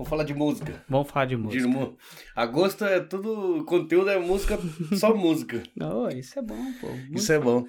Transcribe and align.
Vamos 0.00 0.08
falar 0.08 0.24
de 0.24 0.32
música. 0.32 0.82
Vamos 0.88 1.10
falar 1.10 1.26
de 1.26 1.36
música. 1.36 1.68
De, 1.68 1.92
agosto 2.34 2.86
é 2.86 3.00
tudo. 3.00 3.62
Conteúdo 3.66 4.08
é 4.08 4.18
música, 4.18 4.58
só 4.96 5.12
música. 5.14 5.62
Não, 5.76 6.08
isso 6.08 6.38
é 6.38 6.42
bom, 6.42 6.72
pô. 6.80 6.86
Isso 7.12 7.30
é 7.30 7.38
bom. 7.38 7.66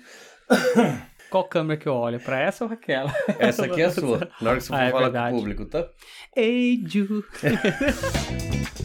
Qual 1.29 1.43
câmera 1.43 1.77
que 1.77 1.89
eu 1.89 1.93
olho? 1.93 2.21
Pra 2.21 2.39
essa 2.39 2.63
ou 2.63 2.71
aquela? 2.71 3.13
Essa 3.37 3.65
aqui 3.65 3.81
é 3.81 3.85
a 3.85 3.91
sua. 3.91 4.29
Na 4.39 4.51
hora 4.51 4.59
que 4.59 4.63
você 4.63 4.69
for 4.69 4.75
Ah, 4.79 4.83
é 4.85 4.91
falar 4.91 5.03
verdade. 5.03 5.31
com 5.31 5.35
o 5.35 5.39
público, 5.41 5.65
tá? 5.65 5.89
Ei, 6.33 6.81
Ju. 6.87 7.21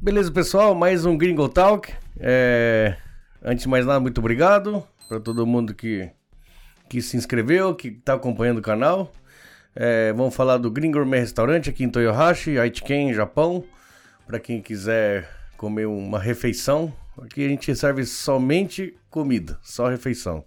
Beleza, 0.00 0.32
pessoal, 0.32 0.74
mais 0.74 1.04
um 1.04 1.16
Gringo 1.16 1.48
Talk. 1.48 1.92
É, 2.18 2.96
Antes 3.44 3.64
de 3.64 3.68
mais 3.68 3.84
nada, 3.86 3.98
muito 4.00 4.18
obrigado 4.18 4.86
para 5.08 5.18
todo 5.20 5.46
mundo 5.46 5.74
que, 5.74 6.08
que 6.92 7.00
se 7.00 7.16
inscreveu, 7.16 7.74
que 7.74 7.88
está 7.88 8.12
acompanhando 8.12 8.58
o 8.58 8.62
canal. 8.62 9.10
É, 9.74 10.12
Vamos 10.12 10.34
falar 10.34 10.58
do 10.58 10.70
Green 10.70 10.90
Gourmet 10.90 11.20
Restaurante 11.20 11.70
aqui 11.70 11.84
em 11.84 11.88
Toyohashi, 11.88 12.58
Aichiken, 12.58 13.14
Japão. 13.14 13.64
Para 14.26 14.38
quem 14.38 14.60
quiser 14.60 15.26
comer 15.56 15.86
uma 15.86 16.18
refeição, 16.18 16.92
aqui 17.16 17.46
a 17.46 17.48
gente 17.48 17.74
serve 17.74 18.04
somente 18.04 18.94
comida, 19.08 19.58
só 19.62 19.88
refeição. 19.88 20.44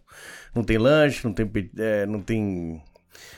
Não 0.54 0.64
tem 0.64 0.78
lanche, 0.78 1.26
não 1.26 1.34
tem, 1.34 1.50
é, 1.80 2.06
não 2.06 2.22
tem 2.22 2.80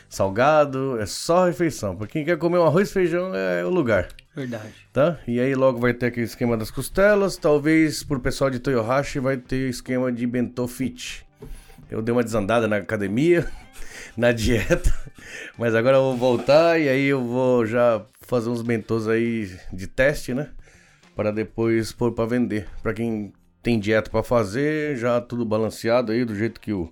salgado, 0.10 1.00
é 1.00 1.06
só 1.06 1.46
refeição. 1.46 1.96
Para 1.96 2.08
quem 2.08 2.26
quer 2.26 2.38
comer 2.38 2.58
um 2.58 2.66
arroz 2.66 2.90
e 2.90 2.94
feijão, 2.94 3.34
é 3.34 3.64
o 3.64 3.70
lugar 3.70 4.10
Verdade. 4.36 4.74
tá? 4.92 5.18
E 5.26 5.40
aí 5.40 5.56
logo 5.56 5.80
vai 5.80 5.94
ter 5.94 6.08
aquele 6.08 6.26
esquema 6.26 6.58
das 6.58 6.70
costelas, 6.70 7.38
talvez 7.38 8.04
pro 8.04 8.20
pessoal 8.20 8.50
de 8.50 8.60
Toyohashi 8.60 9.20
vai 9.20 9.38
ter 9.38 9.70
esquema 9.70 10.12
de 10.12 10.28
bento 10.28 10.68
fit. 10.68 11.26
Eu 11.90 12.02
dei 12.02 12.12
uma 12.12 12.24
desandada 12.24 12.68
na 12.68 12.78
academia, 12.78 13.48
na 14.18 14.34
dieta, 14.34 14.94
mas 15.58 15.74
agora 15.74 15.98
eu 15.98 16.02
vou 16.04 16.18
voltar 16.18 16.80
e 16.80 16.90
aí 16.90 17.06
eu 17.06 17.24
vou 17.24 17.66
já 17.66 18.06
fazer 18.22 18.50
uns 18.50 18.62
bentos 18.62 19.08
aí 19.08 19.50
de 19.72 19.88
teste, 19.88 20.34
né? 20.34 20.50
Para 21.16 21.32
depois 21.32 21.94
pôr 21.94 22.12
para 22.12 22.26
vender. 22.26 22.68
Para 22.84 22.94
quem 22.94 23.32
tem 23.64 23.80
dieta 23.80 24.10
para 24.10 24.22
fazer, 24.22 24.98
já 24.98 25.22
tudo 25.22 25.46
balanceado 25.46 26.12
aí 26.12 26.26
do 26.26 26.36
jeito 26.36 26.60
que 26.60 26.74
o 26.74 26.92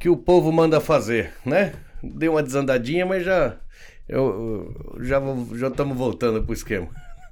que 0.00 0.08
o 0.08 0.16
povo 0.16 0.50
manda 0.52 0.80
fazer, 0.80 1.32
né? 1.44 1.74
Dei 2.02 2.28
uma 2.28 2.42
desandadinha, 2.42 3.04
mas 3.04 3.24
já 3.24 3.56
eu, 4.08 4.96
já 5.00 5.20
já 5.54 5.68
estamos 5.68 5.96
voltando 5.96 6.42
pro 6.42 6.54
esquema. 6.54 6.88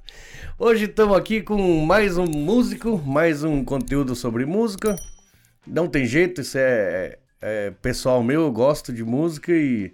Hoje 0.59 0.85
estamos 0.85 1.17
aqui 1.17 1.41
com 1.41 1.85
mais 1.85 2.17
um 2.17 2.25
músico, 2.25 2.97
mais 2.97 3.43
um 3.43 3.63
conteúdo 3.63 4.15
sobre 4.15 4.45
música. 4.45 4.95
Não 5.67 5.87
tem 5.87 6.05
jeito, 6.05 6.41
isso 6.41 6.57
é, 6.57 7.17
é 7.41 7.71
pessoal 7.81 8.23
meu, 8.23 8.41
eu 8.41 8.51
gosto 8.51 8.91
de 8.93 9.03
música 9.03 9.51
e, 9.51 9.93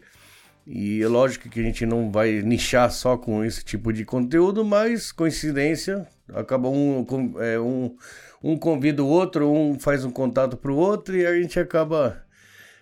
e 0.65 1.02
é 1.02 1.07
lógico 1.07 1.49
que 1.49 1.59
a 1.59 1.63
gente 1.63 1.85
não 1.85 2.11
vai 2.11 2.41
nichar 2.41 2.91
só 2.91 3.17
com 3.17 3.43
esse 3.43 3.63
tipo 3.63 3.91
de 3.91 4.05
conteúdo, 4.05 4.63
mas 4.63 5.11
coincidência, 5.11 6.07
acaba 6.33 6.69
um, 6.69 7.03
com- 7.03 7.41
é, 7.41 7.59
um, 7.59 7.95
um 8.43 8.57
convida 8.57 9.03
o 9.03 9.07
outro, 9.07 9.52
um 9.52 9.80
faz 9.80 10.05
um 10.05 10.11
contato 10.11 10.55
pro 10.57 10.75
outro 10.75 11.15
e 11.17 11.25
a 11.25 11.33
gente 11.41 11.59
acaba 11.59 12.23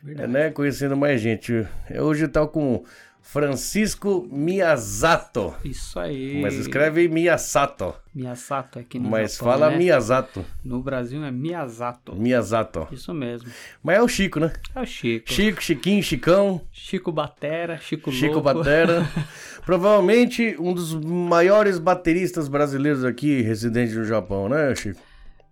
é, 0.05 0.27
né, 0.27 0.49
conhecendo 0.51 0.97
mais 0.97 1.21
gente. 1.21 1.65
Eu 1.89 2.03
hoje 2.05 2.27
tá 2.27 2.45
com 2.45 2.83
Francisco 3.21 4.27
Miyazato. 4.31 5.53
Isso 5.63 5.99
aí. 5.99 6.41
Mas 6.41 6.55
escreve 6.55 7.07
Miyasato. 7.07 7.93
Miyasato 8.13 8.79
aqui 8.79 8.99
no 8.99 9.09
Mas 9.09 9.33
Japão, 9.33 9.47
fala 9.47 9.69
né? 9.69 9.77
Miyazato. 9.77 10.45
No 10.65 10.81
Brasil 10.81 11.23
é 11.23 11.31
Miyazato. 11.31 12.15
Miyazato. 12.15 12.87
Isso 12.91 13.13
mesmo. 13.13 13.49
Mas 13.81 13.97
é 13.97 14.01
o 14.01 14.07
Chico, 14.07 14.39
né? 14.39 14.51
É 14.75 14.81
o 14.81 14.85
Chico. 14.85 15.31
Chico, 15.31 15.61
Chiquinho, 15.61 16.03
Chicão, 16.03 16.61
Chico 16.71 17.11
Batera, 17.11 17.77
Chico, 17.77 18.11
Chico 18.11 18.33
Louco. 18.39 18.53
Batera. 18.53 19.07
Provavelmente 19.65 20.55
um 20.59 20.73
dos 20.73 20.93
maiores 20.93 21.77
bateristas 21.79 22.47
brasileiros 22.49 23.05
aqui, 23.05 23.41
residente 23.41 23.93
no 23.93 24.03
Japão, 24.03 24.49
né, 24.49 24.75
Chico? 24.75 24.99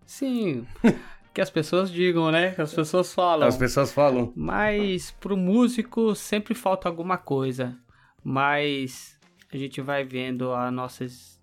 Sim. 0.06 0.66
que 1.40 1.44
as 1.44 1.50
pessoas 1.50 1.90
digam, 1.90 2.30
né? 2.32 2.52
Que 2.52 2.62
as 2.62 2.74
pessoas 2.74 3.14
falam. 3.14 3.48
As 3.48 3.56
pessoas 3.56 3.94
falam. 3.94 4.34
Mas 4.36 5.12
pro 5.22 5.38
músico 5.38 6.14
sempre 6.14 6.54
falta 6.54 6.90
alguma 6.90 7.18
coisa. 7.18 7.78
Mas 8.22 9.18
a 9.54 9.56
gente 9.56 9.80
vai 9.80 10.04
vendo 10.04 10.52
a 10.52 10.70
nossa 10.70 11.06
es- 11.06 11.40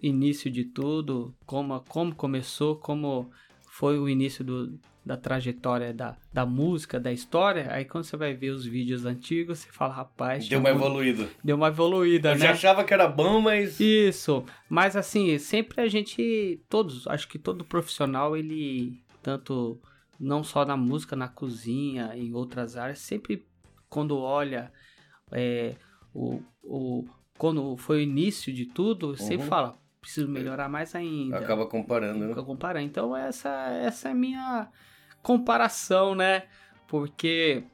início 0.00 0.48
de 0.48 0.64
tudo, 0.64 1.34
como, 1.44 1.80
como 1.88 2.14
começou, 2.14 2.76
como 2.76 3.28
foi 3.72 3.98
o 3.98 4.08
início 4.08 4.44
do, 4.44 4.78
da 5.04 5.16
trajetória 5.16 5.92
da, 5.92 6.16
da 6.32 6.46
música, 6.46 7.00
da 7.00 7.12
história. 7.12 7.66
Aí 7.72 7.84
quando 7.84 8.04
você 8.04 8.16
vai 8.16 8.34
ver 8.34 8.50
os 8.50 8.64
vídeos 8.64 9.04
antigos, 9.04 9.58
você 9.58 9.68
fala, 9.72 9.94
rapaz, 9.94 10.48
Deu 10.48 10.60
uma 10.60 10.70
evoluída. 10.70 11.28
deu 11.42 11.56
uma 11.56 11.68
evoluída, 11.68 12.28
Eu 12.30 12.34
né? 12.34 12.40
já 12.46 12.52
achava 12.52 12.84
que 12.84 12.94
era 12.94 13.08
bom, 13.08 13.40
mas. 13.40 13.80
Isso, 13.80 14.44
mas 14.68 14.94
assim, 14.94 15.36
sempre 15.38 15.80
a 15.80 15.88
gente, 15.88 16.60
todos, 16.68 17.04
acho 17.08 17.26
que 17.26 17.38
todo 17.38 17.64
profissional, 17.64 18.36
ele, 18.36 19.00
tanto, 19.28 19.78
não 20.18 20.42
só 20.42 20.64
na 20.64 20.74
música, 20.74 21.14
na 21.14 21.28
cozinha, 21.28 22.16
em 22.16 22.32
outras 22.32 22.78
áreas, 22.78 23.00
sempre 23.00 23.46
quando 23.90 24.16
olha 24.16 24.72
é, 25.30 25.76
o, 26.14 26.40
o, 26.62 27.04
quando 27.36 27.76
foi 27.76 27.98
o 27.98 28.00
início 28.00 28.50
de 28.50 28.64
tudo, 28.64 29.14
sempre 29.18 29.42
Uhum. 29.42 29.50
fala, 29.50 29.78
preciso 30.00 30.26
melhorar 30.26 30.70
mais 30.70 30.94
ainda. 30.94 31.40
Acaba 31.40 31.66
comparando, 31.66 32.20
né? 32.20 32.26
Nunca 32.28 32.42
comparar. 32.42 32.80
Então 32.80 33.14
essa, 33.14 33.50
essa 33.82 34.08
é 34.08 34.12
a 34.12 34.14
minha 34.14 34.68
comparação, 35.22 36.14
né? 36.14 36.44
Porque 36.86 37.64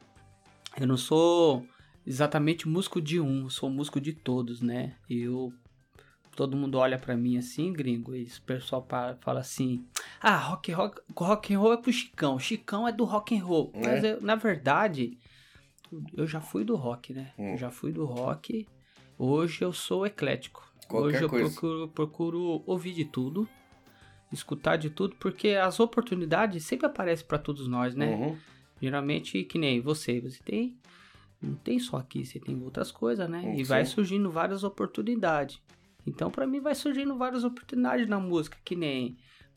eu 0.77 0.89
não 0.89 0.97
sou 0.97 1.65
exatamente 2.05 2.67
músico 2.67 3.01
de 3.01 3.21
um, 3.21 3.49
sou 3.49 3.71
músico 3.71 4.01
de 4.01 4.13
todos, 4.13 4.61
né? 4.61 4.97
Eu 5.09 5.53
todo 6.35 6.57
mundo 6.57 6.79
olha 6.79 6.99
pra 6.99 7.17
mim 7.17 7.37
assim, 7.37 7.73
gringo, 7.73 8.15
e 8.15 8.25
o 8.25 8.43
pessoal 8.43 8.87
fala 9.21 9.41
assim: 9.41 9.85
"Ah, 10.21 10.37
rock 10.37 10.73
rock 10.73 11.01
rock 11.17 11.55
and 11.55 11.59
roll 11.59 11.73
é 11.73 11.77
pro 11.77 11.93
Chicão, 11.93 12.39
Chicão 12.39 12.87
é 12.89 12.93
do 12.93 13.05
rock 13.05 13.37
and 13.37 13.45
roll". 13.45 13.71
É. 13.75 13.81
Mas 13.87 14.05
eu- 14.05 14.21
na 14.21 14.35
verdade, 14.35 15.19
eu 16.17 16.27
já 16.27 16.41
fui 16.41 16.65
do 16.65 16.77
rock, 16.77 17.13
né? 17.13 17.33
Hum. 17.39 17.53
Eu 17.53 17.57
já 17.59 17.71
fui 17.71 17.93
do 17.93 18.05
rock. 18.05 18.67
Hoje 19.19 19.63
eu 19.65 19.73
sou 19.73 20.05
eclético. 20.07 20.63
Qualquer 20.89 21.09
Hoje 21.09 21.23
eu 21.23 21.29
coisa. 21.31 21.51
procuro, 21.51 21.89
procuro 21.89 22.63
ouvir 22.67 22.93
de 22.93 23.05
tudo, 23.05 23.49
escutar 24.33 24.77
de 24.77 24.91
tudo, 24.91 25.17
porque 25.17 25.51
as 25.51 25.79
oportunidades 25.81 26.65
sempre 26.65 26.87
aparecem 26.87 27.27
pra 27.27 27.39
todos 27.39 27.67
nós, 27.69 27.95
né? 27.95 28.15
Uhum. 28.15 28.37
Geralmente, 28.83 29.45
que 29.45 29.59
nem 29.59 29.81
você, 29.81 30.21
você 30.21 30.43
tem. 30.43 30.77
Não 31.41 31.55
tem 31.57 31.79
só 31.79 31.99
aqui, 31.99 32.25
você 32.25 32.41
tem 32.41 32.61
outras 32.63 32.91
coisas, 32.91 33.29
né? 33.29 33.43
Hum, 33.45 33.55
e 33.55 33.65
vai 33.65 33.85
sim. 33.85 33.93
surgindo 33.93 34.31
várias 34.31 34.65
oportunidades. 34.65 35.61
Então, 36.07 36.31
pra 36.31 36.47
mim, 36.47 36.61
vai 36.61 36.75
surgindo 36.75 37.17
várias 37.17 37.45
oportunidades 37.45 38.09
na 38.09 38.19
música, 38.19 38.59
que 38.65 38.77
nem. 38.77 39.17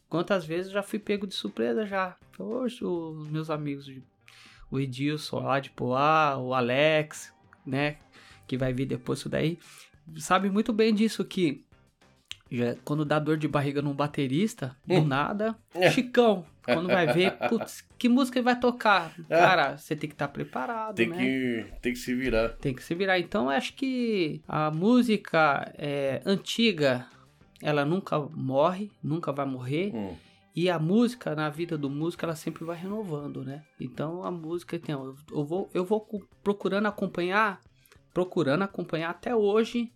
Quantas 0.09 0.45
vezes 0.45 0.67
eu 0.67 0.73
já 0.73 0.83
fui 0.83 0.99
pego 0.99 1.27
de 1.27 1.35
surpresa 1.35 1.85
já. 1.85 2.15
Hoje, 2.39 2.83
os 2.85 3.27
meus 3.29 3.49
amigos, 3.49 3.91
o 4.71 4.79
Edilson 4.79 5.39
lá 5.39 5.59
de 5.59 5.69
Poá, 5.71 6.37
o 6.37 6.53
Alex, 6.53 7.33
né? 7.65 7.97
Que 8.47 8.57
vai 8.57 8.71
vir 8.71 8.85
depois 8.85 9.19
isso 9.19 9.29
daí. 9.29 9.59
Sabe 10.17 10.49
muito 10.49 10.71
bem 10.71 10.93
disso 10.93 11.25
que. 11.25 11.65
Já, 12.51 12.75
quando 12.85 13.03
dá 13.05 13.19
dor 13.19 13.37
de 13.37 13.47
barriga 13.47 13.81
num 13.81 13.93
baterista, 13.93 14.75
do 14.85 14.95
Hum. 14.95 15.05
nada, 15.07 15.55
É. 15.75 15.91
Chicão, 15.91 16.45
quando 16.65 16.87
vai 16.87 17.05
ver, 17.07 17.31
putz, 17.49 17.85
que 17.97 18.07
música 18.09 18.39
ele 18.39 18.45
vai 18.45 18.59
tocar? 18.59 19.13
Cara, 19.29 19.77
você 19.77 19.95
tem 19.95 20.09
que 20.09 20.15
estar 20.15 20.27
preparado, 20.29 20.95
Tem, 20.95 21.07
né? 21.09 21.17
que, 21.17 21.65
tem 21.81 21.93
que 21.93 21.99
se 21.99 22.13
virar. 22.15 22.49
Tem 22.53 22.73
que 22.73 22.83
se 22.83 22.95
virar. 22.95 23.19
Então, 23.19 23.49
acho 23.49 23.73
que 23.73 24.41
a 24.47 24.71
música 24.71 25.71
é, 25.77 26.21
antiga, 26.25 27.05
ela 27.61 27.85
nunca 27.85 28.19
morre, 28.19 28.91
nunca 29.03 29.31
vai 29.31 29.45
morrer. 29.45 29.91
Hum. 29.95 30.15
E 30.55 30.69
a 30.71 30.79
música, 30.79 31.35
na 31.35 31.49
vida 31.49 31.77
do 31.77 31.87
músico, 31.89 32.25
ela 32.25 32.35
sempre 32.35 32.63
vai 32.65 32.75
renovando, 32.75 33.43
né? 33.43 33.63
Então, 33.79 34.23
a 34.23 34.31
música, 34.31 34.79
tem, 34.79 34.93
eu, 34.93 35.15
eu 35.31 35.45
vou, 35.45 35.69
eu 35.73 35.85
vou 35.85 36.01
cu- 36.01 36.27
procurando 36.43 36.87
acompanhar, 36.87 37.61
procurando 38.11 38.63
acompanhar 38.63 39.11
até 39.11 39.35
hoje 39.35 39.91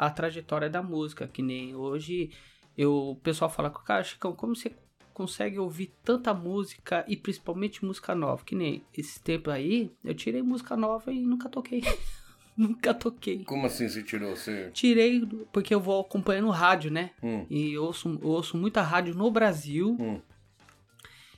a 0.00 0.08
trajetória 0.08 0.70
da 0.70 0.82
música. 0.82 1.28
Que 1.28 1.42
nem 1.42 1.76
hoje, 1.76 2.30
eu, 2.76 3.10
o 3.10 3.16
pessoal 3.16 3.50
fala, 3.50 3.68
cara, 3.68 4.02
Chicão, 4.02 4.32
como 4.32 4.56
você 4.56 4.72
consegue 5.12 5.58
ouvir 5.58 5.92
tanta 6.02 6.32
música 6.32 7.04
e 7.06 7.18
principalmente 7.18 7.84
música 7.84 8.14
nova? 8.14 8.42
Que 8.42 8.54
nem 8.54 8.82
esse 8.96 9.20
tempo 9.20 9.50
aí, 9.50 9.92
eu 10.02 10.14
tirei 10.14 10.40
música 10.40 10.74
nova 10.74 11.12
e 11.12 11.20
nunca 11.20 11.50
toquei. 11.50 11.82
nunca 12.56 12.94
toquei. 12.94 13.44
Como 13.44 13.66
assim 13.66 13.86
você 13.86 14.02
tirou? 14.02 14.34
Você... 14.34 14.70
Tirei 14.72 15.20
porque 15.52 15.74
eu 15.74 15.80
vou 15.80 16.00
acompanhando 16.00 16.48
rádio, 16.48 16.90
né? 16.90 17.10
Hum. 17.22 17.44
E 17.50 17.74
eu 17.74 17.84
ouço, 17.84 18.18
eu 18.22 18.28
ouço 18.28 18.56
muita 18.56 18.80
rádio 18.80 19.14
no 19.14 19.30
Brasil. 19.30 19.98
Hum. 20.00 20.18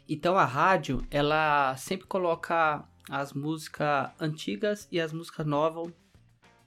Então 0.09 0.39
a 0.39 0.45
rádio, 0.45 1.05
ela 1.11 1.77
sempre 1.77 2.07
coloca 2.07 2.85
as 3.11 3.33
músicas 3.33 4.11
antigas 4.21 4.87
e 4.93 5.01
as 5.01 5.13
músicas 5.13 5.45
novas 5.45 5.93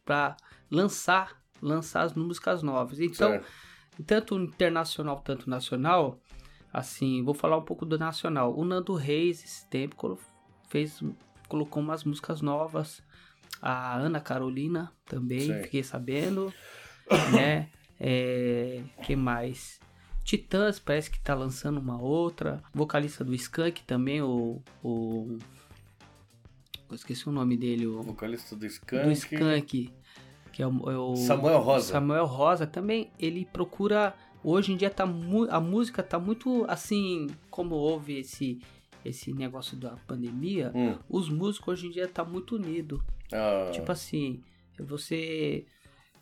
para 0.03 0.35
lançar, 0.69 1.44
lançar 1.65 2.03
as 2.03 2.13
músicas 2.13 2.61
novas. 2.61 2.99
Então, 2.99 3.31
Certo. 3.31 3.47
tanto 4.05 4.35
internacional, 4.39 5.19
tanto 5.21 5.49
nacional, 5.49 6.19
assim, 6.71 7.23
vou 7.23 7.33
falar 7.33 7.57
um 7.57 7.63
pouco 7.63 7.85
do 7.85 7.97
nacional. 7.97 8.57
O 8.57 8.63
Nando 8.63 8.93
Reis, 8.93 9.43
esse 9.43 9.67
tempo, 9.67 10.19
fez 10.69 11.01
colocou 11.47 11.81
umas 11.81 12.03
músicas 12.03 12.41
novas. 12.41 13.01
A 13.61 13.95
Ana 13.95 14.19
Carolina 14.19 14.91
também, 15.05 15.41
Sim. 15.41 15.63
fiquei 15.63 15.83
sabendo. 15.83 16.53
né? 17.33 17.69
É, 17.99 18.81
que 19.03 19.15
mais? 19.15 19.79
Titãs 20.23 20.79
parece 20.79 21.09
que 21.09 21.19
tá 21.19 21.33
lançando 21.35 21.79
uma 21.79 22.01
outra. 22.01 22.61
Vocalista 22.73 23.23
do 23.23 23.33
Skank 23.33 23.83
também, 23.83 24.21
o. 24.21 24.61
o 24.83 25.37
eu 26.89 26.95
esqueci 26.95 27.27
o 27.29 27.31
nome 27.31 27.55
dele, 27.55 27.87
o. 27.87 28.01
Vocalista 28.01 28.55
do 28.55 28.61
Do 28.61 29.11
Skank. 29.11 29.93
Que 30.55 30.63
é 30.63 30.67
o, 30.67 30.89
é 30.89 30.97
o- 30.97 31.15
Samuel 31.17 31.59
Rosa. 31.59 31.91
Samuel 31.91 32.25
Rosa 32.25 32.65
também. 32.65 33.11
Ele 33.19 33.43
procura. 33.45 34.15
Hoje 34.41 34.71
em 34.71 34.77
dia 34.77 34.89
tá 34.89 35.03
a 35.03 35.59
música 35.59 36.01
tá 36.01 36.17
muito 36.17 36.63
assim. 36.69 37.27
Como 37.49 37.75
houve 37.75 38.19
esse, 38.19 38.61
esse 39.03 39.33
negócio 39.33 39.75
da 39.75 39.97
pandemia. 40.07 40.71
Hum. 40.73 40.97
Os 41.09 41.27
músicos 41.27 41.73
hoje 41.73 41.87
em 41.87 41.91
dia 41.91 42.07
tá 42.07 42.23
muito 42.23 42.55
unido. 42.55 43.03
Ah, 43.33 43.69
Tipo 43.73 43.91
assim, 43.91 44.41
você. 44.79 45.65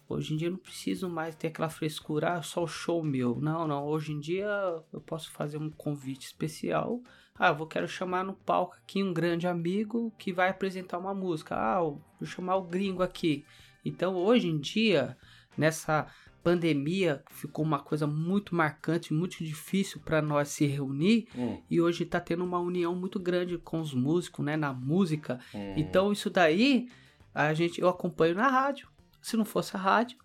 Hoje 0.10 0.34
em 0.34 0.38
dia 0.38 0.48
eu 0.48 0.52
não 0.54 0.58
preciso 0.58 1.08
mais 1.10 1.36
ter 1.36 1.48
aquela 1.48 1.70
frescura, 1.70 2.34
ah, 2.34 2.42
só 2.42 2.64
o 2.64 2.68
show 2.68 3.04
meu. 3.04 3.40
Não, 3.40 3.68
não. 3.68 3.86
Hoje 3.86 4.12
em 4.14 4.20
dia 4.20 4.48
eu 4.92 5.00
posso 5.02 5.32
fazer 5.32 5.58
um 5.60 5.70
convite 5.70 6.26
especial. 6.26 7.00
Ah, 7.38 7.50
eu 7.50 7.56
vou 7.56 7.68
quero 7.68 7.88
chamar 7.88 8.24
no 8.24 8.34
palco 8.34 8.76
aqui 8.84 9.04
um 9.04 9.14
grande 9.14 9.48
amigo 9.48 10.12
que 10.18 10.34
vai 10.34 10.50
apresentar 10.50 10.98
uma 10.98 11.14
música. 11.14 11.56
Ah, 11.56 11.80
vou 11.82 12.02
chamar 12.26 12.56
o 12.58 12.64
gringo 12.64 13.04
aqui. 13.04 13.46
Então 13.84 14.16
hoje 14.16 14.48
em 14.48 14.58
dia, 14.60 15.18
nessa 15.58 16.08
pandemia, 16.44 17.24
ficou 17.32 17.64
uma 17.64 17.80
coisa 17.80 18.06
muito 18.06 18.54
marcante, 18.54 19.14
muito 19.14 19.44
difícil 19.44 20.02
para 20.04 20.22
nós 20.22 20.50
se 20.50 20.66
reunir. 20.66 21.28
hum, 21.36 21.62
E 21.70 21.80
hoje 21.80 22.06
tá 22.06 22.20
tendo 22.20 22.44
uma 22.44 22.60
união 22.60 22.94
muito 22.96 23.18
grande 23.20 23.58
com 23.58 23.80
os 23.80 23.94
músicos, 23.94 24.44
né? 24.46 24.58
Na 24.58 24.74
música. 24.74 25.40
hum. 25.54 25.74
Então 25.78 26.12
isso 26.12 26.30
daí 26.30 26.90
a 27.34 27.54
gente 27.54 27.80
eu 27.80 27.88
acompanho 27.88 28.36
na 28.36 28.48
rádio. 28.50 28.90
Se 29.22 29.38
não 29.38 29.46
fosse 29.46 29.76
a 29.76 29.80
rádio, 29.80 30.18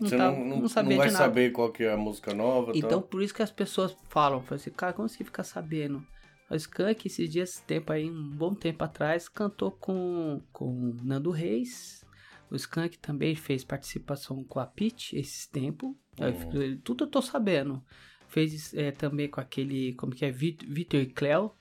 não, 0.00 0.08
Você 0.08 0.16
tá- 0.16 0.30
não, 0.30 0.44
não, 0.44 0.60
não 0.62 0.68
sabia 0.68 0.90
não 0.90 0.96
vai 0.98 1.06
de 1.08 1.12
nada. 1.12 1.24
saber 1.24 1.50
qual 1.50 1.70
que 1.72 1.84
é 1.84 1.92
a 1.92 1.96
música 1.96 2.32
nova. 2.34 2.72
Então 2.74 3.02
por 3.02 3.22
isso 3.22 3.34
que 3.34 3.42
as 3.42 3.50
pessoas 3.50 3.96
falam, 4.08 4.40
falam 4.42 4.60
assim, 4.60 4.70
cara, 4.70 4.92
como 4.92 5.08
você 5.08 5.22
fica 5.24 5.42
sabendo? 5.44 6.04
O 6.52 6.56
Skank, 6.56 7.06
esses 7.06 7.30
dias, 7.30 7.60
tempo 7.66 7.92
aí, 7.92 8.10
um 8.10 8.28
bom 8.30 8.54
tempo 8.54 8.84
atrás, 8.84 9.28
cantou 9.28 9.70
com 9.72 10.42
com 10.52 10.94
Nando 11.02 11.30
Reis. 11.30 12.04
O 12.50 12.56
Skank 12.56 12.98
também 12.98 13.34
fez 13.34 13.64
participação 13.64 14.44
com 14.44 14.60
a 14.60 14.66
Pitty 14.66 15.16
esses 15.16 15.46
tempos. 15.46 15.94
Uhum. 16.20 16.78
Tudo 16.84 17.04
eu 17.04 17.08
tô 17.08 17.22
sabendo. 17.22 17.82
Fez 18.28 18.74
é, 18.74 18.90
também 18.90 19.28
com 19.28 19.40
aquele, 19.40 19.94
como 19.94 20.14
que 20.14 20.24
é, 20.24 20.30
Vit- 20.30 20.66
Vitor 20.66 21.06
Cleo. 21.14 21.52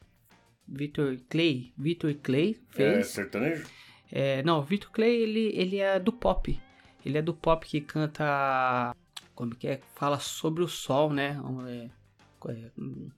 Vitor 0.67 1.17
Clay, 1.29 1.73
Vitor 1.77 2.13
Clay 2.15 2.51
É 2.69 2.73
fez. 2.73 3.07
sertanejo? 3.07 3.65
É, 4.11 4.41
não, 4.43 4.59
o 4.59 4.63
Vitor 4.63 4.89
Clay, 4.91 5.15
ele, 5.21 5.51
ele 5.53 5.77
é 5.77 5.99
do 5.99 6.11
pop. 6.13 6.57
Ele 7.05 7.17
é 7.17 7.21
do 7.21 7.33
pop 7.33 7.65
que 7.67 7.81
canta. 7.81 8.95
Como 9.33 9.55
que 9.55 9.67
é? 9.67 9.81
Fala 9.95 10.19
sobre 10.19 10.63
o 10.63 10.67
sol, 10.67 11.11
né? 11.11 11.37
É, 11.67 11.89
é, 12.51 12.71
hum, 12.77 13.09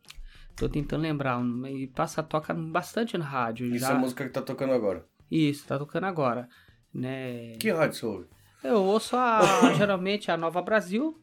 tô 0.56 0.70
tentando 0.70 1.02
lembrar. 1.02 1.42
E 1.70 1.88
passa, 1.88 2.24
toca 2.24 2.54
bastante 2.54 3.18
na 3.18 3.26
rádio. 3.26 3.68
Isso 3.68 3.86
já. 3.86 3.92
é 3.92 3.96
a 3.96 4.00
música 4.00 4.24
que 4.24 4.32
tá 4.32 4.42
tocando 4.42 4.74
agora. 4.74 5.06
Isso, 5.30 5.66
tá 5.66 5.78
tocando 5.78 6.06
agora. 6.06 6.48
Né? 6.94 7.54
Que 7.60 7.72
rádio 7.72 7.98
você 7.98 8.06
ouve? 8.06 8.28
Eu 8.64 8.82
ouço 8.84 9.16
a, 9.16 9.42
geralmente 9.76 10.32
a 10.32 10.38
Nova 10.38 10.62
Brasil, 10.62 11.20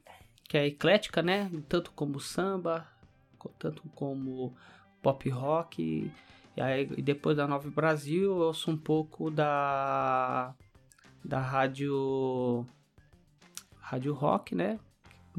que 0.49 0.59
é 0.59 0.67
eclética, 0.67 1.23
né? 1.23 1.51
Tanto 1.69 1.93
como 1.93 2.21
samba, 2.21 2.87
tanto 3.59 3.83
como 3.95 4.55
pop 5.03 5.29
rock. 5.31 6.13
E 6.57 6.61
aí 6.61 6.91
e 6.97 7.03
depois 7.03 7.37
da 7.37 7.47
Nova 7.47 7.71
Brasil 7.71 8.25
eu 8.25 8.37
ouço 8.37 8.71
um 8.71 8.77
pouco 8.77 9.31
da 9.31 10.55
da 11.25 11.41
rádio 11.41 12.67
rádio 13.81 14.13
rock, 14.13 14.55
né? 14.55 14.79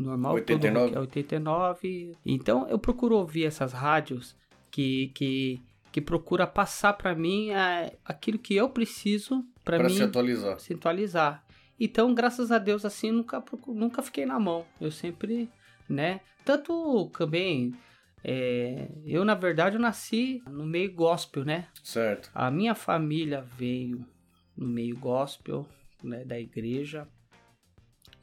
Normal, 0.02 0.32
todo 0.42 0.64
89. 0.64 0.86
rock 0.86 0.96
é 0.96 1.00
89. 1.00 2.18
Então 2.26 2.68
eu 2.68 2.80
procuro 2.80 3.16
ouvir 3.16 3.46
essas 3.46 3.74
rádios 3.74 4.36
que 4.70 5.12
que 5.14 5.62
que 5.92 6.00
procura 6.00 6.48
passar 6.48 6.94
pra 6.94 7.14
mim 7.14 7.50
é, 7.50 7.98
aquilo 8.06 8.40
que 8.40 8.56
eu 8.56 8.70
preciso 8.70 9.46
mim 9.84 9.90
se 9.90 10.04
atualizar. 10.04 10.60
se 10.60 10.74
atualizar. 10.74 11.44
Então, 11.80 12.14
graças 12.14 12.52
a 12.52 12.60
Deus, 12.60 12.86
assim, 12.86 13.12
nunca, 13.12 13.44
nunca 13.68 14.02
fiquei 14.02 14.26
na 14.26 14.40
mão. 14.40 14.66
Eu 14.80 14.92
sempre, 14.92 15.50
né? 15.90 16.22
Tanto 16.46 17.10
também, 17.10 17.74
é, 18.24 18.88
eu 19.04 19.26
na 19.26 19.34
verdade 19.34 19.76
eu 19.76 19.82
nasci 19.82 20.44
no 20.48 20.64
meio 20.66 20.94
gospel, 20.94 21.44
né? 21.44 21.68
Certo. 21.84 22.30
A 22.34 22.52
minha 22.52 22.76
família 22.76 23.42
veio 23.42 24.06
no 24.56 24.68
meio 24.68 24.96
gospel, 24.98 25.68
né, 26.04 26.24
da 26.24 26.40
igreja. 26.40 27.08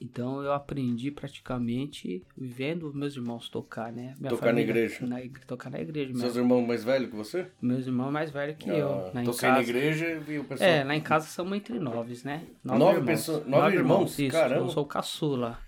Então 0.01 0.43
eu 0.43 0.53
aprendi 0.53 1.11
praticamente 1.11 2.23
vendo 2.37 2.93
meus 2.95 3.17
irmãos 3.17 3.49
tocar, 3.49 3.91
né? 3.93 4.15
Minha 4.19 4.31
Tocar 4.31 4.53
na 4.53 4.61
igreja. 4.61 5.05
na 5.07 5.17
tocar 5.47 5.71
na 5.71 5.81
igreja. 5.81 6.15
Seus 6.15 6.35
Meu, 6.35 6.45
irmãos 6.45 6.67
mais 6.67 6.85
velhos 6.85 7.11
que 7.11 7.17
você? 7.17 7.47
meus 7.61 7.87
irmãos 7.87 8.11
mais 8.13 8.31
velhos 8.31 8.57
que 8.59 8.71
Ah, 8.71 8.77
eu. 8.77 8.89
Lá 9.13 9.23
toquei 9.25 9.49
na 9.49 9.57
casa. 9.57 9.61
igreja 9.63 10.23
e 10.29 10.39
o 10.39 10.45
pessoal. 10.45 10.71
É, 10.71 10.85
lá 10.85 10.95
em 10.95 11.01
casa 11.01 11.27
somos 11.27 11.57
entre 11.57 11.79
nove, 11.81 12.17
né? 12.25 12.45
Nove 12.63 13.03
pessoas- 13.03 13.45
nove 13.47 13.77
irmãos? 13.77 14.19
Isso, 14.19 14.31
Caramba. 14.37 14.61
eu 14.67 14.69
sou 14.69 14.85
o 14.85 14.87
caçula. 14.87 15.59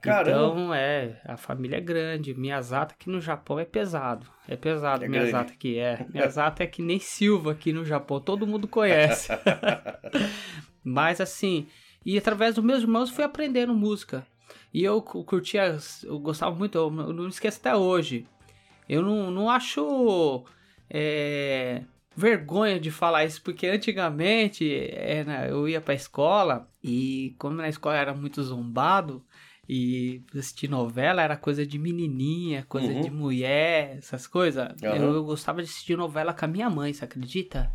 Caramba. 0.00 0.30
Então, 0.30 0.74
é, 0.74 1.20
a 1.24 1.36
família 1.36 1.76
é 1.76 1.80
grande. 1.80 2.34
Miyazata 2.34 2.94
aqui 2.94 3.08
no 3.08 3.20
Japão 3.22 3.58
é 3.58 3.64
pesado. 3.64 4.26
É 4.46 4.54
pesado 4.54 5.02
É 5.04 5.08
Miyazata 5.08 5.52
aqui, 5.52 5.78
é. 5.78 6.06
Miyazata 6.12 6.62
é 6.64 6.66
que 6.66 6.82
nem 6.82 6.98
Silva 6.98 7.52
aqui 7.52 7.72
no 7.72 7.84
Japão, 7.86 8.20
todo 8.20 8.46
mundo 8.46 8.68
conhece. 8.68 9.28
Mas 10.84 11.20
assim, 11.20 11.66
e 12.04 12.16
através 12.18 12.54
dos 12.54 12.64
meus 12.64 12.82
irmãos 12.82 13.10
fui 13.10 13.24
aprendendo 13.24 13.74
música. 13.74 14.26
E 14.72 14.82
eu 14.84 15.00
cu- 15.00 15.24
curtia, 15.24 15.78
eu 16.02 16.18
gostava 16.18 16.54
muito, 16.54 16.76
eu 16.76 16.90
não 16.90 17.28
esqueço 17.28 17.58
até 17.60 17.74
hoje. 17.76 18.26
Eu 18.88 19.02
não, 19.02 19.30
não 19.30 19.48
acho 19.50 20.44
é, 20.90 21.82
vergonha 22.16 22.78
de 22.78 22.90
falar 22.90 23.24
isso, 23.24 23.42
porque 23.42 23.66
antigamente 23.66 24.70
é, 24.90 25.24
né, 25.24 25.50
eu 25.50 25.68
ia 25.68 25.80
pra 25.80 25.94
escola 25.94 26.68
e 26.82 27.34
como 27.38 27.56
na 27.56 27.68
escola 27.68 27.96
era 27.96 28.14
muito 28.14 28.42
zombado 28.42 29.24
e 29.66 30.22
assistir 30.34 30.68
novela 30.68 31.22
era 31.22 31.36
coisa 31.38 31.64
de 31.66 31.78
menininha, 31.78 32.66
coisa 32.68 32.92
Uhum. 32.92 33.00
de 33.00 33.10
mulher, 33.10 33.96
essas 33.96 34.26
coisas. 34.26 34.68
Aham. 34.82 34.94
Eu, 34.96 35.14
eu 35.14 35.24
gostava 35.24 35.62
de 35.62 35.68
assistir 35.70 35.96
novela 35.96 36.34
com 36.34 36.44
a 36.44 36.48
minha 36.48 36.68
mãe, 36.68 36.92
você 36.92 37.04
acredita? 37.04 37.72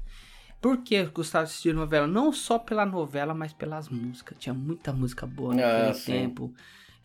Por 0.61 0.77
que 0.83 0.95
eu 0.95 1.09
gostava 1.11 1.45
de 1.45 1.51
assistir 1.51 1.73
novela? 1.73 2.05
Não 2.07 2.31
só 2.33 2.59
pela 2.59 2.85
novela, 2.85 3.33
mas 3.33 3.53
pelas 3.53 3.87
músicas. 3.89 4.37
Tinha 4.37 4.53
muita 4.53 4.91
música 4.91 5.25
boa 5.25 5.53
naquele 5.55 5.89
Ah, 5.89 5.93
sim. 5.93 6.11
tempo. 6.11 6.53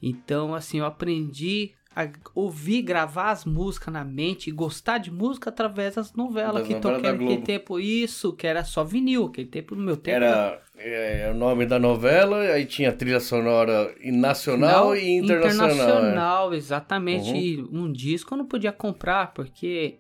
Então, 0.03 0.55
assim, 0.55 0.79
eu 0.81 0.87
aprendi 0.87 1.73
a 1.97 2.09
ouvir, 2.35 2.83
gravar 2.83 3.31
as 3.31 3.45
músicas 3.45 3.95
na 3.95 4.05
mente 4.05 4.49
e 4.51 4.53
gostar 4.53 4.99
de 4.99 5.13
música 5.13 5.51
através 5.51 5.95
das 5.95 6.13
novelas 6.15 6.57
Das 6.57 6.67
que 6.67 6.75
novelas 6.75 7.03
da 7.03 7.13
naquele 7.13 7.39
tempo. 7.43 7.79
Isso, 7.79 8.33
que 8.33 8.47
era 8.47 8.65
só 8.65 8.83
vinil. 8.83 9.27
Aquele 9.27 9.47
tempo, 9.47 9.77
no 9.77 9.83
meu 9.85 9.97
tempo. 9.97 10.17
Era 10.17 10.61
é, 10.77 11.31
o 11.33 11.35
nome 11.39 11.65
da 11.65 11.79
novela, 11.79 12.39
aí 12.41 12.67
tinha 12.67 12.93
trilha 12.93 13.21
sonora 13.21 13.95
nacional 14.05 14.87
Não, 14.87 14.97
e 14.97 15.19
internacional. 15.19 15.69
é. 15.69 15.73
internacional, 15.75 16.55
exatamente. 16.55 17.31
Uhum. 17.31 17.37
E 17.37 17.63
um 17.71 17.93
disco 17.93 18.35
eu 18.35 18.39
não 18.39 18.47
podia 18.47 18.73
comprar, 18.73 19.33
porque 19.33 19.99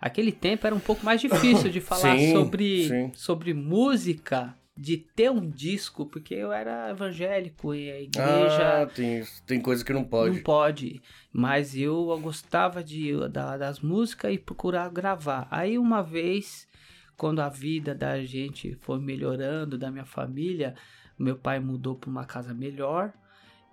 aquele 0.00 0.32
tempo 0.32 0.66
era 0.66 0.74
um 0.74 0.80
pouco 0.80 1.04
mais 1.04 1.20
difícil 1.20 1.70
de 1.70 1.80
falar 1.82 2.16
Sim, 2.18 2.32
sobre, 2.32 2.88
sim. 2.88 3.12
sobre 3.14 3.54
música, 3.54 4.54
de 4.76 4.96
ter 4.96 5.28
um 5.30 5.48
disco, 5.50 6.06
porque 6.06 6.34
eu 6.34 6.52
era 6.52 6.90
evangélico 6.90 7.74
e 7.74 7.90
a 7.90 8.00
igreja 8.00 8.82
Ah, 8.82 8.86
tem, 8.86 9.24
tem 9.44 9.60
coisa 9.60 9.84
que 9.84 9.92
não 9.92 10.04
pode. 10.04 10.36
não 10.36 10.42
pode. 10.42 11.02
Mas 11.32 11.76
eu 11.76 12.16
gostava 12.20 12.82
de, 12.84 13.12
da- 13.28 13.56
das 13.56 13.80
músicas 13.80 14.32
e 14.32 14.38
procurar 14.38 14.88
gravar. 14.90 15.48
Aí 15.50 15.76
uma 15.78 16.00
vez, 16.00 16.68
quando 17.16 17.40
a 17.40 17.48
vida 17.48 17.92
da 17.94 18.24
gente 18.24 18.76
foi 18.80 19.00
melhorando, 19.00 19.76
da 19.76 19.90
minha 19.90 20.04
família, 20.04 20.76
meu 21.18 21.34
pai 21.36 21.58
mudou 21.58 21.96
para 21.96 22.08
uma 22.10 22.24
casa 22.24 22.54
melhor. 22.54 23.12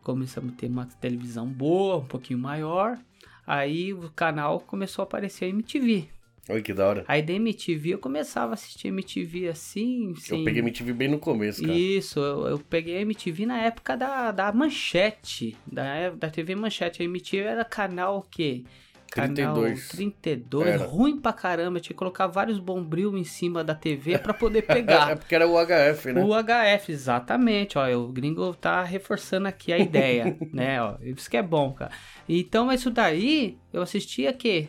Começamos 0.02 0.54
a 0.54 0.56
ter 0.58 0.68
uma 0.68 0.88
televisão 0.88 1.46
boa, 1.48 1.98
um 1.98 2.06
pouquinho 2.06 2.40
maior. 2.40 2.98
Aí 3.46 3.94
o 3.94 4.10
canal 4.10 4.60
começou 4.60 5.04
a 5.04 5.06
aparecer 5.06 5.46
a 5.46 5.50
MTV. 5.50 6.10
Olha 6.48 6.62
que 6.62 6.74
da 6.74 6.88
hora. 6.88 7.06
Aí 7.08 7.22
da 7.24 7.34
MTV 7.34 7.96
eu 7.96 7.98
começava 7.98 8.52
a 8.52 8.54
assistir 8.54 8.90
MTV 8.90 9.48
assim, 9.48 10.14
sem... 10.18 10.40
Eu 10.40 10.46
peguei 10.46 10.62
MTV 10.62 10.94
bem 10.94 11.08
no 11.08 11.18
começo, 11.18 11.62
cara. 11.62 11.74
Isso, 11.74 12.20
eu, 12.20 12.48
eu 12.48 12.60
peguei 12.60 12.98
MTV 13.02 13.46
na 13.48 13.62
época 13.62 13.98
da, 13.98 14.32
da 14.32 14.52
Manchete, 14.52 15.58
da, 15.66 16.12
da 16.12 16.30
TV 16.30 16.56
Manchete. 16.56 17.02
A 17.02 17.06
MTV 17.06 17.44
era 17.44 17.66
canal 17.66 18.18
o 18.20 18.22
quê? 18.22 18.64
Canal 19.12 19.54
32. 19.54 19.88
32, 19.90 20.68
Era. 20.68 20.86
ruim 20.86 21.18
pra 21.20 21.32
caramba. 21.32 21.80
Tinha 21.80 21.94
que 21.94 21.98
colocar 21.98 22.28
vários 22.28 22.60
bombril 22.60 23.18
em 23.18 23.24
cima 23.24 23.64
da 23.64 23.74
TV 23.74 24.18
pra 24.18 24.34
poder 24.34 24.66
É 24.68 24.74
pegar. 24.74 25.16
porque 25.18 25.34
era 25.34 25.48
o 25.48 25.56
HF, 25.58 26.12
né? 26.12 26.24
O 26.24 26.30
HF, 26.34 26.92
exatamente, 26.92 27.78
ó, 27.78 27.88
o 27.98 28.10
gringo 28.10 28.54
tá 28.56 28.84
reforçando 28.84 29.48
aqui 29.48 29.72
a 29.72 29.78
ideia, 29.80 30.38
né, 30.52 30.82
ó, 30.82 30.96
isso 31.02 31.30
que 31.30 31.38
é 31.38 31.42
bom, 31.44 31.72
cara. 31.72 31.92
Então, 32.28 32.72
isso 32.72 32.90
daí, 32.92 33.58
eu 33.72 33.82
assistia 33.82 34.34
que 34.34 34.68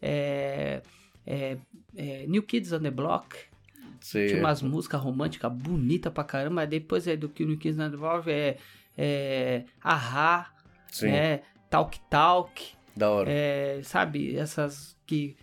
é, 0.00 0.82
é, 1.26 1.56
é, 1.96 2.26
New 2.26 2.42
Kids 2.42 2.72
on 2.72 2.80
the 2.80 2.90
Block. 2.90 3.36
Sei. 4.00 4.28
Tinha 4.28 4.40
umas 4.40 4.62
músicas 4.62 5.00
românticas 5.00 5.52
bonitas 5.52 6.12
pra 6.12 6.24
caramba. 6.24 6.66
Depois 6.66 7.06
é 7.06 7.16
do 7.16 7.28
que 7.28 7.44
o 7.44 7.46
New 7.46 7.58
Kids 7.58 7.78
on 7.78 7.90
the 7.90 7.96
Block 7.96 8.30
é, 8.30 8.56
é 8.96 9.64
Ahá, 9.82 10.50
Sim. 10.90 11.08
é 11.08 11.42
Talk 11.68 11.98
Talk. 12.08 12.78
Da 12.96 13.10
hora. 13.10 13.30
É, 13.30 13.80
sabe, 13.84 14.36
essas 14.36 14.96
que 15.06 15.36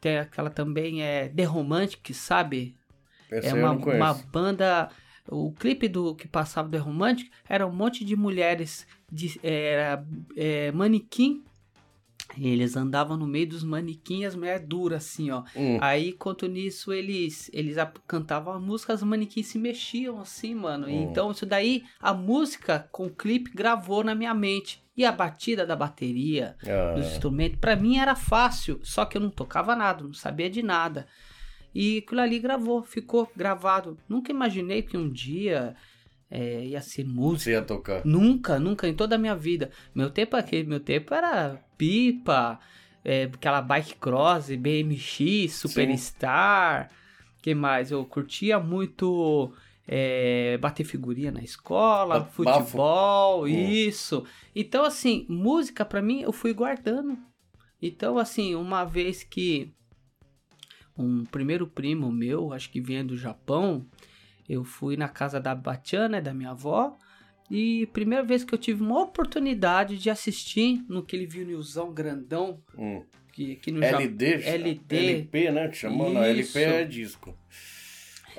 tem 0.00 0.18
aquela 0.18 0.50
também 0.50 1.02
é 1.02 1.28
The 1.28 1.44
Romantic, 1.44 2.12
sabe? 2.14 2.76
Essa 3.30 3.48
é 3.48 3.54
uma, 3.54 3.72
uma 3.72 4.14
banda. 4.14 4.88
O 5.28 5.52
clipe 5.52 5.88
do 5.88 6.14
que 6.14 6.28
passava 6.28 6.68
The 6.68 6.78
Romantic 6.78 7.30
era 7.48 7.66
um 7.66 7.72
monte 7.72 8.04
de 8.04 8.16
mulheres 8.16 8.86
de 9.10 9.38
era 9.42 10.04
é, 10.36 10.70
manequim. 10.72 11.44
Eles 12.38 12.76
andavam 12.76 13.16
no 13.16 13.26
meio 13.26 13.48
dos 13.48 13.62
manequins, 13.64 14.34
mulheres 14.34 14.66
duras 14.66 15.04
assim, 15.04 15.30
ó. 15.30 15.42
Hum. 15.54 15.78
Aí, 15.80 16.10
enquanto 16.10 16.46
nisso, 16.46 16.92
eles 16.92 17.50
eles 17.52 17.76
cantavam 18.06 18.52
a 18.54 18.60
música, 18.60 18.92
as 18.92 19.02
manequins 19.02 19.46
se 19.46 19.58
mexiam 19.58 20.20
assim, 20.20 20.54
mano. 20.54 20.86
Hum. 20.86 21.02
Então, 21.10 21.30
isso 21.30 21.46
daí, 21.46 21.84
a 22.00 22.12
música 22.12 22.88
com 22.92 23.06
o 23.06 23.10
clipe 23.10 23.50
gravou 23.54 24.02
na 24.04 24.14
minha 24.14 24.34
mente. 24.34 24.84
E 24.96 25.04
a 25.04 25.12
batida 25.12 25.66
da 25.66 25.76
bateria, 25.76 26.56
Ah, 26.66 26.94
dos 26.94 27.06
instrumentos. 27.06 27.58
Pra 27.60 27.76
mim 27.76 27.98
era 27.98 28.14
fácil, 28.14 28.80
só 28.82 29.04
que 29.04 29.18
eu 29.18 29.20
não 29.20 29.28
tocava 29.28 29.76
nada, 29.76 30.02
não 30.02 30.14
sabia 30.14 30.48
de 30.48 30.62
nada. 30.62 31.06
E 31.74 31.98
aquilo 31.98 32.22
ali 32.22 32.38
gravou, 32.38 32.82
ficou 32.82 33.30
gravado. 33.36 33.98
Nunca 34.08 34.32
imaginei 34.32 34.80
que 34.80 34.96
um 34.96 35.10
dia 35.10 35.76
é, 36.30 36.64
ia 36.64 36.80
ser 36.80 37.04
música. 37.04 37.44
você 37.44 37.50
ia 37.52 37.62
tocar. 37.62 38.04
Nunca, 38.04 38.58
nunca, 38.58 38.88
em 38.88 38.94
toda 38.94 39.14
a 39.14 39.18
minha 39.18 39.34
vida. 39.34 39.70
Meu 39.94 40.10
tempo 40.10 40.36
aqui, 40.36 40.64
meu 40.64 40.80
tempo 40.80 41.14
era 41.14 41.60
pipa, 41.78 42.58
é, 43.04 43.24
aquela 43.24 43.62
bike 43.62 43.96
cross, 43.96 44.48
BMX, 44.50 45.54
Superstar. 45.54 46.90
que 47.40 47.54
mais? 47.54 47.90
Eu 47.90 48.04
curtia 48.04 48.58
muito 48.58 49.52
é, 49.86 50.58
bater 50.58 50.84
figurinha 50.84 51.30
na 51.30 51.42
escola, 51.42 52.24
futebol, 52.24 53.46
isso. 53.46 54.24
Então, 54.54 54.84
assim, 54.84 55.24
música 55.28 55.84
pra 55.84 56.02
mim 56.02 56.22
eu 56.22 56.32
fui 56.32 56.52
guardando. 56.52 57.16
Então, 57.80 58.18
assim, 58.18 58.54
uma 58.54 58.84
vez 58.84 59.22
que 59.22 59.72
um 60.98 61.24
primeiro 61.24 61.66
primo 61.66 62.10
meu, 62.10 62.52
acho 62.52 62.70
que 62.70 62.80
vinha 62.80 63.04
do 63.04 63.16
Japão, 63.16 63.86
eu 64.48 64.64
fui 64.64 64.96
na 64.96 65.08
casa 65.08 65.40
da 65.40 65.54
Batiana, 65.54 66.08
né, 66.08 66.20
da 66.20 66.32
minha 66.34 66.50
avó, 66.50 66.96
e 67.50 67.86
primeira 67.92 68.24
vez 68.24 68.42
que 68.44 68.52
eu 68.54 68.58
tive 68.58 68.82
uma 68.82 69.02
oportunidade 69.02 69.98
de 69.98 70.10
assistir 70.10 70.84
no 70.88 71.00
aquele 71.00 71.26
vinilzão 71.26 71.92
grandão, 71.92 72.60
Hum. 72.76 73.02
que 73.32 73.52
aqui 73.52 73.70
no. 73.70 73.82
LD? 73.84 74.26
LD. 74.42 74.96
LP, 74.96 75.50
né? 75.52 75.68
Que 75.68 75.76
chamou? 75.76 76.12
Não. 76.12 76.22
LP 76.22 76.58
é 76.58 76.84
disco. 76.84 77.36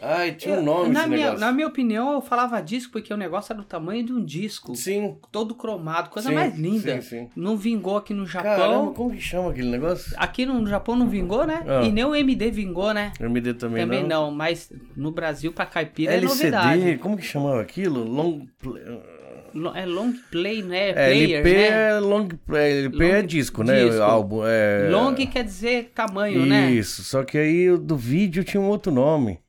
Ai, 0.01 0.33
tinha 0.33 0.55
um 0.55 0.63
nome 0.63 0.89
na, 0.93 1.07
minha, 1.07 1.25
negócio. 1.25 1.39
na 1.39 1.51
minha 1.51 1.67
opinião, 1.67 2.13
eu 2.13 2.21
falava 2.21 2.61
disco 2.61 2.91
porque 2.93 3.13
o 3.13 3.17
negócio 3.17 3.53
era 3.53 3.61
do 3.61 3.67
tamanho 3.67 4.03
de 4.05 4.13
um 4.13 4.23
disco. 4.23 4.75
Sim. 4.75 5.17
Todo 5.31 5.55
cromado, 5.55 6.09
coisa 6.09 6.29
sim, 6.29 6.35
mais 6.35 6.57
linda. 6.57 7.01
Sim, 7.01 7.09
sim. 7.09 7.29
Não 7.35 7.57
vingou 7.57 7.97
aqui 7.97 8.13
no 8.13 8.25
Japão. 8.25 8.55
Caramba, 8.55 8.91
como 8.93 9.11
que 9.11 9.21
chama 9.21 9.51
aquele 9.51 9.69
negócio? 9.69 10.13
Aqui 10.17 10.45
no 10.45 10.65
Japão 10.67 10.95
não 10.95 11.07
vingou, 11.07 11.45
né? 11.45 11.63
Ah. 11.67 11.83
E 11.83 11.91
nem 11.91 12.05
o 12.05 12.15
MD 12.15 12.51
vingou, 12.51 12.93
né? 12.93 13.11
MD 13.19 13.53
também, 13.53 13.83
Também 13.83 14.01
não. 14.03 14.27
não, 14.27 14.31
mas 14.31 14.71
no 14.95 15.11
Brasil 15.11 15.51
pra 15.51 15.65
caipira 15.65 16.13
é 16.13 16.17
LCD, 16.17 16.51
novidade. 16.51 16.97
como 16.99 17.17
que 17.17 17.23
chamava 17.25 17.61
aquilo? 17.61 18.03
Long 18.03 18.45
É 19.75 19.85
long 19.85 20.13
play, 20.31 20.61
né? 20.61 20.89
É, 20.89 20.93
Player, 20.93 21.39
LP 21.39 21.53
né? 21.53 21.89
é 21.89 21.99
long 21.99 22.27
play, 22.27 22.79
LP 22.79 23.05
é 23.05 23.21
Long 23.21 23.25
disco, 23.27 23.63
né? 23.63 23.85
disco. 23.85 24.01
Álbum, 24.01 24.41
é... 24.45 24.89
Long 24.91 25.15
quer 25.15 25.43
dizer 25.43 25.91
tamanho, 25.95 26.45
né? 26.45 26.71
Isso, 26.71 27.03
só 27.03 27.23
que 27.23 27.37
aí 27.37 27.69
o 27.71 27.77
do 27.77 27.95
vídeo 27.95 28.43
tinha 28.43 28.61
um 28.61 28.67
outro 28.67 28.91
nome. 28.91 29.39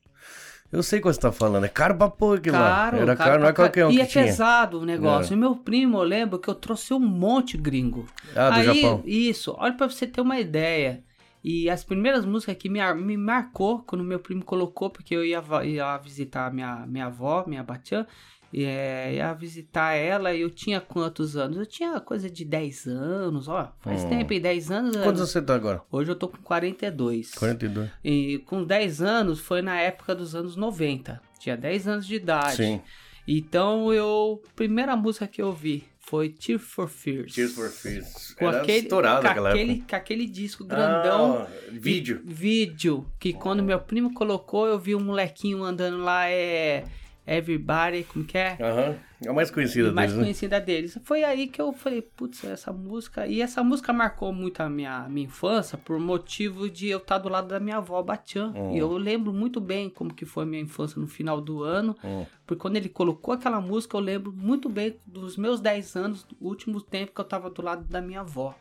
Eu 0.71 0.83
sei 0.83 0.99
qual 0.99 1.11
você 1.11 1.19
tá 1.19 1.31
falando, 1.31 1.63
é 1.65 1.69
caro 1.69 1.95
pra 1.95 2.09
pôr 2.09 2.37
aquilo 2.37 2.55
Caro, 2.57 2.97
lá. 2.97 3.01
Era 3.01 3.15
caro, 3.15 3.41
não 3.41 3.49
é 3.49 3.53
qualquer 3.53 3.87
um 3.87 3.91
E 3.91 3.95
que 3.95 4.01
é 4.01 4.05
tinha. 4.05 4.23
pesado 4.25 4.79
o 4.79 4.85
negócio. 4.85 5.33
É. 5.33 5.35
E 5.35 5.39
meu 5.39 5.55
primo, 5.55 5.97
eu 5.97 6.03
lembro 6.03 6.37
que 6.37 6.47
eu 6.47 6.53
trouxe 6.53 6.93
um 6.93 6.99
monte 6.99 7.57
gringo. 7.57 8.05
Ah, 8.35 8.49
do 8.51 8.55
Aí, 8.59 8.63
Japão. 8.81 9.01
Isso, 9.03 9.55
olha 9.57 9.73
pra 9.73 9.89
você 9.89 10.05
ter 10.05 10.21
uma 10.21 10.39
ideia. 10.39 11.03
E 11.43 11.69
as 11.69 11.83
primeiras 11.83 12.25
músicas 12.25 12.55
que 12.57 12.69
me, 12.69 12.79
me 12.95 13.17
marcou, 13.17 13.79
quando 13.79 14.03
meu 14.03 14.19
primo 14.19 14.43
colocou, 14.43 14.89
porque 14.89 15.15
eu 15.15 15.25
ia, 15.25 15.41
ia 15.63 15.97
visitar 15.97 16.53
minha, 16.53 16.85
minha 16.85 17.05
avó, 17.07 17.45
minha 17.47 17.63
batiã, 17.63 18.05
é, 18.53 19.13
ia 19.15 19.33
visitar 19.33 19.93
ela, 19.93 20.33
e 20.33 20.41
eu 20.41 20.49
tinha 20.49 20.81
quantos 20.81 21.35
anos? 21.37 21.57
Eu 21.57 21.65
tinha 21.65 21.99
coisa 21.99 22.29
de 22.29 22.43
10 22.43 22.87
anos, 22.87 23.47
ó, 23.47 23.71
faz 23.81 24.03
Hum. 24.03 24.09
tempo, 24.09 24.33
e 24.33 24.39
10 24.39 24.71
anos... 24.71 24.97
Quantos 24.97 25.21
você 25.21 25.41
tá 25.41 25.55
agora? 25.55 25.81
Hoje 25.91 26.11
eu 26.11 26.15
tô 26.15 26.27
com 26.27 26.37
42. 26.37 27.33
42. 27.35 27.89
E 28.03 28.39
com 28.45 28.63
10 28.63 29.01
anos 29.01 29.39
foi 29.39 29.61
na 29.61 29.79
época 29.79 30.15
dos 30.15 30.33
anos 30.35 30.55
90. 30.55 31.21
Tinha 31.39 31.55
10 31.55 31.87
anos 31.87 32.07
de 32.07 32.15
idade. 32.15 32.55
Sim. 32.57 32.81
Então 33.27 33.93
eu. 33.93 34.41
Primeira 34.55 34.95
música 34.95 35.27
que 35.27 35.39
eu 35.41 35.47
ouvi 35.47 35.83
foi 35.99 36.29
Tear 36.29 36.57
for 36.59 36.87
Fears. 36.89 37.31
Tears 37.33 37.53
for 37.53 37.69
Fears. 37.69 38.33
Com 38.33 38.47
Era 38.47 38.61
aquele, 38.61 38.77
estourado 38.79 39.21
com 39.21 39.27
aquele, 39.47 39.71
época. 39.73 39.87
com 39.89 39.95
aquele 39.95 40.25
disco 40.25 40.65
grandão. 40.65 41.43
Ah, 41.43 41.47
vídeo. 41.71 42.19
Vídeo. 42.25 43.05
Que 43.19 43.31
quando 43.31 43.61
meu 43.61 43.79
primo 43.79 44.13
colocou, 44.15 44.65
eu 44.67 44.79
vi 44.79 44.95
um 44.95 44.99
molequinho 44.99 45.63
andando 45.63 45.99
lá, 45.99 46.27
é. 46.27 46.83
Everybody, 47.29 48.05
como 48.05 48.25
que 48.25 48.39
é? 48.39 48.57
Aham. 48.59 48.97
É 49.23 49.29
a 49.29 49.33
mais 49.33 49.51
conhecida 49.51 49.91
mais 49.91 50.09
deles, 50.09 50.17
né? 50.17 50.23
conhecida 50.23 50.59
deles. 50.59 50.99
Foi 51.03 51.23
aí 51.23 51.47
que 51.47 51.61
eu 51.61 51.71
falei, 51.71 52.01
putz, 52.01 52.43
essa 52.43 52.73
música. 52.73 53.27
E 53.27 53.39
essa 53.39 53.63
música 53.63 53.93
marcou 53.93 54.33
muito 54.33 54.61
a 54.61 54.69
minha, 54.69 55.07
minha 55.09 55.27
infância 55.27 55.77
por 55.77 55.99
motivo 55.99 56.67
de 56.67 56.87
eu 56.87 56.97
estar 56.97 57.19
do 57.19 57.29
lado 57.29 57.47
da 57.47 57.59
minha 57.59 57.77
avó, 57.77 58.01
Batian. 58.01 58.51
Hum. 58.55 58.75
E 58.75 58.79
eu 58.79 58.97
lembro 58.97 59.31
muito 59.31 59.59
bem 59.59 59.89
como 59.89 60.11
que 60.11 60.25
foi 60.25 60.43
a 60.43 60.47
minha 60.47 60.61
infância 60.61 60.99
no 60.99 61.05
final 61.05 61.39
do 61.39 61.61
ano. 61.61 61.95
Hum. 62.03 62.25
Porque 62.47 62.61
quando 62.61 62.77
ele 62.77 62.89
colocou 62.89 63.33
aquela 63.33 63.61
música, 63.61 63.95
eu 63.95 64.01
lembro 64.01 64.33
muito 64.33 64.67
bem 64.67 64.97
dos 65.05 65.37
meus 65.37 65.59
10 65.59 65.95
anos, 65.97 66.23
do 66.23 66.35
último 66.41 66.81
tempo 66.81 67.13
que 67.13 67.21
eu 67.21 67.25
tava 67.25 67.49
do 67.51 67.61
lado 67.61 67.83
da 67.83 68.01
minha 68.01 68.21
avó. 68.21 68.55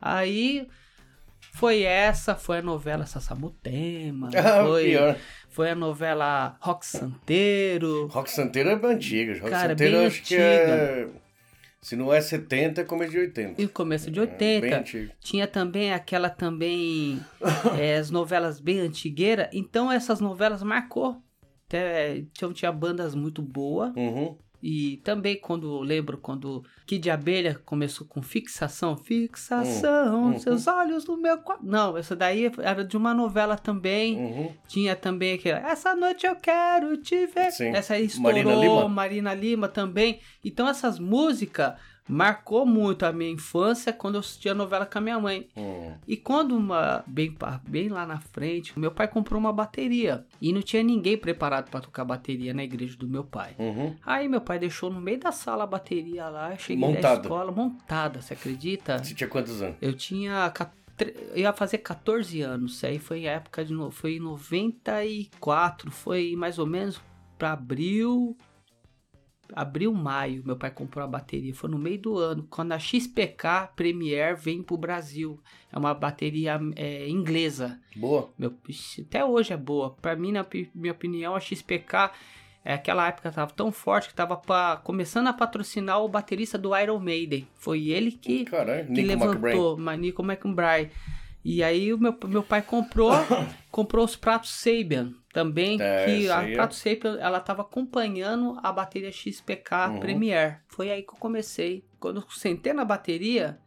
Aí 0.00 0.68
foi 1.58 1.82
essa, 1.82 2.34
foi 2.34 2.58
a 2.58 2.62
novela 2.62 3.04
Sassamutema, 3.06 4.30
Ah, 4.36 4.64
foi, 4.64 4.84
pior. 4.84 5.16
foi 5.48 5.70
a 5.70 5.74
novela 5.74 6.56
Rock 6.60 6.86
Santeiro. 6.86 8.06
Rock 8.06 8.30
Santeiro 8.30 8.68
é 8.70 8.74
antiga. 8.86 9.32
Rock 9.34 9.50
Cara, 9.50 9.70
Santeiro 9.70 9.98
bem 9.98 10.06
acho 10.06 10.22
que 10.22 10.36
é... 10.36 11.08
Se 11.80 11.94
não 11.94 12.12
é 12.12 12.20
70, 12.20 12.80
é 12.80 12.84
começo 12.84 13.12
de 13.12 13.18
80. 13.18 13.62
E 13.62 13.68
começo 13.68 14.10
de 14.10 14.18
É, 14.20 14.26
bem 14.26 14.32
80. 14.64 14.76
antigo. 14.78 15.12
Tinha 15.20 15.46
também 15.46 15.92
aquela 15.92 16.28
também 16.28 17.20
é, 17.78 17.94
as 17.98 18.10
novelas 18.10 18.58
bem 18.60 18.80
antigueiras. 18.80 19.48
Então 19.52 19.90
essas 19.90 20.20
novelas 20.20 20.62
marcou. 20.62 21.16
Até, 21.66 22.24
tinha, 22.32 22.52
tinha 22.52 22.72
bandas 22.72 23.14
muito 23.14 23.40
boas. 23.42 23.92
Uhum. 23.96 24.36
E 24.62 24.96
também 25.04 25.38
quando 25.38 25.78
lembro 25.80 26.18
quando 26.18 26.64
Kid 26.86 27.10
Abelha 27.10 27.60
começou 27.64 28.06
com 28.06 28.20
fixação, 28.20 28.96
fixação, 28.96 30.24
Hum, 30.24 30.32
uhum. 30.32 30.38
seus 30.38 30.66
olhos 30.66 31.06
no 31.06 31.16
meu 31.16 31.38
quarto. 31.38 31.64
Não, 31.64 31.96
essa 31.96 32.16
daí 32.16 32.50
era 32.58 32.84
de 32.84 32.96
uma 32.96 33.14
novela 33.14 33.56
também. 33.56 34.16
Uhum. 34.16 34.52
Tinha 34.66 34.96
também 34.96 35.34
aquela 35.34 35.58
Essa 35.60 35.94
noite 35.94 36.26
eu 36.26 36.34
quero 36.36 36.96
te 36.96 37.26
ver. 37.26 37.52
Sim. 37.52 37.68
Essa 37.68 37.94
aí 37.94 38.06
estourou, 38.06 38.32
Marina 38.32 38.54
Lima. 38.54 38.88
Marina 38.88 39.34
Lima 39.34 39.68
também. 39.68 40.20
Então 40.44 40.68
essas 40.68 40.98
músicas 40.98 41.74
marcou 42.08 42.64
muito 42.64 43.04
a 43.04 43.12
minha 43.12 43.30
infância 43.30 43.92
quando 43.92 44.14
eu 44.14 44.20
assistia 44.20 44.52
a 44.52 44.54
novela 44.54 44.86
com 44.86 44.98
a 44.98 45.00
minha 45.00 45.18
mãe. 45.20 45.48
Hum. 45.56 45.92
E 46.06 46.16
quando 46.16 46.56
uma 46.56 47.04
bem, 47.06 47.36
bem 47.66 47.88
lá 47.88 48.06
na 48.06 48.18
frente, 48.18 48.78
meu 48.78 48.90
pai 48.90 49.08
comprou 49.08 49.38
uma 49.38 49.52
bateria 49.52 50.24
e 50.40 50.52
não 50.52 50.62
tinha 50.62 50.82
ninguém 50.82 51.16
preparado 51.16 51.70
para 51.70 51.80
tocar 51.80 52.04
bateria 52.04 52.54
na 52.54 52.64
igreja 52.64 52.96
do 52.96 53.08
meu 53.08 53.24
pai. 53.24 53.54
Uhum. 53.58 53.94
Aí 54.04 54.28
meu 54.28 54.40
pai 54.40 54.58
deixou 54.58 54.90
no 54.90 55.00
meio 55.00 55.20
da 55.20 55.32
sala 55.32 55.64
a 55.64 55.66
bateria 55.66 56.28
lá, 56.28 56.56
cheguei 56.56 56.80
da 56.80 56.86
Montada. 56.88 57.20
escola 57.22 57.52
montada, 57.52 58.22
você 58.22 58.34
acredita? 58.34 58.98
Você 58.98 59.14
tinha 59.14 59.28
quantos 59.28 59.60
anos? 59.60 59.76
Eu 59.80 59.92
tinha 59.92 60.52
eu 61.00 61.38
ia 61.38 61.52
fazer 61.52 61.78
14 61.78 62.40
anos, 62.40 62.74
isso 62.74 62.86
aí 62.86 62.98
foi 62.98 63.20
em 63.20 63.26
época 63.26 63.64
de 63.64 63.72
foi 63.92 64.16
em 64.16 64.20
94, 64.20 65.90
foi 65.92 66.34
mais 66.36 66.58
ou 66.58 66.66
menos 66.66 67.00
para 67.38 67.52
abril 67.52 68.36
abril, 69.54 69.92
maio, 69.92 70.42
meu 70.44 70.56
pai 70.56 70.70
comprou 70.70 71.04
a 71.04 71.08
bateria, 71.08 71.54
foi 71.54 71.70
no 71.70 71.78
meio 71.78 71.98
do 71.98 72.18
ano, 72.18 72.46
quando 72.50 72.72
a 72.72 72.78
XPK 72.78 73.70
Premier 73.74 74.36
vem 74.36 74.62
pro 74.62 74.76
Brasil. 74.76 75.40
É 75.72 75.78
uma 75.78 75.94
bateria 75.94 76.58
é, 76.76 77.08
inglesa. 77.08 77.78
Boa. 77.96 78.30
Meu, 78.38 78.54
até 79.00 79.24
hoje 79.24 79.52
é 79.52 79.56
boa. 79.56 79.90
Pra 80.00 80.16
mim, 80.16 80.32
na 80.32 80.46
minha 80.74 80.92
opinião, 80.92 81.34
a 81.34 81.40
XPK 81.40 82.10
é 82.64 82.74
aquela 82.74 83.08
época 83.08 83.30
tava 83.30 83.52
tão 83.52 83.70
forte 83.72 84.08
que 84.08 84.14
tava 84.14 84.36
pa- 84.36 84.76
começando 84.78 85.26
a 85.28 85.32
patrocinar 85.32 86.02
o 86.02 86.08
baterista 86.08 86.58
do 86.58 86.76
Iron 86.76 86.98
Maiden. 86.98 87.46
Foi 87.54 87.88
ele 87.88 88.12
que, 88.12 88.44
Caralho, 88.44 88.86
que 88.86 89.02
Nico 89.02 89.24
levantou, 89.24 89.76
mas 89.78 89.98
Nico 89.98 90.22
McBride. 90.22 90.90
E 91.44 91.62
aí 91.62 91.92
o 91.94 91.98
meu, 91.98 92.14
meu 92.26 92.42
pai 92.42 92.60
comprou, 92.62 93.12
comprou 93.70 94.04
os 94.04 94.16
pratos 94.16 94.50
Sabian 94.50 95.14
também, 95.38 95.80
É, 95.80 96.04
que 96.04 96.28
a 96.30 96.42
é- 96.42 96.52
prato 96.52 96.74
Sabian, 96.74 97.16
ela 97.20 97.38
tava 97.38 97.62
acompanhando 97.62 98.58
a 98.60 98.72
bateria 98.72 99.12
XPK 99.12 99.88
Uhum. 99.90 100.00
Premier. 100.00 100.62
Foi 100.66 100.90
aí 100.90 101.02
que 101.02 101.12
eu 101.12 101.18
comecei. 101.18 101.84
Quando 102.00 102.20
eu 102.20 102.30
sentei 102.30 102.72
na 102.72 102.84
bateria, 102.84 103.60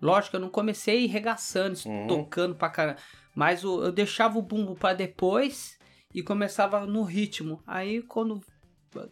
lógico, 0.00 0.36
eu 0.36 0.40
não 0.40 0.48
comecei 0.48 1.06
regaçando, 1.06 1.76
Uhum. 1.84 2.06
tocando 2.06 2.54
pra 2.54 2.70
caramba. 2.70 2.98
Mas 3.34 3.64
o, 3.64 3.82
eu 3.82 3.90
deixava 3.90 4.38
o 4.38 4.42
bumbo 4.42 4.76
para 4.76 4.94
depois 4.94 5.76
e 6.14 6.22
começava 6.22 6.86
no 6.86 7.02
ritmo. 7.02 7.60
Aí 7.66 8.02
quando 8.02 8.40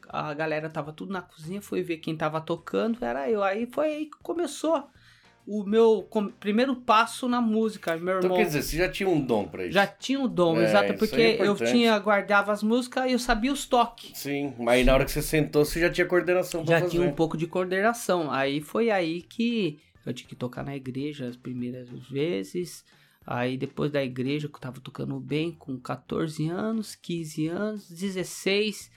a 0.09 0.33
galera 0.33 0.71
tava 0.71 0.93
tudo 0.93 1.13
na 1.13 1.21
cozinha, 1.21 1.61
fui 1.61 1.83
ver 1.83 1.99
quem 1.99 2.17
tava 2.17 2.41
tocando, 2.41 3.05
era 3.05 3.29
eu. 3.29 3.43
Aí 3.43 3.67
foi 3.73 3.87
aí 3.89 4.05
que 4.07 4.17
começou 4.23 4.87
o 5.47 5.63
meu 5.65 6.09
primeiro 6.41 6.75
passo 6.77 7.29
na 7.29 7.41
música. 7.41 7.97
Meu 7.97 8.19
Então 8.19 8.31
irmão 8.31 8.37
quer 8.39 8.45
dizer, 8.47 8.63
você 8.63 8.77
já 8.79 8.89
tinha 8.89 9.09
um 9.09 9.21
dom 9.21 9.47
pra 9.47 9.65
isso? 9.65 9.73
já 9.73 9.87
tinha 9.87 10.21
o 10.21 10.27
dom, 10.29 10.59
É, 10.61 10.65
exato, 10.65 10.91
isso 10.91 10.99
porque 10.99 11.21
é 11.21 11.47
eu 11.47 11.55
tinha 11.55 11.99
guardava 11.99 12.51
as 12.53 12.63
músicas 12.63 13.07
e 13.09 13.13
eu 13.13 13.19
sabia 13.19 13.53
os 13.53 13.67
toques. 13.67 14.17
Sim, 14.19 14.55
mas 14.59 14.77
aí 14.79 14.85
na 14.85 14.95
hora 14.95 15.05
que 15.05 15.11
você 15.13 15.21
sentou, 15.23 15.65
você 15.65 15.81
já 15.81 15.91
tinha 15.91 16.07
coordenação 16.07 16.65
pra 16.65 16.75
Já 16.77 16.81
fazer. 16.81 16.97
tinha 16.99 17.09
um 17.09 17.13
pouco 17.15 17.37
de 17.37 17.47
coordenação. 17.47 18.31
Aí 18.31 18.61
foi 18.61 18.91
aí 18.91 19.21
que 19.23 19.79
eu 20.07 20.13
tinha 20.15 20.29
que 20.29 20.35
tocar 20.37 20.63
na 20.65 20.75
igreja 20.77 21.27
as 21.29 21.37
primeiras 21.37 21.89
vezes. 22.11 22.85
Aí 23.27 23.57
depois 23.57 23.91
da 23.91 24.05
igreja, 24.05 24.49
que 24.49 24.55
eu 24.57 24.61
tava 24.61 24.81
tocando 24.81 25.19
bem 25.19 25.51
com 25.53 25.79
14 25.79 26.47
anos, 26.49 26.95
15 26.95 27.49
anos, 27.49 27.89
16, 27.91 28.91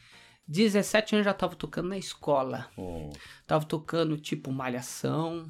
17 0.48 1.16
anos 1.16 1.26
já 1.26 1.34
tava 1.34 1.56
tocando 1.56 1.90
na 1.90 1.98
escola. 1.98 2.68
Hum. 2.78 3.10
Tava 3.46 3.66
tocando 3.66 4.18
tipo 4.18 4.52
Malhação. 4.52 5.46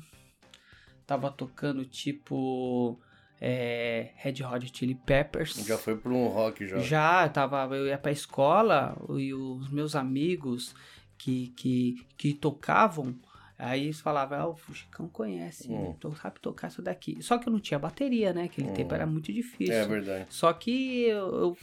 Tava 1.08 1.32
tocando 1.32 1.86
tipo 1.86 3.00
é, 3.40 4.10
Red 4.18 4.44
Hot 4.44 4.70
Chili 4.78 4.94
Peppers. 4.94 5.66
Já 5.66 5.78
foi 5.78 5.96
pra 5.96 6.12
um 6.12 6.28
rock 6.28 6.68
já. 6.68 6.78
Já, 6.80 7.26
eu 7.26 7.30
tava, 7.30 7.76
eu 7.76 7.88
ia 7.88 7.98
pra 7.98 8.12
escola 8.12 8.96
e 9.18 9.34
os 9.34 9.70
meus 9.72 9.96
amigos 9.96 10.76
que, 11.18 11.48
que, 11.56 12.06
que 12.18 12.34
tocavam, 12.34 13.16
aí 13.58 13.86
eles 13.86 14.02
falavam, 14.02 14.38
ah, 14.40 14.48
o 14.50 14.74
Chicão 14.74 15.08
conhece, 15.08 15.72
Hum. 15.72 15.96
tu 16.00 16.14
sabe 16.22 16.40
tocar 16.42 16.68
isso 16.68 16.82
daqui. 16.82 17.22
Só 17.24 17.38
que 17.38 17.48
eu 17.48 17.54
não 17.54 17.60
tinha 17.60 17.80
bateria, 17.80 18.34
né? 18.34 18.44
Aquele 18.44 18.68
Hum. 18.70 18.74
tempo 18.74 18.94
era 18.94 19.06
muito 19.06 19.32
difícil. 19.32 19.74
É 19.74 19.86
verdade. 19.86 20.26
Só 20.30 20.52
que 20.52 21.04
eu, 21.04 21.28
eu, 21.34 21.58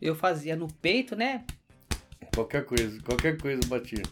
eu 0.00 0.14
fazia 0.14 0.54
no 0.54 0.72
peito, 0.72 1.16
né? 1.16 1.44
Qualquer 2.32 2.64
coisa, 2.64 3.02
qualquer 3.02 3.36
coisa 3.36 3.60
batia. 3.66 4.02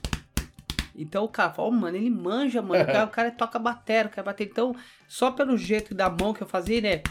Então 0.97 1.25
o 1.25 1.29
cara 1.29 1.53
falou, 1.53 1.71
oh, 1.71 1.75
mano, 1.75 1.97
ele 1.97 2.09
manja, 2.09 2.63
mano. 2.63 2.83
O 2.83 2.87
cara, 2.87 3.05
o 3.07 3.11
cara 3.11 3.31
toca 3.31 3.59
batera, 3.59 4.09
quer 4.09 4.23
bater. 4.23 4.47
Então, 4.47 4.75
só 5.07 5.31
pelo 5.31 5.57
jeito 5.59 5.95
da 5.95 6.09
mão 6.09 6.33
que 6.33 6.43
eu 6.43 6.47
fazia, 6.47 6.81
né? 6.81 7.03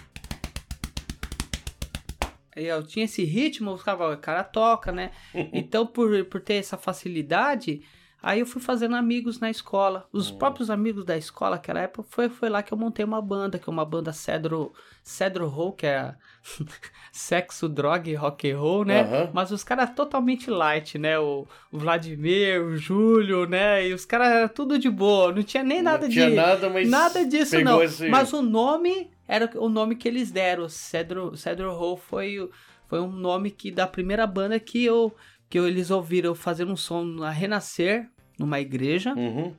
Eu 2.55 2.81
tinha 2.87 3.05
esse 3.05 3.23
ritmo, 3.23 3.71
os 3.71 3.83
caras 3.83 3.99
falavam, 3.99 4.17
o 4.17 4.21
cara 4.21 4.43
toca, 4.43 4.91
né? 4.91 5.11
Então, 5.53 5.85
por, 5.85 6.25
por 6.25 6.41
ter 6.41 6.55
essa 6.55 6.77
facilidade, 6.77 7.83
aí 8.25 8.39
eu 8.39 8.45
fui 8.45 8.61
fazendo 8.61 8.95
amigos 8.95 9.39
na 9.39 9.49
escola. 9.51 10.07
Os 10.11 10.31
Hum. 10.31 10.37
próprios 10.39 10.69
amigos 10.71 11.05
da 11.05 11.15
escola, 11.15 11.57
naquela 11.57 11.81
época, 11.81 12.07
foi, 12.09 12.27
foi 12.27 12.49
lá 12.49 12.63
que 12.63 12.73
eu 12.73 12.77
montei 12.77 13.05
uma 13.05 13.21
banda, 13.21 13.59
que 13.59 13.69
é 13.69 13.71
uma 13.71 13.85
banda 13.85 14.11
Cedro, 14.11 14.73
Cedro 15.03 15.47
Roll, 15.47 15.73
que 15.73 15.85
é 15.85 16.15
sexo, 17.11 17.69
droga 17.69 18.09
e 18.09 18.15
rock 18.15 18.49
and 18.51 18.57
roll, 18.59 18.83
né? 18.85 19.01
Aham. 19.01 19.29
Mas 19.33 19.51
os 19.51 19.63
caras 19.63 19.91
totalmente 19.95 20.49
light, 20.49 20.97
né? 20.97 21.19
O, 21.19 21.45
o 21.71 21.77
Vladimir, 21.77 22.61
o 22.61 22.77
Júlio, 22.77 23.45
né? 23.47 23.87
E 23.87 23.93
os 23.93 24.05
caras 24.05 24.27
eram 24.29 24.47
tudo 24.49 24.77
de 24.79 24.89
boa, 24.89 25.31
não 25.31 25.43
tinha 25.43 25.63
nem 25.63 25.81
nada 25.81 26.03
não 26.03 26.07
de... 26.09 26.13
tinha 26.15 26.29
nada, 26.29 26.69
mas 26.69 26.89
Nada 26.89 27.25
disso 27.25 27.59
não. 27.61 27.81
esse- 27.81 28.09
Mas 28.09 28.33
o 28.33 28.41
nome 28.41 29.09
era 29.27 29.49
o 29.55 29.69
nome 29.69 29.95
que 29.95 30.07
eles 30.07 30.31
deram. 30.31 30.67
Cedro, 30.67 31.35
Cedro 31.37 31.71
Hall 31.73 31.97
foi, 31.97 32.49
foi 32.87 32.99
um 32.99 33.11
nome 33.11 33.51
que 33.51 33.71
da 33.71 33.87
primeira 33.87 34.25
banda 34.27 34.59
que 34.59 34.83
eu 34.83 35.15
que 35.47 35.59
eles 35.59 35.91
ouviram 35.91 36.33
fazendo 36.33 36.71
um 36.71 36.75
som 36.75 37.03
na 37.03 37.29
Renascer, 37.29 38.09
numa 38.37 38.59
igreja. 38.59 39.13
Uhum. 39.13 39.53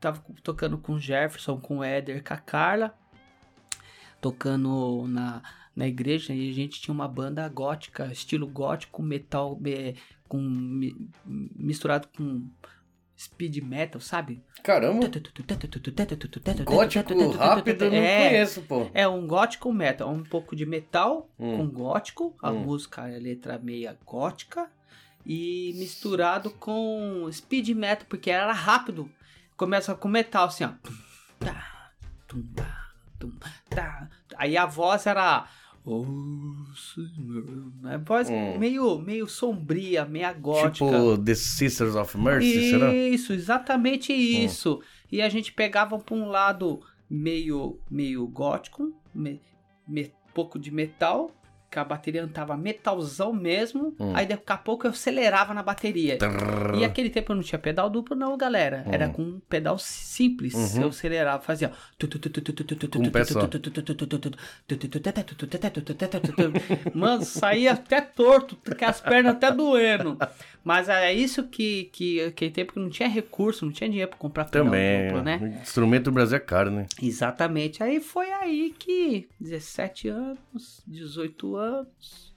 Tava 0.00 0.22
tocando 0.42 0.78
com 0.78 0.94
o 0.94 0.98
Jefferson, 1.00 1.58
com 1.60 1.78
o 1.78 1.84
Éder, 1.84 2.24
com 2.24 2.34
a 2.34 2.36
Carla. 2.38 2.94
Tocando 4.20 5.06
na, 5.08 5.42
na 5.74 5.86
igreja 5.88 6.34
e 6.34 6.50
a 6.50 6.52
gente 6.52 6.80
tinha 6.80 6.92
uma 6.94 7.08
banda 7.08 7.48
gótica, 7.48 8.06
estilo 8.12 8.46
gótico, 8.46 9.02
metal, 9.02 9.58
com, 10.28 10.38
mi- 10.38 11.08
misturado 11.24 12.06
com 12.16 12.46
speed 13.18 13.58
metal, 13.62 14.00
sabe? 14.00 14.42
Caramba, 14.62 15.06
gótico 16.64 17.14
rápido 17.38 17.84
eu 17.84 17.90
não 17.90 17.96
É. 17.98 18.28
conheço, 18.28 18.62
pô. 18.62 18.90
É 18.92 19.06
um 19.08 19.26
gótico 19.26 19.72
metal, 19.72 20.10
um 20.10 20.22
pouco 20.22 20.54
de 20.54 20.64
metal 20.66 21.28
Hum. 21.38 21.56
com 21.58 21.66
gótico, 21.68 22.34
a 22.42 22.50
Hum. 22.50 22.60
música, 22.64 23.02
a 23.02 23.06
letra 23.06 23.58
meia 23.58 23.96
gótica 24.04 24.70
e 25.26 25.72
misturado 25.76 26.50
com 26.50 27.28
speed 27.32 27.68
metal, 27.70 28.06
porque 28.08 28.30
era 28.30 28.52
rápido. 28.52 29.10
Começa 29.56 29.94
com 29.94 30.08
metal 30.08 30.46
assim, 30.46 30.64
ó. 30.64 30.70
Aí 34.36 34.56
a 34.56 34.66
voz 34.66 35.06
era 35.06 35.46
Oh. 35.84 36.04
A 37.84 37.96
voz 37.96 38.28
Hum. 38.28 38.58
meio, 38.58 38.98
meio 38.98 39.26
sombria, 39.26 40.04
meia 40.04 40.30
gótica. 40.32 40.70
Tipo 40.72 41.16
The 41.18 41.34
Sisters 41.34 41.94
of 41.96 42.18
Mercy, 42.18 42.70
será? 42.70 42.90
Hum. 42.90 42.92
Isso, 42.92 43.32
exatamente 43.32 44.12
isso. 44.12 44.82
E 45.10 45.22
a 45.22 45.28
gente 45.30 45.52
pegava 45.52 45.98
pra 45.98 46.14
um 46.14 46.28
lado 46.28 46.80
meio, 47.08 47.78
meio 47.90 48.26
gótico, 48.26 48.92
me, 49.14 49.40
me- 49.88 50.12
pouco 50.34 50.58
de 50.58 50.70
metal, 50.70 51.30
que 51.70 51.78
a 51.78 51.84
bateria 51.84 52.26
tava 52.26 52.56
metalzão 52.56 53.32
mesmo. 53.32 53.94
Hum. 54.00 54.12
Aí 54.14 54.26
daqui 54.26 54.42
a 54.52 54.56
pouco 54.56 54.86
eu 54.86 54.90
acelerava 54.90 55.54
na 55.54 55.62
bateria. 55.62 56.18
Trrr. 56.18 56.74
E 56.76 56.84
aquele 56.84 57.08
tempo 57.08 57.30
eu 57.30 57.36
não 57.36 57.42
tinha 57.42 57.58
pedal 57.58 57.88
duplo, 57.88 58.16
não, 58.16 58.36
galera. 58.36 58.84
Era 58.90 59.06
Hum. 59.08 59.12
com 59.12 59.22
um 59.22 59.40
pedal 59.48 59.78
simples. 59.78 60.54
Uhum. 60.54 60.82
Eu 60.82 60.88
acelerava, 60.88 61.42
fazia. 61.42 61.68
Um. 61.68 61.72
Mano, 66.92 67.24
saía 67.24 67.72
até 67.72 68.00
torto, 68.00 68.56
com 68.56 68.84
as 68.84 69.00
pernas 69.00 69.34
até 69.36 69.52
doendo. 69.52 70.18
Mas 70.62 70.88
é 70.88 71.12
isso 71.12 71.48
que, 71.48 71.84
que 71.92 72.20
aquele 72.22 72.50
tempo 72.50 72.74
que 72.74 72.80
não 72.80 72.90
tinha 72.90 73.08
recurso, 73.08 73.64
não 73.64 73.72
tinha 73.72 73.88
dinheiro 73.88 74.10
pra 74.10 74.18
comprar 74.18 74.44
Também. 74.44 75.10
né? 75.22 75.60
Instrumento 75.62 76.04
do 76.04 76.12
Brasil 76.12 76.36
é 76.36 76.40
caro, 76.40 76.70
né? 76.70 76.86
Exatamente. 77.00 77.82
Aí 77.82 78.00
foi 78.00 78.30
aí 78.30 78.74
que 78.78 79.28
17 79.40 80.08
anos, 80.08 80.82
18 80.86 81.56
anos, 81.56 82.34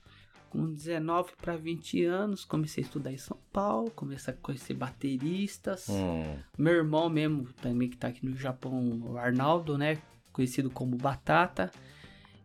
com 0.48 0.72
19 0.72 1.32
para 1.40 1.56
20 1.56 2.04
anos, 2.04 2.44
comecei 2.44 2.82
a 2.82 2.86
estudar 2.86 3.12
em 3.12 3.18
São 3.18 3.36
Paulo, 3.52 3.90
comecei 3.90 4.32
a 4.32 4.36
conhecer 4.36 4.74
bateristas. 4.74 5.88
Hum. 5.88 6.36
Meu 6.56 6.74
irmão 6.74 7.10
mesmo, 7.10 7.48
também 7.60 7.90
que 7.90 7.96
tá 7.96 8.08
aqui 8.08 8.24
no 8.24 8.36
Japão, 8.36 9.02
o 9.04 9.18
Arnaldo, 9.18 9.76
né? 9.76 9.98
Conhecido 10.32 10.70
como 10.70 10.96
Batata. 10.96 11.70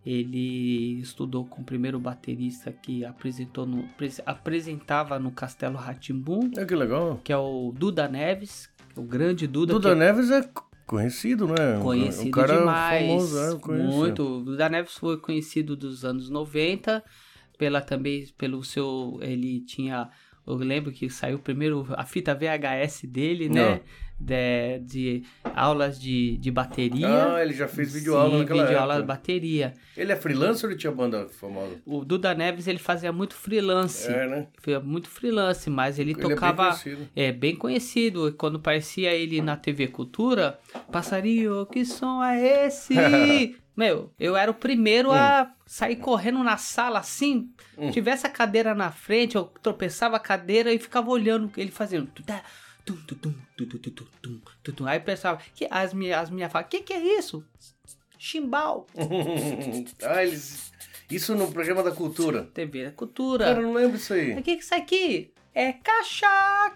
Ele 0.06 1.00
estudou 1.02 1.46
com 1.46 1.62
o 1.62 1.66
primeiro 1.66 2.00
baterista 2.00 2.72
que 2.72 3.04
apresentou 3.04 3.66
no, 3.66 3.84
pres- 3.98 4.22
apresentava 4.26 5.20
no 5.20 5.32
Castelo 5.32 5.78
Ratimbum, 5.78 6.52
É 6.58 6.66
que 6.66 6.76
legal. 6.76 7.20
que 7.24 7.34
é 7.34 7.38
o 7.38 7.74
Duda 7.78 8.08
Neves, 8.08 8.70
o 8.96 9.02
grande 9.04 9.46
Duda. 9.46 9.74
Duda 9.74 9.90
que 9.94 9.96
Neves 10.00 10.32
é 10.32 10.50
conhecido, 10.86 11.48
né? 11.48 11.80
Conhecido 11.82 12.30
o 12.30 12.32
cara 12.32 12.58
demais. 12.60 13.08
famoso, 13.08 13.38
é, 13.40 13.78
muito. 13.78 14.24
O 14.24 14.42
Duda 14.44 14.70
Neves 14.70 14.94
foi 14.98 15.18
conhecido 15.18 15.76
dos 15.76 16.04
anos 16.06 16.30
90, 16.30 17.04
pela 17.58 17.82
também 17.82 18.26
pelo 18.38 18.64
seu. 18.64 19.20
Ele 19.22 19.60
tinha. 19.62 20.10
Eu 20.48 20.56
lembro 20.56 20.92
que 20.92 21.10
saiu 21.10 21.38
primeiro 21.38 21.86
a 21.92 22.06
fita 22.06 22.34
VHS 22.34 23.04
dele, 23.06 23.50
né? 23.50 23.82
De, 24.20 24.80
de 24.80 25.24
aulas 25.56 26.00
de, 26.00 26.38
de 26.38 26.52
bateria. 26.52 27.36
Ah, 27.36 27.42
ele 27.42 27.54
já 27.54 27.68
fez 27.68 27.94
videoaula 27.94 28.32
Sim, 28.32 28.40
naquela 28.40 28.64
videoaula 28.64 28.94
de 28.96 29.00
época. 29.00 29.14
bateria. 29.14 29.74
Ele 29.96 30.12
é 30.12 30.16
freelancer 30.16 30.66
ou 30.66 30.72
ele 30.72 30.80
tinha 30.80 30.92
banda 30.92 31.28
famosa? 31.30 31.78
O 31.86 32.04
Duda 32.04 32.34
Neves 32.36 32.68
ele 32.68 32.80
fazia 32.80 33.12
muito 33.14 33.34
freelance. 33.34 34.08
É, 34.12 34.28
né? 34.28 34.48
Foi 34.62 34.78
muito 34.80 35.10
freelance, 35.10 35.70
mas 35.70 35.98
ele, 36.00 36.12
Ele 36.12 36.20
é 36.20 36.28
bem 36.28 36.36
tocava. 36.36 36.64
conhecido. 36.66 37.08
É 37.16 37.32
bem 37.32 37.56
conhecido. 37.56 38.28
E 38.28 38.32
Quando 38.34 38.60
parecia 38.60 39.14
ele 39.14 39.42
na 39.42 39.56
TV 39.56 39.88
Cultura, 39.88 40.60
passarinho, 40.92 41.66
que 41.66 41.86
som 41.86 42.22
é 42.24 42.66
esse? 42.68 42.94
Meu, 43.76 44.12
eu 44.20 44.36
era 44.36 44.52
o 44.52 44.54
primeiro 44.54 45.10
a 45.14 45.50
sair 45.66 45.96
correndo 45.96 46.44
na 46.44 46.58
sala 46.58 47.00
assim. 47.00 47.50
Hum. 47.78 47.90
Tivesse 47.92 48.28
a 48.28 48.30
cadeira 48.30 48.76
na 48.76 48.92
frente, 48.92 49.38
eu 49.38 49.46
tropeçava 49.64 50.18
a 50.18 50.20
cadeira 50.20 50.74
e 50.74 50.78
ficava 50.78 51.10
olhando 51.10 51.50
ele 51.56 51.72
fazendo. 51.72 52.12
Tum, 52.90 53.16
tum, 53.16 53.16
tum, 53.16 53.34
tum, 53.56 53.66
tum, 53.66 53.92
tum, 53.92 54.06
tum, 54.22 54.42
tum, 54.64 54.74
tum. 54.74 54.86
Aí 54.88 55.00
pensava, 55.00 55.40
que, 55.54 55.68
as 55.70 55.94
minhas 55.94 56.24
as 56.24 56.30
minha 56.30 56.50
falam, 56.50 56.68
que 56.68 56.82
que 56.82 56.94
é 56.94 57.20
isso? 57.20 57.46
Chimbal. 58.18 58.88
ah, 60.04 60.24
eles. 60.24 60.72
Isso 61.10 61.36
no 61.36 61.52
programa 61.52 61.82
da 61.84 61.92
cultura. 61.92 62.44
TV 62.54 62.86
da 62.86 62.92
Cultura. 62.92 63.46
Cara, 63.46 63.60
eu 63.60 63.64
não 63.64 63.74
lembro 63.74 63.98
isso 63.98 64.14
aí. 64.14 64.34
O 64.34 64.36
que 64.38 64.44
que 64.44 64.52
é 64.52 64.56
isso 64.56 64.76
aqui? 64.76 65.34
É 65.54 65.74
caixa, 65.74 66.28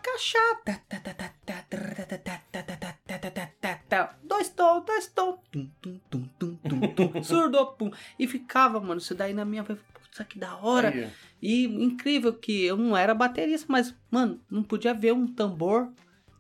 caixa. 0.02 0.40
Tá, 0.66 0.80
tá, 0.88 1.00
tá, 1.00 1.14
tá, 1.14 1.34
tá, 1.46 1.66
tá, 1.70 1.78
tá, 1.78 2.08
tá, 2.08 2.08
tá, 2.08 2.64
tá, 2.64 2.64
tá, 2.64 2.98
tá, 3.06 3.20
tá, 3.20 3.30
tá, 3.30 3.48
tá, 3.62 3.80
tá. 3.88 4.18
Dois 4.24 4.50
tom, 4.50 4.84
dois 4.84 5.08
tom. 5.08 5.38
Tum, 5.52 5.70
tum, 5.82 6.00
tum, 6.10 6.30
tum, 6.40 6.56
tum, 6.56 7.08
tum. 7.12 7.24
Surdo, 7.24 7.66
pum. 7.74 7.92
E 8.18 8.28
ficava, 8.28 8.80
mano, 8.80 9.00
isso 9.00 9.14
daí 9.14 9.34
na 9.34 9.46
minha... 9.46 9.64
Putz, 9.64 10.28
que 10.28 10.40
da 10.40 10.58
hora. 10.58 10.90
Aí, 10.90 11.10
E 11.42 11.66
incrível 11.66 12.34
que 12.34 12.66
eu 12.66 12.76
não 12.76 12.98
era 12.98 13.14
baterista, 13.14 13.68
mas, 13.70 13.94
mano, 14.10 14.42
não 14.50 14.64
podia 14.64 14.94
ver 14.94 15.14
um 15.14 15.28
tambor 15.28 15.92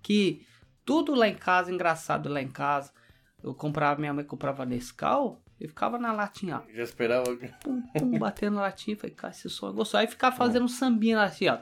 que 0.03 0.45
tudo 0.85 1.15
lá 1.15 1.27
em 1.27 1.35
casa, 1.35 1.71
engraçado 1.71 2.29
lá 2.29 2.41
em 2.41 2.49
casa. 2.49 2.91
Eu 3.41 3.53
comprava, 3.55 3.99
minha 3.99 4.13
mãe 4.13 4.23
comprava 4.23 4.65
Nescau 4.65 5.41
Eu 5.59 5.67
ficava 5.67 5.97
na 5.97 6.13
latinha, 6.13 6.57
ó. 6.57 6.73
Já 6.73 6.83
esperava. 6.83 7.35
Pum, 7.61 7.81
pum, 7.81 8.11
batendo 8.19 8.55
na 8.55 8.61
latinha. 8.61 8.95
Falei, 8.95 9.15
cara, 9.15 9.33
esse 9.33 9.49
som 9.49 9.69
é 9.69 9.71
gostoso. 9.71 9.97
Aí 9.97 10.07
ficava 10.07 10.35
fazendo 10.35 10.63
um 10.65 10.67
sambinha 10.67 11.17
lá, 11.17 11.23
assim, 11.25 11.47
ó. 11.47 11.57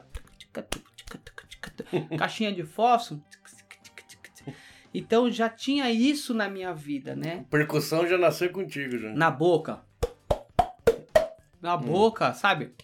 Caixinha 2.18 2.52
de 2.52 2.64
fósforo. 2.64 3.22
Então 4.94 5.30
já 5.30 5.48
tinha 5.48 5.90
isso 5.90 6.34
na 6.34 6.48
minha 6.48 6.74
vida, 6.74 7.16
né? 7.16 7.46
Percussão 7.48 8.06
já 8.06 8.18
nasceu 8.18 8.50
contigo, 8.50 8.98
já. 8.98 9.10
Na 9.14 9.30
boca. 9.30 9.80
Na 11.60 11.76
boca, 11.76 12.34
sabe? 12.34 12.74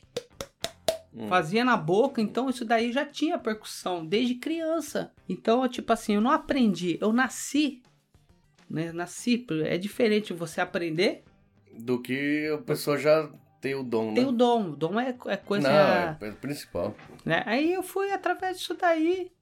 Fazia 1.27 1.65
na 1.65 1.77
boca, 1.77 2.21
então 2.21 2.49
isso 2.49 2.65
daí 2.65 2.93
já 2.93 3.05
tinha 3.05 3.39
percussão 3.39 4.05
desde 4.07 4.35
criança. 4.37 5.13
Então, 5.29 5.67
tipo 5.69 5.93
assim, 5.93 6.15
eu 6.15 6.21
não 6.21 6.31
aprendi, 6.31 6.99
eu 7.01 7.13
nasci. 7.13 7.83
Né? 8.69 8.93
Nasci. 8.93 9.47
É 9.65 9.79
diferente 9.79 10.33
você 10.33 10.61
aprender. 10.61 11.25
Do 11.79 12.01
que 12.01 12.49
a 12.55 12.59
pessoa 12.59 12.99
já 12.99 13.31
tem 13.61 13.75
o 13.75 13.83
dom, 13.83 14.15
Tem 14.15 14.25
né? 14.25 14.29
o 14.29 14.33
dom. 14.33 14.71
O 14.71 14.77
dom 14.77 15.01
é, 15.01 15.17
é 15.27 15.37
coisa. 15.37 15.69
Não, 15.69 15.77
é 15.77 16.19
é 16.21 16.31
principal. 16.33 16.95
né? 17.25 17.43
Aí 17.47 17.73
eu 17.73 17.83
fui 17.83 18.11
através 18.13 18.59
disso 18.59 18.75
daí. 18.75 19.33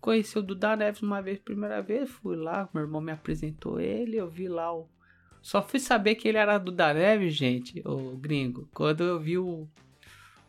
Conheci 0.00 0.38
o 0.38 0.42
Duda 0.42 0.76
Neves 0.76 1.02
uma 1.02 1.20
vez, 1.20 1.38
primeira 1.40 1.82
vez, 1.82 2.08
fui 2.08 2.36
lá, 2.36 2.68
meu 2.72 2.84
irmão 2.84 3.00
me 3.00 3.10
apresentou 3.10 3.80
ele, 3.80 4.16
eu 4.16 4.28
vi 4.28 4.46
lá 4.48 4.72
o. 4.72 4.88
Só 5.42 5.60
fui 5.60 5.80
saber 5.80 6.14
que 6.14 6.28
ele 6.28 6.38
era 6.38 6.56
Duda 6.56 6.94
Neves, 6.94 7.34
gente, 7.34 7.82
o 7.84 8.16
gringo, 8.16 8.68
quando 8.72 9.02
eu 9.02 9.18
vi 9.18 9.38
o, 9.38 9.66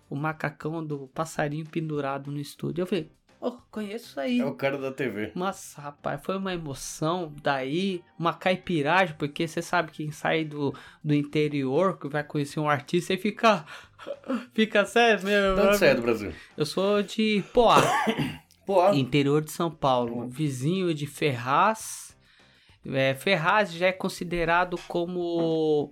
o 0.09 0.15
macacão 0.15 0.83
do 0.83 1.07
passarinho 1.13 1.65
pendurado 1.65 2.31
no 2.31 2.39
estúdio. 2.39 2.81
Eu 2.81 2.87
falei, 2.87 3.11
oh, 3.39 3.51
conheço 3.69 4.05
isso 4.05 4.19
aí. 4.19 4.39
É 4.39 4.45
o 4.45 4.53
cara 4.53 4.77
da 4.77 4.91
TV. 4.91 5.31
Nossa, 5.35 5.81
rapaz, 5.81 6.19
foi 6.23 6.37
uma 6.37 6.53
emoção. 6.53 7.33
Daí, 7.41 8.03
uma 8.17 8.33
caipiragem, 8.33 9.15
porque 9.17 9.47
você 9.47 9.61
sabe 9.61 9.91
quem 9.91 10.11
sai 10.11 10.43
do, 10.43 10.73
do 11.03 11.13
interior, 11.13 11.97
que 11.97 12.07
vai 12.07 12.23
conhecer 12.23 12.59
um 12.59 12.69
artista 12.69 13.13
e 13.13 13.17
fica. 13.17 13.65
Fica 14.53 14.85
sério, 14.85 15.25
meu. 15.25 15.55
De 15.55 15.61
onde 15.61 15.77
você 15.77 15.87
é 15.87 15.95
do 15.95 16.01
Brasil? 16.01 16.33
Eu 16.55 16.65
sou 16.65 17.03
de 17.03 17.43
Poá, 17.53 17.81
ah, 18.87 18.95
interior 18.95 19.41
de 19.41 19.51
São 19.51 19.69
Paulo, 19.69 20.25
vizinho 20.29 20.93
de 20.93 21.05
Ferraz. 21.05 22.17
É, 22.85 23.13
Ferraz 23.13 23.73
já 23.73 23.87
é 23.87 23.91
considerado 23.91 24.77
como. 24.87 25.91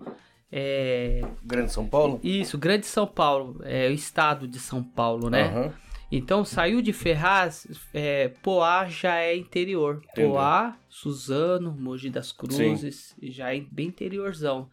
É, 0.51 1.21
Grande 1.43 1.71
São 1.71 1.87
Paulo? 1.87 2.19
isso, 2.23 2.57
Grande 2.57 2.85
São 2.85 3.05
Paulo, 3.05 3.59
é 3.63 3.87
o 3.89 3.93
estado 3.93 4.47
de 4.47 4.59
São 4.59 4.83
Paulo, 4.83 5.29
né? 5.29 5.43
Aham. 5.43 5.73
Então 6.09 6.45
saiu 6.45 6.81
de 6.81 6.93
Ferraz, 6.93 7.67
é, 7.93 8.29
Poá 8.41 8.85
já 8.85 9.17
é 9.17 9.35
interior. 9.35 10.01
Entendi. 10.11 10.29
Poá, 10.29 10.77
Suzano, 10.87 11.75
Mogi 11.77 12.09
das 12.09 12.31
Cruzes, 12.31 13.13
já 13.21 13.53
é 13.53 13.59
bem 13.59 13.87
interiorzão. 13.87 14.69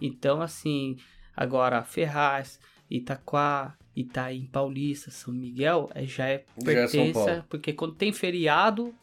Então, 0.00 0.40
assim, 0.40 0.96
agora 1.36 1.82
Ferraz, 1.82 2.58
Itaquá, 2.90 3.76
Itaim 3.94 4.46
Paulista, 4.46 5.10
São 5.10 5.34
Miguel, 5.34 5.90
é, 5.94 6.06
já 6.06 6.26
é 6.28 6.44
Já 6.56 6.72
é 6.72 6.74
pertença, 6.74 7.46
porque 7.50 7.72
quando 7.72 7.94
tem 7.94 8.12
feriado, 8.12 8.94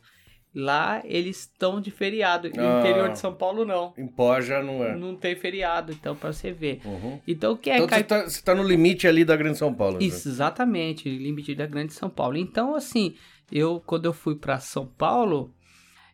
lá 0.55 1.01
eles 1.03 1.41
estão 1.41 1.81
de 1.81 1.91
feriado. 1.91 2.47
E 2.47 2.51
Ah. 2.57 2.79
interior 2.79 3.09
de 3.11 3.19
São 3.19 3.33
Paulo 3.35 3.65
não. 3.65 3.93
Em 3.97 4.07
pó 4.07 4.39
já 4.39 4.63
não 4.63 4.81
é. 4.83 4.95
Não 4.95 5.15
tem 5.15 5.35
feriado, 5.35 5.91
então, 5.91 6.15
pra 6.15 6.31
você 6.31 6.51
ver. 6.51 6.79
Uhum. 6.85 7.19
Então, 7.27 7.51
o 7.53 7.57
que 7.57 7.69
é 7.69 7.75
Então 7.77 7.89
você 7.89 8.03
tá, 8.03 8.23
você 8.23 8.41
tá 8.41 8.55
no 8.55 8.63
limite 8.63 9.05
ali 9.07 9.25
da 9.25 9.35
Grande 9.35 9.57
São 9.57 9.73
Paulo. 9.73 9.97
né? 9.99 10.03
isso, 10.05 10.29
exatamente, 10.29 11.09
limite 11.09 11.53
da 11.53 11.65
Grande 11.65 11.91
São 11.93 12.09
Paulo. 12.09 12.37
Então, 12.37 12.73
assim, 12.73 13.15
eu 13.51 13.81
quando 13.85 14.05
eu 14.05 14.13
fui 14.13 14.35
para 14.35 14.57
São 14.59 14.85
Paulo 14.87 15.53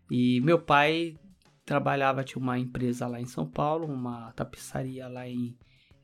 e 0.10 0.42
meu 0.42 0.58
pai 0.60 1.16
trabalhava 1.64 2.24
tinha 2.24 2.42
uma 2.42 2.58
empresa 2.58 3.06
lá 3.08 3.22
em 3.22 3.26
São 3.28 3.46
Paulo, 3.46 3.86
uma 3.86 4.32
tapeçaria 4.34 5.08
lá 5.08 5.28
em 5.28 5.56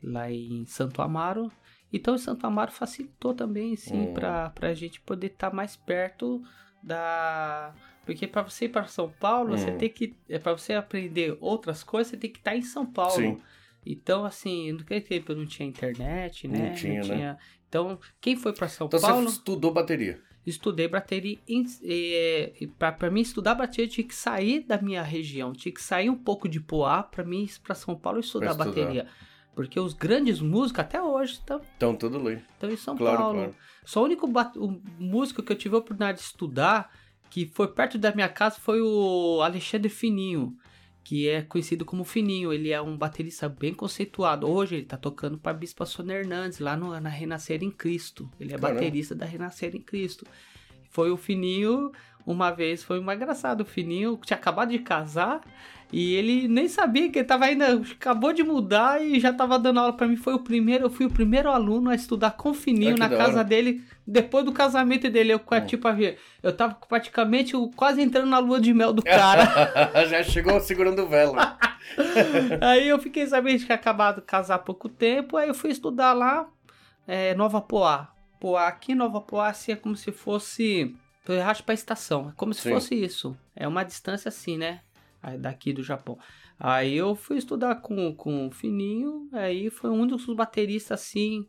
lá 0.04 0.32
em 0.32 0.64
Santo 0.68 1.02
Amaro. 1.02 1.52
Então, 1.92 2.14
em 2.14 2.20
Santo 2.20 2.46
Amaro 2.46 2.72
facilitou 2.72 3.34
também, 3.34 3.76
sim, 3.76 4.10
Hum. 4.10 4.14
para 4.14 4.52
para 4.52 4.70
a 4.70 4.74
gente 4.76 5.02
poder 5.02 5.28
estar 5.28 5.52
mais 5.52 5.76
perto 5.76 6.42
da 6.84 7.74
porque 8.08 8.26
para 8.26 8.42
você 8.42 8.66
ir 8.66 8.70
para 8.70 8.86
São 8.88 9.10
Paulo, 9.20 9.56
você 9.58 9.70
Hum. 9.70 9.78
tem 9.78 9.90
que 9.90 10.16
é 10.28 10.40
para 10.40 10.54
você 10.58 10.74
aprender 10.74 11.38
outras 11.40 11.84
coisas, 11.84 12.10
você 12.10 12.18
tem 12.18 12.32
que 12.32 12.40
estar 12.40 12.56
em 12.56 12.64
São 12.64 12.86
Paulo. 12.86 13.12
Sim. 13.14 13.38
Então, 13.86 14.26
assim, 14.26 14.72
naquele 14.72 15.02
tempo 15.02 15.36
não 15.36 15.46
tinha 15.46 15.68
internet, 15.70 16.48
né? 16.48 16.70
Não 16.70 16.74
tinha, 16.74 17.04
né? 17.04 17.38
Então, 17.70 18.00
quem 18.20 18.36
foi 18.36 18.52
para 18.54 18.68
São 18.68 18.88
Então 18.88 19.00
Paulo, 19.00 19.24
você 19.30 19.38
estudou 19.38 19.72
bateria. 19.72 20.20
estudei 20.46 20.88
bateria. 20.88 21.38
Para 22.78 23.10
mim, 23.12 23.22
estudar 23.22 23.56
bateria, 23.56 23.88
tinha 23.88 24.08
que 24.08 24.16
sair 24.16 24.62
da 24.62 24.82
minha 24.82 25.04
região, 25.04 25.54
tinha 25.54 25.74
que 25.74 25.82
sair 25.82 26.10
um 26.10 26.16
pouco 26.18 26.48
de 26.48 26.60
Poá 26.60 27.04
para 27.04 27.24
mim 27.24 27.44
ir 27.44 27.60
para 27.62 27.76
São 27.76 27.96
Paulo 27.96 28.20
e 28.20 28.22
estudar 28.22 28.52
estudar. 28.52 28.66
bateria. 28.66 29.08
Porque 29.56 29.80
os 29.80 29.94
grandes 29.94 30.40
músicos 30.40 30.82
até 30.82 31.02
hoje 31.02 31.34
estão, 31.34 31.60
Então 31.78 31.96
tudo 31.96 32.18
ali. 32.20 32.42
estão 32.54 32.70
em 32.70 32.78
São 32.78 32.96
Claro, 32.96 33.18
Paulo. 33.18 33.38
claro. 33.40 33.56
Só 33.84 34.02
o 34.02 34.06
único 34.06 34.28
ba- 34.28 34.52
o 34.56 34.80
músico 35.00 35.42
que 35.42 35.52
eu 35.52 35.56
tive 35.58 35.76
a 35.76 35.80
oportunidade 35.80 36.20
de 36.20 36.24
estudar, 36.26 36.92
que 37.30 37.46
foi 37.48 37.68
perto 37.68 37.98
da 37.98 38.14
minha 38.14 38.30
casa, 38.30 38.58
foi 38.60 38.82
o 38.82 39.42
Alexandre 39.42 39.90
Fininho, 39.90 40.58
que 41.04 41.28
é 41.28 41.42
conhecido 41.42 41.86
como 41.86 42.04
Fininho. 42.04 42.52
Ele 42.52 42.72
é 42.72 42.82
um 42.82 42.98
baterista 42.98 43.48
bem 43.48 43.74
conceituado. 43.74 44.50
Hoje 44.50 44.76
ele 44.76 44.86
tá 44.86 44.98
tocando 44.98 45.38
para 45.38 45.54
Bispa 45.54 45.86
Sônia 45.86 46.16
Hernandes, 46.16 46.60
lá 46.60 46.76
no, 46.76 47.00
na 47.00 47.10
Renascer 47.10 47.64
em 47.64 47.72
Cristo. 47.72 48.30
Ele 48.40 48.54
é 48.54 48.58
Caramba. 48.58 48.80
baterista 48.80 49.16
da 49.16 49.26
Renascer 49.26 49.76
em 49.76 49.82
Cristo. 49.82 50.26
Foi 50.90 51.12
o 51.12 51.18
Fininho, 51.18 51.92
uma 52.26 52.52
vez, 52.52 52.84
foi 52.84 53.00
mais 53.00 53.18
engraçado. 53.20 53.62
O 53.62 53.66
Fininho 53.66 54.20
tinha 54.24 54.38
acabado 54.38 54.70
de 54.70 54.80
casar 54.80 55.42
e 55.92 56.16
ele 56.16 56.48
nem 56.48 56.68
sabia 56.68 57.10
que 57.10 57.20
ele 57.20 57.28
tava 57.28 57.46
ainda, 57.46 57.74
acabou 57.92 58.34
de 58.34 58.44
mudar 58.44 59.02
e 59.02 59.20
já 59.20 59.32
tava 59.32 59.58
dando 59.58 59.80
aula 59.80 59.94
pra 59.94 60.08
mim. 60.08 60.16
Foi 60.18 60.34
o 60.34 60.40
primeiro, 60.40 60.86
eu 60.86 60.90
fui 60.90 61.06
o 61.06 61.10
primeiro 61.12 61.50
aluno 61.50 61.90
a 61.90 61.96
estudar 61.96 62.32
com 62.32 62.50
o 62.50 62.54
Fininho 62.54 62.96
Ah, 62.96 63.00
na 63.00 63.10
casa 63.10 63.36
hora. 63.40 63.44
dele, 63.44 63.82
depois 64.06 64.44
do 64.44 64.52
casamento 64.52 65.10
dele. 65.10 65.32
Eu, 65.34 65.38
Hum. 65.38 65.66
tipo, 65.66 65.88
eu 66.44 66.54
tava 66.56 66.76
praticamente 66.90 67.54
quase 67.76 68.02
entrando 68.02 68.28
na 68.30 68.40
lua 68.40 68.60
de 68.60 68.74
mel 68.74 68.92
do 68.92 69.02
cara. 69.02 69.46
já 70.10 70.22
chegou 70.24 70.60
segurando 70.60 71.08
vela. 71.08 71.58
aí 72.62 72.88
eu 72.88 73.00
fiquei 73.00 73.26
sabendo 73.28 73.66
que 73.66 73.72
acabado 73.74 74.16
de 74.22 74.28
casar 74.28 74.56
há 74.56 74.60
pouco 74.60 74.90
tempo, 74.90 75.38
aí 75.38 75.48
eu 75.48 75.54
fui 75.54 75.70
estudar 75.72 76.14
lá, 76.14 76.48
é, 77.08 77.34
Nova 77.36 77.62
Poá. 77.62 78.10
Poá, 78.40 78.68
aqui 78.68 78.94
Nova 78.94 79.22
Poá, 79.22 79.48
assim, 79.50 79.72
é 79.72 79.76
como 79.76 79.96
se 79.96 80.12
fosse. 80.12 80.94
Eu 81.28 81.42
racho 81.42 81.64
pra 81.64 81.74
estação, 81.74 82.30
é 82.30 82.34
como 82.38 82.54
se 82.54 82.62
Sim. 82.62 82.72
fosse 82.72 82.96
isso. 82.96 83.38
É 83.56 83.68
uma 83.68 83.84
distância 83.84 84.30
assim, 84.30 84.58
né? 84.58 84.80
Daqui 85.40 85.74
do 85.74 85.84
Japão. 85.84 86.18
Aí 86.60 86.96
eu 86.96 87.16
fui 87.16 87.38
estudar 87.38 87.76
com, 87.76 88.14
com 88.16 88.48
o 88.48 88.52
Fininho, 88.52 89.28
aí 89.32 89.70
foi 89.70 89.90
um 89.90 90.08
dos 90.08 90.26
bateristas, 90.34 91.00
assim, 91.02 91.46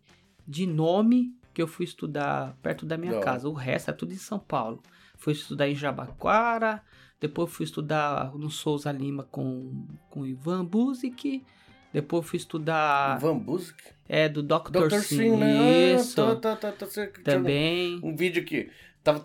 de 0.47 0.67
nome 0.67 1.33
que 1.55 1.63
eu 1.63 1.67
fui 1.67 1.85
estudar 1.85 2.57
perto 2.63 2.85
da 2.85 2.97
minha 2.97 3.15
hora. 3.17 3.25
casa. 3.25 3.49
O 3.49 3.53
resto 3.53 3.91
é 3.91 3.93
tudo 3.93 4.13
em 4.13 4.17
São 4.17 4.39
Paulo. 4.39 4.83
Fui 5.17 5.33
estudar 5.33 5.69
em 5.69 5.75
Jabaquara, 5.75 6.83
depois 7.21 7.51
fui 7.51 7.65
estudar 7.65 8.33
no 8.35 8.51
Souza 8.51 8.93
Lima 8.93 9.25
com, 9.25 9.87
com 10.11 10.25
Ivan 10.27 10.65
Buzik. 10.65 11.45
Depois 11.93 12.27
fui 12.27 12.37
estudar. 12.37 13.19
Van 13.19 13.39
Busk. 13.39 13.75
É, 14.07 14.29
do 14.29 14.43
Dr. 14.43 14.71
Dr. 14.71 14.95
Sim. 15.01 15.37
Né? 15.39 15.95
Isso. 15.95 16.21
Ah, 16.21 16.37
tá, 16.37 16.55
tá, 16.55 16.71
tá, 16.71 16.85
você- 16.87 17.07
Também. 17.09 17.99
Um 18.03 18.15
vídeo 18.15 18.45
que 18.45 18.71
tava, 19.05 19.21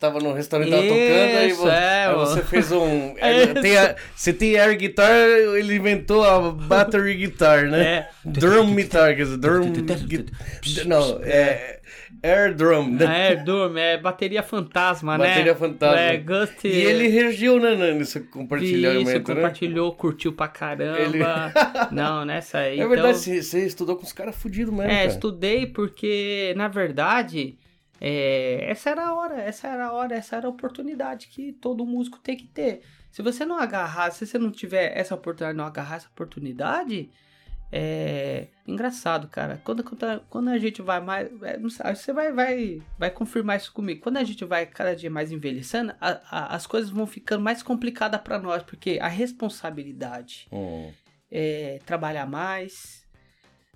tava 0.00 0.18
no 0.20 0.32
restaurante, 0.32 0.70
tava 0.70 0.82
tocando, 0.82 0.98
aí, 1.38 1.48
Isso, 1.50 1.60
vo- 1.62 1.68
é, 1.68 2.06
aí 2.06 2.14
você 2.14 2.42
fez 2.42 2.72
um... 2.72 3.14
É 3.20 3.42
é, 3.42 3.46
tem 3.54 3.76
a- 3.78 3.96
você 4.14 4.32
tem 4.32 4.58
air 4.58 4.76
guitar, 4.76 5.10
ele 5.10 5.76
inventou 5.76 6.24
a 6.24 6.50
battery 6.52 7.14
guitar, 7.14 7.64
né? 7.66 7.82
É. 7.84 8.08
Drum 8.24 8.74
guitar, 8.74 9.14
quer 9.16 9.22
dizer, 9.24 9.36
drum... 9.38 9.72
Não, 10.86 11.20
é... 11.22 11.80
Air 12.24 12.54
drum, 12.54 12.88
né? 12.88 13.32
É, 13.32 13.36
Durm, 13.36 13.76
é 13.76 13.98
bateria 13.98 14.44
fantasma, 14.44 15.18
né? 15.18 15.26
Bateria 15.28 15.56
fantasma. 15.56 15.98
É, 16.00 16.16
Gust. 16.18 16.64
E 16.64 16.68
ele 16.68 17.08
reagiu, 17.08 17.58
né, 17.58 17.74
né, 17.74 17.92
nesse 17.94 18.20
compartilhamento, 18.20 19.10
Isso, 19.10 19.18
né? 19.18 19.34
compartilhou, 19.34 19.92
curtiu 19.92 20.32
pra 20.32 20.46
caramba. 20.46 21.00
Ele- 21.00 21.18
Não, 21.90 22.24
nessa 22.24 22.58
aí. 22.58 22.74
É 22.74 22.76
então... 22.76 22.90
verdade, 22.90 23.18
você, 23.18 23.42
você 23.42 23.66
estudou 23.66 23.96
com 23.96 24.04
os 24.04 24.12
caras 24.12 24.36
fudidos 24.36 24.72
mesmo, 24.72 24.88
É, 24.88 24.98
cara. 24.98 25.06
estudei 25.08 25.66
porque, 25.66 26.54
na 26.56 26.68
verdade, 26.68 27.56
é, 28.04 28.68
essa 28.68 28.90
era 28.90 29.06
a 29.06 29.14
hora, 29.14 29.40
essa 29.40 29.68
era 29.68 29.86
a 29.86 29.92
hora, 29.92 30.16
essa 30.16 30.34
era 30.34 30.48
a 30.48 30.50
oportunidade 30.50 31.28
que 31.28 31.52
todo 31.52 31.86
músico 31.86 32.18
tem 32.18 32.36
que 32.36 32.48
ter. 32.48 32.82
Se 33.12 33.22
você 33.22 33.44
não 33.44 33.56
agarrar, 33.60 34.10
se 34.10 34.26
você 34.26 34.38
não 34.38 34.50
tiver 34.50 34.98
essa 34.98 35.14
oportunidade, 35.14 35.56
não 35.56 35.64
agarrar 35.66 35.96
essa 35.96 36.08
oportunidade, 36.08 37.08
é 37.70 38.48
engraçado, 38.66 39.28
cara. 39.28 39.60
Quando, 39.64 39.84
quando, 39.84 40.02
a- 40.04 40.20
quando 40.28 40.48
a 40.48 40.58
gente 40.58 40.82
vai 40.82 41.00
mais. 41.00 41.28
é, 41.42 41.58
você 41.94 42.12
vai, 42.12 42.32
vai, 42.32 42.82
vai 42.98 43.10
confirmar 43.10 43.56
isso 43.56 43.72
comigo. 43.72 44.00
Quando 44.02 44.16
a 44.16 44.24
gente 44.24 44.44
vai 44.44 44.66
cada 44.66 44.96
dia 44.96 45.08
mais 45.10 45.30
envelhecendo, 45.30 45.94
a- 46.00 46.20
a- 46.28 46.56
as 46.56 46.66
coisas 46.66 46.90
vão 46.90 47.06
ficando 47.06 47.42
mais 47.42 47.62
complicadas 47.62 48.20
pra 48.20 48.38
nós, 48.38 48.62
porque 48.64 48.98
a 49.00 49.08
responsabilidade 49.08 50.48
Hum. 50.52 50.90
é, 51.30 51.78
trabalhar 51.86 52.26
mais, 52.26 53.06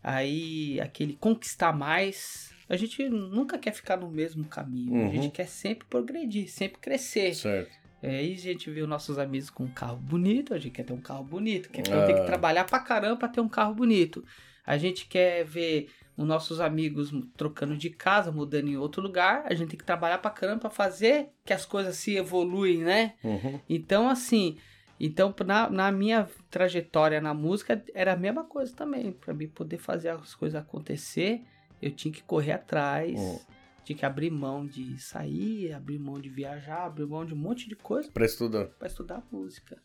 aí 0.03 0.81
aquele 0.81 1.15
conquistar 1.15 1.73
mais. 1.73 2.55
A 2.69 2.77
gente 2.77 3.09
nunca 3.09 3.59
quer 3.59 3.73
ficar 3.73 3.97
no 3.97 4.11
mesmo 4.11 4.45
caminho, 4.45 4.95
a 4.95 4.99
Uhum. 5.07 5.11
gente 5.13 5.31
quer 5.31 5.47
sempre 5.47 5.87
progredir, 5.89 6.49
sempre 6.51 6.81
crescer. 6.81 7.35
Certo. 7.35 7.71
Aí 8.03 8.33
a 8.35 8.37
gente 8.39 8.71
viu 8.71 8.87
nossos 8.87 9.19
amigos 9.19 9.51
com 9.51 9.65
um 9.65 9.71
carro 9.71 9.97
bonito, 9.97 10.53
a 10.55 10.59
gente 10.59 10.73
quer 10.73 10.85
ter 10.85 10.93
um 10.93 11.01
carro 11.01 11.25
bonito, 11.25 11.71
quer 11.71 11.81
então 11.81 12.05
tem 12.07 12.15
que 12.15 12.21
Ah. 12.23 12.27
trabalhar 12.27 12.65
pra 12.65 12.79
caramba 12.79 13.17
pra 13.17 13.29
ter 13.29 13.41
um 13.41 13.49
carro 13.49 13.75
bonito. 13.75 14.25
A 14.65 14.77
gente 14.77 15.07
quer 15.07 15.45
ver 15.45 15.89
os 16.17 16.27
nossos 16.27 16.61
amigos 16.61 17.13
trocando 17.37 17.77
de 17.77 17.89
casa, 17.91 18.33
mudando 18.33 18.69
em 18.69 18.77
outro 18.77 19.01
lugar, 19.03 19.45
a 19.47 19.55
gente 19.55 19.71
tem 19.71 19.79
que 19.79 19.85
trabalhar 19.85 20.19
pra 20.19 20.31
caramba 20.31 20.61
pra 20.63 20.71
fazer 20.71 21.29
que 21.45 21.53
as 21.53 21.65
coisas 21.65 21.97
se 21.97 22.17
evoluem, 22.17 22.79
né? 22.79 23.15
Uhum. 23.23 23.61
Então, 23.69 24.09
assim, 24.09 24.57
então 24.99 25.35
na, 25.47 25.69
na 25.71 25.93
minha 25.93 26.29
trajetória 26.51 27.21
na 27.21 27.33
música 27.35 27.83
era 27.95 28.13
a 28.15 28.17
mesma 28.17 28.45
coisa 28.45 28.75
também. 28.75 29.13
Pra 29.13 29.33
mim 29.35 29.47
poder 29.49 29.79
fazer 29.79 30.09
as 30.09 30.35
coisas 30.35 30.61
acontecer, 30.61 31.43
eu 31.81 31.91
tinha 31.91 32.13
que 32.13 32.23
correr 32.23 32.53
atrás, 32.53 33.19
Hum. 33.19 33.39
tinha 33.85 33.97
que 33.99 34.05
abrir 34.07 34.31
mão 34.31 34.67
de 34.67 34.99
sair, 34.99 35.73
abrir 35.73 35.99
mão 35.99 36.21
de 36.21 36.29
viajar, 36.29 36.85
abrir 36.87 37.07
mão 37.07 37.25
de 37.25 37.35
um 37.35 37.37
monte 37.37 37.69
de 37.69 37.77
coisa 37.77 38.11
Pra 38.11 38.25
estudar. 38.27 38.67
para 38.79 38.89
estudar 38.89 39.23
música. 39.31 39.81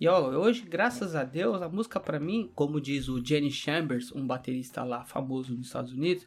E 0.00 0.08
ó, 0.08 0.28
hoje, 0.30 0.62
graças 0.62 1.14
a 1.14 1.22
Deus, 1.22 1.62
a 1.62 1.68
música 1.68 2.00
pra 2.00 2.18
mim, 2.18 2.50
como 2.54 2.80
diz 2.80 3.08
o 3.08 3.24
Jenny 3.24 3.50
Chambers, 3.50 4.10
um 4.12 4.26
baterista 4.26 4.82
lá 4.82 5.04
famoso 5.04 5.54
nos 5.54 5.66
Estados 5.66 5.92
Unidos, 5.92 6.26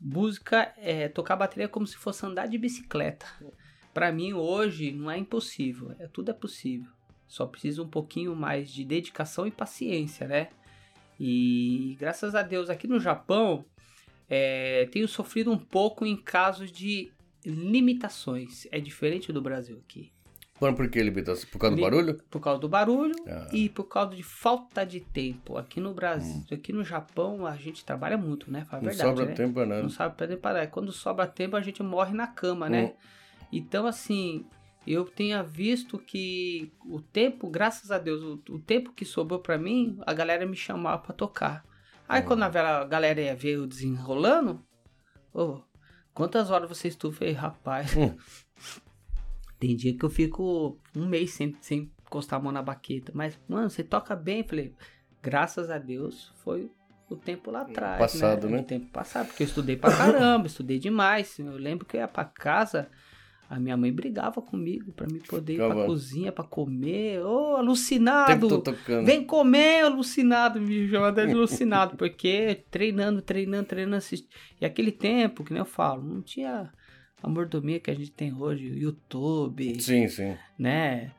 música 0.00 0.72
é 0.76 1.08
tocar 1.08 1.36
bateria 1.36 1.66
é 1.66 1.68
como 1.68 1.86
se 1.86 1.96
fosse 1.96 2.24
andar 2.26 2.46
de 2.48 2.58
bicicleta. 2.58 3.26
Pra 3.94 4.10
mim 4.12 4.32
hoje 4.32 4.92
não 4.92 5.10
é 5.10 5.16
impossível, 5.18 5.94
é 5.98 6.06
tudo 6.08 6.30
é 6.30 6.34
possível. 6.34 6.90
Só 7.26 7.46
precisa 7.46 7.82
um 7.82 7.88
pouquinho 7.88 8.34
mais 8.34 8.70
de 8.70 8.84
dedicação 8.84 9.46
e 9.46 9.50
paciência, 9.50 10.26
né? 10.26 10.48
E 11.20 11.96
graças 11.98 12.34
a 12.34 12.42
Deus 12.42 12.70
aqui 12.70 12.86
no 12.86 12.98
Japão 13.00 13.64
é, 14.28 14.86
tenho 14.92 15.08
sofrido 15.08 15.50
um 15.50 15.58
pouco 15.58 16.04
em 16.06 16.16
casos 16.16 16.70
de 16.72 17.10
limitações. 17.44 18.66
É 18.70 18.80
diferente 18.80 19.32
do 19.32 19.40
Brasil 19.40 19.80
aqui. 19.84 20.10
Por, 20.58 20.74
por 20.74 20.88
que 20.90 21.00
limitação? 21.00 21.48
Por 21.52 21.58
causa 21.60 21.76
do 21.76 21.82
barulho? 21.82 22.18
Por 22.28 22.40
causa 22.40 22.60
do 22.60 22.68
barulho 22.68 23.14
Ah. 23.28 23.48
e 23.52 23.68
por 23.68 23.84
causa 23.84 24.16
de 24.16 24.24
falta 24.24 24.84
de 24.84 24.98
tempo. 25.00 25.56
Aqui 25.56 25.78
no 25.80 25.94
Brasil, 25.94 26.42
aqui 26.50 26.72
no 26.72 26.82
Japão, 26.82 27.46
a 27.46 27.54
gente 27.54 27.84
trabalha 27.84 28.18
muito, 28.18 28.50
né? 28.50 28.64
Fala 28.64 28.82
a 28.82 28.82
Não 28.82 28.88
verdade, 28.88 29.08
sobra 29.10 29.26
né? 29.26 29.34
tempo 29.34 29.54
pra 29.54 29.66
nada. 29.66 29.82
Não 29.82 29.88
sabe 29.90 30.16
pra 30.16 30.26
nem 30.26 30.36
parar. 30.36 30.66
Quando 30.66 30.90
sobra 30.90 31.26
tempo, 31.28 31.54
a 31.54 31.60
gente 31.60 31.80
morre 31.82 32.12
na 32.12 32.26
cama, 32.26 32.68
né? 32.68 32.86
Hum. 32.86 32.92
Então, 33.52 33.86
assim, 33.86 34.44
eu 34.84 35.04
tenha 35.04 35.44
visto 35.44 35.96
que 35.96 36.72
o 36.84 37.00
tempo, 37.00 37.48
graças 37.48 37.92
a 37.92 37.98
Deus, 37.98 38.20
o, 38.22 38.42
o 38.50 38.58
tempo 38.58 38.92
que 38.92 39.04
sobrou 39.04 39.38
pra 39.38 39.56
mim, 39.56 39.96
a 40.04 40.12
galera 40.12 40.44
me 40.44 40.56
chamava 40.56 40.98
pra 41.00 41.14
tocar. 41.14 41.64
Aí, 42.08 42.22
Hum. 42.22 42.26
quando 42.26 42.42
a 42.42 42.48
vela- 42.48 42.80
a 42.80 42.84
galera 42.84 43.20
ia 43.20 43.36
ver 43.36 43.56
eu 43.56 43.66
desenrolando, 43.66 44.64
ô, 45.32 45.60
quantas 46.14 46.50
horas 46.50 46.68
você 46.68 46.88
estuda? 46.88 47.14
Eu 47.14 47.18
falei, 47.18 47.34
rapaz, 47.34 47.94
Hum. 47.96 48.16
tem 49.58 49.76
dia 49.76 49.96
que 49.96 50.04
eu 50.04 50.10
fico 50.10 50.78
um 50.96 51.06
mês 51.06 51.32
sem, 51.32 51.56
sem 51.60 51.90
encostar 52.06 52.38
a 52.38 52.42
mão 52.42 52.52
na 52.52 52.62
baqueta. 52.62 53.12
Mas, 53.14 53.38
mano, 53.48 53.68
você 53.68 53.82
toca 53.82 54.14
bem. 54.16 54.38
Eu 54.40 54.44
falei, 54.48 54.74
graças 55.22 55.68
a 55.70 55.78
Deus, 55.78 56.32
foi 56.44 56.70
o 57.10 57.16
tempo 57.16 57.50
lá 57.50 57.62
atrás. 57.62 57.98
Passado, 57.98 58.48
né? 58.48 58.60
O 58.60 58.64
tempo 58.64 58.86
passado, 58.90 59.26
porque 59.28 59.42
eu 59.42 59.46
estudei 59.46 59.76
pra 59.76 59.94
caramba, 59.94 60.46
estudei 60.46 60.78
demais. 60.78 61.38
Eu 61.38 61.56
lembro 61.56 61.84
que 61.84 61.96
eu 61.96 62.00
ia 62.00 62.08
pra 62.08 62.24
casa, 62.24 62.88
a 63.48 63.58
minha 63.58 63.76
mãe 63.76 63.90
brigava 63.92 64.42
comigo 64.42 64.92
pra 64.92 65.06
me 65.06 65.20
poder 65.20 65.54
ir 65.54 65.56
pra 65.56 65.68
Ficava- 65.68 65.86
cozinha 65.86 66.30
pra 66.32 66.44
comer. 66.44 67.20
Ô, 67.24 67.52
O 67.52 67.56
alucinado! 67.56 68.48
Vem 69.04 69.24
comer, 69.24 69.84
alucinado, 69.84 70.60
me 70.60 70.88
chama 70.88 71.08
até 71.08 71.24
de 71.26 71.32
alucinado, 71.32 71.96
porque 71.98 72.64
treinando, 72.70 73.22
treinando, 73.22 73.66
treinando, 73.66 73.96
assisti- 73.96 74.28
e 74.60 74.66
aquele 74.66 74.92
tempo, 74.92 75.42
que 75.44 75.52
nem 75.52 75.60
eu 75.60 75.64
falo, 75.66 76.02
não 76.02 76.20
tinha 76.22 76.70
a 77.22 77.28
mordomia 77.28 77.80
que 77.80 77.90
a 77.90 77.94
gente 77.94 78.10
tem 78.12 78.32
hoje, 78.34 78.66
YouTube, 78.66 79.80
Sim, 79.80 80.06
sim. 80.08 80.36
né? 80.58 81.10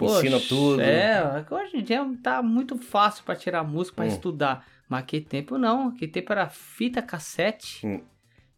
Ensina 0.00 0.38
tudo. 0.40 0.80
É, 0.80 1.44
hoje 1.50 1.76
em 1.78 1.82
dia 1.82 2.04
tá 2.22 2.42
muito 2.42 2.76
fácil 2.76 3.24
pra 3.24 3.34
tirar 3.36 3.62
música, 3.64 3.96
pra 3.96 4.04
Hum. 4.04 4.08
estudar, 4.08 4.66
mas 4.88 5.00
aquele 5.04 5.24
tempo 5.24 5.56
não, 5.56 5.88
aquele 5.88 6.10
tempo 6.10 6.32
era 6.32 6.48
fita 6.48 7.00
cassete, 7.00 7.86
Hum. 7.86 8.00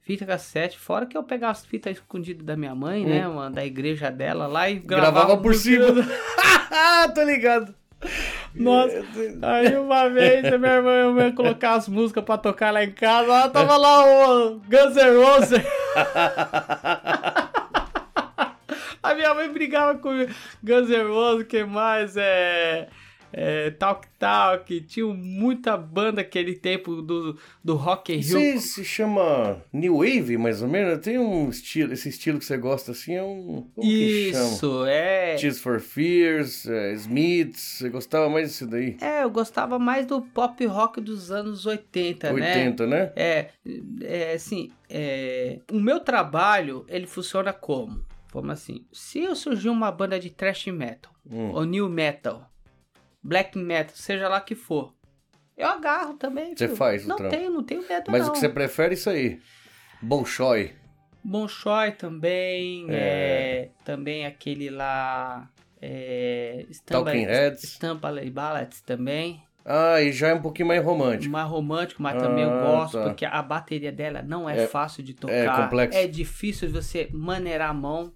Fita 0.09 0.25
cassete, 0.25 0.79
fora 0.79 1.05
que 1.05 1.15
eu 1.15 1.23
pegava 1.23 1.53
as 1.53 1.67
fitas 1.67 1.93
escondidas 1.99 2.43
da 2.43 2.57
minha 2.57 2.75
mãe, 2.75 3.05
né, 3.05 3.29
mano, 3.29 3.55
da 3.55 3.63
igreja 3.63 4.11
dela 4.11 4.47
lá 4.47 4.71
e 4.71 4.77
gravava, 4.77 5.11
Hum. 5.11 5.13
Gravava 5.13 5.37
por 5.43 5.53
música. 5.53 5.87
cima. 5.87 6.07
tô 7.15 7.23
ligado. 7.25 7.75
Nossa, 8.55 9.05
Aí 9.43 9.77
uma 9.77 10.09
vez 10.09 10.47
a 10.47 10.57
minha 10.57 10.77
irmã 10.77 11.27
ia 11.27 11.33
colocar 11.33 11.75
as 11.75 11.89
músicas 11.89 12.25
pra 12.25 12.39
tocar 12.39 12.73
lá 12.73 12.83
em 12.83 12.91
casa, 12.91 13.27
ela 13.27 13.51
tava 13.51 13.77
lá 13.77 14.01
o 14.47 14.61
Guns 14.61 14.97
N' 14.97 15.23
Roses. 15.23 15.63
A 19.03 19.15
minha 19.15 19.35
mãe 19.35 19.53
brigava 19.53 19.99
com 19.99 20.11
Guns 20.63 20.89
N' 20.89 21.07
Roses, 21.09 21.47
que 21.47 21.65
mais 21.65 22.17
é, 22.17 22.89
é 23.33 23.71
Talk 23.71 24.07
Talk, 24.19 24.81
tinha 24.83 25.07
muita 25.07 25.77
banda 25.77 26.21
aquele 26.21 26.55
tempo 26.55 27.03
do, 27.03 27.39
do 27.63 27.75
Rock 27.75 28.13
and. 28.15 28.19
Isso 28.19 28.59
se 28.61 28.85
chama 28.85 29.63
New 29.73 29.99
Wave, 29.99 30.37
mais 30.37 30.63
ou 30.63 30.69
menos? 30.69 30.99
Tem 30.99 31.19
um 31.19 31.49
estilo, 31.49 31.93
esse 31.93 32.09
estilo 32.09 32.39
que 32.39 32.45
você 32.45 32.57
gosta 32.57 32.93
assim, 32.93 33.15
é 33.15 33.23
um. 33.23 33.69
Como? 33.75 33.87
Isso, 33.87 34.85
é. 34.87 35.37
Tears 35.37 35.61
for 35.61 35.81
Fears, 35.81 36.67
é, 36.67 36.93
Smiths, 36.95 37.79
você 37.79 37.89
gostava 37.89 38.29
mais 38.29 38.49
disso 38.49 38.67
daí? 38.67 38.97
É, 39.01 39.23
eu 39.25 39.31
gostava 39.31 39.79
mais 39.79 40.07
do 40.07 40.21
pop 40.23 40.65
rock 40.67 41.01
dos 41.01 41.31
anos 41.31 41.67
80, 41.67 42.33
né? 42.33 42.57
80, 42.57 42.87
né? 42.87 43.13
É, 43.15 43.49
é 44.03 44.33
assim, 44.33 44.71
é, 44.89 45.59
o 45.71 45.79
meu 45.79 46.01
trabalho, 46.01 46.85
ele 46.89 47.07
funciona 47.07 47.53
como? 47.53 48.05
Como 48.33 48.51
assim? 48.53 48.85
Se 48.93 49.21
eu 49.21 49.35
surgir 49.35 49.69
uma 49.69 49.91
banda 49.91 50.19
de 50.19 50.31
thrash 50.31 50.67
metal, 50.67 51.13
Hum. 51.31 51.51
ou 51.53 51.65
new 51.65 51.89
metal, 51.91 52.51
black 53.29 53.57
metal, 53.59 53.95
seja 53.95 54.29
lá 54.29 54.41
que 54.41 54.55
for, 54.55 54.93
eu 55.57 55.67
agarro 55.69 56.15
também. 56.15 56.57
Você 56.57 56.69
faz 56.69 57.05
o 57.05 57.09
Não 57.09 57.17
trampo. 57.17 57.37
tenho, 57.37 57.51
não 57.51 57.63
tenho 57.63 57.87
medo 57.87 58.11
Mas 58.11 58.23
não. 58.23 58.31
o 58.31 58.33
que 58.33 58.39
você 58.39 58.49
prefere 58.49 58.91
é 58.91 58.95
isso 58.95 59.11
aí. 59.11 59.41
Bolshoi. 60.01 60.73
Bolshoi 61.23 61.93
também, 61.93 62.87
É. 62.89 62.95
é, 62.97 63.71
também 63.85 64.25
aquele 64.25 64.71
lá, 64.71 65.49
é, 65.83 66.65
Talking 66.87 67.25
Heads. 67.27 67.63
Stumble 67.73 68.31
Ballads 68.31 68.81
também. 68.83 69.43
Ah, 69.71 70.01
e 70.01 70.13
já 70.13 70.29
é 70.29 70.35
um 70.35 70.41
pouquinho 70.41 70.69
mais 70.69 70.83
romântico. 70.83 71.31
Mais 71.31 71.47
romântico, 71.47 72.03
mas 72.03 72.23
também 72.23 72.45
eu 72.45 72.51
Ah, 72.51 72.63
gosto, 72.63 72.97
tá. 72.97 73.05
porque 73.05 73.27
a 73.27 73.43
bateria 73.43 73.93
dela 73.93 74.23
não 74.23 74.49
é, 74.49 74.63
É- 74.63 74.67
fácil 74.67 75.03
de 75.03 75.13
tocar. 75.13 75.35
é 75.35 75.47
complexo. 75.63 75.99
É 75.99 76.07
difícil 76.07 76.71
você 76.71 77.09
maneirar 77.13 77.69
a 77.71 77.75
mão. 77.75 78.11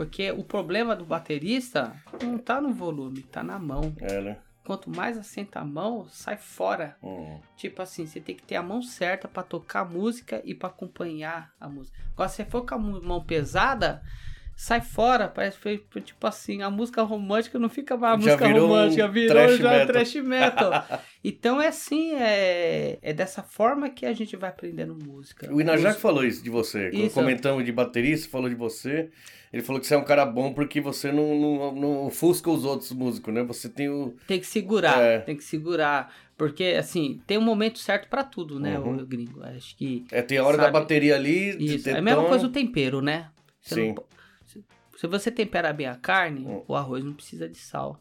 Porque 0.00 0.30
o 0.30 0.42
problema 0.42 0.96
do 0.96 1.04
baterista 1.04 1.92
não 2.22 2.38
tá 2.38 2.58
no 2.58 2.72
volume, 2.72 3.20
tá 3.20 3.42
na 3.42 3.58
mão. 3.58 3.94
É, 4.00 4.18
né? 4.22 4.38
Quanto 4.64 4.88
mais 4.88 5.18
assenta 5.18 5.60
a 5.60 5.64
mão, 5.64 6.06
sai 6.08 6.38
fora. 6.38 6.96
Hum. 7.02 7.38
Tipo 7.54 7.82
assim, 7.82 8.06
você 8.06 8.18
tem 8.18 8.34
que 8.34 8.42
ter 8.42 8.56
a 8.56 8.62
mão 8.62 8.80
certa 8.80 9.28
pra 9.28 9.42
tocar 9.42 9.80
a 9.80 9.84
música 9.84 10.40
e 10.42 10.54
pra 10.54 10.70
acompanhar 10.70 11.52
a 11.60 11.68
música. 11.68 11.98
Agora, 12.14 12.30
se 12.30 12.36
você 12.36 12.46
for 12.46 12.64
com 12.64 12.74
a 12.76 12.78
mão 12.78 13.22
pesada, 13.22 14.00
sai 14.56 14.80
fora. 14.80 15.28
Parece 15.28 15.58
que 15.58 16.00
tipo 16.00 16.26
assim, 16.26 16.62
a 16.62 16.70
música 16.70 17.02
romântica 17.02 17.58
não 17.58 17.68
fica 17.68 17.94
mais 17.94 18.14
a 18.14 18.16
Já 18.22 18.32
música 18.32 18.46
virou 18.46 18.64
um 18.64 18.68
romântica, 18.70 19.08
virou 19.08 19.28
thrash 19.36 19.58
já 19.58 19.70
metal. 19.70 19.86
trash 19.86 20.14
metal. 20.16 20.84
então 21.22 21.60
é 21.60 21.66
assim, 21.68 22.14
é, 22.14 22.98
é 23.02 23.12
dessa 23.12 23.42
forma 23.42 23.90
que 23.90 24.06
a 24.06 24.14
gente 24.14 24.34
vai 24.34 24.48
aprendendo 24.48 24.94
música. 24.94 25.46
O 25.52 25.56
Os- 25.56 25.94
que 25.94 26.00
falou 26.00 26.24
isso 26.24 26.42
de 26.42 26.48
você. 26.48 26.90
Quando 26.90 27.04
Isso. 27.04 27.14
comentamos 27.14 27.64
de 27.66 27.72
baterista, 27.72 28.30
falou 28.30 28.48
de 28.48 28.54
você. 28.54 29.10
Ele 29.52 29.62
falou 29.62 29.80
que 29.80 29.86
você 29.86 29.94
é 29.94 29.98
um 29.98 30.04
cara 30.04 30.24
bom 30.24 30.52
porque 30.52 30.80
você 30.80 31.10
não, 31.10 31.34
não, 31.34 31.74
não 31.74 32.06
ofusca 32.06 32.48
os 32.50 32.64
outros 32.64 32.92
músicos, 32.92 33.34
né? 33.34 33.42
Você 33.42 33.68
tem 33.68 33.88
o. 33.88 34.14
Tem 34.26 34.38
que 34.38 34.46
segurar, 34.46 35.00
É. 35.02 35.18
tem 35.20 35.36
que 35.36 35.42
segurar. 35.44 36.14
Porque, 36.36 36.76
assim, 36.78 37.20
tem 37.26 37.36
um 37.36 37.42
momento 37.42 37.78
certo 37.78 38.08
pra 38.08 38.22
tudo, 38.24 38.58
né, 38.60 38.78
Uhum. 38.78 38.98
o 39.00 39.06
gringo? 39.06 39.42
Acho 39.42 39.76
que 39.76 40.06
É, 40.10 40.22
tem 40.22 40.38
a 40.38 40.44
hora 40.44 40.56
da 40.56 40.62
Sabe? 40.64 40.72
bateria 40.78 41.16
ali. 41.16 41.56
de 41.56 41.74
Isso, 41.76 41.90
é 41.90 41.98
a 41.98 42.02
mesma 42.02 42.24
coisa 42.26 42.46
o 42.46 42.50
tempero, 42.50 43.02
né? 43.02 43.30
Você 43.60 43.74
Sim. 43.74 43.94
não 43.94 44.04
se, 44.96 45.06
você 45.06 45.30
tempera 45.30 45.72
bem 45.72 45.86
a 45.86 45.96
carne, 45.96 46.46
Hum. 46.46 46.62
o 46.68 46.74
arroz 46.76 47.02
não 47.04 47.12
precisa 47.12 47.48
de 47.48 47.58
sal. 47.58 48.00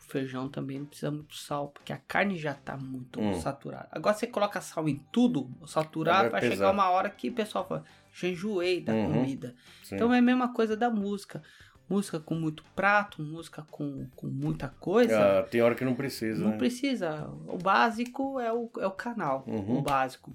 O 0.00 0.10
feijão 0.10 0.48
também 0.48 0.78
não 0.80 0.86
precisa 0.86 1.10
muito 1.10 1.36
sal, 1.36 1.68
porque 1.68 1.92
a 1.92 1.96
carne 1.98 2.36
já 2.36 2.54
tá 2.54 2.76
muito 2.76 3.20
Hum. 3.20 3.34
saturada. 3.34 3.88
Agora 3.92 4.14
você 4.16 4.26
coloca 4.26 4.60
sal 4.60 4.88
em 4.88 4.96
tudo, 5.12 5.48
saturar, 5.66 6.22
Vai 6.22 6.30
vai 6.30 6.40
pesar. 6.40 6.54
chegar 6.54 6.70
uma 6.72 6.88
hora 6.90 7.08
que 7.10 7.28
o 7.28 7.32
pessoal 7.32 7.66
fala, 7.68 7.84
já 8.12 8.28
enjoei 8.28 8.80
da 8.80 8.92
Uhum. 8.92 9.12
comida. 9.12 9.54
Sim. 9.82 9.94
Então 9.96 10.12
é 10.12 10.18
a 10.18 10.22
mesma 10.22 10.52
coisa 10.52 10.76
da 10.76 10.90
música. 10.90 11.42
Música 11.88 12.20
com 12.20 12.34
muito 12.36 12.62
prato, 12.76 13.20
música 13.20 13.66
com, 13.68 14.06
com 14.14 14.26
muita 14.28 14.68
coisa. 14.68 15.40
Ah, 15.40 15.42
tem 15.42 15.60
hora 15.60 15.74
que 15.74 15.84
não 15.84 15.94
precisa. 15.94 16.42
Não 16.44 16.52
né? 16.52 16.56
precisa. 16.56 17.28
O 17.48 17.58
básico 17.58 18.38
é 18.38 18.52
o, 18.52 18.70
é 18.78 18.86
o 18.86 18.92
canal. 18.92 19.42
Uhum. 19.46 19.78
O 19.78 19.82
básico. 19.82 20.32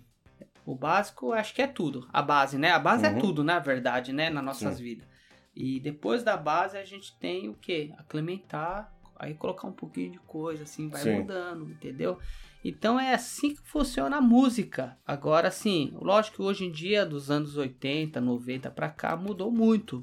O 0.65 0.75
básico 0.75 1.31
acho 1.31 1.53
que 1.53 1.61
é 1.61 1.67
tudo. 1.67 2.07
A 2.11 2.21
base, 2.21 2.57
né? 2.57 2.71
A 2.71 2.79
base 2.79 3.05
Uhum. 3.07 3.17
é 3.17 3.19
tudo, 3.21 3.41
na 3.43 3.59
verdade, 3.59 4.11
né? 4.11 4.29
Nas 4.29 4.43
nossas 4.43 4.75
Sim. 4.77 4.83
vidas. 4.83 5.07
E 5.55 5.79
depois 5.79 6.23
da 6.23 6.35
base 6.35 6.77
a 6.77 6.83
gente 6.83 7.15
tem 7.19 7.47
o 7.47 7.53
quê? 7.53 7.93
Aclementar, 7.97 8.93
aí 9.17 9.33
colocar 9.33 9.65
um 9.67 9.71
pouquinho 9.71 10.11
de 10.11 10.19
coisa, 10.19 10.63
assim, 10.63 10.89
vai 10.89 11.01
Sim. 11.01 11.19
mudando, 11.19 11.69
entendeu? 11.69 12.19
Então 12.67 12.99
é 12.99 13.13
assim 13.13 13.53
que 13.53 13.61
funciona 13.61 14.17
a 14.17 14.21
música. 14.21 14.97
Agora, 15.05 15.51
sim, 15.51 15.91
lógico 16.01 16.37
que 16.37 16.41
hoje 16.41 16.65
em 16.65 16.71
dia, 16.71 17.05
dos 17.05 17.29
anos 17.29 17.55
80, 17.57 18.19
90 18.19 18.71
pra 18.71 18.89
cá, 18.89 19.15
mudou 19.15 19.51
muito. 19.51 20.01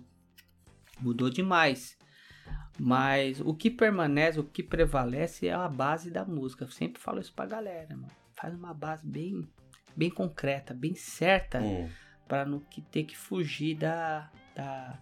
Mudou 1.00 1.28
demais. 1.28 1.98
Mas 2.78 3.40
o 3.40 3.52
que 3.52 3.68
permanece, 3.68 4.38
o 4.38 4.44
que 4.44 4.62
prevalece 4.62 5.48
é 5.48 5.52
a 5.52 5.68
base 5.68 6.08
da 6.08 6.24
música. 6.24 6.64
Eu 6.64 6.70
sempre 6.70 7.02
falo 7.02 7.20
isso 7.20 7.32
pra 7.34 7.46
galera, 7.46 7.96
mano. 7.96 8.12
Faz 8.36 8.54
uma 8.54 8.72
base 8.72 9.04
bem, 9.04 9.42
bem 9.96 10.08
concreta, 10.08 10.72
bem 10.72 10.94
certa, 10.94 11.58
Hum. 11.60 11.88
para 12.28 12.44
não 12.44 12.60
que 12.60 12.80
ter 12.80 13.02
que 13.02 13.16
fugir 13.16 13.74
da, 13.74 14.30
da, 14.54 14.96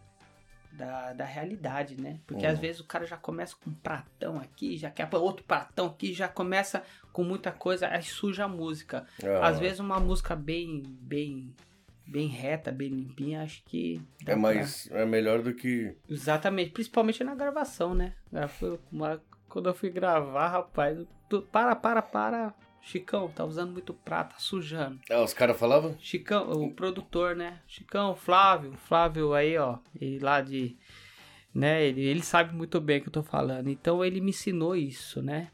da, 0.80 1.12
da 1.12 1.24
realidade, 1.24 2.00
né? 2.00 2.18
Porque 2.26 2.46
Uhum. 2.46 2.52
às 2.52 2.58
vezes 2.58 2.80
o 2.80 2.84
cara 2.86 3.04
já 3.06 3.16
começa 3.16 3.54
com 3.62 3.70
um 3.70 3.74
pratão 3.74 4.38
aqui, 4.38 4.76
já 4.78 4.90
quer 4.90 5.08
outro 5.14 5.44
pratão 5.44 5.86
aqui, 5.86 6.12
já 6.14 6.26
começa 6.26 6.82
com 7.12 7.22
muita 7.22 7.52
coisa, 7.52 7.86
aí 7.88 8.02
suja 8.02 8.44
a 8.44 8.48
música. 8.48 9.06
Ah, 9.22 9.48
Às 9.48 9.58
vezes 9.58 9.78
uma 9.80 10.00
música 10.00 10.34
bem, 10.34 10.82
bem, 11.00 11.54
bem 12.06 12.26
reta, 12.28 12.72
bem 12.72 12.88
limpinha, 12.88 13.42
acho 13.42 13.62
que 13.64 14.00
É 14.22 14.24
pra- 14.24 14.36
mais. 14.36 14.88
É 14.90 15.04
melhor 15.04 15.42
do 15.42 15.52
que. 15.54 15.94
Exatamente, 16.08 16.70
principalmente 16.70 17.22
na 17.22 17.34
gravação, 17.34 17.94
né? 17.94 18.14
Quando 19.48 19.68
eu 19.68 19.74
fui 19.74 19.90
gravar, 19.90 20.48
rapaz, 20.48 20.98
para, 21.52 21.74
para, 21.76 22.00
para. 22.02 22.54
Chicão, 22.82 23.28
tá 23.28 23.44
usando 23.44 23.72
muito 23.72 23.92
prato, 23.94 24.34
tá 24.34 24.38
sujando. 24.40 24.98
Ah, 25.10 25.22
os 25.22 25.32
caras 25.34 25.58
falavam? 25.58 25.96
Chicão, 26.00 26.50
o 26.50 26.72
produtor, 26.72 27.36
né? 27.36 27.60
Chicão, 27.66 28.14
Flávio, 28.16 28.72
Flávio 28.76 29.32
aí, 29.34 29.56
ó, 29.58 29.78
ele 30.00 30.18
lá 30.18 30.40
de, 30.40 30.76
né? 31.54 31.84
Ele, 31.84 32.00
ele 32.02 32.22
sabe 32.22 32.54
muito 32.54 32.80
bem 32.80 32.98
o 32.98 33.02
que 33.02 33.08
eu 33.08 33.12
tô 33.12 33.22
falando. 33.22 33.68
Então 33.68 34.04
ele 34.04 34.20
me 34.20 34.30
ensinou 34.30 34.74
isso, 34.74 35.22
né? 35.22 35.50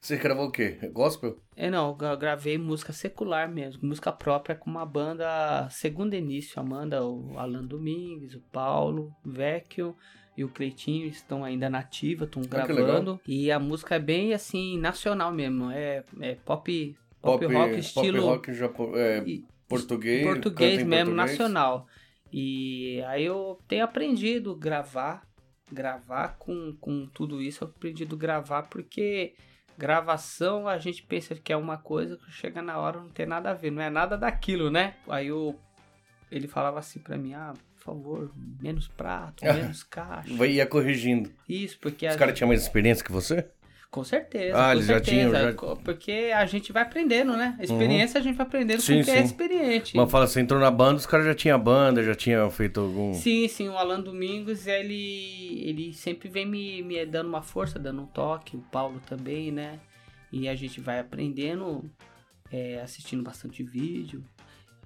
Você 0.00 0.16
gravou 0.16 0.46
o 0.46 0.50
quê? 0.50 0.78
Gospel? 0.92 1.38
É, 1.54 1.70
não, 1.70 1.88
eu 1.88 1.94
gra- 1.94 2.16
gravei 2.16 2.56
música 2.56 2.92
secular 2.92 3.50
mesmo, 3.50 3.86
música 3.86 4.10
própria 4.10 4.54
com 4.54 4.70
uma 4.70 4.86
banda 4.86 5.68
segundo 5.70 6.14
início, 6.14 6.58
Amanda, 6.58 7.04
o 7.04 7.38
Alan 7.38 7.64
Domingues, 7.66 8.34
o 8.34 8.40
Paulo, 8.50 9.14
o 9.24 9.30
Vecchio 9.30 9.94
e 10.40 10.44
o 10.44 10.48
Cleitinho 10.48 11.06
estão 11.06 11.44
ainda 11.44 11.68
na 11.68 11.80
ativa, 11.80 12.24
estão 12.24 12.40
Ah, 12.46 12.48
gravando. 12.66 13.20
E 13.28 13.52
a 13.52 13.58
música 13.58 13.96
é 13.96 13.98
bem 13.98 14.32
assim, 14.32 14.78
nacional 14.78 15.30
mesmo, 15.30 15.70
é, 15.70 16.02
é 16.18 16.34
pop, 16.34 16.96
pop, 17.20 17.44
rock 17.44 17.78
estilo 17.78 18.22
Pop 18.22 18.30
rock 18.30 18.54
japo, 18.54 18.96
é, 18.96 19.22
português. 19.68 20.26
português 20.26 20.82
mesmo, 20.82 21.14
português. 21.14 21.38
nacional. 21.38 21.86
E 22.32 23.02
aí 23.06 23.22
eu 23.26 23.58
tenho 23.68 23.84
aprendido 23.84 24.56
gravar, 24.56 25.28
gravar 25.70 26.36
com, 26.38 26.74
com 26.80 27.06
tudo 27.12 27.42
isso, 27.42 27.62
eu 27.62 27.68
aprendido 27.68 28.16
gravar 28.16 28.62
porque 28.62 29.34
gravação 29.76 30.66
a 30.66 30.78
gente 30.78 31.02
pensa 31.02 31.34
que 31.34 31.52
é 31.52 31.56
uma 31.56 31.76
coisa 31.76 32.16
que 32.16 32.30
chega 32.32 32.62
na 32.62 32.78
hora 32.78 32.98
não 32.98 33.10
tem 33.10 33.26
nada 33.26 33.50
a 33.50 33.54
ver, 33.54 33.70
não 33.70 33.82
é 33.82 33.90
nada 33.90 34.16
daquilo, 34.16 34.70
né? 34.70 34.94
Aí 35.06 35.26
eu, 35.26 35.54
ele 36.30 36.48
falava 36.48 36.78
assim 36.78 36.98
pra 36.98 37.18
mim, 37.18 37.34
ah, 37.34 37.52
por 37.80 37.84
favor, 37.94 38.30
menos 38.60 38.86
prato, 38.88 39.44
menos 39.44 39.82
caixa. 39.82 40.32
Vai 40.34 40.52
ia 40.52 40.66
corrigindo. 40.66 41.30
Isso, 41.48 41.78
porque 41.80 42.06
Os 42.06 42.16
caras 42.16 42.36
tinham 42.36 42.48
mais 42.48 42.60
experiência 42.62 43.02
que 43.04 43.10
você? 43.10 43.46
com 43.90 44.04
certeza. 44.04 44.56
Ah, 44.56 44.66
com 44.66 44.72
eles 44.74 44.86
já 44.86 44.94
certeza, 45.02 45.16
tinham, 45.16 45.32
já- 45.32 45.76
Porque 45.82 46.30
a 46.32 46.46
gente 46.46 46.72
vai 46.72 46.82
aprendendo, 46.82 47.36
né? 47.36 47.56
A 47.58 47.64
experiência 47.64 48.20
a 48.20 48.22
gente 48.22 48.36
vai 48.36 48.46
aprendendo 48.46 48.80
Sim, 48.80 48.98
com 48.98 49.04
quem 49.04 49.14
é 49.14 49.22
experiente. 49.24 49.96
Mas 49.96 50.08
fala, 50.10 50.28
você 50.28 50.40
entrou 50.40 50.60
na 50.60 50.70
banda, 50.70 50.98
os 50.98 51.06
caras 51.06 51.26
já 51.26 51.34
tinham 51.34 51.58
banda, 51.58 52.04
já 52.04 52.14
tinham 52.14 52.48
feito 52.52 52.78
algum. 52.78 53.12
Sim, 53.14 53.48
sim, 53.48 53.68
o 53.68 53.76
Alan 53.76 54.00
Domingos, 54.00 54.68
ele, 54.68 55.60
ele 55.64 55.92
sempre 55.92 56.28
vem 56.28 56.46
me, 56.46 56.82
me 56.82 57.04
dando 57.04 57.26
uma 57.28 57.42
força, 57.42 57.80
dando 57.80 58.02
um 58.02 58.06
toque, 58.06 58.56
o 58.56 58.60
Paulo 58.70 59.00
também, 59.08 59.50
né? 59.50 59.80
E 60.30 60.48
a 60.48 60.54
gente 60.54 60.80
vai 60.80 61.00
aprendendo, 61.00 61.90
é, 62.52 62.80
assistindo 62.80 63.24
bastante 63.24 63.64
vídeo. 63.64 64.22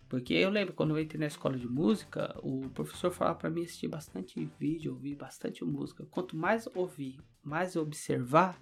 Porque 0.09 0.35
eu 0.35 0.51
lembro 0.51 0.75
quando 0.75 0.91
eu 0.97 1.03
entrei 1.03 1.19
na 1.21 1.27
escola 1.27 1.57
de 1.57 1.67
música, 1.67 2.39
o 2.43 2.69
professor 2.71 3.11
falava 3.11 3.39
pra 3.39 3.51
mim 3.51 3.65
assistir 3.65 3.89
bastante 3.89 4.49
vídeo, 4.59 4.93
ouvir 4.93 5.15
bastante 5.15 5.65
música. 5.65 6.05
Quanto 6.11 6.37
mais 6.37 6.69
ouvir, 6.75 7.19
mais 7.43 7.75
observar, 7.77 8.61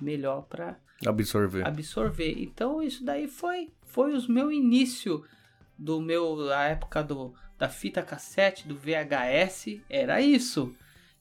melhor 0.00 0.42
pra 0.42 0.78
Absorver. 1.04 1.66
absorver. 1.66 2.34
Então 2.38 2.82
isso 2.82 3.04
daí 3.04 3.28
foi 3.28 3.70
foi 3.86 4.14
os 4.14 4.26
meu 4.26 4.50
início 4.50 5.24
do 5.78 6.00
meu 6.00 6.50
a 6.52 6.64
época 6.64 7.02
do 7.02 7.34
da 7.56 7.68
fita 7.68 8.02
cassete 8.02 8.66
do 8.68 8.76
VHS 8.76 9.80
era 9.88 10.20
isso 10.20 10.74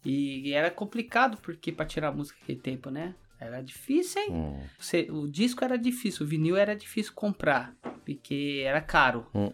e, 0.05 0.53
era 0.53 0.69
complicado 0.69 1.37
porque 1.37 1.71
para 1.71 1.85
tirar 1.85 2.11
música 2.11 2.39
naquele 2.39 2.59
tempo, 2.59 2.89
né? 2.89 3.15
Era 3.39 3.61
difícil, 3.61 4.21
hein? 4.21 4.31
Hum. 4.31 4.59
Você- 4.79 5.07
o 5.11 5.27
disco 5.27 5.63
era 5.63 5.77
difícil, 5.77 6.25
o 6.25 6.29
vinil 6.29 6.57
era 6.57 6.75
difícil 6.75 7.13
comprar 7.13 7.75
porque 8.05 8.63
era 8.65 8.81
caro. 8.81 9.27
Hum. 9.33 9.51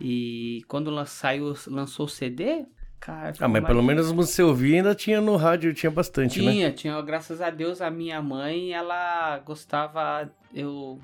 E 0.00 0.62
quando 0.68 1.04
saiu, 1.06 1.54
lançou 1.68 2.06
o 2.06 2.08
CD, 2.08 2.66
cara, 2.98 3.32
Ah, 3.38 3.48
mas 3.48 3.64
pelo 3.64 3.82
menos 3.82 4.10
você 4.10 4.42
ouvia 4.42 4.76
ainda 4.76 4.94
tinha 4.94 5.20
no 5.20 5.36
rádio, 5.36 5.72
tinha 5.72 5.90
bastante, 5.90 6.42
né? 6.42 6.50
tinha, 6.52 6.72
tinha, 6.72 7.00
graças 7.02 7.40
a 7.40 7.50
Deus, 7.50 7.80
a 7.80 7.90
minha 7.90 8.20
mãe, 8.20 8.72
ela 8.72 9.38
gostava, 9.38 10.28
eu 10.52 11.00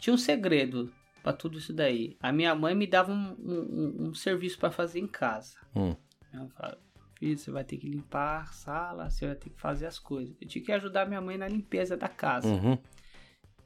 tinha 0.00 0.12
um 0.14 0.18
segredo 0.18 0.92
pra 1.22 1.32
tudo 1.32 1.58
isso 1.58 1.72
daí. 1.72 2.16
A 2.20 2.32
minha 2.32 2.54
mãe 2.54 2.74
me 2.74 2.86
dava 2.86 3.12
um, 3.12 3.36
um- 3.38 3.96
um- 4.08 4.14
serviço 4.14 4.58
pra 4.58 4.70
fazer 4.70 4.98
em 4.98 5.06
casa. 5.06 5.54
Hum. 5.76 5.94
Ela 6.32 6.48
falava, 6.48 6.78
filho, 7.18 7.36
você 7.36 7.50
vai 7.50 7.64
ter 7.64 7.76
que 7.76 7.88
limpar 7.88 8.42
a 8.42 8.46
sala, 8.52 9.10
você 9.10 9.26
vai 9.26 9.34
ter 9.34 9.50
que 9.50 9.60
fazer 9.60 9.86
as 9.86 9.98
coisas. 9.98 10.34
Eu 10.40 10.48
tinha 10.48 10.64
que 10.64 10.72
ajudar 10.72 11.06
minha 11.06 11.20
mãe 11.20 11.36
na 11.36 11.48
limpeza 11.48 11.96
da 11.96 12.08
casa. 12.08 12.48
Uhum. 12.48 12.78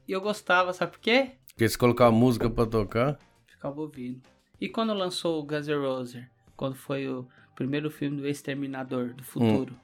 E 0.07 0.11
eu 0.11 0.19
gostava, 0.19 0.73
sabe 0.73 0.93
por 0.93 0.99
quê? 0.99 1.31
Porque 1.47 1.69
se 1.69 1.77
colocar 1.77 2.11
música 2.11 2.49
pra 2.49 2.65
tocar. 2.65 3.19
Ficava 3.47 3.79
ouvindo. 3.79 4.21
E 4.59 4.67
quando 4.67 4.93
lançou 4.93 5.39
o 5.39 5.45
Guns 5.45 5.67
N' 5.67 5.75
Roses, 5.75 6.23
quando 6.55 6.75
foi 6.75 7.07
o 7.07 7.27
primeiro 7.55 7.89
filme 7.89 8.17
do 8.17 8.27
Exterminador 8.27 9.13
do 9.13 9.23
Futuro. 9.23 9.75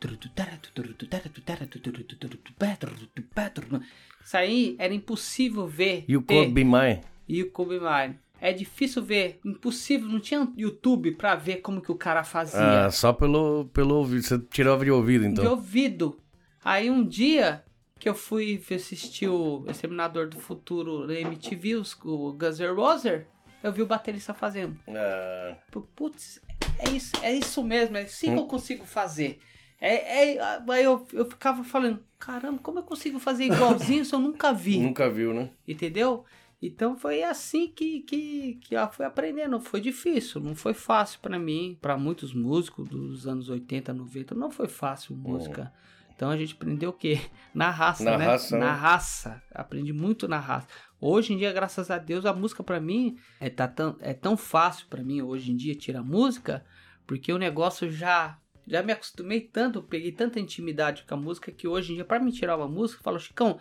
Isso 4.23 4.38
aí 4.38 4.75
era 4.79 4.93
impossível 4.93 5.67
ver. 5.67 6.05
E 6.08 6.17
o 6.17 6.21
Kobe 6.21 6.63
Mine. 6.63 7.01
E 7.27 7.43
o 7.43 7.51
Kobe 7.51 7.79
Mine. 7.79 8.19
É 8.41 8.54
difícil 8.54 9.04
ver, 9.04 9.39
impossível, 9.43 10.08
não 10.08 10.19
tinha 10.19 10.47
YouTube 10.56 11.12
pra 11.12 11.36
ver 11.36 11.58
como 11.58 11.82
que 11.82 11.91
o 11.91 11.95
cara 11.95 12.23
fazia. 12.23 12.86
Ah, 12.86 12.91
só 12.91 13.12
pelo, 13.12 13.65
pelo 13.73 13.95
ouvido. 13.95 14.23
Você 14.23 14.39
tirava 14.39 14.84
de 14.86 14.91
ouvido, 14.91 15.25
então. 15.25 15.43
De 15.43 15.49
ouvido. 15.49 16.17
Aí 16.63 16.89
um 16.89 17.06
dia 17.06 17.63
que 17.99 18.08
eu 18.08 18.15
fui 18.15 18.63
assistir 18.73 19.28
o 19.28 19.65
Exterminador 19.67 20.30
do 20.30 20.39
Futuro 20.39 21.06
na 21.06 21.13
MTV, 21.13 21.84
o 22.06 22.34
Guns 22.34 22.60
N' 22.60 22.73
Roses, 22.73 23.23
eu 23.62 23.73
vi 23.73 23.82
o 23.82 23.86
baterista 23.86 24.34
fazendo. 24.34 24.78
Ah, 24.88 25.56
Putz, 25.95 26.41
é 26.80 26.89
isso, 26.89 27.12
é 27.21 27.34
isso 27.34 27.62
mesmo, 27.62 27.97
é 27.97 28.04
assim 28.04 28.34
que 28.34 28.39
eu 28.39 28.47
consigo 28.47 28.86
fazer. 28.86 29.39
É, 29.82 30.36
é, 30.36 30.62
aí 30.69 30.84
eu, 30.84 31.06
eu 31.13 31.25
ficava 31.25 31.63
falando, 31.63 32.04
caramba, 32.17 32.60
como 32.62 32.80
eu 32.80 32.84
consigo 32.84 33.17
fazer 33.19 33.45
igualzinho 33.45 34.04
se 34.04 34.13
eu 34.13 34.19
nunca 34.19 34.54
vi? 34.54 34.80
nunca 34.80 35.10
viu, 35.10 35.34
né? 35.34 35.52
Entendeu? 35.67 36.25
Então 36.62 36.98
foi 36.98 37.24
assim 37.24 37.69
que, 37.69 38.02
que, 38.02 38.56
que 38.56 38.76
eu 38.76 38.91
fui 38.91 39.06
aprendendo. 39.06 39.60
Foi 39.60 39.80
difícil, 39.80 40.41
não 40.41 40.56
foi 40.56 40.74
fácil 40.74 41.19
pra 41.22 41.39
mim. 41.39 41.78
Pra 41.82 41.98
muitos 41.98 42.34
músicos 42.34 42.89
dos 42.89 43.28
anos 43.28 43.50
80, 43.50 43.93
90, 43.93 44.36
não 44.36 44.52
foi 44.52 44.67
fácil 44.67 45.15
música. 45.15 45.74
Então 46.13 46.30
a 46.30 46.36
gente 46.36 46.54
aprendeu 46.54 46.89
o 46.89 46.93
quê? 46.93 47.17
Na 47.56 47.69
raça, 47.69 48.04
Na 48.04 48.17
né? 48.17 48.26
raça, 48.26 48.58
na 48.58 48.65
né? 48.65 48.72
raça. 48.74 49.41
Aprendi 49.54 49.93
muito 49.93 50.28
na 50.28 50.38
raça. 50.38 50.67
Hoje 51.00 51.34
em 51.34 51.38
dia, 51.38 51.54
graças 51.54 51.89
a 51.89 51.98
Deus, 51.98 52.26
a 52.26 52.34
música 52.34 52.62
pra 52.62 52.80
mim 52.80 53.17
é, 53.39 53.50
tá 53.50 53.67
tão, 53.67 53.95
é 54.02 54.13
tão 54.13 54.36
fácil 54.36 54.86
pra 54.89 55.02
mim 55.02 55.22
hoje 55.22 55.52
em 55.54 55.56
dia 55.56 55.74
tirar 55.74 56.04
música, 56.04 56.65
porque 57.08 57.32
o 57.32 57.38
negócio 57.38 57.89
já 57.89 58.38
já 58.67 58.84
me 58.84 58.91
acostumei 58.91 59.41
tanto, 59.41 59.82
peguei 59.82 60.12
tanta 60.12 60.39
intimidade 60.39 61.04
com 61.08 61.15
a 61.15 61.17
música 61.17 61.52
que 61.52 61.67
hoje 61.67 61.93
em 61.93 61.95
dia, 61.95 62.06
pra 62.06 62.19
me 62.19 62.32
tirar 62.32 62.56
uma 62.56 62.67
música, 62.67 63.00
eu 63.00 63.04
falo, 63.04 63.19
Chicão, 63.19 63.58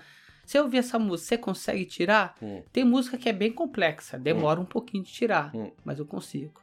se 0.49 0.59
eu 0.59 0.63
ouvir 0.65 0.79
essa 0.79 0.99
música, 0.99 1.29
você 1.29 1.39
consegue 1.39 1.85
tirar? 1.85 2.35
Hum. 2.41 2.63
Tem 2.73 2.85
música 2.85 3.19
que 3.19 3.29
é 3.29 3.33
bem 3.33 3.53
complexa, 3.53 4.19
demora 4.19 4.59
um 4.59 4.65
pouquinho 4.65 5.05
de 5.05 5.13
tirar, 5.13 5.55
Hum. 5.55 5.71
mas 5.85 5.99
eu 5.99 6.07
consigo. 6.07 6.61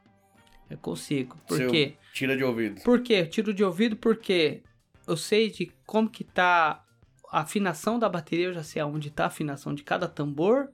Eu 0.69 0.77
consigo. 0.79 1.37
Por 1.47 1.57
Seu- 1.57 1.69
quê? 1.69 1.95
Tira 2.11 2.35
de 2.35 2.43
ouvido. 2.43 2.81
Por 2.81 3.01
quê? 3.01 3.13
Eu 3.15 3.29
tiro 3.29 3.53
de 3.53 3.63
ouvido 3.63 3.95
porque 3.95 4.63
eu 5.07 5.15
sei 5.15 5.51
de 5.51 5.71
como 5.85 6.09
que 6.09 6.23
tá 6.23 6.83
a 7.31 7.41
afinação 7.41 7.99
da 7.99 8.09
bateria, 8.09 8.45
eu 8.47 8.53
já 8.53 8.63
sei 8.63 8.81
aonde 8.81 9.11
tá 9.11 9.25
a 9.25 9.27
afinação 9.27 9.75
de 9.75 9.83
cada 9.83 10.07
tambor. 10.07 10.69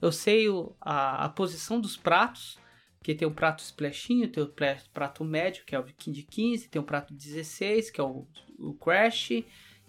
Eu 0.00 0.12
sei 0.12 0.48
o- 0.48 0.74
a, 0.80 1.24
a 1.24 1.28
posição 1.28 1.80
dos 1.80 1.96
pratos, 1.96 2.58
que 3.02 3.12
tem 3.14 3.26
o 3.26 3.32
prato 3.32 3.60
splashinho, 3.64 4.28
tem 4.28 4.40
o 4.42 4.46
pla- 4.46 4.76
prato 4.94 5.24
médio, 5.24 5.64
que 5.64 5.74
é 5.74 5.78
o 5.80 5.82
de 5.84 6.22
15, 6.22 6.68
tem 6.68 6.80
o 6.80 6.84
prato 6.84 7.12
16, 7.12 7.90
que 7.90 8.00
é 8.00 8.04
o, 8.04 8.24
o 8.58 8.74
crash, 8.74 9.30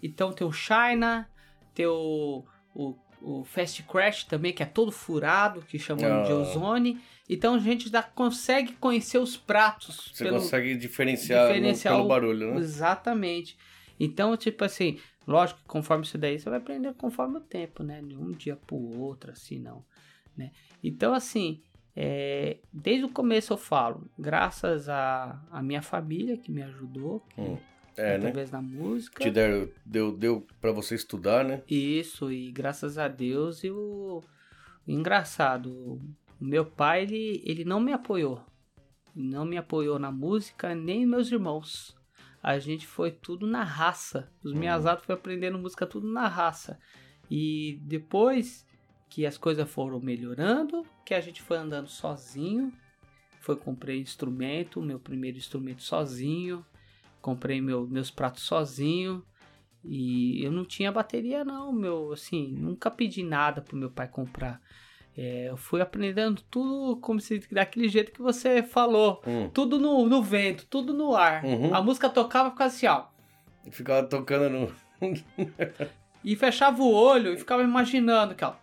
então 0.02 0.32
tem 0.32 0.44
o 0.44 0.52
China, 0.52 1.30
tem 1.72 1.86
o, 1.86 2.44
o, 2.74 2.96
o 3.22 3.44
Fast 3.44 3.82
Crash 3.84 4.24
também, 4.24 4.52
que 4.52 4.62
é 4.62 4.66
todo 4.66 4.90
furado, 4.92 5.62
que 5.62 5.78
chamam 5.78 6.22
de 6.24 6.32
Ah. 6.32 6.34
ozone. 6.36 7.00
Então 7.28 7.54
a 7.54 7.58
gente 7.58 7.88
já 7.88 8.02
consegue 8.02 8.72
conhecer 8.74 9.18
os 9.18 9.36
pratos. 9.36 10.10
Você 10.12 10.24
pelo- 10.24 10.38
consegue 10.38 10.76
diferenciar, 10.76 11.48
no- 11.48 11.54
diferenciar 11.54 11.94
pelo 11.94 12.04
o- 12.04 12.08
barulho, 12.08 12.54
né? 12.54 12.60
Exatamente. 12.60 13.56
Então, 13.98 14.36
tipo 14.36 14.64
assim, 14.64 14.98
lógico 15.26 15.60
que 15.60 15.66
conforme 15.66 16.04
isso 16.04 16.18
daí, 16.18 16.38
você 16.38 16.50
vai 16.50 16.58
aprender 16.58 16.92
conforme 16.94 17.38
o 17.38 17.40
tempo, 17.40 17.82
né? 17.82 18.02
De 18.02 18.16
um 18.16 18.32
dia 18.32 18.56
pro 18.56 18.76
outro, 18.76 19.30
assim, 19.30 19.58
não. 19.58 19.84
Né? 20.36 20.50
Então, 20.82 21.14
assim, 21.14 21.62
é, 21.96 22.58
desde 22.72 23.04
o 23.04 23.08
começo 23.08 23.52
eu 23.52 23.56
falo, 23.56 24.10
graças 24.18 24.88
à 24.88 25.40
a, 25.50 25.62
minha 25.62 25.80
família 25.80 26.36
que 26.36 26.50
me 26.50 26.60
ajudou, 26.62 27.20
que, 27.34 27.40
Hum. 27.40 27.56
É, 27.96 28.18
né? 28.18 28.28
através 28.28 28.50
da 28.50 28.60
música. 28.60 29.22
Te 29.22 29.30
deram, 29.30 29.68
deu, 29.84 30.16
deu 30.16 30.46
pra 30.60 30.72
você 30.72 30.94
estudar, 30.94 31.44
né? 31.44 31.62
Isso, 31.68 32.30
e 32.30 32.50
graças 32.50 32.98
a 32.98 33.08
Deus 33.08 33.62
eu. 33.62 34.22
Engraçado, 34.86 36.00
meu 36.40 36.64
pai 36.66 37.02
ele, 37.04 37.42
ele 37.44 37.64
não 37.64 37.80
me 37.80 37.92
apoiou. 37.92 38.44
Não 39.14 39.44
me 39.44 39.56
apoiou 39.56 39.98
na 39.98 40.10
música, 40.10 40.74
nem 40.74 41.06
meus 41.06 41.30
irmãos. 41.30 41.96
A 42.42 42.58
gente 42.58 42.86
foi 42.86 43.10
tudo 43.10 43.46
na 43.46 43.62
raça. 43.62 44.30
Os 44.42 44.52
Uhum. 44.52 44.58
Miyazato 44.58 45.04
foi 45.06 45.14
aprendendo 45.14 45.58
música 45.58 45.86
tudo 45.86 46.06
na 46.06 46.28
raça. 46.28 46.78
E 47.30 47.78
depois 47.82 48.66
que 49.08 49.24
as 49.24 49.38
coisas 49.38 49.70
foram 49.70 50.00
melhorando, 50.00 50.84
que 51.06 51.14
a 51.14 51.20
gente 51.20 51.40
foi 51.40 51.56
andando 51.56 51.88
sozinho, 51.88 52.72
foi 53.40 53.56
comprei 53.56 54.00
instrumento, 54.00 54.82
meu 54.82 54.98
primeiro 54.98 55.38
instrumento 55.38 55.82
sozinho, 55.82 56.66
comprei 57.24 57.58
meu- 57.58 57.86
meus 57.86 58.10
pratos 58.10 58.42
sozinho. 58.42 59.24
E 59.82 60.44
eu 60.44 60.52
não 60.52 60.64
tinha 60.64 60.92
bateria 60.92 61.42
não, 61.44 61.72
meu, 61.72 62.12
assim, 62.12 62.48
nunca 62.52 62.90
pedi 62.90 63.22
nada 63.22 63.62
pro 63.62 63.76
meu 63.76 63.90
pai 63.90 64.06
comprar. 64.08 64.60
É, 65.16 65.48
eu 65.48 65.56
fui 65.56 65.80
aprendendo 65.80 66.42
tudo 66.50 66.96
como 67.00 67.20
se 67.20 67.38
daquele 67.50 67.88
jeito 67.88 68.12
que 68.12 68.20
você 68.20 68.62
falou. 68.62 69.22
Hum. 69.26 69.48
Tudo 69.48 69.78
no, 69.78 70.06
no 70.06 70.22
vento, 70.22 70.66
tudo 70.66 70.92
no 70.92 71.14
ar. 71.14 71.44
Uhum. 71.44 71.74
A 71.74 71.80
música 71.80 72.10
tocava 72.10 72.50
ficava 72.50 72.68
assim, 72.68 72.86
ó. 72.86 73.04
Ficava 73.70 74.06
tocando 74.06 74.50
no. 74.50 74.72
E 76.24 76.34
fechava 76.36 76.82
o 76.82 76.90
olho 76.90 77.34
e 77.34 77.36
ficava 77.36 77.62
imaginando 77.62 78.34
que, 78.34 78.42
ó. 78.42 78.54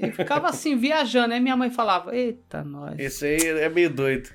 E 0.00 0.12
ficava 0.12 0.48
assim, 0.48 0.76
viajando. 0.76 1.34
Aí 1.34 1.40
minha 1.40 1.56
mãe 1.56 1.70
falava, 1.70 2.14
eita, 2.14 2.62
nós. 2.62 2.96
Esse 3.00 3.26
aí 3.26 3.46
é 3.58 3.68
meio 3.68 3.90
doido. 3.90 4.30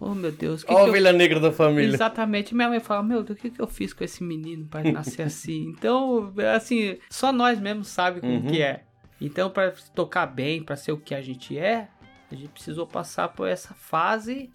Oh, 0.00 0.14
meu 0.14 0.32
Deus. 0.32 0.64
que 0.64 0.72
Ó 0.72 0.76
a 0.76 0.80
que 0.80 0.86
eu 0.86 0.90
ovelha 0.90 1.12
negra 1.12 1.38
da 1.40 1.52
família. 1.52 1.94
Exatamente. 1.94 2.54
Minha 2.54 2.68
mãe 2.68 2.80
fala, 2.80 3.02
meu 3.02 3.22
Deus, 3.22 3.38
o 3.38 3.40
que, 3.42 3.50
que 3.50 3.60
eu 3.60 3.66
fiz 3.66 3.92
com 3.92 4.02
esse 4.04 4.22
menino 4.24 4.66
para 4.66 4.90
nascer 4.90 5.22
assim? 5.22 5.68
Então, 5.78 6.32
assim, 6.54 6.98
só 7.08 7.32
nós 7.32 7.60
mesmos 7.60 7.88
sabe 7.88 8.20
como 8.20 8.32
Uhum. 8.34 8.46
que 8.46 8.60
é. 8.60 8.84
Então, 9.20 9.48
para 9.48 9.70
tocar 9.94 10.26
bem, 10.26 10.62
para 10.62 10.76
ser 10.76 10.92
o 10.92 10.98
que 10.98 11.14
a 11.14 11.22
gente 11.22 11.56
é, 11.56 11.88
a 12.30 12.34
gente 12.34 12.48
precisou 12.48 12.86
passar 12.86 13.28
por 13.28 13.46
essa 13.48 13.72
fase, 13.72 14.50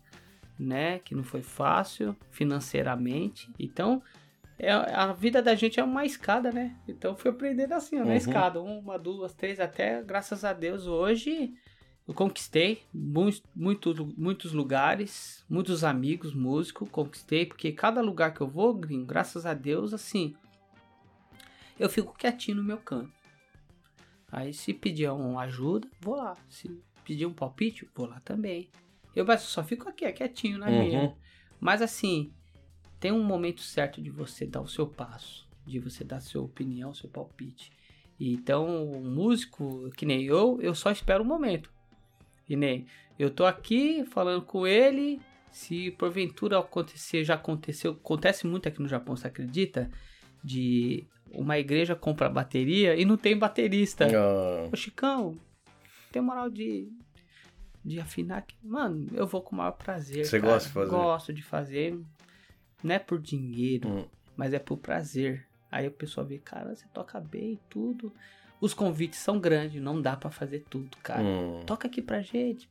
né, 0.59 0.99
que 0.99 1.15
não 1.15 1.23
foi 1.23 1.41
fácil 1.41 2.15
financeiramente. 2.29 3.49
Então, 3.57 4.01
é, 4.57 4.71
a 4.71 5.13
vida 5.13 5.41
da 5.41 5.55
gente 5.55 5.79
é 5.79 5.83
uma 5.83 6.05
escada, 6.05 6.51
né? 6.51 6.75
Então, 6.87 7.15
fui 7.15 7.31
aprendendo 7.31 7.73
assim, 7.73 7.95
ó, 7.95 7.99
na 8.03 8.07
Uhum. 8.11 8.13
escada, 8.17 8.61
uma, 8.61 8.99
duas, 8.99 9.33
três, 9.33 9.59
até, 9.59 10.03
graças 10.03 10.43
a 10.43 10.51
Deus, 10.51 10.85
hoje 10.85 11.53
eu 12.09 12.15
conquistei 12.15 12.81
muitos, 12.91 13.43
muitos, 13.55 13.99
muitos 14.17 14.51
lugares, 14.51 15.45
muitos 15.47 15.83
amigos, 15.83 16.33
músicos, 16.33 16.89
conquistei, 16.89 17.45
porque 17.45 17.71
cada 17.71 18.01
lugar 18.01 18.33
que 18.33 18.41
eu 18.41 18.47
vou, 18.47 18.73
gringo, 18.73 19.05
graças 19.05 19.45
a 19.45 19.53
Deus, 19.53 19.93
assim, 19.93 20.35
eu 21.79 21.87
fico 21.87 22.17
quietinho 22.17 22.57
no 22.57 22.63
meu 22.63 22.79
canto. 22.79 23.11
Aí 24.31 24.55
se 24.55 24.73
pedir 24.73 25.07
uma 25.11 25.41
ajuda, 25.41 25.87
vou 26.01 26.15
lá. 26.15 26.35
Se 26.49 26.81
pedir 27.05 27.27
um 27.27 27.33
palpite, 27.33 27.87
vou 27.93 28.07
lá 28.07 28.19
também. 28.21 28.71
Eu 29.15 29.27
só 29.37 29.63
fico 29.63 29.87
aqui, 29.87 30.03
é 30.03 30.11
quietinho 30.11 30.57
na 30.57 30.65
Uhum. 30.65 30.81
minha. 30.81 31.15
Mas 31.59 31.79
assim, 31.79 32.33
tem 32.99 33.11
um 33.11 33.23
momento 33.23 33.61
certo 33.61 34.01
de 34.01 34.09
você 34.09 34.47
dar 34.47 34.61
o 34.61 34.67
seu 34.67 34.87
passo, 34.87 35.47
de 35.63 35.77
você 35.77 36.03
dar 36.03 36.21
sua 36.21 36.41
opinião, 36.41 36.91
seu 36.91 37.07
palpite. 37.07 37.71
Então, 38.19 38.91
o 38.93 38.99
músico, 38.99 39.91
que 39.91 40.07
nem 40.07 40.23
eu, 40.23 40.59
eu 40.59 40.73
só 40.73 40.89
espero 40.89 41.23
o 41.23 41.27
momento. 41.27 41.77
Que 42.49 42.55
nem 42.55 42.87
eu 43.19 43.29
tô 43.29 43.45
aqui 43.45 44.03
falando 44.05 44.41
com 44.41 44.65
ele, 44.65 45.21
se 45.51 45.91
porventura 45.91 46.57
acontecer, 46.57 47.23
já 47.23 47.35
aconteceu, 47.35 47.91
acontece 47.91 48.47
muito 48.47 48.67
aqui 48.67 48.81
no 48.81 48.87
Japão, 48.87 49.15
você 49.15 49.27
acredita? 49.27 49.87
De 50.43 51.05
uma 51.31 51.59
igreja 51.59 51.95
compra 51.95 52.27
bateria 52.27 52.95
e 52.95 53.05
não 53.05 53.17
tem 53.17 53.37
baterista. 53.37 54.07
Ah, 54.07 54.67
Ô 54.73 54.75
Chicão, 54.75 55.37
tem 56.11 56.23
moral 56.23 56.49
de, 56.49 56.89
de 57.85 57.99
afinar 57.99 58.39
aqui? 58.39 58.55
Mano, 58.63 59.07
eu 59.13 59.27
vou 59.27 59.43
com 59.43 59.53
o 59.53 59.59
maior 59.59 59.73
prazer. 59.73 60.25
Você 60.25 60.39
cara. 60.39 60.53
gosta 60.53 60.67
de 60.69 60.73
fazer? 60.73 60.89
Gosto 60.89 61.31
de 61.33 61.43
fazer. 61.43 61.99
Não 62.83 62.95
é 62.95 62.97
por 62.97 63.21
dinheiro, 63.21 63.87
Hum. 63.89 64.05
mas 64.35 64.53
é 64.53 64.59
por 64.59 64.77
prazer. 64.77 65.45
Aí 65.71 65.87
o 65.87 65.91
pessoal 65.91 66.25
vê, 66.25 66.39
cara, 66.39 66.75
você 66.75 66.87
toca 66.91 67.19
bem 67.19 67.53
e 67.53 67.59
tudo. 67.69 68.11
Os 68.61 68.73
convites 68.73 69.19
são 69.19 69.39
grandes, 69.39 69.81
não 69.81 70.01
dá 70.01 70.15
pra 70.17 70.29
fazer 70.29 70.65
tudo, 70.69 70.97
cara. 71.03 71.21
hum. 71.21 71.61
Toca 71.65 71.87
aqui 71.87 72.01
pra 72.01 72.21
gente. 72.21 72.69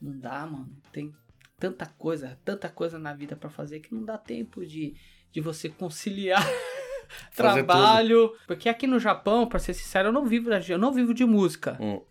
Não 0.00 0.18
dá, 0.18 0.46
mano. 0.46 0.68
Tem 0.92 1.14
tanta 1.58 1.86
coisa, 1.86 2.38
tanta 2.44 2.68
coisa 2.68 2.98
na 2.98 3.14
vida 3.14 3.34
pra 3.36 3.48
fazer 3.48 3.80
que 3.80 3.94
não 3.94 4.04
dá 4.04 4.18
tempo 4.18 4.64
de, 4.66 4.94
de 5.32 5.40
você 5.40 5.68
conciliar 5.70 6.44
trabalho. 7.34 8.32
Porque 8.46 8.68
aqui 8.68 8.86
no 8.86 8.98
Japão, 8.98 9.46
pra 9.46 9.58
ser 9.58 9.72
sincero, 9.74 10.08
eu 10.08 10.12
não 10.12 10.26
vivo, 10.26 10.50
da- 10.50 10.60
eu 10.60 10.78
não 10.78 10.92
vivo 10.92 11.14
de 11.14 11.24
música. 11.24 11.78
Hum. 11.80 12.02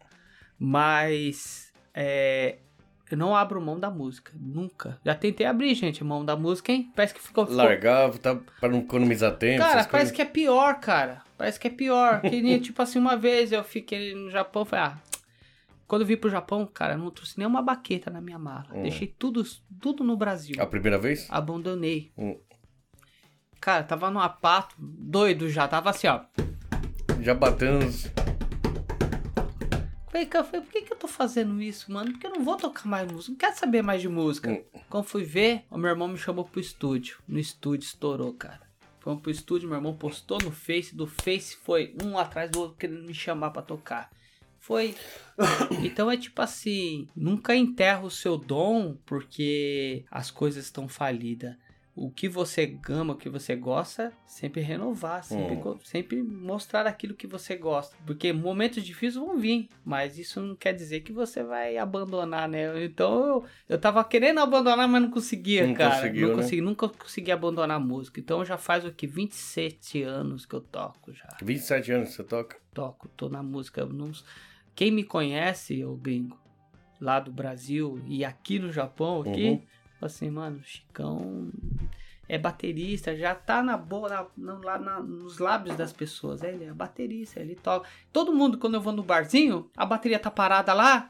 Mas 0.58 1.72
é, 1.94 2.60
eu 3.10 3.18
não 3.18 3.36
abro 3.36 3.62
mão 3.62 3.80
da 3.80 3.90
música. 3.90 4.32
Nunca. 4.36 5.00
Já 5.06 5.14
tentei 5.14 5.46
abrir, 5.46 5.76
gente, 5.76 6.04
mão 6.04 6.26
da 6.26 6.36
música, 6.36 6.72
hein? 6.72 6.92
Parece 6.96 7.14
que 7.14 7.22
ficou. 7.22 7.48
Largava, 7.50 8.18
tá, 8.18 8.36
pra 8.60 8.70
não 8.70 8.80
economizar 8.80 9.36
tempo. 9.36 9.60
Cara, 9.60 9.74
parece 9.74 9.90
coisas. 9.90 10.12
que 10.12 10.22
é 10.22 10.26
pior, 10.26 10.80
cara. 10.80 11.22
Parece 11.38 11.60
que 11.60 11.68
é 11.68 11.72
pior. 11.72 12.22
Que 12.26 12.42
nem, 12.42 12.60
tipo 12.60 12.82
assim, 12.82 12.98
uma 12.98 13.16
vez 13.16 13.52
eu 13.52 13.64
fiquei 13.64 14.16
no 14.16 14.32
Japão, 14.32 14.66
falei, 14.66 14.86
ah, 14.86 14.98
quando 15.88 16.02
eu 16.02 16.08
vim 16.08 16.18
pro 16.18 16.30
Japão, 16.30 16.66
cara, 16.66 16.98
não 16.98 17.12
trouxe 17.12 17.38
nenhuma 17.38 17.62
baqueta 17.62 18.10
na 18.10 18.20
minha 18.20 18.40
mala. 18.40 18.66
Hum. 18.74 18.82
Deixei 18.82 19.08
tudo, 19.08 19.44
tudo 19.80 20.04
no 20.04 20.18
Brasil. 20.18 20.56
A 20.60 20.66
primeira 20.66 20.98
vez? 20.98 21.28
Abandonei. 21.30 22.12
Hum. 22.18 22.38
Cara, 23.62 23.84
tava 23.84 24.10
num 24.10 24.20
apato, 24.20 24.76
doido 24.80 25.50
já, 25.50 25.68
tava 25.68 25.92
assim, 25.92 26.08
ó. 26.08 26.22
Já 27.22 27.34
batendo. 27.34 27.86
Falei, 30.16 30.28
cara, 30.28 30.46
falei, 30.46 30.62
por 30.62 30.72
que, 30.72 30.82
que 30.84 30.94
eu 30.94 30.98
tô 30.98 31.10
fazendo 31.10 31.62
isso, 31.62 31.92
mano? 31.92 32.14
Porque 32.14 32.26
eu 32.26 32.32
não 32.32 32.42
vou 32.42 32.56
tocar 32.56 32.88
mais 32.88 33.12
música, 33.12 33.32
não 33.32 33.38
quero 33.38 33.58
saber 33.58 33.82
mais 33.82 34.02
de 34.02 34.08
música. 34.08 34.50
Hum. 34.50 34.64
Quando 34.90 35.04
fui 35.04 35.26
ver, 35.26 35.66
o 35.70 35.78
meu 35.78 35.90
irmão 35.90 36.08
me 36.08 36.18
chamou 36.18 36.46
pro 36.46 36.62
estúdio. 36.62 37.18
No 37.28 37.38
estúdio 37.38 37.86
estourou, 37.86 38.34
cara. 38.34 38.62
Fomos 39.02 39.22
pro 39.22 39.30
estúdio, 39.30 39.68
meu 39.68 39.78
irmão 39.78 39.94
postou 39.94 40.38
no 40.42 40.52
Face, 40.52 40.96
do 40.96 41.06
Face 41.06 41.58
foi 41.58 41.94
um 42.02 42.18
atrás 42.18 42.50
do 42.50 42.62
outro 42.62 42.78
querendo 42.78 43.06
me 43.06 43.14
chamar 43.14 43.52
pra 43.52 43.62
tocar. 43.62 44.10
Foi. 44.58 44.96
Então 45.84 46.10
é 46.10 46.16
tipo 46.16 46.42
assim, 46.42 47.10
nunca 47.14 47.54
enterra 47.54 48.04
o 48.04 48.10
seu 48.10 48.38
dom 48.38 48.96
porque 49.06 50.06
as 50.10 50.32
coisas 50.32 50.64
estão 50.64 50.88
falidas. 50.88 51.58
O 51.96 52.12
que 52.12 52.28
você 52.28 52.78
ama, 52.90 53.14
o 53.14 53.18
que 53.18 53.30
você 53.30 53.56
gosta, 53.56 54.12
sempre 54.28 54.60
renovar, 54.60 55.24
sempre, 55.24 55.56
Hum. 55.56 55.62
co- 55.62 55.80
sempre 55.82 56.22
mostrar 56.22 56.86
aquilo 56.86 57.14
que 57.16 57.26
você 57.26 57.56
gosta. 57.56 57.96
Porque 58.06 58.34
momentos 58.34 58.84
difíceis 58.84 59.16
vão 59.16 59.38
vir, 59.38 59.70
mas 59.86 60.20
isso 60.20 60.42
não 60.42 60.56
quer 60.58 60.74
dizer 60.74 61.00
que 61.02 61.14
você 61.14 61.42
vai 61.42 61.78
abandonar, 61.78 62.50
né? 62.50 62.84
Então 62.84 63.26
eu, 63.26 63.46
eu 63.70 63.80
tava 63.80 64.04
querendo 64.04 64.40
abandonar, 64.42 64.90
mas 64.90 65.02
não 65.02 65.10
conseguia, 65.10 65.66
Não 65.68 65.74
cara. 65.74 65.96
conseguiu, 65.96 66.28
não 66.28 66.36
né? 66.36 66.42
consegui, 66.44 66.62
nunca 66.62 66.90
consegui 66.90 67.32
abandonar 67.32 67.78
a 67.78 67.80
música. 67.80 68.20
Então 68.20 68.44
já 68.44 68.58
faz 68.58 68.84
o 68.84 68.92
que? 68.92 69.08
27 69.08 70.04
anos 70.04 70.46
que 70.46 70.54
eu 70.54 70.62
toco 70.62 71.14
já. 71.14 71.30
27 71.42 71.94
anos 71.94 72.10
que 72.10 72.16
você 72.16 72.24
toca. 72.26 72.58
Toco, 72.74 73.08
tô 73.16 73.30
na 73.30 73.42
música. 73.42 73.86
não- 73.86 74.12
Quem 74.76 74.92
me 74.92 75.06
conhece, 75.06 75.82
o 75.86 75.96
gringo, 75.96 76.38
lá 77.00 77.22
do 77.22 77.32
Brasil 77.32 78.02
e 78.06 78.26
aqui 78.26 78.60
no 78.60 78.70
Japão, 78.70 79.22
aqui, 79.22 79.48
Uhum. 79.48 79.62
assim, 80.02 80.30
mano, 80.30 80.62
Chicão 80.62 81.50
é 82.28 82.38
baterista, 82.38 83.16
já 83.16 83.34
tá 83.36 83.62
na 83.62 83.78
boa, 83.78 84.10
na- 84.10 84.26
na- 84.38 84.60
lá 84.64 84.78
na- 84.80 85.00
nos 85.02 85.38
lábios 85.38 85.76
das 85.76 85.94
pessoas. 85.94 86.42
É, 86.44 86.52
Ele 86.54 86.66
é 86.66 86.74
baterista, 86.74 87.40
ele 87.40 87.56
toca. 87.56 87.88
Todo 88.12 88.34
mundo, 88.34 88.58
quando 88.58 88.74
eu 88.76 88.82
vou 88.82 88.94
no 88.94 89.04
barzinho, 89.04 89.70
a 89.78 89.86
bateria 89.86 90.18
tá 90.20 90.32
parada 90.32 90.74
lá. 90.74 91.10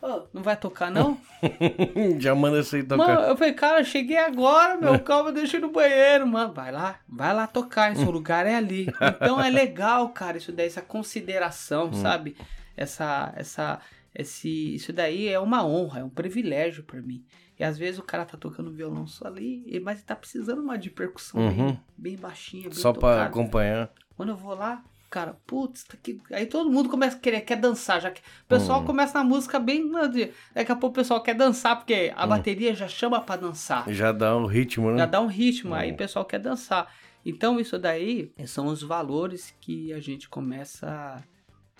Ô, 0.00 0.28
não 0.32 0.42
vai 0.44 0.56
tocar, 0.56 0.92
não? 0.92 1.18
Já 2.20 2.32
manda 2.32 2.62
você 2.62 2.78
ir 2.78 2.84
tocar. 2.84 3.04
Mano, 3.16 3.20
eu 3.22 3.36
falei, 3.36 3.52
cara, 3.52 3.80
eu 3.80 3.84
cheguei 3.84 4.16
agora, 4.16 4.76
meu, 4.76 4.98
calma, 5.00 5.32
deixa 5.32 5.56
eu 5.56 5.60
ir 5.60 5.62
no 5.62 5.72
banheiro, 5.72 6.24
mano. 6.24 6.52
Vai 6.54 6.70
lá, 6.70 7.00
vai 7.08 7.34
lá 7.34 7.48
tocar, 7.48 7.96
seu 7.96 8.08
lugar 8.10 8.46
é 8.46 8.54
ali. 8.54 8.86
Então 9.16 9.40
é 9.42 9.50
legal, 9.50 10.08
cara, 10.10 10.36
isso 10.38 10.52
daí, 10.52 10.66
essa 10.66 10.80
consideração, 10.82 11.92
sabe? 11.92 12.36
Essa, 12.76 13.32
essa, 13.34 13.80
esse, 14.14 14.76
isso 14.76 14.92
daí 14.92 15.26
é 15.28 15.40
uma 15.40 15.66
honra, 15.66 15.98
é 16.00 16.04
um 16.04 16.08
privilégio 16.10 16.84
pra 16.84 17.02
mim. 17.02 17.24
E 17.58 17.64
às 17.64 17.76
vezes 17.76 17.98
o 17.98 18.02
cara 18.02 18.24
tá 18.24 18.36
tocando 18.36 18.70
violão 18.70 19.06
só 19.06 19.26
ali, 19.26 19.64
e- 19.66 19.80
mas 19.80 20.02
tá 20.02 20.14
precisando 20.14 20.60
uma 20.62 20.78
de 20.78 20.90
percussão 20.90 21.40
Uhum. 21.40 21.66
bem, 21.66 21.80
bem 21.96 22.16
baixinha, 22.16 22.64
bem 22.70 22.72
Só 22.78 22.92
pra 22.92 23.00
tocada. 23.00 23.22
acompanhar. 23.24 23.90
Quando 24.16 24.28
eu 24.28 24.36
vou 24.36 24.54
lá, 24.54 24.82
cara, 25.10 25.36
putz, 25.46 25.82
tá 25.84 25.94
aqui. 25.94 26.20
Aí 26.30 26.46
todo 26.46 26.70
mundo 26.70 26.88
começa 26.88 27.16
a 27.16 27.20
querer, 27.20 27.40
quer 27.40 27.56
dançar. 27.56 28.00
Já 28.00 28.10
que... 28.10 28.20
O 28.20 28.46
pessoal 28.48 28.82
Hum. 28.82 28.84
começa 28.84 29.18
na 29.18 29.24
música 29.24 29.58
bem. 29.58 29.88
né, 29.90 30.30
Daqui 30.54 30.70
a 30.70 30.76
pouco 30.76 30.92
o 30.92 31.00
pessoal 31.00 31.20
quer 31.22 31.34
dançar, 31.34 31.76
porque 31.76 32.12
a 32.14 32.24
Hum. 32.24 32.28
bateria 32.28 32.74
já 32.74 32.86
chama 32.86 33.20
pra 33.20 33.34
dançar. 33.36 33.88
Já 33.92 34.12
dá 34.12 34.36
um 34.36 34.46
ritmo, 34.46 34.90
né? 34.92 34.98
Já 34.98 35.06
dá 35.06 35.20
um 35.20 35.26
ritmo, 35.26 35.74
aí 35.74 35.90
Hum. 35.90 35.94
o 35.94 35.96
pessoal 35.96 36.24
quer 36.24 36.38
dançar. 36.38 36.92
Então 37.26 37.58
isso 37.58 37.76
daí 37.78 38.32
são 38.46 38.66
os 38.66 38.82
valores 38.82 39.52
que 39.60 39.92
a 39.92 39.98
gente 40.00 40.28
começa 40.28 41.22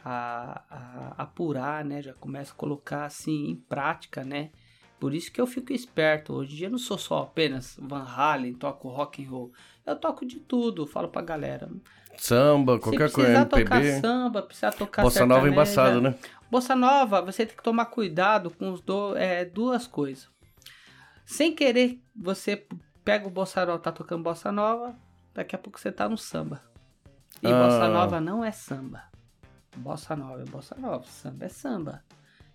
a, 0.04 0.62
a- 0.70 1.14
a 1.18 1.22
apurar, 1.22 1.84
né? 1.84 2.02
Já 2.02 2.12
começa 2.14 2.52
a 2.52 2.56
colocar 2.56 3.04
assim 3.04 3.50
em 3.50 3.56
prática, 3.56 4.24
né? 4.24 4.50
Por 4.98 5.14
isso 5.14 5.30
que 5.30 5.40
eu 5.40 5.46
fico 5.46 5.72
esperto. 5.72 6.32
Hoje 6.34 6.52
em 6.54 6.56
dia 6.56 6.66
eu 6.66 6.70
não 6.72 6.78
sou 6.78 6.98
só 6.98 7.22
apenas 7.22 7.76
Van 7.80 8.02
Halen, 8.04 8.54
toco 8.54 8.88
rock 8.88 9.24
and 9.24 9.30
roll. 9.30 9.52
Eu 9.86 9.96
toco 9.96 10.26
de 10.26 10.36
tudo, 10.40 10.86
falo 10.86 11.08
pra 11.08 11.22
galera. 11.22 11.68
Samba, 12.16 12.80
qualquer 12.80 13.12
coisa, 13.12 13.46
precisar 13.46 13.46
tocar 13.46 14.00
samba, 14.00 14.42
precisar 14.42 14.72
tocar 14.72 15.02
Bossa 15.02 15.24
nova 15.24 15.46
é 15.46 15.50
sertaneja. 15.52 15.70
embaçado, 15.82 16.00
né? 16.00 16.14
Bossa 16.50 16.74
nova, 16.74 17.22
você 17.22 17.46
tem 17.46 17.56
que 17.56 17.62
tomar 17.62 17.86
cuidado 17.86 18.50
com 18.50 18.72
os 18.72 18.80
do, 18.80 19.16
é, 19.16 19.44
duas 19.44 19.86
coisas. 19.86 20.28
Sem 21.24 21.54
querer, 21.54 22.02
você 22.16 22.66
pega 23.04 23.26
o 23.26 23.30
bossa 23.30 23.64
nova, 23.64 23.78
tá 23.78 23.92
tocando 23.92 24.24
bossa 24.24 24.50
nova, 24.50 24.96
daqui 25.32 25.54
a 25.54 25.58
pouco 25.58 25.78
você 25.78 25.92
tá 25.92 26.08
no 26.08 26.18
samba. 26.18 26.60
E 27.40 27.46
Ah. 27.46 27.62
bossa 27.64 27.88
nova 27.88 28.20
não 28.20 28.44
é 28.44 28.50
samba. 28.50 29.04
Bossa 29.76 30.16
nova 30.16 30.42
é 30.42 30.44
bossa 30.44 30.74
nova, 30.76 31.04
samba 31.04 31.44
é 31.44 31.48
samba. 31.48 32.02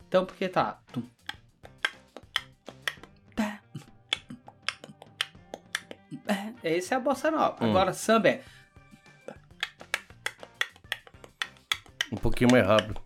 Então, 0.10 0.26
porque 0.26 0.50
tá. 0.50 0.80
tum, 0.92 1.04
Esse 6.64 6.94
é 6.94 6.98
a 6.98 7.00
bossa 7.00 7.30
nova. 7.30 7.64
Hum. 7.64 7.70
Agora, 7.70 7.94
samba 7.94 8.30
é. 8.30 8.44
Um 12.12 12.16
pouquinho 12.18 12.52
mais 12.52 12.66
rápido. 12.66 13.02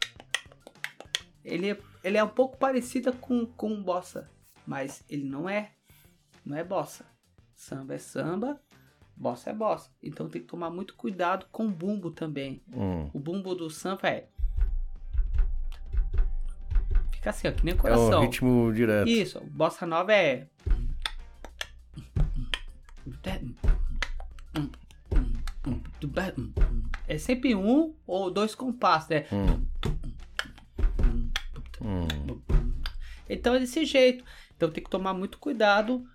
Ele, 1.43 1.71
é- 1.71 1.79
ele 2.03 2.17
é 2.17 2.23
um 2.23 2.27
pouco 2.29 2.57
parecido 2.57 3.13
com, 3.13 3.45
com 3.45 3.81
bossa, 3.81 4.29
mas 4.65 5.03
ele 5.09 5.23
não 5.23 5.49
é. 5.49 5.71
Não 6.45 6.57
é 6.57 6.63
bossa. 6.63 7.05
Samba 7.55 7.95
é 7.95 7.97
samba, 7.97 8.59
bossa 9.15 9.49
é 9.49 9.53
bossa. 9.53 9.89
Então 10.03 10.29
tem 10.29 10.41
que 10.41 10.47
tomar 10.47 10.69
muito 10.69 10.93
cuidado 10.95 11.47
com 11.51 11.65
o 11.67 11.71
bumbo 11.71 12.11
também. 12.11 12.61
Hum. 12.73 13.09
O 13.13 13.19
bumbo 13.19 13.55
do 13.55 13.69
samba 13.69 14.09
é. 14.09 14.27
Fica 17.11 17.29
assim, 17.31 17.47
ó, 17.47 17.51
que 17.51 17.63
nem 17.65 17.73
É 17.73 17.75
um 17.77 17.79
coração. 17.79 18.21
ritmo 18.21 18.71
direto. 18.73 19.07
Isso, 19.09 19.39
bossa 19.45 19.85
nova 19.87 20.13
é. 20.13 20.47
É 27.17 27.19
sempre 27.19 27.55
um 27.55 27.95
ou 28.05 28.29
dois 28.29 28.53
compassos, 28.53 29.09
né? 29.09 29.25
Hum. 29.33 29.65
Hum. 31.81 32.07
Então 33.27 33.55
é 33.55 33.59
desse 33.59 33.83
jeito. 33.85 34.23
Então 34.55 34.69
tem 34.69 34.83
que 34.83 34.89
tomar 34.89 35.15
muito 35.15 35.39
cuidado 35.39 36.07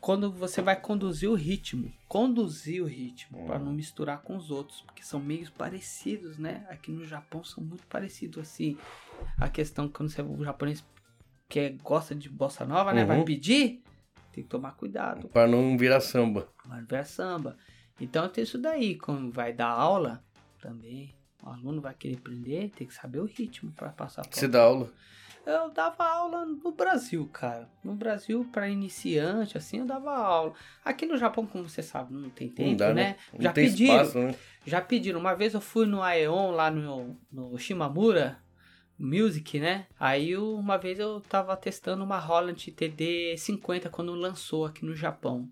quando 0.00 0.32
você 0.32 0.60
vai 0.60 0.74
conduzir 0.74 1.30
o 1.30 1.34
ritmo. 1.36 1.92
Conduzir 2.08 2.82
o 2.82 2.86
ritmo 2.86 3.46
para 3.46 3.60
não 3.60 3.72
misturar 3.72 4.22
com 4.22 4.36
os 4.36 4.50
outros, 4.50 4.80
porque 4.82 5.04
são 5.04 5.20
meio 5.20 5.48
parecidos, 5.52 6.36
né? 6.36 6.66
Aqui 6.68 6.90
no 6.90 7.04
Japão 7.04 7.44
são 7.44 7.62
muito 7.62 7.86
parecidos 7.86 8.38
assim. 8.42 8.76
A 9.38 9.48
questão 9.48 9.88
quando 9.88 10.10
você 10.10 10.20
o 10.20 10.42
japonês 10.44 10.84
que 11.48 11.60
é- 11.60 11.70
gosta 11.70 12.12
de 12.12 12.28
bossa 12.28 12.64
nova, 12.64 12.92
né, 12.92 13.04
vai 13.04 13.18
Uhum. 13.18 13.24
pedir, 13.24 13.84
tem 14.32 14.42
que 14.42 14.50
tomar 14.50 14.72
cuidado. 14.72 15.28
Pra 15.28 15.46
não 15.46 15.78
virar 15.78 16.00
samba. 16.00 16.48
Vai 16.66 16.82
ver 16.82 17.04
samba. 17.06 17.56
Então 18.00 18.26
tem 18.28 18.42
isso 18.44 18.56
daí, 18.56 18.96
quando 18.96 19.30
vai 19.30 19.52
dar 19.52 19.68
aula 19.68 20.24
também, 20.60 21.14
o 21.42 21.48
aluno 21.48 21.80
vai 21.80 21.94
querer 21.94 22.16
aprender, 22.18 22.70
tem 22.70 22.86
que 22.86 22.94
saber 22.94 23.18
o 23.20 23.24
ritmo 23.24 23.72
para 23.72 23.88
passar 23.90 24.22
Você 24.30 24.46
dá 24.46 24.62
aula. 24.62 24.90
eu 25.46 25.70
dava 25.70 26.04
aula 26.04 26.44
no 26.44 26.70
Brasil, 26.72 27.28
cara. 27.32 27.68
No 27.82 27.94
Brasil, 27.94 28.46
para 28.52 28.68
iniciante, 28.68 29.56
assim, 29.56 29.78
eu 29.78 29.86
dava 29.86 30.10
aula. 30.14 30.52
Aqui 30.84 31.06
no 31.06 31.16
Japão, 31.16 31.46
como 31.46 31.68
você 31.68 31.82
sabe, 31.82 32.12
não 32.12 32.28
tem 32.30 32.48
tempo, 32.48 32.70
não 32.70 32.76
dá, 32.76 32.88
né? 32.94 33.02
né? 33.02 33.16
Não 33.32 33.40
Já 33.42 33.52
tem 33.52 33.64
pediram, 33.70 33.94
espaço, 33.96 34.18
né? 34.18 34.34
já 34.66 34.80
pediram. 34.80 35.18
Uma 35.18 35.34
vez 35.34 35.54
eu 35.54 35.60
fui 35.60 35.86
no 35.86 36.02
Aeon, 36.02 36.50
lá 36.50 36.70
no, 36.70 37.16
no 37.32 37.56
Shimamura 37.58 38.38
Music, 38.98 39.58
né? 39.58 39.86
Aí 39.98 40.36
uma 40.36 40.76
vez 40.76 40.98
eu 40.98 41.22
tava 41.22 41.56
testando 41.56 42.04
uma 42.04 42.18
Holland 42.18 42.70
TD50 42.70 43.88
quando 43.90 44.12
lançou 44.14 44.66
aqui 44.66 44.84
no 44.84 44.94
Japão. 44.94 45.48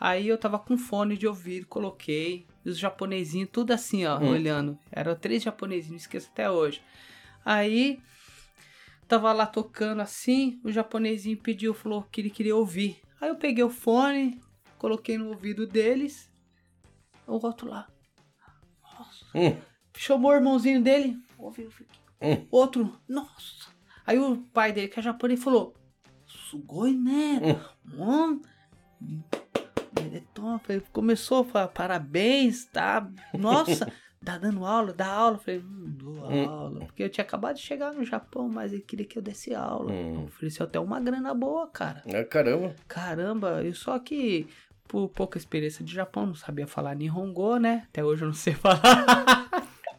Aí 0.00 0.26
eu 0.26 0.36
tava 0.36 0.58
com 0.58 0.76
fone 0.76 1.16
de 1.16 1.28
ouvido, 1.28 1.66
coloquei. 1.68 2.44
E 2.64 2.70
os 2.70 2.78
japonesinhos, 2.78 3.50
tudo 3.52 3.72
assim, 3.72 4.04
ó, 4.06 4.18
Hum. 4.18 4.30
olhando. 4.30 4.78
Eram 4.90 5.14
três 5.16 5.42
japonesinhos, 5.42 5.90
não 5.90 5.96
esqueço 5.96 6.28
até 6.32 6.50
hoje. 6.50 6.80
Aí 7.44 8.00
tava 9.08 9.32
lá 9.32 9.46
tocando 9.46 10.00
assim, 10.00 10.60
o 10.64 10.70
japonesinho 10.70 11.36
pediu, 11.36 11.74
falou 11.74 12.02
que 12.04 12.20
ele 12.20 12.30
queria 12.30 12.54
ouvir. 12.56 13.00
Aí 13.20 13.28
eu 13.28 13.36
peguei 13.36 13.64
o 13.64 13.70
fone, 13.70 14.40
coloquei 14.78 15.18
no 15.18 15.28
ouvido 15.28 15.66
deles. 15.66 16.30
O 17.26 17.34
outro 17.44 17.68
lá. 17.68 17.88
Nossa. 18.82 19.24
Hum. 19.34 19.56
Chamou 19.96 20.30
o 20.30 20.34
irmãozinho 20.34 20.82
dele. 20.82 21.16
Ouviu, 21.38 21.68
Hum. 22.20 22.46
Outro. 22.50 22.96
Nossa. 23.08 23.66
Aí 24.06 24.18
o 24.18 24.38
pai 24.52 24.72
dele, 24.72 24.88
que 24.88 24.98
é 25.00 25.02
japonês, 25.02 25.42
falou. 25.42 25.74
Sugoi, 26.24 26.92
né? 26.94 27.40
Hum. 27.98 28.40
Começou 30.92 31.40
a 31.40 31.44
falar, 31.44 31.68
parabéns, 31.68 32.64
tá? 32.66 33.06
Nossa, 33.34 33.86
tá 34.24 34.38
dando 34.38 34.64
aula, 34.64 34.92
dá 34.92 35.06
aula. 35.06 35.38
Falei, 35.38 35.60
hum, 35.60 35.84
dou 35.96 36.12
Hum. 36.30 36.44
aula. 36.48 36.80
Porque 36.86 37.02
eu 37.02 37.08
tinha 37.10 37.24
acabado 37.24 37.56
de 37.56 37.62
chegar 37.62 37.92
no 37.92 38.04
Japão, 38.04 38.48
mas 38.48 38.72
ele 38.72 38.82
queria 38.82 39.06
que 39.06 39.18
eu 39.18 39.22
desse 39.22 39.54
aula. 39.54 39.92
Hum. 39.92 40.24
Ofereceu 40.24 40.64
até 40.64 40.78
uma 40.78 41.00
grana 41.00 41.34
boa, 41.34 41.66
cara. 41.68 42.02
Ah, 42.12 42.24
caramba. 42.24 42.74
Caramba, 42.86 43.62
eu 43.62 43.74
só 43.74 43.98
que 43.98 44.46
por 44.88 45.08
pouca 45.08 45.38
experiência 45.38 45.82
de 45.84 45.92
Japão, 45.94 46.26
não 46.26 46.34
sabia 46.34 46.66
falar 46.66 46.94
Nihongo, 46.94 47.56
né? 47.56 47.84
Até 47.88 48.04
hoje 48.04 48.22
eu 48.22 48.26
não 48.26 48.34
sei 48.34 48.52
falar. 48.54 49.50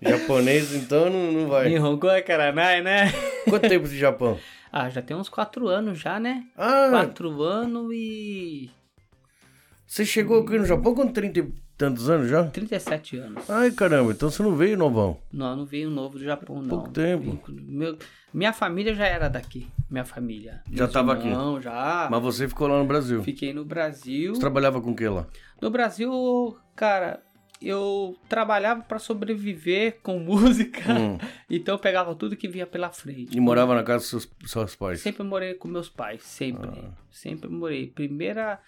Japonês, 0.01 0.73
então, 0.75 1.09
não, 1.09 1.31
não 1.31 1.47
vai. 1.47 1.69
Nihongo 1.69 2.07
é 2.09 2.21
Karanai, 2.21 2.81
né? 2.81 3.05
Quanto 3.49 3.67
tempo 3.67 3.87
de 3.87 3.97
Japão? 3.97 4.37
Ah, 4.71 4.89
já 4.89 5.01
tem 5.01 5.15
uns 5.15 5.29
quatro 5.29 5.67
anos 5.67 5.99
já, 5.99 6.19
né? 6.19 6.45
Ah, 6.57 6.87
Quatro 6.89 7.41
anos 7.41 7.91
e 7.93 8.69
você 9.93 10.07
chegou 10.07 10.41
aqui 10.41 10.57
no 10.57 10.65
Japão 10.65 10.95
com 10.95 11.07
30 11.07 11.39
e 11.39 11.53
tantos 11.77 12.09
anos 12.09 12.27
já? 12.27 12.45
37 12.45 13.17
anos. 13.17 13.47
Ai, 13.47 13.69
caramba, 13.69 14.11
então 14.11 14.27
você 14.27 14.41
não 14.41 14.55
veio, 14.55 14.75
novão. 14.75 15.19
Não, 15.31 15.55
não 15.55 15.65
veio 15.67 15.87
novo 15.91 16.17
do 16.17 16.23
Japão, 16.23 16.63
não. 16.63 16.67
Pouco 16.67 16.89
tempo. 16.89 17.39
Meu, 17.47 17.95
minha 18.33 18.51
família 18.51 18.95
já 18.95 19.05
era 19.05 19.29
daqui. 19.29 19.67
Minha 19.91 20.03
família. 20.03 20.63
Já 20.71 20.85
Meus 20.85 20.93
tava 20.93 21.13
aqui. 21.13 21.27
irmãos, 21.27 21.63
já. 21.63 22.07
Mas 22.09 22.23
você 22.23 22.47
ficou 22.47 22.67
lá 22.67 22.79
no 22.79 22.85
Brasil. 22.87 23.21
Fiquei 23.21 23.53
no 23.53 23.63
Brasil. 23.63 24.33
Você 24.33 24.41
trabalhava 24.41 24.81
com 24.81 24.93
o 24.93 24.95
que 24.95 25.07
lá? 25.07 25.27
No 25.61 25.69
Brasil, 25.69 26.57
cara, 26.75 27.21
eu 27.61 28.17
trabalhava 28.27 28.81
pra 28.81 28.97
sobreviver 28.97 29.99
com 30.01 30.17
música. 30.25 30.91
Hum. 30.91 31.19
Então 31.47 31.75
eu 31.75 31.79
pegava 31.79 32.15
tudo 32.15 32.35
que 32.35 32.47
vinha 32.47 32.65
pela 32.65 32.89
frente. 32.89 33.37
E 33.37 33.39
morava 33.39 33.75
na 33.75 33.83
casa 33.83 33.99
dos 33.99 34.09
seus, 34.09 34.29
seus 34.47 34.75
pais? 34.75 35.01
Sempre 35.01 35.21
morei 35.21 35.53
com 35.53 35.67
meus 35.67 35.87
pais, 35.87 36.23
sempre. 36.23 36.71
Ah. 36.83 36.89
Sempre 37.11 37.47
morei. 37.47 37.85
Primeira, 37.85 38.59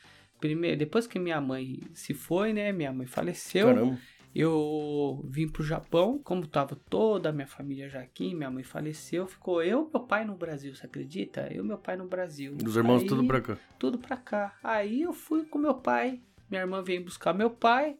primeira, 0.45 0.77
depois 0.77 1.05
que 1.07 1.17
minha 1.19 1.39
mãe 1.41 1.79
se 1.93 2.13
foi, 2.13 2.53
né? 2.53 2.71
Minha 2.71 2.91
mãe 2.93 3.05
faleceu. 3.07 3.67
Caramba. 3.67 3.97
Eu 4.33 5.21
vim 5.29 5.47
pro 5.47 5.63
Japão, 5.63 6.19
como 6.21 6.45
tava 6.45 6.75
toda 6.89 7.29
a 7.29 7.31
minha 7.31 7.47
família 7.47 7.87
já 7.89 8.01
aqui, 8.01 8.35
minha 8.35 8.51
mãe 8.51 8.63
faleceu, 8.65 9.25
ficou 9.27 9.63
eu 9.63 9.87
e 9.87 9.91
meu 9.97 10.05
pai 10.05 10.25
no 10.25 10.35
Brasil, 10.35 10.75
você 10.75 10.85
acredita? 10.85 11.47
Eu 11.49 11.63
e 11.63 11.67
meu 11.67 11.77
pai 11.77 11.95
no 11.95 12.05
Brasil. 12.05 12.57
Os 12.65 12.75
irmãos 12.75 13.01
Aí- 13.03 13.07
tudo 13.07 13.25
pra 13.25 13.39
cá. 13.39 13.57
tudo 13.79 13.97
pra 13.97 14.17
cá. 14.17 14.53
Aí 14.61 15.03
eu 15.03 15.13
fui 15.13 15.45
com 15.45 15.57
meu 15.57 15.73
pai, 15.75 16.19
minha 16.49 16.61
irmã 16.63 16.81
veio 16.83 17.01
buscar 17.05 17.33
meu 17.33 17.49
pai. 17.49 17.95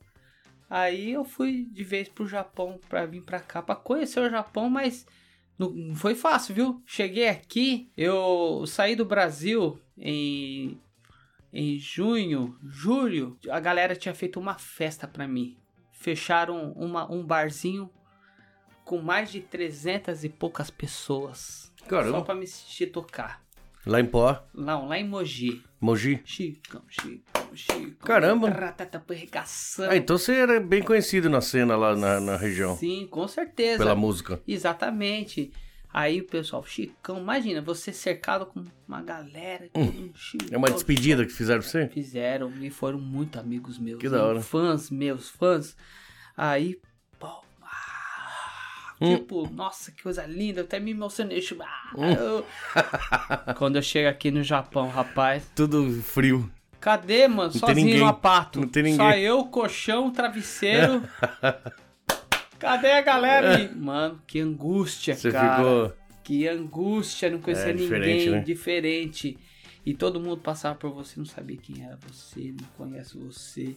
Aí 0.69 1.11
eu 1.11 1.23
fui 1.23 1.69
de 1.71 1.83
vez 1.85 2.09
pro 2.09 2.27
Japão 2.27 2.79
pra 2.89 3.05
vir 3.05 3.21
pra 3.21 3.39
cá 3.39 3.61
pra 3.61 3.73
conhecer 3.75 4.19
o 4.19 4.29
Japão, 4.29 4.69
mas 4.69 5.05
não 5.57 5.95
foi 5.95 6.15
fácil, 6.15 6.53
viu? 6.53 6.81
Cheguei 6.85 7.29
aqui, 7.29 7.89
eu 7.95 8.65
saí 8.67 8.93
do 8.93 9.05
Brasil 9.05 9.79
em 9.97 10.77
em 11.51 11.77
junho, 11.77 12.57
julho, 12.63 13.37
a 13.49 13.59
galera 13.59 13.95
tinha 13.95 14.13
feito 14.13 14.39
uma 14.39 14.55
festa 14.55 15.07
pra 15.07 15.27
mim. 15.27 15.57
Fecharam 15.91 16.71
uma, 16.73 17.11
um 17.11 17.25
barzinho 17.25 17.89
com 18.83 19.01
mais 19.01 19.31
de 19.31 19.41
300 19.41 20.23
e 20.23 20.29
poucas 20.29 20.69
pessoas. 20.69 21.71
Só 21.79 21.85
Caramba. 21.87 22.21
pra 22.23 22.35
me 22.35 22.43
assistir 22.43 22.87
tocar. 22.87 23.43
Lá 23.85 23.99
em 23.99 24.05
Poá, 24.05 24.43
Não, 24.51 24.87
lá 24.87 24.97
em 24.97 25.07
Mogi. 25.07 25.61
Mogi. 25.79 26.19
Chicão, 26.25 26.81
Chicão, 26.89 27.49
Chicão. 27.53 27.93
Caramba. 27.99 28.49
Ratata. 28.49 29.03
Ah, 29.87 29.95
então 29.95 30.17
você 30.17 30.33
era 30.33 30.59
bem 30.59 30.81
conhecido 30.81 31.29
na 31.29 31.39
cena 31.39 31.75
lá 31.75 31.95
na, 31.95 32.19
na 32.19 32.35
região. 32.35 32.75
Sim, 32.75 33.07
com 33.07 33.27
certeza. 33.27 33.77
Pela 33.77 33.95
música. 33.95 34.41
Exatamente. 34.47 35.51
Aí 35.97 36.19
o 36.19 36.25
pessoal, 36.27 36.61
Chicão, 36.65 37.17
imagina, 37.19 37.61
você 37.61 37.93
cercado 37.93 38.45
com 38.47 38.65
uma 38.85 39.01
galera. 39.01 39.69
Chicão, 40.13 40.49
É 40.51 40.57
uma 40.57 40.69
despedida 40.69 41.25
que 41.25 41.31
fizeram 41.31 41.61
pra 41.61 41.69
você? 41.69 41.87
Fizeram 41.87 42.51
e 42.61 42.69
foram 42.69 42.99
muito 42.99 43.39
amigos 43.39 43.79
meus. 43.79 43.97
Que 44.01 44.09
da 44.09 44.21
hora. 44.25 44.41
Fãs 44.41 44.89
meus, 44.91 45.29
fãs. 45.29 45.73
Aí, 46.35 46.77
pô, 47.17 47.27
ah, 47.61 48.93
Hum. 48.99 49.15
tipo, 49.15 49.49
nossa, 49.53 49.89
que 49.93 50.03
coisa 50.03 50.25
linda, 50.25 50.61
até 50.63 50.81
me 50.81 50.91
emocionei. 50.91 51.39
tipo, 51.39 51.63
ah, 51.63 51.91
Hum. 51.97 52.11
eu- 52.11 52.45
Quando 53.57 53.77
eu 53.77 53.81
chego 53.81 54.09
aqui 54.09 54.29
no 54.31 54.43
Japão, 54.43 54.89
rapaz, 54.89 55.49
Tudo 55.55 55.89
frio. 56.03 56.51
Cadê, 56.81 57.25
mano? 57.29 57.51
tem 57.51 57.59
Sozinho 57.61 57.99
no 57.99 58.05
apato. 58.07 58.59
Não 58.59 58.67
tem 58.67 58.83
ninguém. 58.83 58.97
Só 58.97 59.11
eu, 59.13 59.45
colchão, 59.45 60.11
travesseiro. 60.11 61.01
Cadê 62.65 62.91
a 62.93 63.01
galera 63.01 63.57
aí? 63.57 63.73
Mano, 63.75 64.21
que 64.25 64.39
angústia, 64.39 65.15
Você 65.15 65.31
cara. 65.31 65.57
ficou. 65.57 66.05
Que 66.23 66.47
angústia 66.47 67.29
não 67.29 67.39
conhecer 67.39 67.69
É, 67.69 67.73
diferente, 67.73 68.17
ninguém 68.25 68.29
né? 68.31 68.39
diferente. 68.41 69.37
E 69.85 69.93
todo 69.93 70.19
mundo 70.19 70.41
passava 70.41 70.73
por 70.73 70.91
você, 70.91 71.19
não 71.19 71.25
sabia 71.27 71.57
quem 71.57 71.83
era 71.85 71.95
você, 71.97 72.51
não 72.59 72.67
conhece 72.75 73.15
você. 73.17 73.75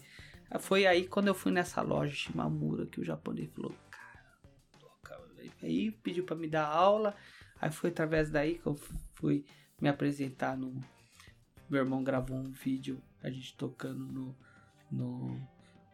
Foi 0.60 0.86
aí 0.86 1.06
quando 1.06 1.28
eu 1.28 1.34
fui 1.34 1.52
nessa 1.52 1.82
loja 1.82 2.14
Shimamura 2.14 2.86
que 2.86 2.98
o 2.98 3.04
japonês 3.04 3.50
falou, 3.54 3.74
cara, 5.02 5.20
aí 5.62 5.90
pediu 5.90 6.24
para 6.24 6.36
me 6.36 6.48
dar 6.48 6.64
aula. 6.66 7.14
Aí 7.60 7.70
foi 7.70 7.90
através 7.90 8.30
daí 8.30 8.54
que 8.54 8.66
eu 8.66 8.74
fui 9.16 9.44
me 9.78 9.88
apresentar 9.90 10.56
no. 10.56 10.80
Meu 11.68 11.82
irmão 11.82 12.02
gravou 12.02 12.38
um 12.38 12.50
vídeo, 12.50 13.02
a 13.22 13.28
gente 13.28 13.54
tocando 13.54 14.06
no, 14.06 14.34
no, 14.90 15.38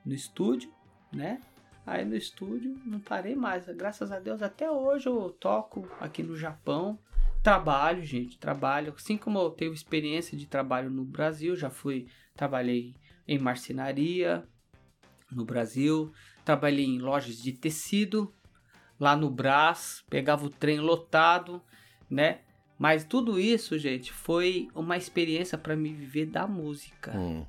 no 0.07 0.15
estúdio, 0.15 0.73
né? 1.13 1.41
Aí 1.87 2.05
no 2.05 2.17
estúdio 2.17 2.79
não 2.85 2.99
parei 2.99 3.35
mais. 3.35 3.67
Graças 3.67 4.11
a 4.11 4.19
Deus, 4.19 4.43
até 4.43 4.71
hoje 4.71 5.09
eu 5.09 5.31
toco 5.39 5.89
aqui 6.01 6.23
no 6.23 6.37
Japão. 6.37 6.99
Trabalho, 7.43 8.03
gente, 8.03 8.39
trabalho. 8.39 8.95
Assim 8.97 9.19
como 9.19 9.39
eu 9.39 9.51
tenho 9.51 9.75
experiência 9.75 10.37
de 10.37 10.47
trabalho 10.47 10.89
no 10.89 11.05
Brasil, 11.05 11.55
já 11.55 11.69
fui, 11.69 12.07
trabalhei 12.35 12.95
em 13.29 13.39
marcenaria 13.39 14.47
no 15.31 15.45
Brasil, 15.45 16.13
trabalhei 16.45 16.87
em 16.87 16.99
lojas 16.99 17.37
de 17.37 17.53
tecido 17.53 18.33
lá 18.99 19.17
no 19.17 19.31
Brás, 19.31 20.05
pegava 20.09 20.47
o 20.47 20.51
trem 20.51 20.81
lotado, 20.81 21.61
né? 22.09 22.41
Mas 22.79 23.05
tudo 23.05 23.39
isso, 23.39 23.79
gente, 23.79 24.13
foi 24.13 24.69
uma 24.75 24.97
experiência 24.97 25.59
para 25.59 25.77
me 25.77 25.93
viver 25.93 26.27
da 26.27 26.47
música. 26.47 27.17
Hum. 27.17 27.47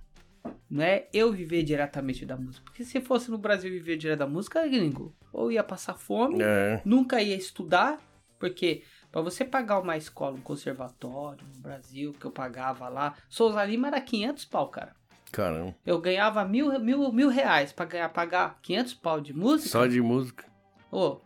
Não 0.70 0.84
é 0.84 1.08
eu 1.14 1.32
viver 1.32 1.64
diretamente 1.64 2.26
da 2.26 2.36
música. 2.36 2.64
Porque 2.66 2.84
se 2.84 3.00
fosse 3.00 3.30
no 3.30 3.38
Brasil 3.38 3.72
viver 3.72 3.98
direto 3.98 4.20
da 4.20 4.28
música, 4.28 4.68
gringo, 4.68 5.16
ou 5.32 5.52
ia 5.52 5.64
passar 5.64 5.94
fome, 5.94 6.40
é. 6.42 6.82
nunca 6.84 7.22
ia 7.22 7.36
estudar, 7.36 8.00
porque 8.40 8.84
para 9.12 9.22
você 9.22 9.46
pagar 9.46 9.80
uma 9.80 9.96
escola, 9.96 10.36
um 10.36 10.42
conservatório 10.42 11.46
no 11.56 11.62
Brasil, 11.62 12.14
que 12.20 12.26
eu 12.26 12.32
pagava 12.32 12.90
lá, 12.90 13.16
Souza 13.30 13.64
Lima 13.64 13.88
era 13.88 14.02
500 14.02 14.46
pau, 14.46 14.68
cara. 14.70 14.94
Caramba. 15.32 15.76
Eu 15.86 16.00
ganhava 16.00 16.44
mil, 16.46 16.80
mil, 16.80 17.12
mil 17.12 17.30
reais 17.30 17.72
pra 17.72 17.86
ganhar, 17.86 18.10
pagar 18.10 18.60
500 18.62 18.94
pau 18.96 19.22
de 19.22 19.34
música. 19.34 19.70
Só 19.70 19.86
de 19.86 20.02
música. 20.02 20.46
Ô, 20.92 21.00
oh, 21.00 21.22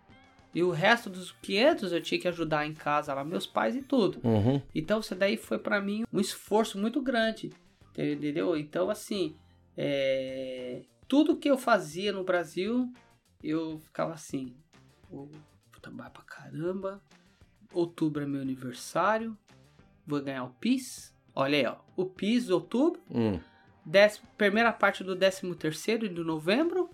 e 0.53 0.63
o 0.63 0.71
resto 0.71 1.09
dos 1.09 1.31
500 1.41 1.91
eu 1.91 2.01
tinha 2.01 2.19
que 2.19 2.27
ajudar 2.27 2.65
em 2.65 2.73
casa 2.73 3.13
lá, 3.13 3.23
meus 3.23 3.45
pais 3.45 3.75
e 3.75 3.81
tudo. 3.81 4.19
Uhum. 4.23 4.61
Então 4.73 4.99
isso 4.99 5.13
daí 5.13 5.37
foi 5.37 5.59
para 5.59 5.79
mim 5.79 6.05
um 6.11 6.19
esforço 6.19 6.77
muito 6.77 7.01
grande. 7.01 7.51
Entendeu? 8.07 8.55
Então, 8.55 8.89
assim, 8.89 9.35
é... 9.75 10.83
tudo 11.07 11.37
que 11.37 11.49
eu 11.49 11.57
fazia 11.57 12.13
no 12.13 12.23
Brasil, 12.23 12.91
eu 13.43 13.79
ficava 13.79 14.13
assim: 14.13 14.55
vou 15.09 15.29
trabalhar 15.81 16.11
pra 16.11 16.23
caramba. 16.23 17.01
Outubro 17.73 18.23
é 18.23 18.25
meu 18.25 18.41
aniversário. 18.41 19.37
Vou 20.05 20.21
ganhar 20.21 20.43
o 20.43 20.49
PIS. 20.49 21.13
Olha 21.35 21.57
aí, 21.57 21.65
ó. 21.65 21.77
O 21.95 22.05
PIS, 22.05 22.49
outubro. 22.49 23.01
Hum. 23.11 23.39
Décimo, 23.85 24.27
primeira 24.37 24.71
parte 24.71 25.03
do 25.03 25.15
13 25.15 25.55
terceiro 25.55 26.07
de 26.07 26.23
novembro 26.23 26.89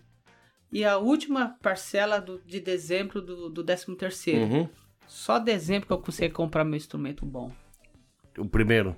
e 0.72 0.84
a 0.84 0.98
última 0.98 1.58
parcela 1.62 2.20
do, 2.20 2.42
de 2.46 2.60
dezembro 2.60 3.22
do, 3.22 3.50
do 3.50 3.64
13 3.64 3.96
terceiro. 3.96 4.42
Uhum. 4.42 4.70
Só 5.08 5.40
dezembro 5.40 5.88
que 5.88 5.94
eu 5.94 6.00
consegui 6.00 6.34
comprar 6.34 6.64
meu 6.64 6.76
instrumento 6.76 7.26
bom. 7.26 7.52
O 8.38 8.46
primeiro? 8.46 8.96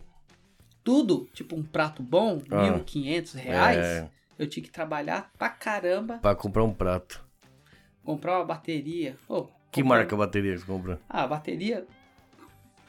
Tudo, 0.87 1.27
tipo 1.33 1.53
um 1.53 1.63
prato 1.63 2.01
bom, 2.01 2.41
ah. 2.49 2.79
1.500 2.79 3.33
reais, 3.33 3.85
é. 3.85 4.09
eu 4.39 4.47
tinha 4.47 4.63
que 4.63 4.71
trabalhar 4.71 5.29
pra 5.37 5.49
caramba. 5.49 6.17
Pra 6.19 6.33
comprar 6.33 6.63
um 6.63 6.73
prato. 6.73 7.21
Comprar 8.05 8.37
uma 8.37 8.45
bateria. 8.45 9.17
Oh, 9.27 9.47
que 9.69 9.83
marca 9.83 10.15
a 10.15 10.17
bateria 10.17 10.53
que 10.53 10.59
você 10.59 10.65
comprou? 10.65 10.97
Ah, 11.09 11.23
a 11.23 11.27
bateria, 11.27 11.85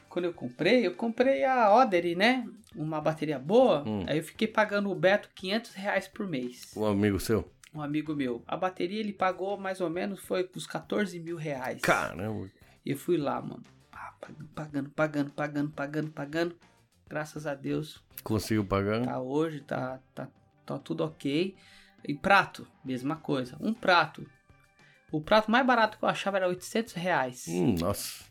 quando 0.07 0.23
eu 0.23 0.33
comprei, 0.33 0.87
eu 0.87 0.95
comprei 0.95 1.43
a 1.43 1.75
Odery, 1.75 2.15
né? 2.15 2.47
Uma 2.73 3.01
bateria 3.01 3.37
boa. 3.37 3.83
Hum. 3.85 4.05
Aí 4.07 4.19
eu 4.19 4.23
fiquei 4.23 4.47
pagando 4.47 4.89
o 4.89 4.95
Beto 4.95 5.29
500 5.35 5.73
reais 5.73 6.07
por 6.07 6.25
mês. 6.25 6.71
Um 6.77 6.85
amigo 6.85 7.19
seu? 7.19 7.51
um 7.73 7.81
amigo 7.81 8.15
meu. 8.15 8.41
A 8.47 8.55
bateria 8.55 9.01
ele 9.01 9.11
pagou 9.11 9.57
mais 9.57 9.81
ou 9.81 9.89
menos, 9.89 10.21
foi 10.21 10.49
uns 10.55 10.65
14 10.65 11.19
mil 11.19 11.35
reais. 11.35 11.81
Caramba. 11.81 12.49
E 12.85 12.91
eu 12.91 12.97
fui 12.97 13.17
lá, 13.17 13.41
mano. 13.41 13.63
Ah, 13.91 14.13
pagando, 14.55 14.89
pagando, 14.91 15.31
pagando, 15.31 15.71
pagando, 15.71 16.11
pagando. 16.11 16.55
Graças 17.09 17.47
a 17.47 17.55
Deus. 17.55 18.03
Conseguiu 18.23 18.63
pagar? 18.63 19.03
Tá 19.03 19.19
hoje, 19.19 19.61
tá, 19.61 19.99
tá, 20.13 20.27
tá 20.65 20.77
tudo 20.77 21.03
ok. 21.03 21.55
E 22.07 22.13
prato, 22.13 22.67
mesma 22.85 23.15
coisa. 23.15 23.57
Um 23.59 23.73
prato. 23.73 24.25
O 25.11 25.19
prato 25.19 25.49
mais 25.49 25.65
barato 25.65 25.97
que 25.97 26.05
eu 26.05 26.09
achava 26.09 26.37
era 26.37 26.47
800 26.47 26.93
reais. 26.93 27.45
Hum, 27.47 27.75
nossa. 27.79 28.23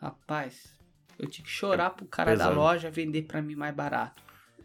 Rapaz, 0.00 0.78
eu 1.18 1.28
tinha 1.28 1.44
que 1.44 1.50
chorar 1.50 1.90
é 1.90 1.94
pro 1.94 2.06
cara 2.06 2.30
pesado. 2.30 2.54
da 2.54 2.60
loja 2.60 2.90
vender 2.90 3.22
pra 3.22 3.42
mim 3.42 3.56
mais 3.56 3.74
barato. 3.74 4.22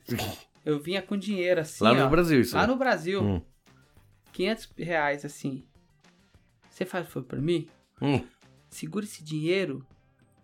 eu 0.64 0.80
vinha 0.80 1.02
com 1.02 1.18
dinheiro 1.18 1.62
assim. 1.62 1.84
Lá 1.84 1.92
ó, 1.92 1.96
no 1.96 2.10
Brasil, 2.10 2.42
isso. 2.42 2.56
Lá 2.56 2.62
né? 2.62 2.68
no 2.68 2.78
Brasil. 2.78 3.24
Hum. 3.24 3.42
500 4.32 4.70
reais 4.78 5.26
assim. 5.26 5.66
Você 6.70 6.86
faz 6.86 7.08
foi 7.08 7.24
para 7.24 7.42
mim? 7.42 7.68
Hum. 8.02 8.24
Segura 8.70 9.06
esse 9.06 9.24
dinheiro 9.24 9.86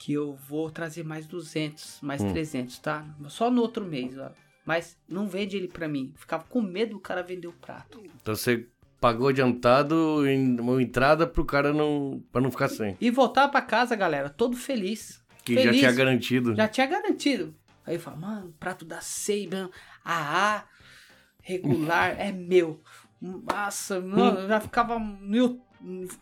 que 0.01 0.13
eu 0.13 0.33
vou 0.33 0.71
trazer 0.71 1.03
mais 1.03 1.27
200, 1.27 1.99
mais 2.01 2.23
hum. 2.23 2.31
300, 2.31 2.79
tá? 2.79 3.05
Só 3.27 3.51
no 3.51 3.61
outro 3.61 3.85
mês, 3.85 4.17
ó. 4.17 4.31
Mas 4.65 4.97
não 5.07 5.27
vende 5.27 5.55
ele 5.55 5.67
para 5.67 5.87
mim. 5.87 6.11
Ficava 6.15 6.43
com 6.43 6.59
medo 6.59 6.93
do 6.93 6.99
cara 6.99 7.21
vender 7.21 7.47
o 7.47 7.53
prato. 7.53 8.01
Então 8.19 8.35
você 8.35 8.67
pagou 8.99 9.27
adiantado 9.27 10.27
em 10.27 10.59
uma 10.59 10.81
entrada 10.81 11.27
pro 11.27 11.45
cara 11.45 11.71
não 11.71 12.23
para 12.31 12.41
não 12.41 12.49
ficar 12.49 12.67
sem. 12.67 12.97
E 12.99 13.11
voltar 13.11 13.47
para 13.49 13.61
casa, 13.61 13.95
galera, 13.95 14.27
todo 14.27 14.57
feliz. 14.57 15.23
Que 15.45 15.53
feliz. 15.53 15.75
já 15.75 15.79
tinha 15.79 15.91
garantido. 15.91 16.55
Já 16.55 16.67
tinha 16.67 16.87
garantido. 16.87 17.55
Aí 17.85 17.95
eu 17.95 17.99
falo, 17.99 18.17
mano, 18.17 18.55
prato 18.59 18.83
da 18.83 19.01
Seiban, 19.01 19.69
AA, 20.03 20.63
regular, 21.43 22.19
é 22.19 22.31
meu. 22.31 22.81
Nossa, 23.21 24.01
mano, 24.01 24.39
eu 24.39 24.47
já 24.47 24.59
ficava 24.59 24.99
eu, 25.31 25.61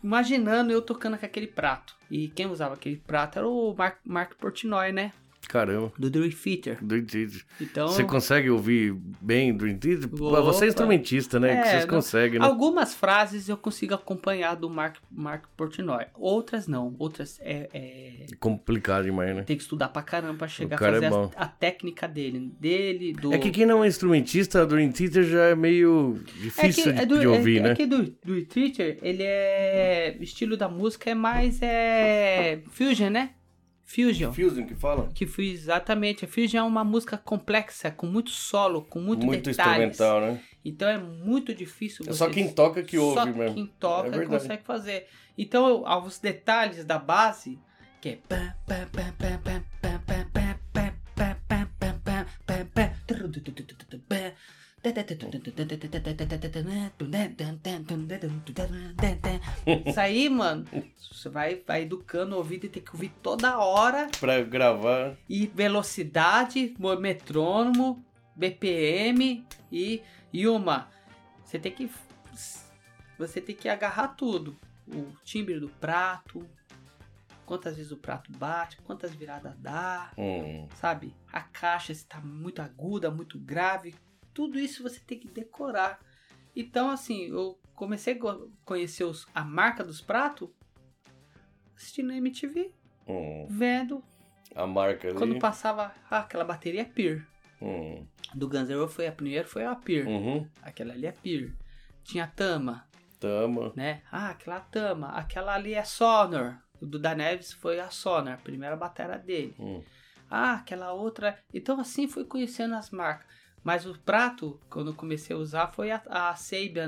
imaginando 0.02 0.72
eu 0.72 0.82
tocando 0.82 1.18
com 1.18 1.26
aquele 1.26 1.46
prato. 1.46 1.96
E 2.10 2.28
quem 2.28 2.46
usava 2.46 2.74
aquele 2.74 2.96
prato 2.96 3.38
era 3.38 3.48
o 3.48 3.74
Mark, 3.76 3.98
Mark 4.04 4.34
Portnoy, 4.36 4.92
né? 4.92 5.12
Caramba. 5.50 5.92
Do 5.98 6.08
Dream 6.08 6.30
Theater. 6.30 6.78
Dream 6.80 7.04
Theater. 7.04 7.44
Então, 7.60 7.88
você 7.88 8.04
consegue 8.04 8.48
ouvir 8.48 8.94
bem 9.20 9.52
Dream 9.52 9.76
Theater? 9.78 10.08
Opa. 10.14 10.40
Você 10.42 10.66
é 10.66 10.68
instrumentista, 10.68 11.40
né? 11.40 11.54
É, 11.54 11.62
que 11.62 11.68
vocês 11.70 11.84
conseguem, 11.86 12.38
né? 12.38 12.46
Algumas 12.46 12.94
frases 12.94 13.48
eu 13.48 13.56
consigo 13.56 13.92
acompanhar 13.92 14.54
do 14.54 14.70
Mark, 14.70 14.98
Mark 15.10 15.46
Portnoy. 15.56 16.06
Outras 16.14 16.68
não. 16.68 16.94
Outras 17.00 17.40
é, 17.42 17.68
é... 17.74 18.26
Complicado 18.38 19.06
demais, 19.06 19.34
né? 19.34 19.42
Tem 19.42 19.56
que 19.56 19.64
estudar 19.64 19.88
pra 19.88 20.02
caramba 20.02 20.38
pra 20.38 20.46
chegar 20.46 20.76
a 20.76 20.78
fazer 20.78 21.06
é 21.06 21.08
a, 21.08 21.30
a, 21.36 21.48
técnica 21.48 22.06
dele. 22.06 22.52
Dele, 22.60 23.12
do... 23.12 23.34
É 23.34 23.38
que 23.38 23.50
quem 23.50 23.66
não 23.66 23.82
é 23.82 23.88
instrumentista, 23.88 24.64
Dream 24.64 24.92
Theater 24.92 25.24
já 25.24 25.42
é 25.46 25.56
meio 25.56 26.20
difícil 26.40 26.92
é 26.92 26.94
que, 26.94 27.00
de, 27.00 27.06
do, 27.06 27.18
de, 27.18 27.26
ouvir, 27.26 27.58
é, 27.58 27.62
né? 27.62 27.70
É 27.72 27.74
que 27.74 27.86
do 27.86 28.04
Dream 28.24 28.44
Theater, 28.44 28.98
ele 29.02 29.24
é... 29.24 30.16
O 30.20 30.22
estilo 30.22 30.56
da 30.56 30.68
música 30.68 31.10
é 31.10 31.14
mais 31.14 31.60
é... 31.60 32.60
fusion, 32.70 33.10
né? 33.10 33.30
Fusion. 33.92 34.32
Fusion 34.32 34.66
que 34.66 34.74
fala? 34.76 35.08
Que 35.12 35.26
foi 35.26 35.48
exatamente. 35.48 36.24
A 36.24 36.28
Fusion 36.28 36.60
é 36.60 36.62
uma 36.62 36.84
música 36.84 37.18
complexa, 37.18 37.90
com 37.90 38.06
muito 38.06 38.30
solo, 38.30 38.82
com 38.82 39.00
muito, 39.00 39.26
muito 39.26 39.50
detalhes. 39.50 39.90
instrumental, 39.90 40.20
né? 40.20 40.40
Então 40.64 40.88
é 40.88 40.96
muito 40.96 41.52
difícil. 41.52 42.04
É 42.08 42.12
só 42.12 42.30
quem 42.30 42.52
toca 42.52 42.84
que 42.84 42.96
ouve 42.96 43.18
só 43.18 43.26
mesmo. 43.26 43.48
Só 43.48 43.54
quem 43.54 43.66
toca 43.80 44.22
é 44.22 44.26
consegue 44.26 44.62
fazer. 44.62 45.08
Então, 45.36 45.82
os 46.06 46.18
detalhes 46.20 46.84
da 46.84 47.00
base, 47.00 47.58
que 48.00 48.10
é. 48.10 48.18
Isso 59.86 60.00
aí, 60.00 60.28
mano, 60.28 60.64
você 61.12 61.28
vai, 61.28 61.62
vai 61.66 61.82
educando 61.82 62.34
o 62.34 62.38
ouvido 62.38 62.64
e 62.64 62.68
tem 62.68 62.82
que 62.82 62.92
ouvir 62.92 63.12
toda 63.22 63.58
hora. 63.58 64.08
Pra 64.18 64.42
gravar. 64.42 65.16
E 65.28 65.46
velocidade, 65.46 66.74
metrônomo, 66.98 68.04
BPM 68.34 69.46
e, 69.70 70.02
e 70.32 70.48
uma. 70.48 70.88
Você 71.44 71.58
tem 71.58 71.72
que. 71.72 71.90
Você 73.18 73.40
tem 73.40 73.54
que 73.54 73.68
agarrar 73.68 74.08
tudo. 74.08 74.56
O 74.88 75.12
timbre 75.22 75.60
do 75.60 75.68
prato, 75.68 76.48
quantas 77.44 77.76
vezes 77.76 77.92
o 77.92 77.96
prato 77.96 78.32
bate, 78.32 78.78
quantas 78.78 79.14
viradas 79.14 79.54
dá, 79.58 80.10
hum. 80.16 80.66
sabe? 80.76 81.14
A 81.32 81.40
caixa 81.40 81.92
está 81.92 82.18
muito 82.20 82.62
aguda, 82.62 83.10
muito 83.10 83.38
grave, 83.38 83.94
tudo 84.32 84.58
isso 84.58 84.82
você 84.82 85.00
tem 85.00 85.18
que 85.18 85.28
decorar. 85.28 86.00
Então, 86.54 86.90
assim, 86.90 87.26
eu 87.26 87.58
comecei 87.74 88.14
a 88.14 88.38
conhecer 88.64 89.04
os, 89.04 89.26
a 89.34 89.44
marca 89.44 89.84
dos 89.84 90.00
pratos 90.00 90.48
assistindo 91.76 92.12
MTV, 92.12 92.72
hum. 93.08 93.46
vendo. 93.48 94.04
A 94.54 94.66
marca 94.66 95.08
ali. 95.08 95.16
Quando 95.16 95.38
passava 95.38 95.94
ah, 96.10 96.18
aquela 96.18 96.44
bateria 96.44 96.84
Peer. 96.84 97.26
Hum. 97.62 98.06
Do 98.34 98.48
Guns 98.48 98.68
N' 98.68 98.74
Roses 98.74 98.94
foi 98.94 99.06
a 99.06 99.12
primeira, 99.12 99.46
foi 99.46 99.64
a 99.64 99.74
Peer. 99.74 100.06
Uhum. 100.06 100.46
Aquela 100.62 100.92
ali 100.92 101.06
é 101.06 101.12
Peer. 101.12 101.54
Tinha 102.04 102.24
a 102.24 102.26
Tama. 102.26 102.86
Tama. 103.18 103.72
Né? 103.76 104.02
Ah, 104.10 104.30
aquela 104.30 104.60
Tama. 104.60 105.08
Aquela 105.08 105.54
ali 105.54 105.74
é 105.74 105.84
Sonor. 105.84 106.56
O 106.80 106.86
do 106.86 106.98
Da 106.98 107.14
Neves 107.14 107.52
foi 107.52 107.78
a 107.78 107.90
Sonor, 107.90 108.34
a 108.34 108.38
primeira 108.38 108.76
bateria 108.76 109.18
dele. 109.18 109.54
Hum. 109.58 109.82
Ah, 110.30 110.54
aquela 110.54 110.92
outra. 110.92 111.38
Então 111.52 111.80
assim 111.80 112.08
fui 112.08 112.24
conhecendo 112.24 112.74
as 112.74 112.90
marcas. 112.90 113.26
Mas 113.62 113.84
o 113.84 113.98
prato, 113.98 114.58
quando 114.70 114.90
eu 114.90 114.94
comecei 114.94 115.36
a 115.36 115.38
usar, 115.38 115.68
foi 115.68 115.90
a, 115.90 116.02
a 116.08 116.34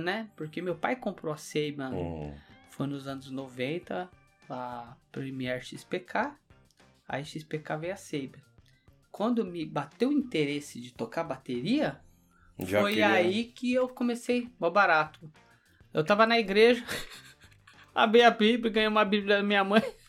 né? 0.01 0.31
Porque 0.37 0.63
meu 0.63 0.75
pai 0.75 0.97
comprou 0.97 1.33
a 1.33 1.37
Sabian. 1.37 1.91
Hum. 1.91 2.35
Foi 2.71 2.87
nos 2.87 3.07
anos 3.07 3.31
90, 3.31 4.09
a 4.49 4.97
Premier 5.11 5.63
XPK. 5.63 6.33
Aí 7.07 7.25
XPK 7.25 7.77
veio 7.77 7.93
a 7.93 7.97
Sabian. 7.97 8.41
Quando 9.11 9.45
me 9.45 9.67
bateu 9.67 10.09
o 10.09 10.13
interesse 10.13 10.81
de 10.81 10.95
tocar 10.95 11.25
bateria, 11.25 12.01
Já 12.59 12.81
foi 12.81 12.93
queria- 12.93 13.13
aí 13.13 13.45
que 13.45 13.75
eu 13.75 13.87
comecei, 13.89 14.51
mó 14.59 14.71
barato. 14.71 15.31
Eu 15.93 16.03
tava 16.03 16.25
na 16.27 16.39
igreja, 16.39 16.83
abri 17.95 18.23
a 18.23 18.31
Bíblia, 18.31 18.73
ganhei 18.73 18.89
uma 18.89 19.05
Bíblia 19.05 19.37
da 19.37 19.43
minha 19.43 19.63
mãe. 19.65 19.83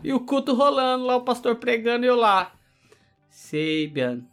E 0.00 0.12
o 0.12 0.20
culto 0.20 0.54
rolando 0.54 1.06
lá, 1.06 1.16
o 1.16 1.24
pastor 1.24 1.56
pregando 1.56 2.04
e 2.04 2.08
eu 2.08 2.14
lá. 2.14 2.52
Sabian, 3.28 4.24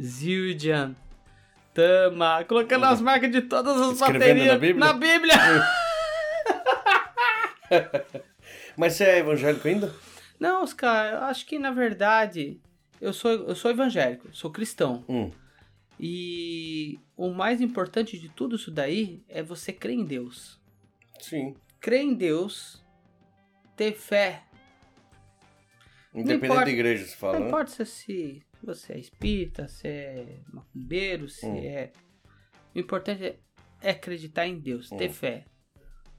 Zildjian, 0.00 0.94
Tama, 1.72 2.44
colocando 2.44 2.84
as 2.84 3.00
marcas 3.00 3.32
de 3.32 3.42
todas 3.42 3.76
as 3.80 3.94
Escrevendo 3.94 4.20
baterias 4.20 4.46
na 4.46 4.58
Bíblia? 4.58 4.86
Na 4.86 4.92
Bíblia. 4.92 5.34
Mas 8.76 8.94
você 8.94 9.04
é 9.04 9.18
evangélico 9.18 9.66
ainda? 9.66 9.94
Não, 10.38 10.62
Oscar, 10.62 11.12
eu 11.14 11.18
acho 11.24 11.46
que 11.46 11.58
na 11.58 11.70
verdade 11.70 12.60
eu 13.00 13.12
sou, 13.12 13.30
eu 13.32 13.54
sou 13.54 13.70
evangélico, 13.70 14.28
sou 14.32 14.50
cristão. 14.50 15.04
Hum. 15.08 15.30
E 15.98 16.98
o 17.16 17.30
mais 17.30 17.60
importante 17.60 18.18
de 18.18 18.28
tudo 18.28 18.56
isso 18.56 18.70
daí 18.70 19.22
é 19.28 19.42
você 19.42 19.72
crer 19.72 19.94
em 19.94 20.04
Deus. 20.04 20.60
Sim. 21.20 21.54
Crer 21.80 22.00
em 22.02 22.14
Deus, 22.14 22.82
ter 23.76 23.92
fé. 23.94 24.42
Independente 26.12 26.44
importa- 26.46 26.64
da 26.64 26.70
igreja, 26.70 27.06
você 27.06 27.16
fala, 27.16 27.32
Não 27.34 27.40
né? 27.40 27.46
importa 27.48 27.70
se- 27.70 27.86
se 27.86 28.42
você 28.64 28.94
é 28.94 28.98
espírita, 28.98 29.68
se 29.68 29.86
é 29.86 30.40
macumbeiro, 30.52 31.28
se 31.28 31.46
Hum. 31.46 31.56
é. 31.56 31.92
O 32.74 32.78
importante 32.78 33.24
é, 33.24 33.38
é 33.80 33.90
acreditar 33.90 34.46
em 34.46 34.58
Deus, 34.58 34.88
ter 34.88 35.10
Hum. 35.10 35.12
fé. 35.12 35.44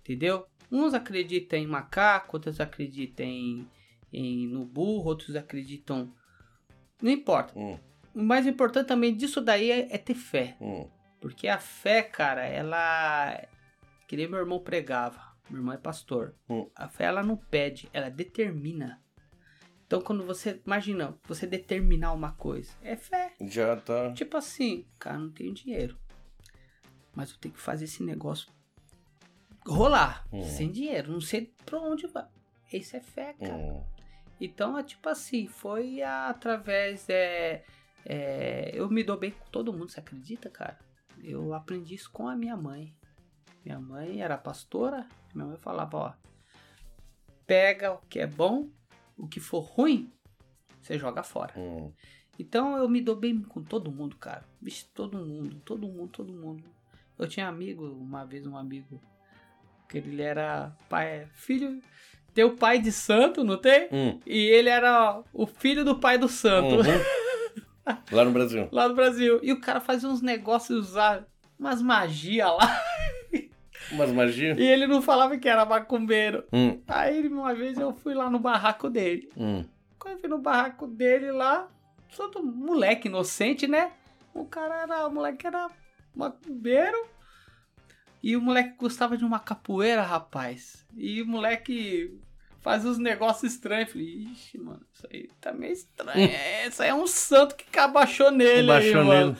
Entendeu? 0.01 0.45
Uns 0.71 0.93
acreditam 0.93 1.59
em 1.59 1.67
macaco, 1.67 2.37
outros 2.37 2.59
acreditam 2.61 3.25
em, 3.25 3.67
em 4.13 4.47
no 4.47 4.65
burro, 4.65 5.09
outros 5.09 5.35
acreditam. 5.35 6.13
Não 7.01 7.11
importa. 7.11 7.57
Hum, 7.57 7.77
O 8.13 8.21
mais 8.23 8.47
importante 8.47 8.87
também 8.87 9.13
disso 9.15 9.41
daí 9.41 9.69
é, 9.71 9.93
é 9.93 9.97
ter 9.97 10.15
fé. 10.15 10.55
hum. 10.61 10.87
Porque 11.19 11.47
a 11.47 11.57
fé, 11.59 12.01
cara, 12.03 12.45
ela. 12.45 13.41
Que 14.07 14.15
nem 14.15 14.27
meu 14.27 14.39
irmão 14.39 14.59
pregava. 14.59 15.19
Meu 15.49 15.59
irmão 15.59 15.73
é 15.73 15.77
pastor. 15.77 16.35
Hum. 16.49 16.69
A 16.75 16.87
fé, 16.87 17.05
ela 17.05 17.23
não 17.23 17.35
pede, 17.35 17.89
ela 17.91 18.09
determina. 18.09 19.01
Então, 19.85 20.01
quando 20.01 20.23
você. 20.23 20.61
Imagina, 20.65 21.17
você 21.27 21.45
determinar 21.45 22.13
uma 22.13 22.31
coisa. 22.31 22.71
É 22.81 22.95
fé. 22.95 23.33
Já 23.41 23.75
tá. 23.75 24.13
Tipo 24.13 24.37
assim, 24.37 24.85
cara, 24.99 25.17
não 25.17 25.31
tenho 25.31 25.53
dinheiro. 25.53 25.97
Mas 27.13 27.31
eu 27.31 27.37
tenho 27.37 27.53
que 27.53 27.61
fazer 27.61 27.85
esse 27.85 28.03
negócio 28.03 28.51
rolar. 29.65 30.25
Hum. 30.31 30.43
Sem 30.43 30.71
dinheiro. 30.71 31.11
Não 31.11 31.21
sei 31.21 31.53
pra 31.65 31.79
onde 31.79 32.07
vai. 32.07 32.25
Isso 32.73 32.97
é 32.97 32.99
fé, 32.99 33.33
cara. 33.33 33.55
Hum. 33.55 33.83
Então 34.39 34.77
é 34.77 34.83
tipo 34.83 35.07
assim, 35.07 35.47
foi 35.47 36.01
através. 36.01 37.07
É, 37.09 37.63
é, 38.05 38.71
eu 38.73 38.89
me 38.89 39.03
dou 39.03 39.17
bem 39.17 39.31
com 39.31 39.45
todo 39.49 39.71
mundo, 39.71 39.91
você 39.91 39.99
acredita, 39.99 40.49
cara? 40.49 40.77
Eu 41.23 41.53
aprendi 41.53 41.95
isso 41.95 42.11
com 42.11 42.27
a 42.27 42.35
minha 42.35 42.57
mãe. 42.57 42.93
Minha 43.63 43.79
mãe 43.79 44.21
era 44.21 44.37
pastora, 44.37 45.07
minha 45.33 45.47
mãe 45.47 45.57
falava, 45.57 45.97
ó. 45.97 46.13
Pega 47.47 47.93
o 47.93 47.97
que 48.09 48.19
é 48.19 48.27
bom, 48.27 48.69
o 49.17 49.27
que 49.27 49.39
for 49.39 49.59
ruim, 49.61 50.11
você 50.81 50.97
joga 50.97 51.23
fora. 51.23 51.53
Hum. 51.57 51.91
Então 52.37 52.75
eu 52.77 52.87
me 52.89 53.01
dou 53.01 53.15
bem 53.15 53.41
com 53.41 53.63
todo 53.63 53.91
mundo, 53.91 54.15
cara. 54.17 54.43
Vixe, 54.61 54.85
todo 54.93 55.17
mundo, 55.17 55.55
todo 55.63 55.87
mundo, 55.87 56.09
todo 56.09 56.33
mundo. 56.33 56.63
Eu 57.17 57.27
tinha 57.27 57.47
amigo, 57.47 57.85
uma 57.87 58.25
vez 58.25 58.45
um 58.45 58.57
amigo, 58.57 59.01
que 59.87 59.97
ele 59.99 60.21
era 60.21 60.75
pai, 60.89 61.27
filho, 61.33 61.81
tem 62.33 62.43
o 62.43 62.57
pai 62.57 62.79
de 62.79 62.91
santo, 62.91 63.41
não 63.43 63.57
tem? 63.57 63.87
Hum. 63.91 64.19
E 64.25 64.37
ele 64.37 64.67
era 64.69 65.23
o 65.33 65.47
filho 65.47 65.85
do 65.85 65.97
pai 65.97 66.17
do 66.17 66.27
santo, 66.27 66.75
Uhum. 66.75 66.83
Lá 68.11 68.25
no 68.25 68.31
Brasil. 68.31 68.67
lá 68.71 68.89
no 68.89 68.95
Brasil. 68.95 69.39
E 69.43 69.53
o 69.53 69.61
cara 69.61 69.79
fazia 69.79 70.09
uns 70.09 70.19
negócios, 70.21 70.89
usar 70.89 71.23
umas 71.57 71.81
magia 71.83 72.49
lá. 72.49 72.81
Umas 73.95 74.11
magias. 74.11 74.57
E 74.57 74.63
ele 74.63 74.87
não 74.87 75.01
falava 75.01 75.37
que 75.37 75.47
era 75.49 75.65
macumbeiro. 75.65 76.43
Hum. 76.51 76.79
Aí 76.87 77.27
uma 77.27 77.53
vez 77.53 77.77
eu 77.77 77.93
fui 77.93 78.13
lá 78.13 78.29
no 78.29 78.39
barraco 78.39 78.89
dele. 78.89 79.29
Hum. 79.35 79.65
Quando 79.97 80.15
eu 80.15 80.19
fui 80.19 80.29
no 80.29 80.37
barraco 80.37 80.85
dele 80.85 81.31
lá, 81.31 81.67
todo 82.15 82.43
moleque 82.43 83.07
inocente, 83.07 83.67
né? 83.67 83.91
O 84.33 84.45
cara 84.45 84.83
era, 84.83 85.07
o 85.07 85.13
moleque 85.13 85.47
era 85.47 85.69
macumbeiro. 86.15 86.97
E 88.21 88.35
o 88.35 88.41
moleque 88.41 88.75
gostava 88.77 89.15
de 89.15 89.23
uma 89.23 89.39
capoeira, 89.39 90.01
rapaz. 90.01 90.85
E 90.95 91.21
o 91.21 91.27
moleque 91.27 92.19
fazia 92.59 92.89
uns 92.89 92.97
negócios 92.97 93.53
estranhos. 93.53 93.91
Falei, 93.91 94.07
ixi, 94.31 94.57
mano, 94.57 94.81
isso 94.91 95.07
aí 95.11 95.29
tá 95.39 95.53
meio 95.53 95.73
estranho. 95.73 96.31
É, 96.31 96.67
Isso 96.67 96.81
aí 96.81 96.89
é 96.89 96.93
um 96.95 97.05
santo 97.05 97.55
que 97.55 97.77
abaixou 97.77 98.31
nele 98.31 98.71
aí, 98.71 98.95
mano. 98.95 99.37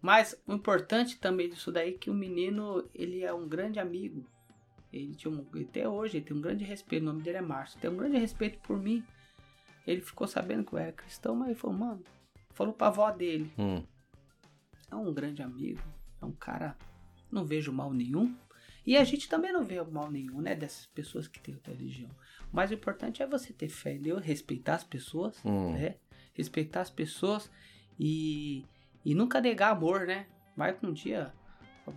Mas 0.00 0.40
o 0.46 0.52
importante 0.54 1.18
também 1.18 1.48
disso 1.48 1.72
daí 1.72 1.90
é 1.94 1.98
que 1.98 2.08
o 2.10 2.14
menino, 2.14 2.88
ele 2.94 3.22
é 3.22 3.32
um 3.32 3.48
grande 3.48 3.78
amigo. 3.80 4.24
Ele 4.92 5.14
tinha 5.14 5.30
um, 5.32 5.44
até 5.60 5.88
hoje, 5.88 6.18
ele 6.18 6.24
tem 6.24 6.36
um 6.36 6.40
grande 6.40 6.64
respeito. 6.64 7.02
O 7.02 7.06
nome 7.06 7.22
dele 7.22 7.38
é 7.38 7.42
Márcio. 7.42 7.80
Tem 7.80 7.90
um 7.90 7.96
grande 7.96 8.16
respeito 8.16 8.58
por 8.60 8.78
mim. 8.78 9.04
Ele 9.86 10.00
ficou 10.00 10.26
sabendo 10.26 10.64
que 10.64 10.72
eu 10.72 10.78
era 10.78 10.92
cristão, 10.92 11.34
mas 11.34 11.48
ele 11.48 11.58
falou, 11.58 11.76
mano, 11.76 12.02
falou 12.50 12.72
pra 12.72 12.86
avó 12.86 13.10
dele. 13.10 13.50
Hum. 13.58 13.82
É 14.90 14.94
um 14.94 15.12
grande 15.12 15.42
amigo. 15.42 15.82
É 16.20 16.24
um 16.24 16.32
cara. 16.32 16.76
Não 17.30 17.44
vejo 17.44 17.72
mal 17.72 17.92
nenhum. 17.92 18.34
E 18.86 18.96
a 18.96 19.04
gente 19.04 19.28
também 19.28 19.52
não 19.52 19.64
vê 19.64 19.82
mal 19.82 20.10
nenhum, 20.10 20.40
né? 20.40 20.54
Dessas 20.54 20.86
pessoas 20.86 21.28
que 21.28 21.38
têm 21.40 21.54
outra 21.54 21.74
religião. 21.74 22.08
Mas 22.50 22.70
o 22.70 22.74
importante 22.74 23.22
é 23.22 23.26
você 23.26 23.52
ter 23.52 23.68
fé 23.68 23.92
em 23.94 24.00
Deus, 24.00 24.22
respeitar 24.24 24.76
as 24.76 24.84
pessoas, 24.84 25.38
Hum. 25.44 25.72
né? 25.72 25.96
Respeitar 26.32 26.80
as 26.80 26.88
pessoas 26.90 27.50
e, 28.00 28.64
e 29.04 29.14
nunca 29.14 29.40
negar 29.40 29.70
amor, 29.72 30.06
né? 30.06 30.26
Vai 30.56 30.72
que 30.72 30.84
um 30.84 30.92
dia 30.92 31.32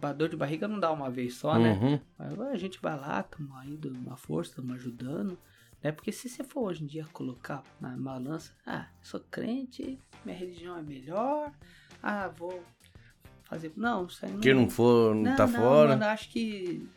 a 0.02 0.14
dor 0.14 0.30
de 0.30 0.38
barriga 0.38 0.68
não 0.68 0.80
dá 0.80 0.92
uma 0.92 1.10
vez 1.10 1.36
só, 1.36 1.58
né? 1.58 1.74
Uhum. 1.74 2.00
Mas 2.18 2.40
a 2.40 2.58
gente 2.58 2.80
vai 2.82 2.98
lá, 2.98 3.20
estamos 3.20 3.56
aí 3.58 3.80
uma 3.86 4.16
força, 4.16 4.52
estamos 4.52 4.76
ajudando. 4.76 5.38
Né? 5.84 5.92
Porque 5.92 6.12
se 6.12 6.30
você 6.30 6.44
for 6.44 6.70
hoje 6.70 6.84
em 6.84 6.88
dia 6.88 7.06
colocar 7.12 7.64
na 7.80 7.90
balança, 7.90 8.54
ah, 8.66 8.88
sou 9.02 9.20
crente, 9.20 10.00
minha 10.24 10.38
religião 10.38 10.78
é 10.78 10.82
melhor, 10.82 11.52
ah, 12.02 12.28
vou 12.30 12.64
fazer. 13.44 13.74
Não, 13.76 14.06
isso 14.06 14.26
aí 14.26 14.32
não. 14.32 14.40
Quem 14.40 14.54
não 14.54 14.70
for, 14.70 15.16
não, 15.16 15.36
tá 15.36 15.48
fora. 15.48 15.90
Mano, 15.90 16.06
acho 16.06 16.30
que 16.30 16.88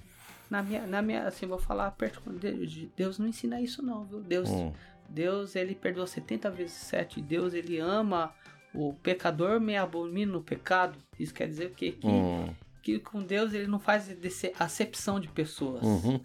na 0.51 0.63
minha, 0.63 0.87
na 0.87 1.03
minha, 1.03 1.27
assim, 1.27 1.47
vou 1.47 1.59
falar 1.59 1.91
perto 1.93 2.21
com 2.21 2.33
Deus, 2.33 2.73
Deus 2.95 3.19
não 3.19 3.27
ensina 3.27 3.61
isso 3.61 3.83
não, 3.83 4.05
viu? 4.05 4.21
Deus, 4.21 4.49
Hum. 4.49 4.73
Deus, 5.09 5.55
ele 5.55 5.75
perdoa 5.75 6.07
70 6.07 6.51
vezes 6.51 6.77
7. 6.77 7.21
Deus, 7.21 7.55
ele 7.55 7.79
ama 7.79 8.33
o 8.75 8.93
pecador, 8.95 9.61
me 9.61 9.77
abomina 9.77 10.33
no 10.33 10.43
pecado. 10.43 10.99
Isso 11.18 11.33
quer 11.33 11.47
dizer 11.49 11.66
o 11.66 11.75
quê? 11.75 11.93
Que, 11.93 12.07
Hum. 12.07 12.53
que 12.83 12.99
com 12.99 13.20
Deus 13.22 13.53
ele 13.55 13.66
não 13.66 13.79
faz 13.79 14.09
acepção 14.59 15.20
de 15.20 15.29
pessoas. 15.29 15.83
Uhum. 15.85 16.20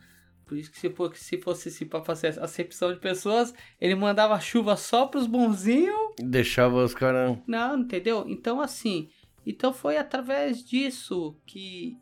Por 0.45 0.57
isso 0.57 0.71
que 0.71 0.79
se, 0.79 0.89
for- 0.89 1.15
se 1.15 1.37
fosse 1.37 1.69
assim 1.69 1.85
pra 1.85 2.01
fazer 2.01 2.39
acepção 2.41 2.91
de 2.91 2.99
pessoas, 2.99 3.53
ele 3.79 3.93
mandava 3.93 4.39
chuva 4.39 4.75
só 4.75 5.05
pros 5.05 5.27
bonzinhos 5.27 5.95
Deixava 6.17 6.83
os 6.83 6.93
caras. 6.95 7.37
não, 7.45 7.77
entendeu? 7.77 8.25
Então, 8.27 8.59
assim, 8.59 9.09
então 9.45 9.71
foi 9.71 9.97
através 9.97 10.63
disso 10.65 11.35
que, 11.45 11.95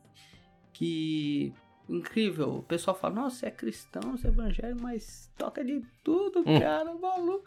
que, 0.72 1.52
incrível, 1.90 2.56
o 2.60 2.64
pessoal 2.64 2.98
fala, 2.98 3.16
nossa, 3.16 3.36
você 3.38 3.46
é 3.48 3.52
cristão, 3.52 4.02
você 4.16 4.28
é 4.28 4.30
evangélico, 4.30 4.82
mas 4.82 5.30
toca 5.38 5.64
de 5.64 5.82
tudo, 6.04 6.40
Hum. 6.40 6.60
cara, 6.60 6.94
maluco. 6.96 7.44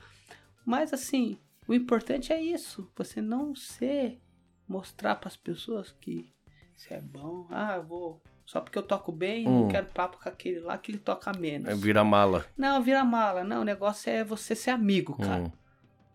Mas, 0.66 0.92
assim, 0.92 1.38
o 1.70 1.74
importante 1.74 2.32
é 2.32 2.42
isso, 2.42 2.90
você 2.96 3.20
não 3.22 3.54
ser, 3.54 4.20
mostrar 4.68 5.16
pras 5.16 5.36
pessoas 5.36 5.92
que 6.00 6.32
você 6.76 6.94
é 6.94 7.00
bom, 7.00 7.46
ah, 7.50 7.76
eu 7.76 7.82
vou, 7.84 8.22
só 8.46 8.60
porque 8.60 8.78
eu 8.78 8.82
toco 8.82 9.12
bem, 9.12 9.46
Hum. 9.48 9.60
não 9.62 9.68
quero 9.68 9.86
papo 9.86 10.18
com 10.22 10.28
aquele 10.28 10.60
lá 10.60 10.76
que 10.78 10.90
ele 10.90 10.98
toca 10.98 11.32
menos. 11.32 11.68
É, 11.68 11.74
vira 11.74 12.02
mala. 12.02 12.44
Não, 12.56 12.82
vira 12.82 13.04
mala, 13.04 13.44
não, 13.44 13.60
o 13.62 13.64
negócio 13.64 14.10
é 14.10 14.24
você 14.24 14.54
ser 14.54 14.70
amigo, 14.70 15.16
cara 15.16 15.44
Hum. 15.44 15.50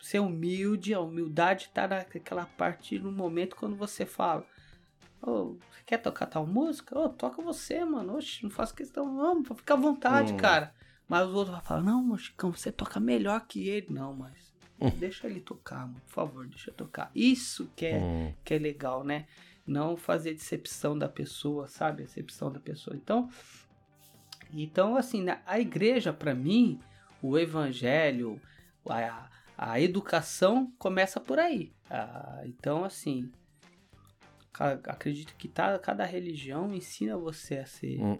ser 0.01 0.19
humilde, 0.19 0.93
a 0.93 0.99
humildade 0.99 1.69
tá 1.73 1.87
naquela 1.87 2.45
parte 2.45 2.99
no 2.99 3.11
momento 3.11 3.55
quando 3.55 3.75
você 3.75 4.05
fala. 4.05 4.45
Ô, 5.21 5.53
você 5.71 5.83
quer 5.85 5.97
tocar 5.97 6.27
tal 6.27 6.45
música? 6.45 6.97
Ô, 6.99 7.09
toca 7.09 7.41
você, 7.41 7.83
mano. 7.83 8.15
Oxe, 8.15 8.43
não 8.43 8.51
faço 8.51 8.75
questão, 8.75 9.11
não, 9.11 9.43
fica 9.43 9.73
à 9.73 9.77
vontade, 9.77 10.33
Hum. 10.33 10.37
cara. 10.37 10.75
Mas 11.07 11.27
os 11.27 11.33
outros 11.33 11.55
vão 11.55 11.63
falar, 11.65 11.81
não, 11.81 12.15
Chicão, 12.17 12.51
você 12.51 12.71
toca 12.71 12.99
melhor 12.99 13.47
que 13.47 13.67
ele. 13.67 13.87
Não, 13.89 14.13
mas 14.13 14.44
Hum. 14.81 14.89
deixa 14.97 15.27
ele 15.27 15.39
tocar. 15.39 15.87
Por 15.87 16.09
favor, 16.13 16.47
deixa 16.47 16.71
tocar. 16.71 17.11
Isso 17.15 17.69
que 17.75 17.85
é, 17.85 17.99
Hum. 17.99 18.33
que 18.43 18.53
é 18.53 18.57
legal, 18.59 19.03
né? 19.03 19.25
Não 19.65 19.97
fazer 19.97 20.33
decepção 20.33 20.97
da 20.97 21.09
pessoa, 21.09 21.67
sabe? 21.67 22.03
Decepção 22.03 22.51
da 22.51 22.59
pessoa. 22.59 22.95
Então, 22.95 23.29
então 24.53 24.95
assim, 24.95 25.25
a 25.45 25.59
igreja, 25.59 26.13
pra 26.13 26.35
mim, 26.35 26.79
o 27.21 27.37
evangelho, 27.37 28.39
a, 28.87 29.29
A 29.57 29.79
educação 29.79 30.69
começa 30.77 31.17
por 31.17 31.39
aí. 31.39 31.73
Ah, 31.89 32.41
então, 32.45 32.83
assim, 32.83 33.31
acredito 34.53 35.33
que 35.37 35.47
tá, 35.47 35.79
cada 35.79 36.03
religião 36.05 36.73
ensina 36.73 37.17
você 37.17 37.57
a 37.59 37.65
ser 37.65 38.01
Hum. 38.01 38.19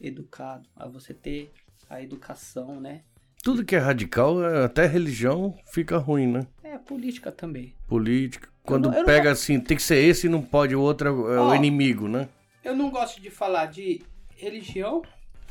educado, 0.00 0.68
a 0.74 0.88
você 0.88 1.14
ter 1.14 1.52
a 1.88 2.02
educação, 2.02 2.80
né? 2.80 3.04
Tudo 3.42 3.64
que 3.64 3.74
é 3.74 3.78
radical, 3.78 4.42
é- 4.44 4.64
até 4.64 4.86
religião, 4.86 5.56
fica 5.72 5.98
ruim, 5.98 6.26
né? 6.28 6.46
É 6.62 6.78
política 6.78 7.32
também. 7.32 7.74
Política. 7.88 8.48
Quando 8.62 8.84
não- 8.88 8.92
eu 8.94 8.98
não 9.00 9.06
pega 9.06 9.30
assim, 9.32 9.58
tem 9.60 9.76
que 9.76 9.82
ser 9.82 9.96
esse 9.96 10.26
e 10.26 10.30
não 10.30 10.40
pode, 10.40 10.74
o 10.76 10.80
outro 10.80 11.08
é 11.08 11.10
o- 11.10 11.32
é 11.32 11.40
o 11.40 11.46
Ó. 11.48 11.54
inimigo, 11.54 12.06
né? 12.06 12.28
Eu 12.62 12.76
não 12.76 12.90
gosto 12.90 13.20
de 13.20 13.28
falar 13.30 13.66
de 13.66 14.00
religião, 14.36 15.02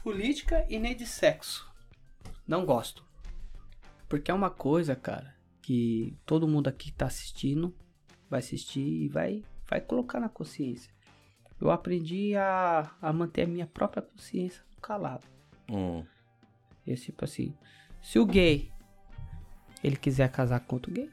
política 0.01 0.65
e 0.69 0.79
nem 0.79 0.95
de 0.95 1.05
sexo. 1.05 1.69
Não 2.47 2.65
gosto. 2.65 3.03
Porque 4.07 4.31
é 4.31 4.33
uma 4.33 4.49
coisa, 4.49 4.95
cara, 4.95 5.35
que 5.61 6.15
todo 6.25 6.47
mundo 6.47 6.67
aqui 6.69 6.91
tá 6.93 7.05
assistindo, 7.07 7.75
vai 8.29 8.39
assistir 8.39 8.79
e 8.81 9.07
vai, 9.09 9.43
vai 9.69 9.81
colocar 9.81 10.19
na 10.21 10.29
consciência. 10.29 10.91
Eu 11.59 11.69
aprendi 11.69 12.35
a, 12.35 12.89
a 13.01 13.13
manter 13.13 13.43
a 13.43 13.47
minha 13.47 13.67
própria 13.67 14.01
consciência 14.01 14.63
calado. 14.81 15.27
Hum. 15.69 16.03
Esse 16.87 17.05
tipo 17.05 17.23
assim, 17.23 17.53
se 18.01 18.19
o 18.19 18.25
gay 18.25 18.71
ele 19.83 19.95
quiser 19.95 20.29
casar 20.29 20.59
com 20.61 20.75
outro 20.75 20.91
gay, 20.91 21.09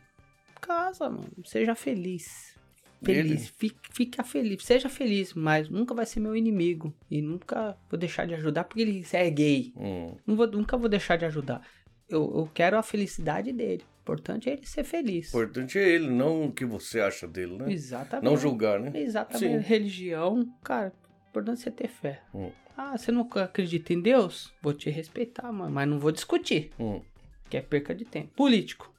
casa, 0.60 1.08
mano. 1.08 1.30
Seja 1.44 1.74
feliz. 1.74 2.56
Feliz. 3.02 3.52
Fica 3.92 4.24
feliz. 4.24 4.64
Seja 4.64 4.88
feliz, 4.88 5.32
mas 5.34 5.68
nunca 5.68 5.94
vai 5.94 6.04
ser 6.04 6.20
meu 6.20 6.36
inimigo. 6.36 6.92
E 7.10 7.22
nunca 7.22 7.76
vou 7.88 7.98
deixar 7.98 8.26
de 8.26 8.34
ajudar 8.34 8.64
porque 8.64 8.82
ele 8.82 9.04
é 9.12 9.30
gay. 9.30 9.72
Hum. 9.76 10.16
Não 10.26 10.36
vou, 10.36 10.46
nunca 10.46 10.76
vou 10.76 10.88
deixar 10.88 11.16
de 11.16 11.24
ajudar. 11.24 11.62
Eu, 12.08 12.22
eu 12.36 12.50
quero 12.52 12.76
a 12.76 12.82
felicidade 12.82 13.52
dele. 13.52 13.84
O 13.98 14.00
importante 14.02 14.48
é 14.48 14.54
ele 14.54 14.66
ser 14.66 14.80
O 14.80 14.84
feliz. 14.84 15.28
importante 15.28 15.78
é 15.78 15.86
ele, 15.86 16.08
não 16.08 16.46
o 16.46 16.52
que 16.52 16.64
você 16.64 16.98
acha 16.98 17.28
dele, 17.28 17.58
né? 17.58 17.70
Exatamente. 17.70 18.24
Não 18.24 18.36
julgar, 18.36 18.80
né? 18.80 18.90
Exatamente. 18.94 19.62
Sim. 19.62 19.68
Religião, 19.68 20.50
cara, 20.64 20.92
o 21.26 21.28
importante 21.28 21.60
é 21.60 21.62
você 21.64 21.70
ter 21.70 21.88
fé. 21.88 22.22
Hum. 22.34 22.50
Ah, 22.80 22.96
você 22.96 23.10
não 23.10 23.28
acredita 23.34 23.92
em 23.92 24.00
Deus? 24.00 24.52
Vou 24.62 24.72
te 24.72 24.88
respeitar, 24.88 25.50
mano, 25.50 25.68
mas 25.68 25.88
não 25.88 25.98
vou 25.98 26.12
discutir. 26.12 26.70
Hum. 26.78 27.02
Que 27.50 27.56
é 27.56 27.60
perca 27.60 27.92
de 27.92 28.04
tempo. 28.04 28.28
Político. 28.36 28.94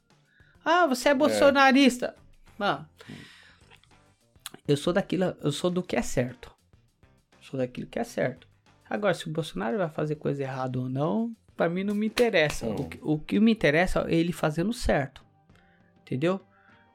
Ah, 0.66 0.86
você 0.86 1.08
é 1.08 1.14
bolsonarista. 1.16 2.14
Mano, 2.58 2.86
eu 4.68 4.76
sou 4.76 4.92
daquilo, 4.92 5.34
eu 5.42 5.52
sou 5.54 5.72
do 5.72 5.82
que 5.82 5.96
é 5.96 6.02
certo. 6.02 6.54
Sou 7.40 7.58
daquilo 7.58 7.88
que 7.88 7.98
é 7.98 8.04
certo. 8.04 8.50
Agora, 8.90 9.14
se 9.14 9.30
o 9.30 9.32
Bolsonaro 9.32 9.78
vai 9.78 9.90
fazer 9.90 10.16
coisa 10.16 10.44
errada 10.44 10.78
ou 10.78 10.90
não, 10.90 11.34
pra 11.56 11.70
mim 11.70 11.86
não 11.86 11.96
me 11.96 12.06
interessa. 12.06 12.66
Hum. 12.66 12.76
O, 12.76 12.90
que, 12.90 13.00
o 13.02 13.18
que 13.18 13.40
me 13.40 13.54
interessa 13.54 14.06
é 14.10 14.14
ele 14.14 14.34
fazendo 14.34 14.74
certo. 14.74 15.24
Entendeu? 16.02 16.42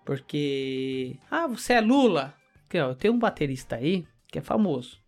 Porque. 0.05 1.17
Ah, 1.31 1.47
você 1.47 1.73
é 1.73 1.81
Lula. 1.81 2.35
Eu 2.71 2.95
tenho 2.95 3.15
um 3.15 3.19
baterista 3.19 3.77
aí 3.77 4.07
que 4.29 4.39
é 4.39 4.43
famoso. 4.43 5.04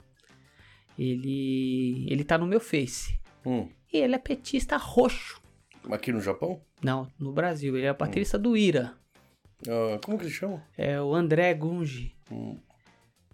Ele. 0.98 2.06
Ele 2.10 2.24
tá 2.24 2.36
no 2.38 2.46
meu 2.46 2.60
Face. 2.60 3.18
Hum. 3.44 3.68
E 3.92 3.98
ele 3.98 4.14
é 4.14 4.18
petista 4.18 4.76
roxo. 4.76 5.40
Aqui 5.90 6.12
no 6.12 6.20
Japão? 6.20 6.60
Não, 6.82 7.08
no 7.18 7.32
Brasil. 7.32 7.76
Ele 7.76 7.86
é 7.86 7.92
baterista 7.92 8.38
do 8.38 8.56
Ira. 8.56 8.94
Ah, 9.68 9.98
como 10.04 10.18
que 10.18 10.24
ele 10.24 10.32
chama? 10.32 10.62
É 10.76 11.00
o 11.00 11.14
André 11.14 11.54
Gungi. 11.54 12.14
Hum. 12.30 12.58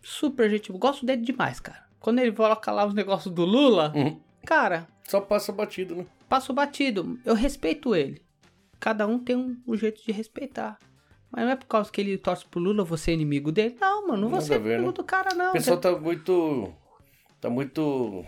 Super 0.02 0.50
gente. 0.50 0.70
Gosto 0.72 1.06
dele 1.06 1.22
demais, 1.22 1.60
cara. 1.60 1.84
Quando 1.98 2.18
ele 2.18 2.32
coloca 2.32 2.70
lá 2.72 2.84
os 2.84 2.94
negócios 2.94 3.32
do 3.32 3.44
Lula, 3.44 3.92
Hum. 3.96 4.18
cara, 4.44 4.88
Só 5.04 5.20
passa 5.20 5.52
batido, 5.52 5.94
né? 5.96 6.06
passo 6.28 6.52
batido. 6.52 7.18
Eu 7.24 7.34
respeito 7.34 7.94
ele. 7.94 8.20
Cada 8.80 9.06
um 9.06 9.18
tem 9.18 9.36
um, 9.36 9.56
um 9.66 9.76
jeito 9.76 10.04
de 10.04 10.10
respeitar. 10.12 10.78
Mas 11.30 11.44
não 11.44 11.52
é 11.52 11.56
por 11.56 11.66
causa 11.66 11.90
que 11.90 12.00
ele 12.00 12.18
torce 12.18 12.44
pro 12.44 12.60
Lula, 12.60 12.84
vou 12.84 12.98
ser 12.98 13.12
inimigo 13.12 13.50
dele. 13.52 13.76
Não, 13.80 14.08
mano, 14.08 14.22
não 14.22 14.28
vou 14.28 14.40
ser 14.40 14.60
inimigo 14.60 14.86
né? 14.88 14.92
do 14.92 15.04
cara, 15.04 15.34
não. 15.34 15.50
O 15.50 15.52
pessoal 15.52 15.78
tá 15.78 15.96
muito. 15.98 16.72
Tá 17.42 17.50
muito. 17.50 18.24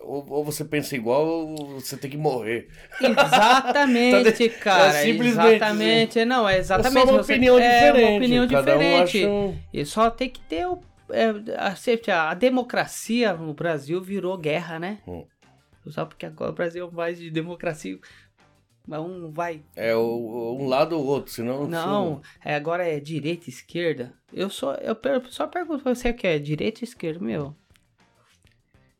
Ou, 0.00 0.26
ou 0.30 0.44
você 0.44 0.64
pensa 0.64 0.94
igual 0.96 1.26
ou 1.26 1.80
você 1.80 1.96
tem 1.96 2.10
que 2.10 2.16
morrer. 2.16 2.68
Exatamente, 3.00 4.48
cara. 4.60 4.88
é 4.98 5.02
simplesmente, 5.04 5.54
exatamente. 5.56 6.24
Não, 6.24 6.48
é 6.48 6.56
É 6.56 6.58
exatamente. 6.58 7.06
só 7.06 7.12
uma 7.14 7.22
você- 7.22 7.32
opinião 7.32 7.58
é 7.58 7.80
diferente. 7.80 8.08
uma 8.10 8.16
opinião 8.18 8.48
Cada 8.48 8.72
diferente. 8.72 9.26
um 9.26 9.48
acha. 9.50 9.58
E 9.72 9.84
só 9.84 10.10
tem 10.10 10.28
que 10.30 10.40
ter 10.40 10.66
o. 10.66 10.80
é, 11.10 11.32
a, 11.56 12.30
a 12.30 12.34
democracia 12.34 13.32
no 13.34 13.54
Brasil 13.54 14.00
virou 14.02 14.36
guerra, 14.36 14.78
né? 14.78 14.98
Hum. 15.06 15.24
Só 15.86 16.04
porque 16.04 16.26
agora 16.26 16.50
o 16.50 16.54
Brasil 16.54 16.86
é 16.86 16.94
mais 16.94 17.18
de 17.18 17.30
democracia. 17.30 17.98
mas 18.86 19.00
Um 19.00 19.30
vai. 19.30 19.62
É 19.74 19.96
um 19.96 20.66
lado 20.68 20.98
ou 20.98 21.04
outro, 21.06 21.32
senão. 21.32 21.66
Não, 21.66 22.20
é, 22.44 22.54
agora 22.54 22.86
é 22.86 23.00
direita 23.00 23.44
e 23.46 23.50
esquerda. 23.52 24.12
Eu 24.32 24.50
só, 24.50 24.74
eu 24.74 24.94
per- 24.94 25.22
só 25.30 25.46
pergunto 25.46 25.82
pra 25.82 25.94
você 25.94 26.10
o 26.10 26.14
que 26.14 26.26
é 26.26 26.38
direita 26.38 26.80
e 26.82 26.84
esquerda, 26.84 27.20
meu. 27.24 27.54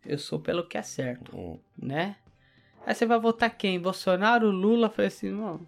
Eu 0.05 0.19
sou 0.19 0.39
pelo 0.41 0.67
que 0.67 0.79
é 0.79 0.83
certo, 0.83 1.37
Hum. 1.37 1.59
né? 1.77 2.17
Aí 2.87 2.95
você 2.95 3.05
vai 3.05 3.19
votar 3.21 3.51
quem? 3.57 3.79
Bolsonaro, 3.81 4.51
Lula? 4.51 4.89
Falei 4.89 5.09
assim, 5.09 5.31
não. 5.31 5.61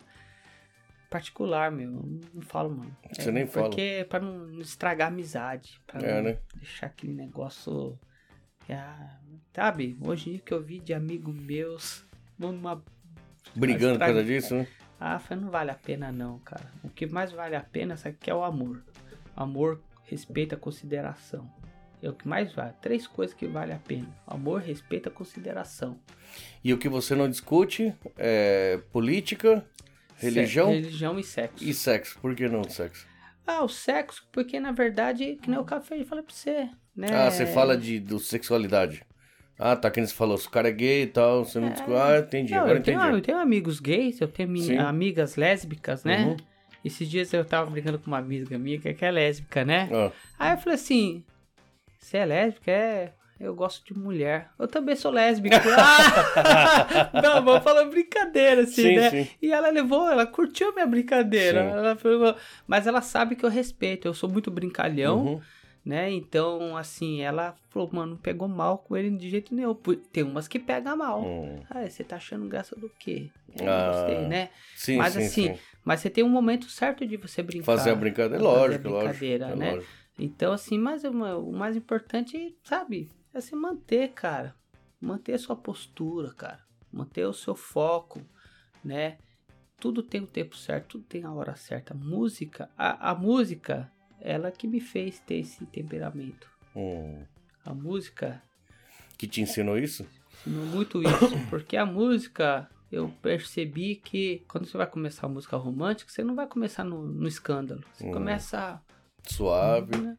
Particular, 1.10 1.70
meu. 1.72 1.90
Não 2.32 2.42
falo, 2.42 2.70
mano. 2.70 2.96
Você 3.12 3.28
É, 3.28 3.32
nem 3.32 3.46
fala. 3.46 3.68
Porque 3.68 4.06
pra 4.08 4.20
não 4.20 4.60
estragar 4.60 5.08
a 5.08 5.10
amizade. 5.10 5.80
Pra 5.86 6.00
É, 6.00 6.14
não 6.16 6.22
né? 6.30 6.38
deixar 6.54 6.86
aquele 6.86 7.12
negócio. 7.12 7.98
ah, 8.70 9.18
sabe? 9.52 9.98
Hoje 10.00 10.38
que 10.38 10.54
eu 10.54 10.62
vi 10.62 10.78
de 10.78 10.94
amigos 10.94 11.34
meus. 11.34 12.06
numa. 12.38 12.82
Brigando 13.54 13.98
por 13.98 14.06
causa 14.06 14.24
disso, 14.24 14.54
né? 14.54 14.66
Ah, 15.00 15.18
falei, 15.18 15.42
não 15.44 15.50
vale 15.50 15.70
a 15.70 15.74
pena 15.74 16.12
não, 16.12 16.38
cara. 16.40 16.70
O 16.84 16.88
que 16.88 17.06
mais 17.06 17.32
vale 17.32 17.56
a 17.56 17.60
pena 17.62 17.96
sabe, 17.96 18.16
que 18.20 18.30
é 18.30 18.34
o 18.34 18.44
amor. 18.44 18.82
Amor, 19.36 19.82
respeito, 20.04 20.54
a 20.54 20.58
consideração. 20.58 21.50
É 22.02 22.08
o 22.08 22.12
que 22.14 22.26
mais 22.26 22.52
vale. 22.54 22.72
Três 22.80 23.06
coisas 23.06 23.34
que 23.34 23.46
vale 23.46 23.72
a 23.72 23.78
pena. 23.78 24.08
Amor, 24.26 24.60
respeito, 24.62 25.08
a 25.08 25.12
consideração. 25.12 25.98
E 26.64 26.72
o 26.72 26.78
que 26.78 26.88
você 26.88 27.14
não 27.14 27.28
discute 27.28 27.92
é 28.16 28.80
política, 28.92 29.64
religião 30.16 30.68
Se- 30.68 30.74
religião 30.74 31.18
e 31.18 31.24
sexo. 31.24 31.64
e 31.64 31.74
sexo. 31.74 32.18
Por 32.20 32.34
que 32.34 32.48
não 32.48 32.64
sexo? 32.64 33.06
Ah, 33.46 33.62
o 33.64 33.68
sexo, 33.68 34.26
porque 34.32 34.58
na 34.60 34.72
verdade, 34.72 35.36
que 35.42 35.50
nem 35.50 35.58
o 35.58 35.64
café 35.64 36.02
falei 36.04 36.24
pra 36.24 36.34
você, 36.34 36.68
né? 36.96 37.08
Ah, 37.12 37.30
você 37.30 37.46
fala 37.46 37.76
de 37.76 37.98
do 37.98 38.18
sexualidade. 38.18 39.02
Ah, 39.58 39.76
tá, 39.76 39.90
que 39.90 40.00
você 40.00 40.14
falou, 40.14 40.38
se 40.38 40.46
o 40.46 40.50
cara 40.50 40.68
é 40.68 40.72
gay 40.72 41.02
e 41.02 41.06
tal, 41.06 41.44
você 41.44 41.60
não 41.60 41.68
discute. 41.70 41.92
Ah, 41.94 42.18
entendi, 42.18 42.52
Não, 42.54 42.60
agora 42.60 42.78
eu, 42.78 42.82
tenho, 42.82 42.98
entendi. 42.98 43.14
eu 43.16 43.20
tenho 43.20 43.38
amigos 43.38 43.78
gays, 43.78 44.18
eu 44.20 44.28
tenho 44.28 44.56
Sim. 44.56 44.78
amigas 44.78 45.36
lésbicas, 45.36 46.02
né? 46.02 46.24
Uhum. 46.24 46.36
Esses 46.82 47.06
dias 47.10 47.30
eu 47.34 47.44
tava 47.44 47.70
brincando 47.70 47.98
com 47.98 48.06
uma 48.06 48.16
amiga 48.16 48.56
minha 48.58 48.78
que 48.78 48.94
que 48.94 49.04
é 49.04 49.10
lésbica, 49.10 49.62
né? 49.66 49.86
Ah, 49.92 50.12
Aí 50.38 50.54
eu 50.54 50.58
falei 50.58 50.76
assim: 50.76 51.22
Você 52.00 52.16
é 52.16 52.24
lésbica? 52.24 52.70
É. 52.70 53.12
Eu 53.38 53.54
gosto 53.54 53.82
de 53.86 53.98
mulher. 53.98 54.50
Eu 54.58 54.68
também 54.68 54.94
sou 54.94 55.10
lésbica. 55.10 55.56
ah! 55.78 57.10
Não, 57.22 57.42
vou 57.42 57.58
falar 57.60 57.84
brincadeira, 57.86 58.62
assim, 58.62 58.82
Sim, 58.82 58.96
né? 58.96 59.10
sim. 59.10 59.28
E 59.40 59.50
ela 59.50 59.70
levou, 59.70 60.10
ela 60.10 60.26
curtiu 60.26 60.68
a 60.68 60.72
minha 60.72 60.86
brincadeira. 60.86 61.60
Ela 61.60 61.96
falou, 61.96 62.36
mas 62.66 62.86
ela 62.86 63.00
sabe 63.00 63.36
que 63.36 63.44
eu 63.44 63.48
respeito. 63.48 64.06
Eu 64.06 64.12
sou 64.12 64.28
muito 64.28 64.50
brincalhão, 64.50 65.24
uhum. 65.24 65.40
né? 65.82 66.10
Então, 66.10 66.76
assim, 66.76 67.22
ela 67.22 67.54
falou, 67.70 67.88
mano, 67.90 68.10
não 68.12 68.18
pegou 68.18 68.46
mal 68.46 68.76
com 68.76 68.94
ele 68.94 69.10
de 69.10 69.30
jeito 69.30 69.54
nenhum. 69.54 69.74
Tem 70.12 70.22
umas 70.22 70.46
que 70.46 70.58
pegam 70.58 70.94
mal. 70.98 71.22
Hum. 71.22 71.60
Ah, 71.70 71.88
você 71.88 72.04
tá 72.04 72.16
achando 72.16 72.46
graça 72.46 72.76
do 72.76 72.90
quê? 72.98 73.30
Eu 73.58 73.64
não 73.64 73.72
Ah, 73.72 73.90
gostei, 73.90 74.28
né? 74.28 74.50
Sim, 74.76 74.96
Mas 74.98 75.14
sim, 75.14 75.18
assim, 75.20 75.54
sim. 75.54 75.58
Mas 75.82 76.00
você 76.00 76.10
tem 76.10 76.22
um 76.22 76.28
momento 76.28 76.68
certo 76.68 77.06
de 77.06 77.16
você 77.16 77.42
brincar. 77.42 77.64
Fazer 77.64 77.90
a 77.90 77.94
brincadeira, 77.94 78.44
fazer 78.44 78.54
a 78.54 78.60
lógico, 78.60 78.88
lógico. 78.90 79.04
brincadeira, 79.06 79.46
é 79.46 79.56
né? 79.56 79.72
lógico. 79.72 79.99
Então, 80.22 80.52
assim, 80.52 80.78
mas 80.78 81.02
o 81.04 81.52
mais 81.52 81.76
importante, 81.76 82.56
sabe, 82.62 83.10
é 83.32 83.40
se 83.40 83.56
manter, 83.56 84.12
cara. 84.12 84.54
Manter 85.00 85.32
a 85.32 85.38
sua 85.38 85.56
postura, 85.56 86.32
cara. 86.34 86.62
Manter 86.92 87.24
o 87.24 87.32
seu 87.32 87.54
foco, 87.54 88.20
né? 88.84 89.16
Tudo 89.80 90.02
tem 90.02 90.20
o 90.20 90.26
tempo 90.26 90.54
certo, 90.56 90.88
tudo 90.98 91.04
tem 91.04 91.24
a 91.24 91.32
hora 91.32 91.56
certa. 91.56 91.94
Música, 91.94 92.68
a, 92.76 93.10
a 93.10 93.14
música, 93.14 93.90
ela 94.20 94.50
que 94.50 94.68
me 94.68 94.78
fez 94.78 95.18
ter 95.20 95.36
esse 95.36 95.64
temperamento. 95.66 96.50
Hum. 96.76 97.24
A 97.64 97.72
música 97.72 98.42
Que 99.16 99.26
te 99.26 99.40
ensinou 99.40 99.78
isso? 99.78 100.06
ensinou 100.40 100.66
muito 100.66 101.02
isso, 101.02 101.34
porque 101.48 101.76
a 101.78 101.86
música, 101.86 102.68
eu 102.92 103.08
percebi 103.22 103.96
que 103.96 104.42
quando 104.48 104.66
você 104.66 104.76
vai 104.76 104.86
começar 104.86 105.26
a 105.26 105.30
música 105.30 105.56
romântica, 105.56 106.10
você 106.10 106.22
não 106.22 106.34
vai 106.34 106.46
começar 106.46 106.84
no, 106.84 107.06
no 107.06 107.26
escândalo. 107.26 107.82
Você 107.94 108.06
Hum. 108.06 108.12
começa 108.12 108.82
Suave. 109.26 110.16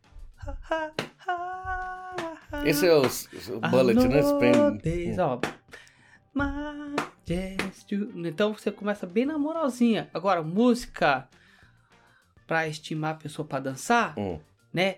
Esse 2.66 2.88
é 2.88 2.93
o, 2.95 3.02
o 3.02 3.60
bullet, 3.70 4.08
né? 4.08 4.22
Spend- 4.22 4.82
ó. 5.20 5.39
Então 8.26 8.54
você 8.54 8.72
começa 8.72 9.06
bem 9.06 9.26
na 9.26 9.38
moralzinha. 9.38 10.10
Agora, 10.14 10.41
música 10.43 11.28
pra 12.47 12.68
estimar 12.68 13.12
a 13.12 13.18
pessoa 13.18 13.47
pra 13.47 13.60
dançar, 13.60 14.18
Hum. 14.18 14.39
né? 14.74 14.97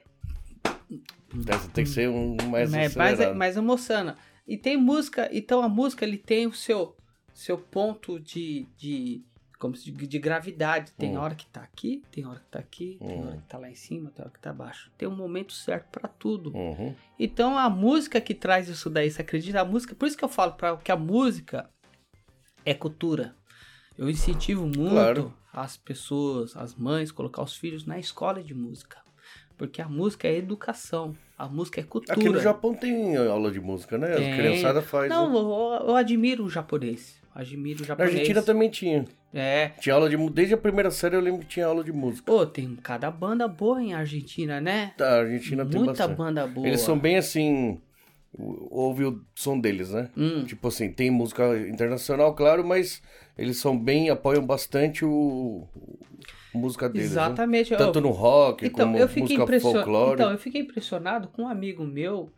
Tem, 0.64 1.70
tem 1.74 1.84
que 1.84 1.90
ser 1.90 2.10
um 2.10 2.36
mais 2.50 2.72
É, 2.74 2.78
mais, 2.78 2.96
mais. 2.96 3.20
E 4.48 4.58
tem 4.58 4.76
música, 4.78 5.30
então 5.32 5.62
a 5.64 5.70
música 5.70 6.06
ele 6.06 6.18
tem 6.18 6.48
o 6.48 6.54
seu 6.54 6.96
seu 7.34 7.58
ponto 7.58 8.20
de, 8.20 8.68
de 8.78 9.24
como 9.64 9.78
se 9.78 9.90
de, 9.92 10.06
de 10.06 10.20
gravidade. 10.20 10.92
Tem 10.98 11.18
Hum. 11.18 11.22
hora 11.22 11.36
que 11.36 11.46
tá 11.48 11.62
aqui, 11.62 12.04
tem 12.12 12.26
hora 12.26 12.38
que 12.40 12.48
tá 12.52 12.60
aqui, 12.60 12.98
tem 13.00 13.22
Hum. 13.22 13.28
hora 13.28 13.38
que 13.38 13.44
tá 13.48 13.58
lá 13.58 13.70
em 13.70 13.76
cima, 13.76 14.12
tem 14.12 14.22
hora 14.26 14.34
que 14.34 14.40
tá 14.42 14.50
abaixo. 14.50 14.92
Tem 14.98 15.08
um 15.08 15.16
momento 15.16 15.54
certo 15.54 15.88
pra 15.90 16.10
tudo. 16.10 16.52
Uhum. 16.54 16.94
Então 17.18 17.58
a 17.58 17.70
música 17.70 18.20
que 18.20 18.36
traz 18.36 18.68
isso 18.68 18.90
daí, 18.90 19.10
você 19.10 19.22
acredita? 19.22 19.62
A 19.62 19.66
música, 19.66 19.96
por 19.96 20.06
isso 20.06 20.18
que 20.18 20.24
eu 20.26 20.28
falo 20.30 20.52
para 20.54 20.76
que 20.76 20.92
a 20.92 20.98
música 20.98 21.70
é 22.66 22.74
cultura. 22.74 23.36
Eu 23.98 24.10
incentivo 24.10 24.66
muito 24.66 24.90
Claro. 24.92 25.34
as 25.54 25.78
pessoas, 25.78 26.58
as 26.58 26.76
mães, 26.76 27.10
colocar 27.10 27.42
os 27.42 27.56
filhos 27.56 27.86
na 27.86 27.98
escola 27.98 28.44
de 28.44 28.54
música. 28.54 29.02
Porque 29.58 29.82
a 29.82 29.88
música 29.88 30.28
é 30.28 30.36
educação, 30.36 31.16
a 31.38 31.48
música 31.48 31.80
é 31.80 31.84
cultura. 31.84 32.20
Aqui 32.20 32.28
no 32.28 32.40
Japão 32.40 32.74
tem 32.74 33.16
aula 33.16 33.50
de 33.52 33.62
música, 33.62 33.98
né? 33.98 34.14
Tem. 34.16 34.34
A 34.34 34.36
criançada 34.36 34.82
faz. 34.82 35.10
Não, 35.10 35.30
né? 35.32 35.38
eu, 35.84 35.88
eu 35.90 35.96
admiro 35.96 36.44
o 36.44 36.50
japonês. 36.50 37.22
Admiro 37.34 37.80
o 37.80 37.82
Na 37.84 37.88
japonês. 37.88 38.12
Argentina 38.14 38.42
também 38.44 38.70
tinha. 38.70 39.06
É. 39.34 39.70
Tinha 39.80 39.96
aula 39.96 40.08
de 40.10 40.16
Desde 40.30 40.54
a 40.54 40.58
primeira 40.58 40.92
série 40.92 41.16
eu 41.16 41.20
lembro 41.22 41.40
que 41.42 41.48
tinha 41.48 41.66
aula 41.66 41.84
de 41.84 41.92
música. 41.92 42.24
Pô, 42.32 42.46
tem 42.46 42.76
cada 42.76 43.10
banda 43.10 43.48
boa 43.48 43.82
em 43.82 43.94
Argentina, 43.94 44.62
né? 44.62 44.94
A 45.00 45.16
Argentina 45.22 45.66
tem 45.66 45.80
Muita 45.82 45.94
bastante. 45.94 46.16
banda 46.18 46.46
boa. 46.46 46.68
Eles 46.68 46.82
são 46.82 46.98
bem 47.00 47.18
assim. 47.18 47.82
Ouve 48.36 49.06
o 49.06 49.22
som 49.36 49.60
deles, 49.60 49.92
né? 49.92 50.10
Hum, 50.18 50.44
Tipo 50.46 50.68
assim, 50.68 50.92
tem 50.92 51.12
música 51.12 51.44
internacional, 51.68 52.34
claro, 52.34 52.66
mas 52.66 53.02
eles 53.38 53.58
são 53.58 53.78
bem, 53.78 54.10
apoiam 54.10 54.44
bastante 54.46 55.06
o, 55.06 55.12
o- 55.12 56.00
música 56.54 56.90
deles. 56.90 57.10
né? 57.10 57.12
exatamente. 57.14 57.72
Eu- 57.74 57.78
Tanto 57.78 58.02
no 58.02 58.10
rock 58.10 58.66
Então, 58.66 58.86
como 58.88 58.98
eu 58.98 59.08
fiquei 59.08 59.22
música 59.24 59.44
impressionado. 59.44 59.86
folclore. 59.86 60.14
Então, 60.14 60.32
eu 60.32 60.38
fiquei 60.40 60.62
impressionado 60.62 61.28
com 61.28 61.44
um 61.44 61.48
amigo 61.48 61.84
meu 61.84 62.32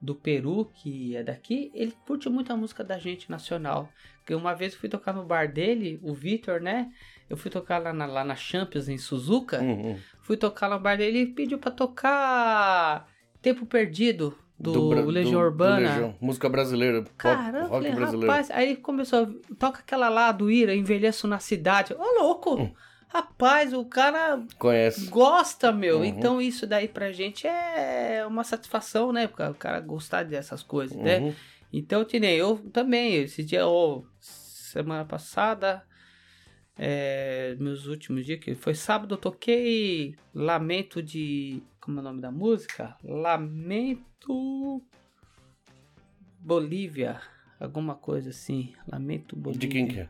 do 0.00 0.14
Peru, 0.14 0.70
que 0.74 1.14
é 1.14 1.22
daqui, 1.22 1.70
ele 1.74 1.92
curte 2.06 2.28
muito 2.28 2.52
a 2.52 2.56
música 2.56 2.82
da 2.82 2.98
gente 2.98 3.30
nacional. 3.30 3.88
Porque 4.18 4.34
uma 4.34 4.54
vez 4.54 4.72
eu 4.72 4.78
fui 4.80 4.88
tocar 4.88 5.12
no 5.12 5.24
bar 5.24 5.46
dele, 5.52 5.98
o 6.02 6.14
Vitor, 6.14 6.60
né? 6.60 6.90
Eu 7.28 7.36
fui 7.36 7.50
tocar 7.50 7.78
lá 7.78 7.92
na, 7.92 8.06
lá 8.06 8.24
na 8.24 8.34
Champions, 8.34 8.88
em 8.88 8.96
Suzuka. 8.98 9.60
Uhum. 9.60 9.98
Fui 10.22 10.36
tocar 10.36 10.68
lá 10.68 10.76
no 10.76 10.82
bar 10.82 10.96
dele 10.96 11.20
e 11.20 11.26
pediu 11.26 11.58
pra 11.58 11.70
tocar 11.70 13.06
Tempo 13.42 13.64
Perdido, 13.66 14.36
do, 14.58 14.90
Bra- 14.90 15.00
Legião 15.02 15.32
do- 15.32 15.38
do 15.38 15.44
Urbana. 15.46 15.88
Legião. 15.90 16.14
Música 16.20 16.48
brasileira. 16.48 17.04
Caramba, 17.16 17.58
eu 17.58 17.62
rock 17.62 17.72
falei, 17.72 17.92
brasileiro. 17.92 18.30
rapaz, 18.32 18.50
aí 18.50 18.68
ele 18.70 18.76
começou, 18.76 19.26
toca 19.58 19.80
aquela 19.80 20.08
lá 20.08 20.32
do 20.32 20.50
Ira, 20.50 20.74
Envelheço 20.74 21.26
na 21.26 21.38
Cidade. 21.38 21.94
Ô, 21.94 22.22
louco! 22.22 22.60
Hum. 22.60 22.72
Rapaz, 23.12 23.72
o 23.72 23.84
cara 23.84 24.40
Conhece. 24.56 25.10
gosta, 25.10 25.72
meu. 25.72 25.98
Uhum. 25.98 26.04
Então 26.04 26.40
isso 26.40 26.64
daí 26.64 26.86
pra 26.86 27.10
gente 27.10 27.46
é 27.46 28.24
uma 28.24 28.44
satisfação, 28.44 29.12
né? 29.12 29.26
Porque 29.26 29.42
o 29.42 29.54
cara 29.54 29.80
gostar 29.80 30.22
dessas 30.24 30.62
coisas, 30.62 30.96
né? 30.96 31.18
Uhum. 31.18 31.34
Então, 31.72 32.04
Tinei, 32.04 32.40
eu 32.40 32.58
também, 32.72 33.14
esse 33.14 33.44
dia, 33.44 33.66
ó, 33.66 34.02
semana 34.18 35.04
passada, 35.04 35.84
é, 36.76 37.56
meus 37.58 37.86
últimos 37.86 38.24
dias, 38.24 38.40
que 38.40 38.54
foi 38.54 38.74
sábado, 38.74 39.14
eu 39.14 39.18
toquei 39.18 40.16
Lamento 40.34 41.02
de. 41.02 41.62
Como 41.80 41.98
é 41.98 42.00
o 42.00 42.04
nome 42.04 42.20
da 42.20 42.30
música? 42.30 42.96
Lamento. 43.02 44.82
Bolívia. 46.38 47.20
Alguma 47.58 47.94
coisa 47.94 48.30
assim. 48.30 48.72
Lamento 48.86 49.36
Bolívia. 49.36 49.68
De 49.68 49.68
quem 49.68 49.86
que 49.86 50.00
é? 50.00 50.08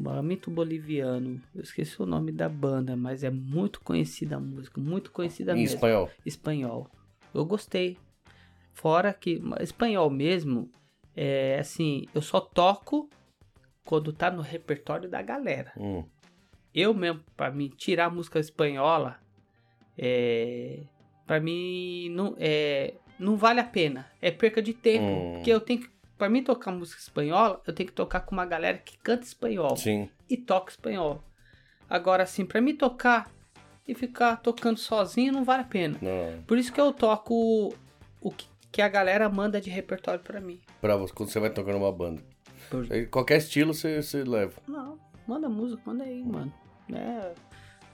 Lamento 0.00 0.50
Boliviano. 0.50 1.40
Eu 1.54 1.62
esqueci 1.62 2.00
o 2.00 2.06
nome 2.06 2.32
da 2.32 2.48
banda, 2.48 2.96
mas 2.96 3.24
é 3.24 3.30
muito 3.30 3.80
conhecida 3.80 4.36
a 4.36 4.40
música. 4.40 4.80
Muito 4.80 5.10
conhecida 5.10 5.52
Em 5.52 5.56
mesmo 5.62 5.74
espanhol. 5.76 6.10
espanhol. 6.24 6.90
Eu 7.34 7.44
gostei. 7.44 7.98
Fora 8.72 9.12
que 9.12 9.42
espanhol 9.60 10.08
mesmo, 10.08 10.70
é 11.16 11.58
assim, 11.58 12.06
eu 12.14 12.22
só 12.22 12.40
toco 12.40 13.10
quando 13.84 14.12
tá 14.12 14.30
no 14.30 14.42
repertório 14.42 15.08
da 15.08 15.20
galera. 15.20 15.72
Hum. 15.76 16.04
Eu 16.72 16.94
mesmo, 16.94 17.20
pra 17.36 17.50
mim, 17.50 17.68
tirar 17.76 18.06
a 18.06 18.10
música 18.10 18.38
espanhola, 18.38 19.18
é, 19.96 20.82
pra 21.26 21.40
mim, 21.40 22.08
não, 22.10 22.36
é, 22.38 22.94
não 23.18 23.36
vale 23.36 23.58
a 23.58 23.64
pena. 23.64 24.06
É 24.22 24.30
perca 24.30 24.62
de 24.62 24.72
tempo. 24.72 25.04
Hum. 25.04 25.32
Porque 25.34 25.50
eu 25.50 25.60
tenho 25.60 25.80
que, 25.80 25.90
pra 26.18 26.28
mim 26.28 26.42
tocar 26.42 26.72
música 26.72 27.00
espanhola, 27.00 27.62
eu 27.66 27.72
tenho 27.72 27.88
que 27.88 27.94
tocar 27.94 28.20
com 28.20 28.34
uma 28.34 28.44
galera 28.44 28.76
que 28.78 28.98
canta 28.98 29.22
espanhol 29.24 29.76
Sim. 29.76 30.08
e 30.28 30.36
toca 30.36 30.70
espanhol. 30.72 31.22
Agora, 31.88 32.24
assim, 32.24 32.44
pra 32.44 32.60
mim 32.60 32.74
tocar 32.74 33.30
e 33.86 33.94
ficar 33.94 34.36
tocando 34.36 34.78
sozinho 34.78 35.32
não 35.32 35.44
vale 35.44 35.62
a 35.62 35.66
pena. 35.66 35.96
Não. 36.02 36.42
Por 36.42 36.58
isso 36.58 36.72
que 36.72 36.80
eu 36.80 36.92
toco 36.92 37.72
o 38.20 38.30
que, 38.30 38.46
que 38.70 38.82
a 38.82 38.88
galera 38.88 39.28
manda 39.30 39.60
de 39.60 39.70
repertório 39.70 40.20
pra 40.20 40.40
mim. 40.40 40.60
Pra 40.80 40.96
você, 40.96 41.14
quando 41.14 41.30
você 41.30 41.40
vai 41.40 41.48
tocar 41.50 41.72
numa 41.72 41.90
banda. 41.92 42.22
Por- 42.68 42.86
Qualquer 43.10 43.38
estilo 43.38 43.72
você, 43.72 44.02
você 44.02 44.22
leva. 44.24 44.52
Não, 44.66 44.98
manda 45.26 45.48
música, 45.48 45.80
manda 45.86 46.04
aí, 46.04 46.22
mano. 46.22 46.52
É, 46.92 47.32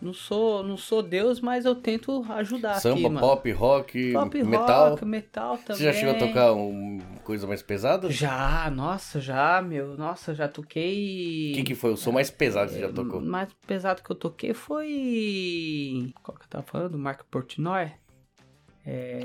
não 0.03 0.12
sou, 0.12 0.64
não 0.64 0.77
sou 0.77 1.01
Deus, 1.03 1.41
mas 1.41 1.64
eu 1.64 1.75
tento 1.77 2.25
ajudar 2.31 2.81
Samba, 2.81 3.09
aqui, 3.09 3.18
pop, 3.20 3.53
rock, 3.53 4.12
Pop, 4.12 4.43
metal. 4.43 4.91
rock, 4.91 5.05
metal 5.05 5.59
também. 5.59 5.77
Você 5.77 5.85
já 5.85 5.93
chegou 5.93 6.14
a 6.16 6.18
tocar 6.18 6.53
uma 6.53 7.01
coisa 7.25 7.47
mais 7.47 7.62
pesada? 7.62 8.11
Já, 8.11 8.70
nossa, 8.70 9.20
já, 9.20 9.61
meu. 9.61 9.97
Nossa, 9.97 10.35
já 10.35 10.47
toquei. 10.47 11.53
O 11.53 11.55
que, 11.57 11.62
que 11.64 11.75
foi 11.75 11.93
o 11.93 11.97
som 11.97 12.12
mais 12.12 12.31
pesado 12.31 12.68
que 12.68 12.75
você 12.75 12.81
já 12.81 12.93
tocou? 12.93 13.20
O 13.20 13.25
mais 13.25 13.49
pesado 13.66 14.03
que 14.03 14.11
eu 14.11 14.16
toquei 14.16 14.55
foi. 14.55 16.12
Qual 16.22 16.37
que 16.37 16.45
eu 16.45 16.49
tava 16.49 16.64
falando? 16.64 16.97
Marco 16.99 17.25
Portnoy? 17.31 17.91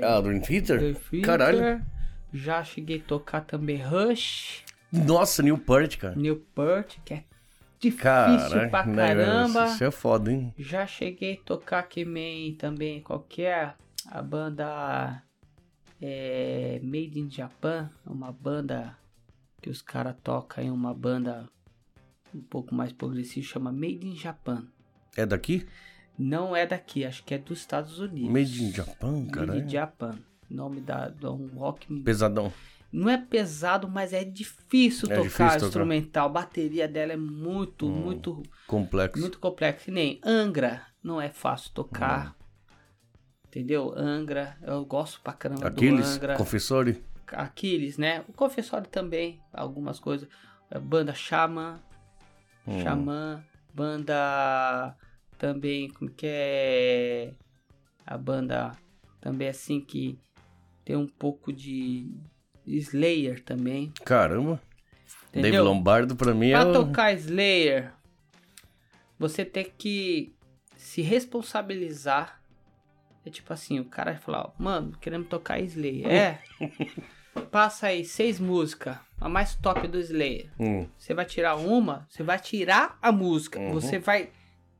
Ah, 0.02 0.20
Dream 0.20 0.40
Theater? 0.40 0.80
The 0.80 0.92
Theater. 0.94 1.22
Caralho. 1.22 1.86
Já 2.32 2.62
cheguei 2.62 2.98
a 2.98 3.08
tocar 3.08 3.40
também 3.42 3.76
Rush, 3.76 4.64
Nossa, 4.92 5.42
Newport, 5.42 5.96
cara. 5.98 6.14
Newport, 6.14 6.96
que 7.04 7.14
é 7.14 7.24
difícil 7.78 8.02
Caralho, 8.02 8.70
pra 8.70 8.86
né, 8.86 9.08
caramba. 9.08 9.64
Isso 9.66 9.84
é 9.84 9.90
foda, 9.90 10.32
hein? 10.32 10.54
Já 10.56 10.86
cheguei 10.86 11.34
a 11.34 11.44
tocar 11.44 11.82
também, 11.88 12.54
também 12.54 13.00
qualquer 13.02 13.74
a 14.06 14.22
banda 14.22 15.22
é, 16.00 16.80
Made 16.82 17.18
in 17.18 17.30
Japan, 17.30 17.90
uma 18.06 18.32
banda 18.32 18.96
que 19.60 19.68
os 19.68 19.82
caras 19.82 20.14
tocam 20.22 20.64
em 20.64 20.70
uma 20.70 20.94
banda 20.94 21.48
um 22.34 22.40
pouco 22.40 22.74
mais 22.74 22.92
progressiva, 22.92 23.46
chama 23.46 23.72
Made 23.72 24.06
in 24.06 24.16
Japan. 24.16 24.66
É 25.16 25.26
daqui? 25.26 25.66
Não 26.18 26.54
é 26.54 26.66
daqui, 26.66 27.04
acho 27.04 27.24
que 27.24 27.34
é 27.34 27.38
dos 27.38 27.58
Estados 27.58 27.98
Unidos. 27.98 28.30
Made 28.30 28.62
in 28.64 28.72
Japan, 28.72 29.12
Made 29.12 29.30
cara. 29.30 29.58
in 29.58 29.68
Japan. 29.68 30.18
Nome 30.48 30.80
da, 30.80 31.08
da 31.08 31.30
um 31.32 31.46
rock. 31.48 31.92
Pesadão. 32.02 32.52
Não 32.92 33.08
é 33.08 33.16
pesado, 33.16 33.88
mas 33.88 34.12
é 34.12 34.24
difícil 34.24 35.06
É 35.10 35.14
tocar 35.14 35.22
difícil 35.28 35.46
tocar. 35.54 35.66
instrumental. 35.66 36.26
A 36.26 36.32
bateria 36.32 36.88
dela 36.88 37.12
é 37.12 37.16
muito, 37.16 37.86
Hum. 37.86 37.92
muito 38.02 38.42
Complexo. 38.66 39.20
muito 39.20 39.38
complexo. 39.38 39.84
Que 39.84 39.90
nem 39.92 40.20
Angra, 40.24 40.82
não 41.02 41.20
é 41.20 41.28
fácil 41.28 41.70
tocar. 41.72 42.36
Entendeu? 43.50 43.92
Angra, 43.96 44.56
eu 44.62 44.84
gosto 44.84 45.20
pra 45.20 45.32
caramba 45.32 45.66
Aquiles, 45.66 46.08
do 46.08 46.14
Angra. 46.14 46.36
Confessori. 46.36 47.04
Aquiles, 47.26 47.98
né? 47.98 48.24
O 48.28 48.32
Confessório 48.32 48.86
também, 48.88 49.40
algumas 49.52 49.98
coisas. 49.98 50.28
A 50.70 50.78
Banda 50.78 51.12
Xamã, 51.12 51.80
Hum. 52.66 52.80
Xamã, 52.82 53.44
banda 53.74 54.96
também, 55.36 55.88
como 55.90 56.10
que 56.10 56.26
é? 56.28 57.34
A 58.06 58.16
banda 58.16 58.72
também 59.20 59.48
assim 59.48 59.80
que 59.80 60.16
tem 60.84 60.94
um 60.94 61.08
pouco 61.08 61.52
de 61.52 62.08
Slayer 62.66 63.42
também, 63.42 63.92
Caramba. 64.04 64.60
Dave 65.32 65.48
entendeu? 65.48 65.64
Lombardo 65.64 66.14
pra 66.14 66.32
mim 66.34 66.50
é 66.50 66.52
Pra 66.52 66.72
tocar 66.72 67.12
Slayer, 67.14 67.92
você 69.18 69.44
tem 69.44 69.64
que 69.76 70.32
se 70.76 71.02
responsabilizar. 71.02 72.39
É 73.24 73.30
tipo 73.30 73.52
assim, 73.52 73.78
o 73.78 73.84
cara 73.84 74.18
ó, 74.28 74.50
mano, 74.58 74.96
queremos 75.00 75.28
tocar 75.28 75.60
Slayer. 75.60 76.06
É. 76.06 76.38
Passa 77.50 77.88
aí 77.88 78.04
seis 78.04 78.40
músicas, 78.40 78.96
a 79.20 79.28
mais 79.28 79.54
top 79.54 79.86
do 79.86 80.00
Slayer. 80.00 80.50
Hum. 80.58 80.86
Você 80.96 81.14
vai 81.14 81.24
tirar 81.24 81.56
uma, 81.56 82.06
você 82.08 82.22
vai 82.22 82.38
tirar 82.38 82.98
a 83.00 83.12
música. 83.12 83.58
Uhum. 83.58 83.72
Você 83.72 83.98
vai. 83.98 84.30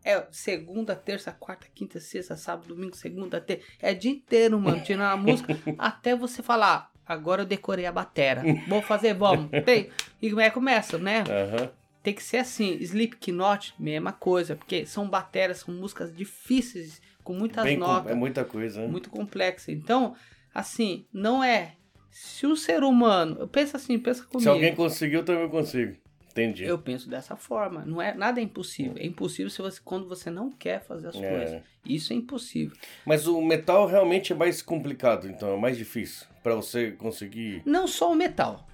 É 0.02 0.26
segunda, 0.30 0.96
terça, 0.96 1.30
quarta, 1.30 1.66
quinta, 1.74 2.00
sexta, 2.00 2.34
sábado, 2.34 2.68
domingo, 2.68 2.96
segunda, 2.96 3.40
terça. 3.40 3.64
É 3.80 3.92
dia 3.92 4.10
inteiro, 4.10 4.58
mano, 4.58 4.82
tirando 4.82 5.12
a 5.12 5.16
música. 5.16 5.56
até 5.78 6.16
você 6.16 6.42
falar, 6.42 6.90
agora 7.06 7.42
eu 7.42 7.46
decorei 7.46 7.84
a 7.84 7.92
batera. 7.92 8.42
Vou 8.66 8.80
fazer, 8.80 9.14
vamos. 9.14 9.50
Tem. 9.64 9.90
E 10.22 10.30
como 10.30 10.40
é 10.40 10.48
que 10.48 10.54
começa, 10.54 10.96
né? 10.96 11.20
Aham. 11.20 11.70
Tem 12.02 12.14
que 12.14 12.22
ser 12.22 12.38
assim. 12.38 12.78
Slipknot, 12.80 13.74
mesma 13.78 14.12
coisa. 14.12 14.56
Porque 14.56 14.86
são 14.86 15.08
bateras, 15.08 15.58
são 15.58 15.74
músicas 15.74 16.14
difíceis, 16.14 17.00
com 17.22 17.32
muitas 17.34 17.64
Bem 17.64 17.78
com- 17.78 17.86
notas 17.86 18.12
É 18.12 18.14
muita 18.14 18.44
coisa, 18.44 18.80
né? 18.80 18.86
muito 18.86 19.10
complexa. 19.10 19.70
Então, 19.72 20.14
assim, 20.54 21.06
não 21.12 21.42
é. 21.42 21.74
Se 22.10 22.46
o 22.46 22.56
ser 22.56 22.82
humano. 22.82 23.36
Eu 23.38 23.46
penso 23.48 23.76
assim, 23.76 23.98
pensa 23.98 24.22
comigo. 24.24 24.40
Se 24.42 24.48
alguém 24.48 24.74
conseguiu, 24.74 25.20
eu 25.20 25.24
também 25.24 25.48
consigo. 25.48 25.96
Entendi. 26.30 26.64
Eu 26.64 26.78
penso 26.78 27.08
dessa 27.10 27.34
forma. 27.36 27.84
Não 27.84 28.00
é 28.00 28.14
nada 28.14 28.40
é 28.40 28.42
impossível. 28.42 28.94
É 28.96 29.04
impossível 29.04 29.50
se 29.50 29.60
você, 29.60 29.80
quando 29.84 30.08
você 30.08 30.30
não 30.30 30.50
quer 30.50 30.80
fazer 30.84 31.08
as 31.08 31.16
É. 31.16 31.28
coisas. 31.28 31.62
Isso 31.84 32.12
é 32.12 32.16
impossível. 32.16 32.76
Mas 33.04 33.26
o 33.26 33.40
metal 33.42 33.86
realmente 33.86 34.32
é 34.32 34.36
mais 34.36 34.62
complicado, 34.62 35.28
então 35.28 35.52
é 35.54 35.56
mais 35.58 35.76
difícil 35.76 36.26
pra 36.42 36.54
você 36.54 36.92
conseguir. 36.92 37.62
Não 37.66 37.86
só 37.88 38.12
o 38.12 38.14
metal. 38.14 38.66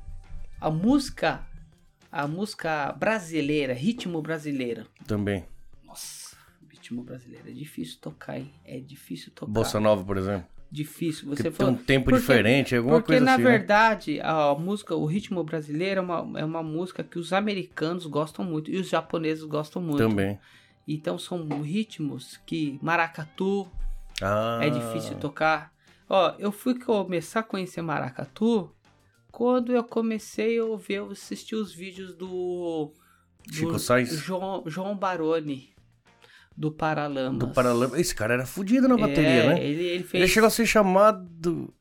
A 0.60 0.70
música, 0.70 1.46
a 2.12 2.26
música 2.26 2.92
brasileira, 2.92 3.72
ritmo 3.72 4.20
brasileiro. 4.22 4.86
Também. 5.06 5.44
Ritmo 6.86 7.02
brasileiro 7.02 7.48
é 7.48 7.52
difícil 7.52 7.98
tocar, 8.00 8.38
hein? 8.38 8.52
É 8.64 8.78
difícil 8.78 9.32
tocar. 9.34 9.50
Bossa 9.50 9.80
Nova, 9.80 10.04
por 10.04 10.16
exemplo. 10.16 10.46
Difícil. 10.70 11.28
Porque 11.28 11.42
Você 11.42 11.50
tem 11.50 11.66
um 11.66 11.74
tempo 11.74 12.04
porque- 12.06 12.20
diferente, 12.20 12.76
alguma 12.76 12.96
Porque, 13.00 13.12
coisa 13.14 13.24
na 13.24 13.34
assim. 13.34 13.42
né? 13.42 13.50
verdade, 13.50 14.20
a 14.20 14.54
música, 14.54 14.94
o 14.94 15.04
ritmo 15.04 15.42
brasileiro 15.42 15.98
é 16.00 16.02
uma, 16.02 16.40
é 16.40 16.44
uma 16.44 16.62
música 16.62 17.02
que 17.02 17.18
os 17.18 17.32
americanos 17.32 18.06
gostam 18.06 18.44
muito 18.44 18.70
e 18.70 18.78
os 18.78 18.88
japoneses 18.88 19.42
gostam 19.44 19.82
muito. 19.82 19.98
Também. 19.98 20.38
Então 20.86 21.18
são 21.18 21.44
ritmos 21.62 22.36
que 22.46 22.78
maracatu 22.80 23.68
Ah. 24.22 24.60
é 24.62 24.70
difícil 24.70 25.16
tocar. 25.16 25.72
Ó, 26.08 26.34
eu 26.38 26.52
fui 26.52 26.78
começar 26.78 27.40
a 27.40 27.42
conhecer 27.42 27.82
maracatu 27.82 28.70
quando 29.32 29.72
eu 29.72 29.82
comecei 29.82 30.58
a 30.58 30.64
ouvir, 30.64 30.94
eu 30.94 31.10
assisti 31.10 31.56
os 31.56 31.74
vídeos 31.74 32.14
do, 32.14 32.92
do 33.46 33.52
Chico 33.54 33.78
Sainz? 33.78 34.10
João, 34.12 34.62
João 34.66 34.96
Baroni 34.96 35.74
do 36.56 36.70
Paralamas. 36.72 37.38
Do 37.38 37.48
Paralama. 37.48 38.00
Esse 38.00 38.14
cara 38.14 38.34
era 38.34 38.46
fudido 38.46 38.88
na 38.88 38.96
bateria, 38.96 39.44
É, 39.44 39.46
né? 39.48 39.64
Ele, 39.64 39.82
ele 39.84 40.04
fez 40.04 40.22
Ele 40.22 40.28
chegou 40.32 40.46
a 40.46 40.50
ser 40.50 40.66
chamado. 40.66 41.72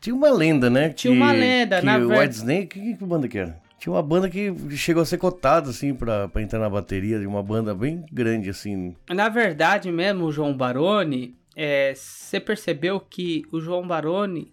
Tinha 0.00 0.14
uma 0.14 0.30
lenda, 0.30 0.70
né? 0.70 0.88
Tinha 0.90 1.12
uma 1.12 1.30
lenda, 1.32 1.78
que 1.80 1.86
na 1.86 1.98
o 1.98 2.08
ver- 2.08 2.18
White 2.20 2.34
Snake, 2.34 2.80
que, 2.80 2.96
que 2.96 3.04
banda 3.04 3.28
que 3.28 3.38
era? 3.38 3.60
Tinha 3.78 3.92
uma 3.92 4.02
banda 4.02 4.28
que 4.28 4.52
chegou 4.76 5.02
a 5.02 5.06
ser 5.06 5.18
cotada, 5.18 5.70
assim, 5.70 5.94
pra, 5.94 6.28
pra 6.28 6.42
entrar 6.42 6.58
na 6.58 6.68
bateria, 6.68 7.18
de 7.18 7.26
uma 7.26 7.42
banda 7.42 7.74
bem 7.74 8.04
grande, 8.12 8.50
assim. 8.50 8.94
Na 9.08 9.28
verdade 9.28 9.90
mesmo, 9.92 10.24
o 10.26 10.32
João 10.32 10.54
Baroni, 10.56 11.34
é, 11.56 11.94
você 11.94 12.38
percebeu 12.40 12.98
que 13.00 13.42
o 13.52 13.60
João 13.60 13.86
Baroni, 13.86 14.52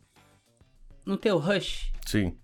no 1.06 1.18
teu 1.18 1.38
Rush, 1.38 1.92
Sim. 2.06 2.38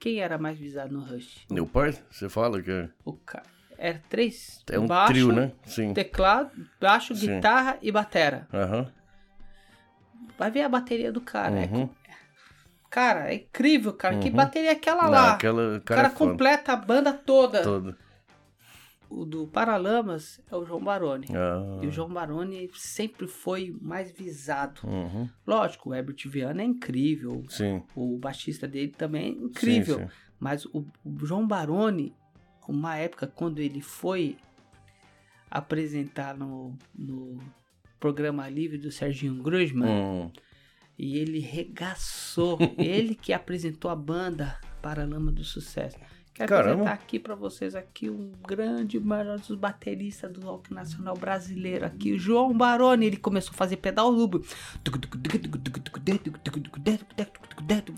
quem 0.00 0.20
era 0.20 0.38
mais 0.38 0.58
visado 0.58 0.92
no 0.92 1.04
Rush? 1.04 1.44
New 1.50 1.66
Part, 1.66 2.00
você 2.10 2.28
fala 2.28 2.60
que 2.62 2.70
é, 2.70 2.88
O 3.04 3.12
cara. 3.14 3.44
Era 3.84 4.00
três. 4.08 4.62
é 4.70 4.78
um 4.78 4.86
baixo, 4.86 5.12
trio, 5.12 5.32
né? 5.32 5.50
Sim. 5.64 5.92
Teclado, 5.92 6.50
baixo, 6.80 7.16
Sim. 7.16 7.34
guitarra 7.34 7.78
e 7.82 7.90
batera. 7.90 8.46
Aham. 8.54 8.88
Vai 10.38 10.52
ver 10.52 10.62
a 10.62 10.68
bateria 10.68 11.10
do 11.10 11.20
cara. 11.20 11.58
é- 11.60 11.66
Uhum. 11.66 11.88
cara, 12.88 13.32
é 13.32 13.34
incrível, 13.34 13.92
cara. 13.92 14.18
Que 14.20 14.28
Uhum. 14.28 14.36
bateria 14.36 14.68
é 14.70 14.72
aquela 14.74 15.02
Não, 15.04 15.10
lá? 15.10 15.32
aquela 15.32 15.78
o 15.78 15.80
cara, 15.80 16.02
cara 16.02 16.14
é 16.14 16.16
completa 16.16 16.72
a 16.72 16.76
banda 16.76 17.12
toda. 17.12 17.62
Todo. 17.64 17.96
O 19.10 19.24
do 19.24 19.48
Paralamas 19.48 20.40
é 20.50 20.54
o 20.56 20.64
João 20.64 20.82
Baroni. 20.82 21.26
Ah. 21.34 21.80
E 21.82 21.86
o 21.88 21.90
João 21.90 22.08
Baroni 22.08 22.70
sempre 22.74 23.26
foi 23.26 23.76
mais 23.82 24.12
visado. 24.12 24.80
Uhum. 24.84 25.28
Lógico, 25.44 25.90
o 25.90 25.94
Herbert 25.94 26.16
Viana 26.28 26.62
é 26.62 26.64
incrível. 26.64 27.44
Sim. 27.48 27.82
O 27.96 28.16
baixista 28.16 28.68
dele 28.68 28.94
também 28.96 29.24
é 29.24 29.28
incrível. 29.28 29.98
Sim, 29.98 30.04
sim. 30.06 30.10
Mas 30.38 30.64
o, 30.66 30.86
o 31.04 31.26
João 31.26 31.46
Baroni, 31.46 32.14
uma 32.72 32.96
época 32.96 33.26
quando 33.26 33.58
ele 33.60 33.80
foi 33.80 34.36
apresentar 35.50 36.36
no, 36.36 36.76
no 36.94 37.38
programa 38.00 38.48
livre 38.48 38.78
do 38.78 38.90
Serginho 38.90 39.42
Grusman, 39.42 39.88
Hum. 39.88 40.32
e 40.98 41.18
ele 41.18 41.38
regaçou. 41.40 42.58
ele 42.78 43.14
que 43.14 43.32
apresentou 43.32 43.90
a 43.90 43.96
banda 43.96 44.58
Paralama 44.80 45.30
do 45.30 45.44
Sucesso. 45.44 45.96
Quero 46.34 46.48
Caramba. 46.48 46.70
apresentar 46.72 46.92
aqui 46.94 47.18
pra 47.18 47.34
vocês 47.34 47.74
aqui 47.74 48.08
um 48.08 48.32
grande 48.46 48.98
maior 48.98 49.38
dos 49.38 49.54
bateristas 49.54 50.32
do 50.32 50.40
rock 50.40 50.72
nacional 50.72 51.14
brasileiro 51.14 51.84
aqui, 51.84 52.12
o 52.12 52.18
João 52.18 52.56
Baroni. 52.56 53.04
Ele 53.04 53.18
começou 53.18 53.50
a 53.52 53.54
fazer 53.56 53.76
pedal 53.76 54.14
duplo. 54.14 54.42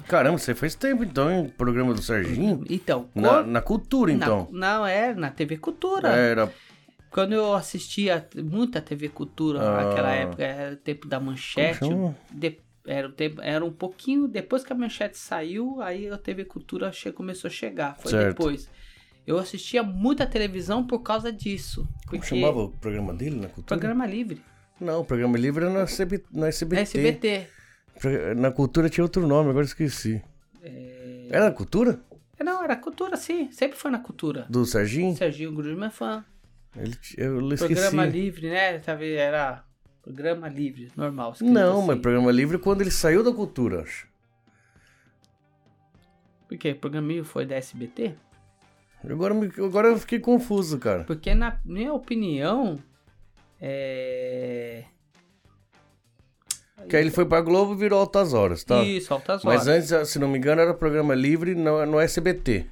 Caramba, 0.09 0.39
você 0.39 0.55
faz 0.55 0.75
tempo 0.75 1.05
então, 1.05 1.31
hein? 1.31 1.53
Programa 1.57 1.95
do 1.95 2.03
Serginho? 2.03 2.65
Então, 2.69 3.09
Na, 3.15 3.29
quando- 3.29 3.47
na 3.49 3.61
cultura, 3.61 4.13
na- 4.13 4.17
então. 4.27 4.49
não, 4.51 4.87
é 4.87 5.15
na 5.15 5.31
TV 5.31 5.57
Cultura. 5.59 6.09
Era. 6.09 6.53
Quando 7.11 7.33
eu 7.33 7.55
assistia 7.55 8.27
muita 8.37 8.81
TV 8.81 9.09
Cultura 9.09 9.61
Ah. 9.61 9.85
naquela 9.85 10.11
época, 10.13 10.43
era 10.43 10.75
o 10.75 10.77
tempo 10.77 11.07
da 11.07 11.21
manchete. 11.21 11.89
De- 12.33 12.59
era, 12.87 13.13
era 13.43 13.65
um 13.65 13.73
pouquinho. 13.73 14.27
Depois 14.29 14.65
que 14.65 14.73
a 14.73 14.77
manchete 14.77 15.17
saiu, 15.19 15.81
aí 15.83 16.09
a 16.09 16.19
TV 16.19 16.45
Cultura 16.45 16.91
começou 17.15 17.49
a 17.49 17.51
chegar. 17.51 17.97
Foi 17.99 18.11
Certo. 18.11 18.37
depois. 18.37 18.69
Eu 19.27 19.39
assistia 19.39 19.83
muita 19.83 20.27
televisão 20.27 20.87
por 20.87 21.01
causa 21.01 21.33
disso. 21.33 21.89
Como 22.07 22.23
chamava 22.23 22.59
o 22.65 22.69
programa 22.71 23.15
dele 23.15 23.37
na 23.37 23.49
cultura? 23.49 23.67
programa 23.79 24.07
livre. 24.07 24.43
Não, 24.81 25.01
o 25.01 25.05
programa 25.05 25.39
livre 25.39 25.65
era 25.65 25.73
na, 25.73 25.87
CB, 25.87 26.25
na 26.33 26.49
SBT. 26.49 26.83
SBT. 26.83 27.47
Pro- 28.01 28.35
Na 28.35 28.51
cultura 28.51 28.91
tinha 28.91 29.05
outro 29.05 29.27
nome, 29.27 29.49
agora 29.51 29.65
esqueci. 29.65 30.21
É, 30.63 31.29
Era 31.31 31.45
na 31.47 31.53
cultura? 31.53 32.01
Não, 32.45 32.63
era 32.63 32.77
cultura, 32.77 33.17
sim. 33.17 33.51
Sempre 33.51 33.79
foi 33.79 33.91
na 33.91 33.99
cultura. 34.01 34.45
Do 34.51 34.67
Serginho? 34.67 35.17
Serginho 35.17 35.55
Grusman 35.55 35.87
é 35.87 35.91
fã. 35.91 36.25
Ele, 36.77 36.95
eu 37.17 37.41
esqueci. 37.55 37.75
Programa 37.75 38.05
livre, 38.05 38.51
né? 38.51 38.83
Era 39.17 39.65
programa 40.05 40.49
livre, 40.49 40.93
normal. 40.95 41.35
Não, 41.41 41.79
assim. 41.79 41.87
mas 41.87 41.99
programa 41.99 42.31
livre 42.31 42.59
quando 42.59 42.83
ele 42.83 42.91
saiu 42.91 43.25
da 43.25 43.33
cultura, 43.33 43.83
acho. 43.83 44.07
Por 46.47 46.59
quê? 46.59 46.73
O 46.73 46.77
programa 46.77 47.09
livre 47.09 47.25
foi 47.25 47.47
da 47.47 47.57
SBT? 47.57 48.15
Agora, 49.09 49.35
agora 49.59 49.89
eu 49.89 49.99
fiquei 49.99 50.19
confuso, 50.19 50.79
cara. 50.79 51.05
Porque, 51.05 51.35
na 51.35 51.59
minha 51.65 51.93
opinião, 51.93 52.79
é. 53.61 54.85
Que 56.89 56.97
aí 56.97 57.03
ele 57.03 57.11
foi 57.11 57.25
pra 57.25 57.41
Globo 57.41 57.73
e 57.73 57.77
virou 57.77 57.99
Altas 57.99 58.35
Horas, 58.35 58.63
tá? 58.63 58.83
Isso, 58.83 59.13
altas 59.13 59.43
horas. 59.45 59.67
Mas 59.67 59.69
antes, 59.69 60.11
se 60.11 60.19
não 60.19 60.29
me 60.29 60.37
engano, 60.37 60.61
era 60.61 60.75
programa 60.75 61.15
livre 61.15 61.55
no, 61.55 61.85
no 61.87 61.99
SBT. 61.99 62.67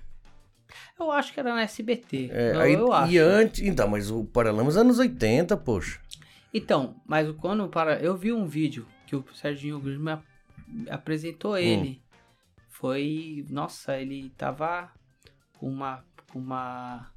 Eu 0.99 1.11
acho 1.11 1.33
que 1.33 1.41
era 1.41 1.55
na 1.55 1.63
SBT. 1.63 2.31
É, 2.31 2.55
eu, 2.55 2.61
aí, 2.61 2.73
eu 2.75 2.93
acho. 2.93 3.13
E 3.13 3.19
antes. 3.19 3.63
Então, 3.63 3.89
mas 3.89 4.11
o 4.11 4.25
Paralamas 4.25 4.77
anos 4.77 4.99
80, 4.99 5.57
poxa. 5.57 5.99
Então, 6.53 7.01
mas 7.07 7.31
quando 7.37 7.69
para. 7.69 8.01
Eu 8.01 8.17
vi 8.17 8.33
um 8.33 8.47
vídeo 8.47 8.87
que 9.07 9.17
o 9.17 9.25
Serginho 9.35 9.81
Grusman 9.81 10.13
ap- 10.15 10.25
apresentou 10.91 11.57
ele. 11.57 12.03
Foi. 12.69 13.47
Nossa, 13.49 13.99
ele 14.01 14.31
tava 14.37 14.91
com 15.59 15.69
uma. 15.69 16.05
Com 16.31 16.39
uma. 16.39 17.11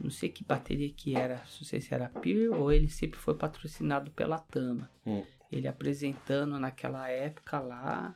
Não 0.00 0.10
sei 0.10 0.28
que 0.28 0.44
bateria 0.44 0.90
que 0.92 1.16
era. 1.16 1.36
Não 1.38 1.64
sei 1.64 1.80
se 1.80 1.94
era 1.94 2.08
Peer 2.08 2.52
ou 2.52 2.70
ele 2.72 2.88
sempre 2.88 3.18
foi 3.18 3.34
patrocinado 3.34 4.10
pela 4.10 4.38
Tama. 4.38 4.90
Hum. 5.06 5.24
Ele 5.50 5.68
apresentando 5.68 6.58
naquela 6.58 7.08
época 7.08 7.60
lá. 7.60 8.14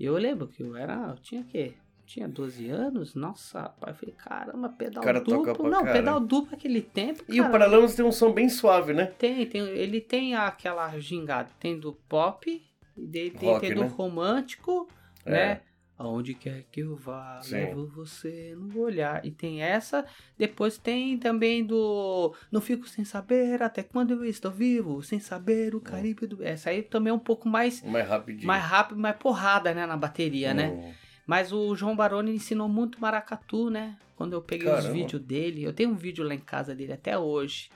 Eu 0.00 0.14
lembro 0.16 0.48
que 0.48 0.62
eu 0.62 0.76
era. 0.76 1.08
Eu 1.08 1.16
tinha 1.18 1.40
o 1.42 1.44
quê? 1.44 1.74
Tinha 2.06 2.28
12 2.28 2.68
anos? 2.68 3.14
Nossa, 3.14 3.60
rapaz. 3.62 3.94
Eu 3.96 4.00
falei, 4.00 4.14
caramba, 4.16 4.68
pedal 4.68 5.02
O 5.02 5.06
cara 5.06 5.20
duplo. 5.20 5.64
Não, 5.70 5.80
caralho. 5.80 5.92
pedal 5.92 6.20
duplo 6.20 6.50
naquele 6.52 6.82
tempo. 6.82 7.24
E 7.28 7.40
o 7.40 7.44
cara, 7.44 7.52
Paralamas 7.58 7.94
tem 7.94 8.04
um 8.04 8.12
som 8.12 8.32
bem 8.32 8.48
suave, 8.48 8.92
né? 8.92 9.06
tem, 9.18 9.46
tem, 9.46 9.62
ele 9.62 10.00
tem 10.00 10.34
aquela 10.34 10.96
gingada, 10.98 11.48
tem 11.58 11.78
do 11.78 11.92
pop, 12.08 12.62
e 12.96 13.30
tem, 13.30 13.48
Rock, 13.48 13.66
tem 13.66 13.74
do 13.74 13.82
né? 13.82 13.88
romântico, 13.88 14.88
É. 15.24 15.30
né? 15.30 15.60
Aonde 15.96 16.34
quer 16.34 16.64
que 16.72 16.80
eu 16.80 16.96
vá, 16.96 17.38
Sim. 17.40 17.54
levo 17.54 17.86
você 17.86 18.52
no 18.58 18.80
olhar. 18.80 19.24
E 19.24 19.30
tem 19.30 19.62
essa, 19.62 20.04
depois 20.36 20.76
tem 20.76 21.16
também 21.16 21.64
do 21.64 22.34
Não 22.50 22.60
Fico 22.60 22.88
Sem 22.88 23.04
Saber 23.04 23.62
Até 23.62 23.84
Quando 23.84 24.10
Eu 24.12 24.24
Estou 24.24 24.50
Vivo, 24.50 25.00
Sem 25.04 25.20
Saber 25.20 25.72
o 25.72 25.80
Caribe 25.80 26.26
do... 26.26 26.42
Essa 26.42 26.70
aí 26.70 26.82
também 26.82 27.12
é 27.12 27.14
um 27.14 27.18
pouco 27.18 27.48
mais, 27.48 27.80
Mais 27.82 28.08
rapidinho. 28.08 28.44
mais 28.44 28.62
rápido, 28.64 28.98
mais 28.98 29.16
porrada, 29.16 29.72
né, 29.72 29.86
na 29.86 29.96
bateria, 29.96 30.52
né? 30.52 30.96
Hum. 31.24 31.26
Mas 31.26 31.52
o 31.52 31.74
João 31.74 31.96
Baroni 31.96 32.34
ensinou 32.34 32.68
muito 32.68 33.00
maracatu, 33.00 33.70
né? 33.70 33.98
Quando 34.16 34.34
eu 34.34 34.42
peguei 34.42 34.68
os 34.68 34.74
Caramba. 34.74 34.92
vídeos 34.92 35.22
dele, 35.22 35.62
eu 35.62 35.72
tenho 35.72 35.90
um 35.90 35.96
vídeo 35.96 36.24
lá 36.24 36.34
em 36.34 36.38
casa 36.38 36.74
dele 36.74 36.92
até 36.92 37.18
hoje. 37.18 37.70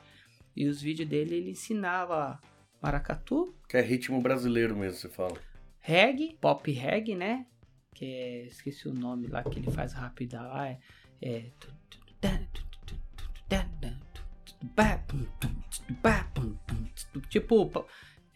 E 0.55 0.67
os 0.67 0.81
vídeos 0.81 1.09
dele 1.09 1.35
ele 1.35 1.51
ensinava 1.51 2.41
maracatu, 2.81 3.55
Que 3.69 3.77
é 3.77 3.81
ritmo 3.81 4.21
brasileiro 4.21 4.77
mesmo, 4.77 4.99
você 4.99 5.09
fala. 5.09 5.37
reggae, 5.81 6.37
pop 6.41 6.71
reggae, 6.71 7.15
né? 7.15 7.47
Que 7.95 8.05
é, 8.05 8.47
esqueci 8.47 8.87
o 8.89 8.95
nome 8.95 9.27
lá 9.27 9.43
que 9.43 9.59
ele 9.59 9.71
faz 9.71 9.93
rápido 9.93 10.35
lá, 10.37 10.69
é, 10.69 10.79
é 11.21 11.47
tipo 17.29 17.85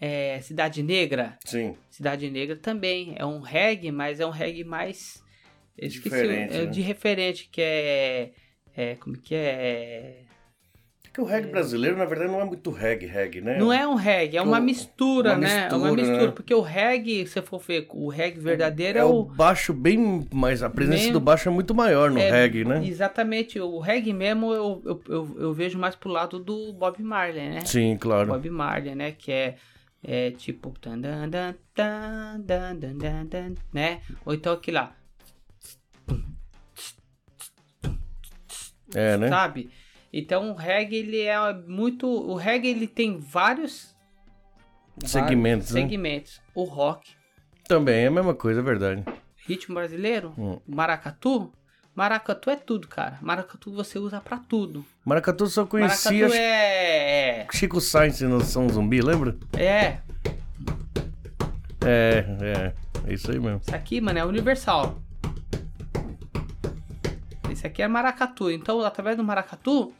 é, 0.05 0.41
Cidade 0.41 0.83
Negra. 0.83 1.39
Sim. 1.45 1.77
Cidade 1.89 2.29
Negra 2.29 2.57
também 2.57 3.15
é 3.16 3.24
um 3.24 3.39
reggae, 3.41 3.93
mas 3.93 4.19
é 4.19 4.27
um 4.27 4.31
reggae 4.31 4.65
mais 4.65 5.23
o- 5.79 5.87
Diferente, 5.89 6.55
é, 6.57 6.65
né? 6.65 6.66
de 6.66 6.81
referente 6.81 7.49
que 7.51 7.61
é, 7.62 8.31
é 8.77 8.95
como 8.97 9.16
que 9.16 9.33
é 9.35 10.23
Porque 11.05 11.20
o 11.20 11.24
reggae 11.24 11.51
brasileiro, 11.51 11.97
na 11.97 12.05
verdade, 12.05 12.33
não 12.33 12.41
é 12.41 12.45
muito 12.45 12.70
reggae, 12.70 13.07
reggae, 13.07 13.41
né? 13.41 13.59
não 13.59 13.73
é 13.73 13.87
um 13.87 13.95
reggae, 13.95 14.39
é 14.39 14.43
uma 14.43 14.59
O- 14.59 14.62
mistura, 14.62 15.31
uma 15.33 15.39
né? 15.39 15.69
é 15.70 15.74
uma 15.74 15.91
mistura, 15.93 16.03
mistura, 16.03 16.27
né? 16.27 16.33
porque 16.35 16.55
o 16.55 16.61
reggae, 16.62 17.27
se 17.27 17.41
for 17.43 17.59
ver, 17.61 17.87
o 17.91 18.09
reggae 18.09 18.41
verdadeiro 18.41 18.99
é, 18.99 19.03
É 19.03 19.05
o 19.05 19.20
o 19.20 19.24
baixo 19.24 19.73
bem 19.73 20.27
mais. 20.33 20.62
A 20.65 20.69
presença 20.70 21.12
do 21.12 21.20
baixo 21.20 21.49
é 21.49 21.53
muito 21.53 21.74
maior 21.74 22.11
no 22.11 22.19
é, 22.19 22.29
reggae, 22.31 22.65
né? 22.65 22.85
Exatamente, 22.85 23.61
o 23.61 23.79
reggae 23.79 24.12
mesmo 24.12 24.53
eu, 24.53 24.83
eu, 24.85 25.03
eu, 25.09 25.37
eu 25.39 25.53
vejo 25.53 25.79
mais 25.79 25.95
pro 25.95 26.11
lado 26.11 26.39
do 26.41 26.73
Bob 26.73 27.01
Marley, 27.03 27.49
né? 27.51 27.61
Sim, 27.65 27.97
claro. 27.97 28.29
Bob 28.29 28.51
Marley, 28.51 28.95
né? 28.95 29.12
Que 29.12 29.31
é, 29.33 29.55
é 30.03 30.31
tipo. 30.31 30.74
né? 33.73 34.01
Ou 34.24 34.35
então 34.35 34.53
aquele 34.53 34.77
lá. 34.77 34.97
É, 38.95 39.16
né? 39.16 39.29
sabe? 39.29 39.70
Então 40.12 40.51
o 40.51 40.55
reggae 40.55 40.97
ele 40.97 41.20
é 41.23 41.55
muito, 41.66 42.07
o 42.07 42.35
reggae 42.35 42.69
ele 42.69 42.87
tem 42.87 43.19
vários 43.19 43.95
Segmentos, 45.05 45.70
vários 45.70 45.73
né? 45.73 45.81
segmentos. 45.83 46.43
O 46.55 46.65
rock, 46.65 47.11
Também 47.66 48.05
é 48.05 48.07
a 48.09 48.11
mesma 48.11 48.35
coisa, 48.35 48.61
é 48.61 48.62
verdade. 48.62 49.03
ritmo 49.47 49.74
brasileiro, 49.74 50.35
Hum. 50.37 50.61
maracatu, 50.66 51.51
maracatu 51.94 52.51
é 52.51 52.56
tudo, 52.56 52.89
cara. 52.89 53.19
Maracatu 53.20 53.73
você 53.73 53.98
usa 53.98 54.20
pra 54.20 54.39
tudo. 54.39 54.85
Maracatu 55.05 55.47
só 55.47 55.66
conhecia 55.66 56.28
Maracatu 56.28 56.35
é 56.39 57.47
Chico 57.52 57.81
Sainz 57.81 58.20
no 58.20 58.40
São 58.40 58.69
Zumbi, 58.69 59.01
lembra? 59.01 59.36
é 59.55 59.98
É, 61.85 62.24
é. 62.40 62.74
É 63.06 63.12
isso 63.12 63.31
aí 63.31 63.39
mesmo. 63.39 63.60
Isso 63.60 63.74
aqui, 63.74 64.01
mano, 64.01 64.19
é 64.19 64.24
universal. 64.24 64.98
Esse 67.51 67.66
aqui 67.66 67.82
é 67.82 67.89
maracatu. 67.89 68.51
Então, 68.51 68.81
através 68.81 69.16
do 69.16 69.24
maracatu, 69.24 69.93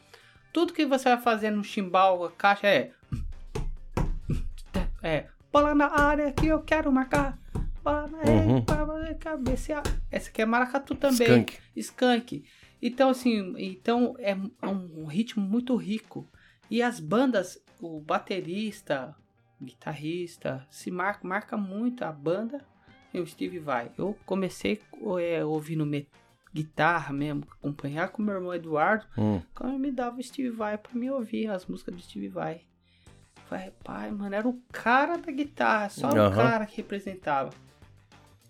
tudo 0.51 0.73
que 0.73 0.85
você 0.85 1.09
vai 1.09 1.21
fazer 1.21 1.51
no 1.51 1.63
chimbal, 1.63 2.31
caixa 2.37 2.67
é. 2.67 2.91
É. 5.03 5.25
Bola 5.51 5.75
na 5.75 5.87
área 5.99 6.31
que 6.31 6.47
eu 6.47 6.61
quero 6.61 6.91
marcar. 6.91 7.37
Uhum. 7.85 8.63
cabecear. 9.19 9.83
Essa 10.11 10.29
aqui 10.29 10.41
é 10.41 10.45
maracatu 10.45 10.95
também. 10.95 11.27
Skunk. 11.27 11.57
Skunk. 11.75 12.45
Então, 12.81 13.09
assim, 13.09 13.53
então 13.57 14.15
é 14.19 14.35
um 14.67 15.05
ritmo 15.05 15.43
muito 15.45 15.75
rico. 15.75 16.27
E 16.69 16.81
as 16.81 16.99
bandas, 16.99 17.61
o 17.79 17.99
baterista, 18.01 19.15
guitarrista, 19.61 20.65
se 20.69 20.91
marca, 20.91 21.27
marca 21.27 21.57
muito 21.57 22.03
a 22.03 22.11
banda 22.11 22.65
e 23.13 23.19
o 23.19 23.25
Steve 23.27 23.59
Vai. 23.59 23.91
Eu 23.97 24.17
comecei 24.25 24.81
é, 25.21 25.43
ouvindo 25.45 25.85
guitarra 26.53 27.11
mesmo, 27.13 27.43
acompanhar 27.59 28.09
com 28.09 28.21
meu 28.21 28.35
irmão 28.35 28.53
Eduardo, 28.53 29.05
Hum. 29.17 29.41
quando 29.55 29.77
me 29.79 29.91
dava 29.91 30.19
o 30.19 30.23
Steve 30.23 30.49
Vai 30.49 30.77
pra 30.77 30.93
me 30.93 31.09
ouvir 31.09 31.47
as 31.49 31.65
músicas 31.65 31.95
do 31.95 32.01
Steve 32.01 32.27
Vai. 32.27 32.61
Falei, 33.47 33.71
pai, 33.83 34.11
mano, 34.11 34.33
era 34.35 34.47
o 34.47 34.59
cara 34.71 35.17
da 35.17 35.31
guitarra, 35.31 35.89
só 35.89 36.09
o 36.09 36.17
Aham. 36.19 36.35
cara 36.35 36.65
que 36.65 36.77
representava. 36.77 37.49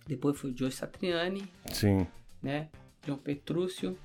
Depois 0.08 0.38
foi 0.38 0.52
o 0.52 0.58
Joe 0.58 0.72
Satriani, 0.72 1.44
Sim. 1.72 2.06
né? 2.42 2.68
John 3.06 3.18
Petrúcio. 3.18 3.98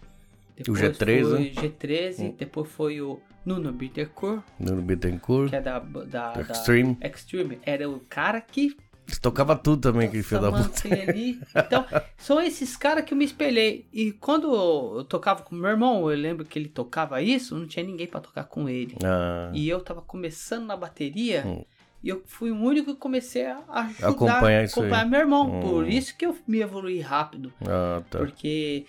O 0.61 0.73
G3, 0.73 1.23
foi 1.23 1.39
né? 1.41 1.51
G13, 1.51 2.21
Hum. 2.21 2.35
depois 2.37 2.69
foi 2.69 3.01
o 3.01 3.21
Nuno 3.47 3.73
Bittencourt, 3.73 4.43
No 4.59 4.83
Bittencourt. 4.83 5.51
que 5.51 5.57
é 5.57 5.61
da, 5.61 5.79
da, 5.79 6.33
da 6.33 6.53
Extreme. 6.53 6.99
Extreme. 7.01 7.59
Era 7.63 7.89
o 7.89 8.01
cara 8.01 8.41
que 8.41 8.77
tocava 9.23 9.57
tudo 9.57 9.83
também, 9.83 10.09
aquele 10.09 10.23
filho 10.25 10.41
da 10.43 10.51
puta. 10.53 10.89
ali. 10.93 11.41
Então, 11.55 11.85
são 12.19 12.41
esses 12.43 12.77
caras 12.77 13.05
que 13.05 13.15
eu 13.15 13.19
me 13.19 13.25
espelhei. 13.25 13.87
E 13.93 14.11
quando 14.13 14.53
eu 14.53 15.05
tocava 15.05 15.43
com 15.43 15.55
meu 15.55 15.71
irmão, 15.71 16.11
eu 16.11 16.17
lembro 16.19 16.45
que 16.45 16.59
ele 16.59 16.69
tocava 16.69 17.23
isso, 17.23 17.57
não 17.57 17.67
tinha 17.67 17.85
ninguém 17.87 18.07
pra 18.09 18.21
tocar 18.21 18.45
com 18.45 18.69
ele. 18.69 18.97
Ah, 19.05 19.51
E 19.55 19.69
eu 19.69 19.81
tava 19.81 20.03
começando 20.03 20.67
na 20.67 20.77
bateria. 20.77 21.45
Hum. 21.47 21.65
E 22.03 22.09
eu 22.09 22.23
fui 22.27 22.51
o 22.51 22.57
único 22.57 22.95
que 22.95 23.01
comecei 23.01 23.47
a 23.47 23.63
ajudar, 23.69 24.09
Acompanhar 24.09 24.65
isso 24.65 24.81
aí. 24.81 24.87
acompanhar 24.87 25.07
meu 25.07 25.21
irmão. 25.21 25.51
Hum. 25.51 25.61
Por 25.61 25.89
isso 25.89 26.17
que 26.17 26.27
eu 26.27 26.37
me 26.47 26.61
evolui 26.61 27.01
rápido. 27.01 27.53
ah, 27.63 28.03
tá. 28.09 28.19
Porque 28.19 28.87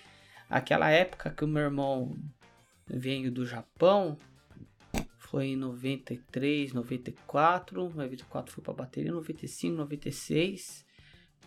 aquela 0.48 0.90
época 0.90 1.30
que 1.30 1.44
o 1.44 1.48
meu 1.48 1.62
irmão 1.62 2.16
veio 2.86 3.30
do 3.30 3.44
Japão, 3.44 4.16
foi 5.30 5.46
em 5.46 5.56
93, 5.56 6.72
94, 6.72 7.92
94 7.94 8.52
fui 8.52 8.62
pra 8.64 8.72
bateria, 8.72 9.12
95, 9.12 9.76
96, 9.76 10.84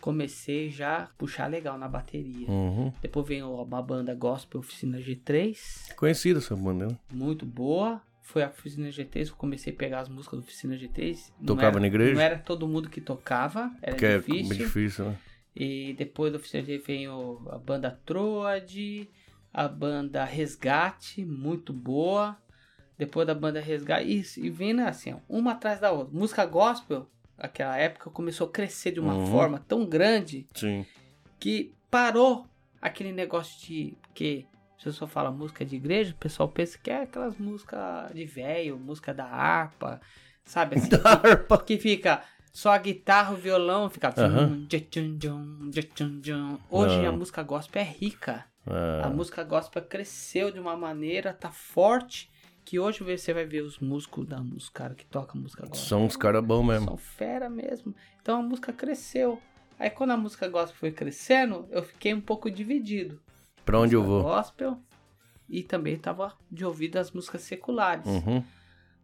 comecei 0.00 0.70
já 0.70 1.02
a 1.02 1.06
puxar 1.18 1.48
legal 1.48 1.78
na 1.78 1.86
bateria. 1.86 2.48
Uhum. 2.48 2.90
Depois 3.02 3.26
veio 3.26 3.50
uma 3.50 3.82
banda 3.82 4.14
gospel 4.14 4.60
Oficina 4.60 4.98
G3, 4.98 5.94
Conhecido 5.96 6.38
essa 6.38 6.56
banda, 6.56 6.86
né? 6.86 6.98
muito 7.12 7.44
boa. 7.44 8.00
Foi 8.26 8.42
a 8.42 8.48
Oficina 8.48 8.88
G3, 8.88 9.28
eu 9.28 9.36
comecei 9.36 9.72
a 9.72 9.76
pegar 9.76 10.00
as 10.00 10.08
músicas 10.08 10.40
do 10.40 10.42
Oficina 10.42 10.74
G3. 10.76 11.30
Não 11.38 11.46
Tocava 11.46 11.72
era- 11.76 11.80
na 11.80 11.86
igreja? 11.86 12.14
Não 12.14 12.20
era 12.22 12.38
todo 12.38 12.66
mundo 12.66 12.88
que 12.88 13.00
tocava, 13.00 13.70
era 13.82 13.94
que 13.96 14.04
é 14.06 14.16
difícil. 14.18 14.48
bem 14.48 14.58
difícil, 14.58 15.04
né? 15.10 15.18
E 15.54 15.94
depois 15.96 16.32
do 16.32 16.36
Oficina 16.38 16.64
G 16.64 16.78
veio 16.78 17.46
a 17.50 17.58
banda 17.58 18.00
Troad, 18.04 19.08
a 19.52 19.68
banda 19.68 20.24
Resgate, 20.24 21.24
muito 21.24 21.72
boa. 21.72 22.36
Depois 22.96 23.26
da 23.26 23.34
banda 23.34 23.60
Resgate, 23.60 24.10
isso, 24.18 24.40
e 24.40 24.48
vem 24.50 24.80
assim, 24.80 25.12
ó, 25.12 25.18
uma 25.28 25.52
atrás 25.52 25.78
da 25.80 25.92
outra. 25.92 26.16
Música 26.16 26.46
gospel, 26.46 27.08
aquela 27.36 27.76
época, 27.76 28.08
começou 28.10 28.46
a 28.46 28.50
crescer 28.50 28.92
de 28.92 29.00
uma 29.00 29.14
Uhum. 29.14 29.26
forma 29.26 29.58
tão 29.58 29.84
grande 29.84 30.46
Sim. 30.54 30.86
que 31.38 31.72
parou 31.90 32.46
aquele 32.80 33.12
negócio 33.12 33.60
de. 33.66 33.96
Porque 34.02 34.46
se 34.84 34.88
eu 34.90 34.92
só 34.92 35.06
fala 35.06 35.30
música 35.30 35.64
de 35.64 35.76
igreja, 35.76 36.12
o 36.12 36.16
pessoal 36.16 36.46
pensa 36.48 36.78
que 36.78 36.90
é 36.90 37.02
aquelas 37.02 37.38
músicas 37.38 38.12
de 38.12 38.24
velho, 38.26 38.78
música 38.78 39.14
da 39.14 39.24
harpa, 39.24 39.98
sabe? 40.44 40.76
Assim, 40.76 40.90
Da 41.02 41.12
harpa. 41.12 41.58
que 41.64 41.78
fica 41.78 42.22
só 42.52 42.70
a 42.70 42.78
guitarra, 42.78 43.32
o 43.32 43.36
violão, 43.36 43.88
fica. 43.88 44.12
Aham. 44.16 44.66
Hoje 46.70 46.98
Não. 47.02 47.08
a 47.08 47.12
música 47.12 47.42
gospel 47.42 47.82
é 47.82 47.84
rica. 47.84 48.44
A 48.66 49.06
Ah, 49.06 49.10
música 49.10 49.42
gospel 49.42 49.82
cresceu 49.82 50.50
de 50.50 50.58
uma 50.60 50.76
maneira, 50.76 51.32
tá 51.32 51.50
forte, 51.50 52.30
que 52.64 52.78
hoje 52.78 53.02
você 53.04 53.32
vai 53.34 53.44
ver 53.44 53.62
os 53.62 53.78
músicos, 53.78 54.26
da, 54.26 54.40
os 54.40 54.68
caras 54.70 54.96
que 54.96 55.04
tocam 55.06 55.40
música 55.40 55.62
gospel. 55.66 55.86
são 55.88 56.04
uns 56.04 56.16
caras 56.16 56.42
bons 56.44 56.62
mesmo. 56.64 56.86
São 56.88 56.96
fera 56.96 57.48
mesmo. 57.50 57.94
Então 58.22 58.40
a 58.40 58.42
música 58.42 58.72
cresceu. 58.72 59.40
Aí 59.78 59.90
quando 59.90 60.12
a 60.12 60.16
música 60.16 60.46
gospel 60.48 60.76
foi 60.78 60.92
crescendo, 60.92 61.66
eu 61.70 61.82
fiquei 61.82 62.14
um 62.14 62.20
pouco 62.20 62.50
dividido. 62.50 63.20
Pra 63.64 63.78
onde 63.80 63.94
eu 63.94 64.02
vou? 64.02 64.22
Gospel 64.22 64.78
e 65.48 65.62
também 65.62 65.96
tava 65.98 66.34
de 66.50 66.64
ouvido 66.64 66.96
as 66.98 67.10
músicas 67.10 67.42
seculares. 67.42 68.06
Uhum. 68.06 68.42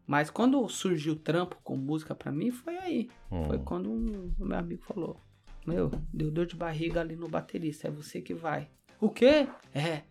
Mas 0.06 0.28
quando 0.30 0.66
surgiu 0.68 1.12
o 1.12 1.16
trampo 1.16 1.56
com 1.62 1.76
música 1.76 2.14
pra 2.14 2.32
mim, 2.32 2.50
foi 2.50 2.76
aí. 2.78 3.10
Foi 3.28 3.58
Hum. 3.58 3.64
quando 3.64 3.90
um- 3.90 4.34
o 4.38 4.44
meu 4.44 4.58
amigo 4.58 4.82
falou: 4.82 5.20
Meu, 5.66 5.90
deu 6.12 6.30
dor 6.30 6.46
de 6.46 6.56
barriga 6.56 7.00
ali 7.00 7.14
no 7.16 7.28
baterista, 7.28 7.88
é 7.88 7.90
você 7.90 8.20
que 8.20 8.34
vai. 8.34 8.68
O 9.00 9.08
quê? 9.10 9.46
É. 9.74 10.02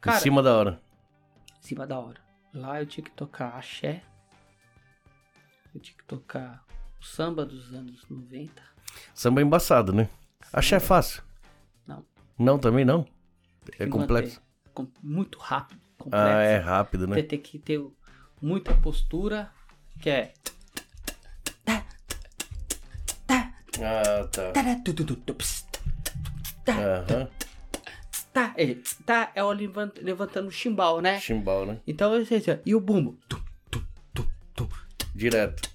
Cara, 0.00 0.16
em 0.18 0.20
cima 0.20 0.42
da 0.42 0.56
hora. 0.56 0.80
em 1.58 1.62
cima 1.66 1.86
da 1.86 1.98
hora. 1.98 2.20
Lá 2.52 2.80
eu 2.80 2.86
tinha 2.86 3.02
que 3.04 3.10
tocar 3.10 3.56
axé. 3.56 4.02
Eu 5.74 5.80
tinha 5.80 5.96
que 5.96 6.04
tocar 6.04 6.64
o 7.00 7.04
samba 7.04 7.44
dos 7.44 7.72
anos 7.74 8.04
90. 8.08 8.62
Samba 9.12 9.40
é 9.40 9.44
embaçado, 9.44 9.92
né? 9.92 10.08
Achei 10.52 10.78
fácil. 10.78 11.22
Não. 11.86 12.04
Não, 12.38 12.58
também 12.58 12.84
não. 12.84 13.04
É 13.78 13.84
Me 13.86 13.90
complexo. 13.90 14.40
manter 14.76 14.90
muito 15.02 15.38
rápido. 15.38 15.80
Complexo. 15.98 16.26
Ah, 16.26 16.42
é 16.42 16.56
rápido, 16.58 17.06
né? 17.06 17.14
Você 17.16 17.22
tem 17.22 17.38
que 17.38 17.58
ter 17.58 17.80
muita 18.40 18.74
postura, 18.74 19.50
que 20.00 20.10
é. 20.10 20.34
Ah, 23.80 24.28
tá. 24.30 24.52
Aham. 26.68 27.28
Tá, 28.32 28.52
é, 28.56 28.76
tá, 29.06 29.30
é 29.34 29.44
o 29.44 29.52
levan- 29.52 29.92
levantando 30.00 30.48
o 30.48 30.50
chimbal, 30.50 31.00
né? 31.00 31.20
Chimbal, 31.20 31.66
né? 31.66 31.80
Então, 31.86 32.12
ou 32.12 32.24
seja, 32.26 32.60
e 32.66 32.74
o 32.74 32.80
bumbo? 32.80 33.16
Direto. 35.14 35.70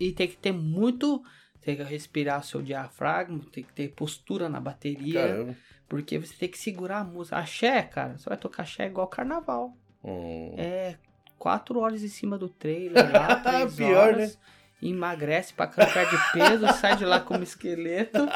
E 0.00 0.12
tem 0.12 0.28
que 0.28 0.36
ter 0.36 0.52
muito. 0.52 1.22
Tem 1.60 1.76
que 1.76 1.82
respirar 1.82 2.38
o 2.40 2.44
seu 2.44 2.62
diafragma, 2.62 3.40
tem 3.52 3.64
que 3.64 3.72
ter 3.72 3.88
postura 3.88 4.48
na 4.48 4.60
bateria. 4.60 5.20
Caramba. 5.28 5.56
Porque 5.88 6.18
você 6.18 6.34
tem 6.34 6.48
que 6.48 6.58
segurar 6.58 6.98
a 6.98 7.04
música. 7.04 7.36
Axé, 7.38 7.82
cara, 7.82 8.18
você 8.18 8.28
vai 8.28 8.36
tocar 8.38 8.62
axé 8.64 8.86
igual 8.86 9.06
carnaval. 9.06 9.74
Hum. 10.04 10.54
É 10.58 10.96
quatro 11.38 11.78
horas 11.80 12.02
em 12.02 12.08
cima 12.08 12.36
do 12.36 12.48
trailer 12.48 13.10
lá, 13.12 13.36
três 13.40 13.74
Pior, 13.76 13.96
horas. 14.14 14.38
Emagrece 14.82 15.54
pra 15.54 15.66
caramba, 15.66 15.92
perde 15.94 16.16
peso, 16.32 16.66
sai 16.78 16.96
de 16.96 17.04
lá 17.04 17.20
como 17.20 17.42
esqueleto. 17.42 18.26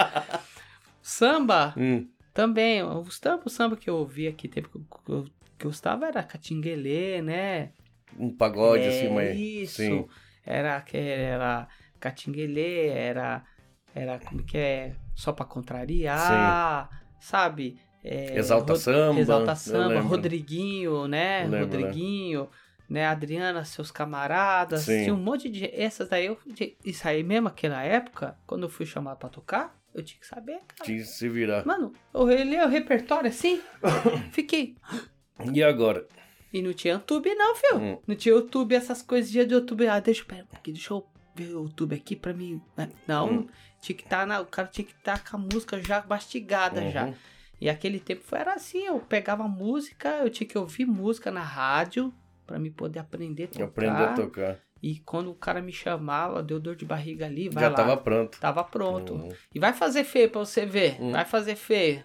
Samba, 1.01 1.75
Hum. 1.77 2.09
também. 2.33 2.83
O 2.83 3.05
samba, 3.11 3.43
o 3.47 3.51
samba 3.51 3.77
que 3.77 3.89
eu 3.91 3.97
ouvi 3.97 4.27
aqui, 4.29 4.49
tempo 4.49 4.69
que 5.05 5.13
eu, 5.13 5.27
gostava 5.61 6.07
era 6.07 6.23
Catinguelê, 6.23 7.21
né? 7.23 7.71
Um 8.19 8.35
pagode 8.35 8.85
É, 8.85 8.89
assim, 8.89 9.15
mas. 9.15 9.39
Isso. 9.39 9.77
Sim. 9.77 10.09
Era, 10.45 10.85
era 10.93 11.69
Catinguelê, 12.01 12.89
era, 12.89 13.45
era 13.95 14.19
como 14.19 14.43
que 14.43 14.59
é? 14.59 14.95
Só 15.15 15.33
pra 15.33 15.45
contrariar, 15.45 16.91
sabe? 17.23 17.79
É, 18.05 18.37
Exalta 18.37 18.73
Rod- 18.73 18.83
Samba, 18.83 19.21
Exalta 19.21 19.55
Samba. 19.55 20.01
Rodriguinho, 20.01 21.07
né? 21.07 21.45
Lembro, 21.45 21.61
Rodriguinho, 21.61 22.49
né? 22.91 23.07
Adriana, 23.07 23.65
seus 23.65 23.91
camaradas. 23.93 24.83
Sim. 24.83 25.05
Tinha 25.05 25.15
um 25.15 25.19
monte 25.23 25.49
de. 25.49 25.65
Essas 25.73 26.09
daí, 26.09 26.27
eu, 26.27 26.37
isso 26.85 27.07
aí 27.07 27.23
mesmo, 27.23 27.45
naquela 27.45 27.83
época, 27.83 28.37
quando 28.47 28.65
eu 28.65 28.69
fui 28.69 28.85
chamado 28.85 29.19
pra 29.19 29.29
tocar, 29.29 29.79
eu 29.95 30.03
tinha 30.03 30.19
que 30.21 30.27
saber, 30.27 30.59
cara. 30.67 30.85
Tinha 30.85 30.99
que 30.99 31.05
se 31.05 31.29
virar. 31.29 31.65
Mano, 31.65 31.93
eu 32.13 32.25
relei 32.25 32.61
o 32.61 32.69
repertório 32.69 33.29
assim, 33.31 33.61
fiquei. 34.33 34.77
E 35.53 35.63
agora? 35.63 36.07
E 36.53 36.61
não 36.61 36.73
tinha 36.75 36.95
YouTube, 36.95 37.35
não, 37.35 37.55
filho. 37.55 37.79
Hum. 37.81 37.99
Não 38.07 38.15
tinha 38.15 38.35
YouTube, 38.35 38.75
essas 38.75 39.01
coisas 39.01 39.31
de 39.31 39.39
YouTube. 39.39 39.87
Ah, 39.87 40.01
deixa 40.01 40.23
eu, 40.23 40.27
pera, 40.27 40.47
aqui, 40.53 40.73
deixa 40.73 40.93
eu 40.93 41.07
ver 41.35 41.55
o 41.55 41.63
YouTube 41.65 41.95
aqui 41.95 42.15
pra 42.17 42.33
mim. 42.33 42.61
né? 42.77 42.89
Não, 43.07 43.31
Hum. 43.31 43.47
tinha 43.81 43.97
que 43.97 44.05
estar 44.05 44.27
na. 44.27 44.41
O 44.41 44.47
cara 44.47 44.69
tinha 44.69 44.85
que 44.85 44.93
estar 44.93 45.23
com 45.25 45.37
a 45.37 45.41
música 45.41 45.81
já 45.83 46.05
mastigada 46.09 46.91
já. 46.91 47.07
Uhum. 47.07 47.15
E 47.61 47.69
aquele 47.71 48.01
tempo 48.01 48.23
foi, 48.25 48.39
era 48.41 48.55
assim, 48.55 48.85
eu 48.87 48.99
pegava 48.99 49.47
música, 49.47 50.09
eu 50.19 50.29
tinha 50.31 50.49
que 50.49 50.59
ouvir 50.59 50.85
música 50.85 51.31
na 51.31 51.43
rádio 51.43 52.13
para 52.47 52.59
me 52.59 52.71
poder 52.71 52.99
aprender 52.99 53.45
a 53.45 53.49
tocar. 53.49 53.65
Aprender 53.65 54.03
a 54.05 54.15
tocar. 54.15 54.59
E 54.83 54.99
quando 54.99 55.31
o 55.31 55.35
cara 55.35 55.63
me 55.63 55.73
chamava, 55.73 56.43
deu 56.43 56.59
dor 56.59 56.75
de 56.75 56.85
barriga 56.85 57.25
ali, 57.27 57.49
vai 57.49 57.63
Já 57.63 57.69
lá. 57.71 57.77
tava 57.77 57.97
pronto. 57.97 58.41
Tava 58.41 58.65
pronto. 58.65 59.13
Uhum. 59.15 59.29
E 59.55 59.61
vai 59.61 59.73
fazer 59.73 60.03
feio 60.03 60.29
pra 60.29 60.41
você 60.41 60.67
ver. 60.67 61.01
Hum. 61.01 61.13
Vai 61.13 61.25
fazer 61.25 61.55
feio. 61.55 62.03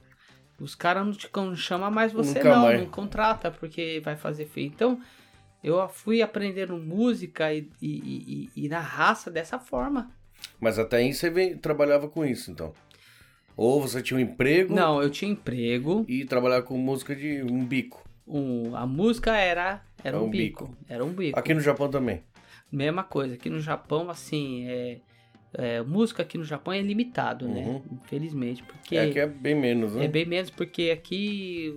Os 0.59 0.75
caras 0.75 1.03
não 1.05 1.11
te 1.11 1.27
não 1.35 1.55
chamam 1.55 1.89
mais 1.89 2.13
você, 2.13 2.37
Nunca 2.37 2.53
não. 2.55 2.61
mais. 2.63 2.79
Não 2.79 2.87
contrata 2.89 3.49
porque 3.49 3.99
vai 4.05 4.15
fazer 4.15 4.45
feio. 4.45 4.67
Então, 4.67 5.01
eu 5.67 5.87
fui 5.89 6.21
aprendendo 6.21 6.77
música 6.77 7.53
e, 7.53 7.69
e, 7.81 8.49
e- 8.55 8.65
e 8.65 8.69
na 8.69 8.79
raça 8.79 9.29
dessa 9.29 9.59
forma. 9.59 10.11
Mas 10.59 10.77
até 10.79 10.97
aí 10.97 11.13
você 11.13 11.29
vem, 11.29 11.57
trabalhava 11.57 12.07
com 12.07 12.25
isso, 12.25 12.51
então. 12.51 12.73
Ou 13.55 13.81
você 13.81 14.01
tinha 14.01 14.17
um 14.17 14.21
emprego 14.21 14.73
Não, 14.75 15.01
eu 15.01 15.09
tinha 15.09 15.31
emprego. 15.31 16.05
e 16.07 16.23
trabalhava 16.25 16.61
com 16.63 16.77
música 16.77 17.15
de 17.15 17.41
um 17.43 17.65
bico. 17.65 18.03
um- 18.27 18.75
a 18.75 18.85
música 18.85 19.35
era, 19.37 19.81
era 20.03 20.17
É 20.17 20.19
um, 20.19 20.29
bico. 20.29 20.65
bico. 20.65 20.77
Era 20.89 21.03
um 21.05 21.09
bico. 21.13 21.39
Aqui 21.39 21.53
no 21.53 21.61
Japão 21.61 21.89
também. 21.89 22.21
Mesma 22.71 23.01
coisa. 23.03 23.35
Aqui 23.35 23.49
no 23.49 23.59
Japão, 23.61 24.09
assim, 24.09 24.67
é, 24.67 24.99
é, 25.53 25.81
música 25.81 26.23
aqui 26.23 26.37
no 26.37 26.43
Japão 26.43 26.73
é 26.73 26.81
limitado, 26.81 27.47
né? 27.47 27.61
Uhum. 27.65 27.81
Infelizmente. 28.03 28.61
Porque 28.63 28.97
É 28.97 29.09
que 29.09 29.19
é 29.19 29.25
bem 29.25 29.55
menos, 29.55 29.95
né? 29.95 30.03
É 30.05 30.07
bem 30.09 30.25
menos 30.25 30.49
porque 30.49 30.91
aqui 30.93 31.73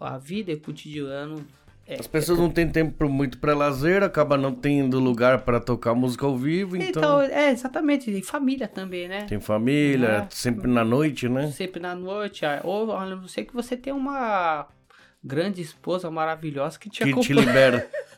a 0.00 0.16
vida 0.16 0.52
o 0.54 0.60
cotidiano. 0.60 1.46
É, 1.90 1.96
As 1.98 2.06
pessoas 2.06 2.38
não 2.38 2.48
têm 2.48 2.68
tempo 2.68 3.08
muito 3.08 3.38
pra 3.38 3.52
lazer, 3.54 4.04
acaba 4.04 4.36
não 4.36 4.54
tendo 4.54 5.00
lugar 5.00 5.40
pra 5.42 5.58
tocar 5.58 5.92
música 5.92 6.24
ao 6.24 6.36
vivo, 6.36 6.76
então, 6.76 6.88
então, 6.88 7.20
é 7.22 7.50
exatamente. 7.50 8.10
E 8.10 8.22
família 8.22 8.68
também, 8.68 9.08
né? 9.08 9.22
tem 9.26 9.40
família, 9.40 10.06
É. 10.08 10.26
sempre 10.30 10.70
na 10.70 10.84
noite, 10.84 11.28
né? 11.28 11.50
Sempre 11.50 11.80
na 11.80 11.94
noite. 11.94 12.46
ah, 12.46 12.60
Ou 12.62 12.92
a 12.92 13.04
não 13.06 13.26
ser 13.26 13.44
que 13.44 13.52
você 13.52 13.76
tenha 13.76 13.96
uma 13.96 14.68
grande 15.22 15.60
esposa 15.60 16.10
maravilhosa 16.10 16.78
que 16.78 16.88
te 16.88 16.98
Que 17.02 17.04
te 17.06 17.10
acompanha. 17.32 17.40
libera. 17.40 17.90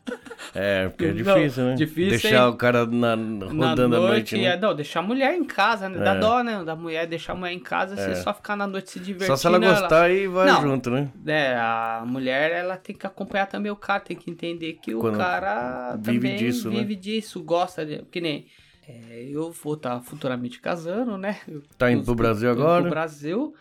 É, 0.55 0.89
porque 0.89 1.05
é 1.07 1.09
Não, 1.15 1.15
difícil, 1.15 1.65
né? 1.65 1.75
difícil, 1.77 2.11
Deixar 2.11 2.43
hein? 2.47 2.49
o 2.53 2.57
cara 2.57 2.85
na, 2.85 3.17
Na 3.17 3.47
rodando 3.71 3.97
à 3.97 4.01
noite, 4.01 4.37
né? 4.37 4.45
é, 4.45 4.57
não, 4.59 4.75
deixar 4.75 5.01
a 5.01 5.03
mulher 5.03 5.35
em 5.35 5.45
casa, 5.45 5.89
né? 5.89 5.99
Dá 5.99 6.15
É. 6.15 6.19
dó, 6.19 6.43
né? 6.43 6.63
Da 6.65 6.75
mulher 6.77 7.07
deixar 7.07 7.33
a 7.33 7.37
mulher 7.37 7.53
em 7.53 7.61
casa, 7.61 7.97
você 7.97 8.17
só 8.17 8.35
ficar 8.35 8.57
na 8.57 8.67
noite 8.67 8.91
se 8.91 8.99
divertindo. 9.01 9.29
Só 9.29 9.37
se 9.37 9.47
ela 9.47 9.59
gostar 9.59 10.11
e 10.11 10.27
vai 10.27 10.47
Não. 10.47 10.61
junto, 10.61 10.91
né? 10.91 11.09
É, 11.27 11.55
a 11.55 12.03
mulher, 12.07 12.51
ela 12.53 12.77
tem 12.77 12.95
que 12.95 13.07
acompanhar 13.07 13.47
também 13.47 13.71
o 13.73 13.77
cara, 13.77 14.01
tem 14.01 14.17
que 14.17 14.31
entender 14.31 14.75
que 14.83 14.93
Quando 14.95 15.15
o 15.15 15.19
cara 15.19 15.97
vive 15.99 16.19
também 16.29 16.37
disso, 16.37 16.69
né? 16.71 16.79
vive 16.81 16.97
disso, 16.97 17.43
gosta 17.43 17.87
de... 17.87 18.03
Que 18.11 18.21
nem... 18.21 18.47
é, 18.87 19.29
eu 19.31 19.53
vou 19.53 19.75
estar 19.75 20.01
futuramente 20.03 20.61
casando, 20.61 21.17
né? 21.17 21.39
Tá 21.79 21.91
indo 21.91 22.01
eu- 22.01 22.05
pro 22.05 22.15
Brasil 22.17 22.49
eu- 22.49 22.55
agora? 22.55 22.83
Pro 22.83 22.91
Brasil. 22.91 23.55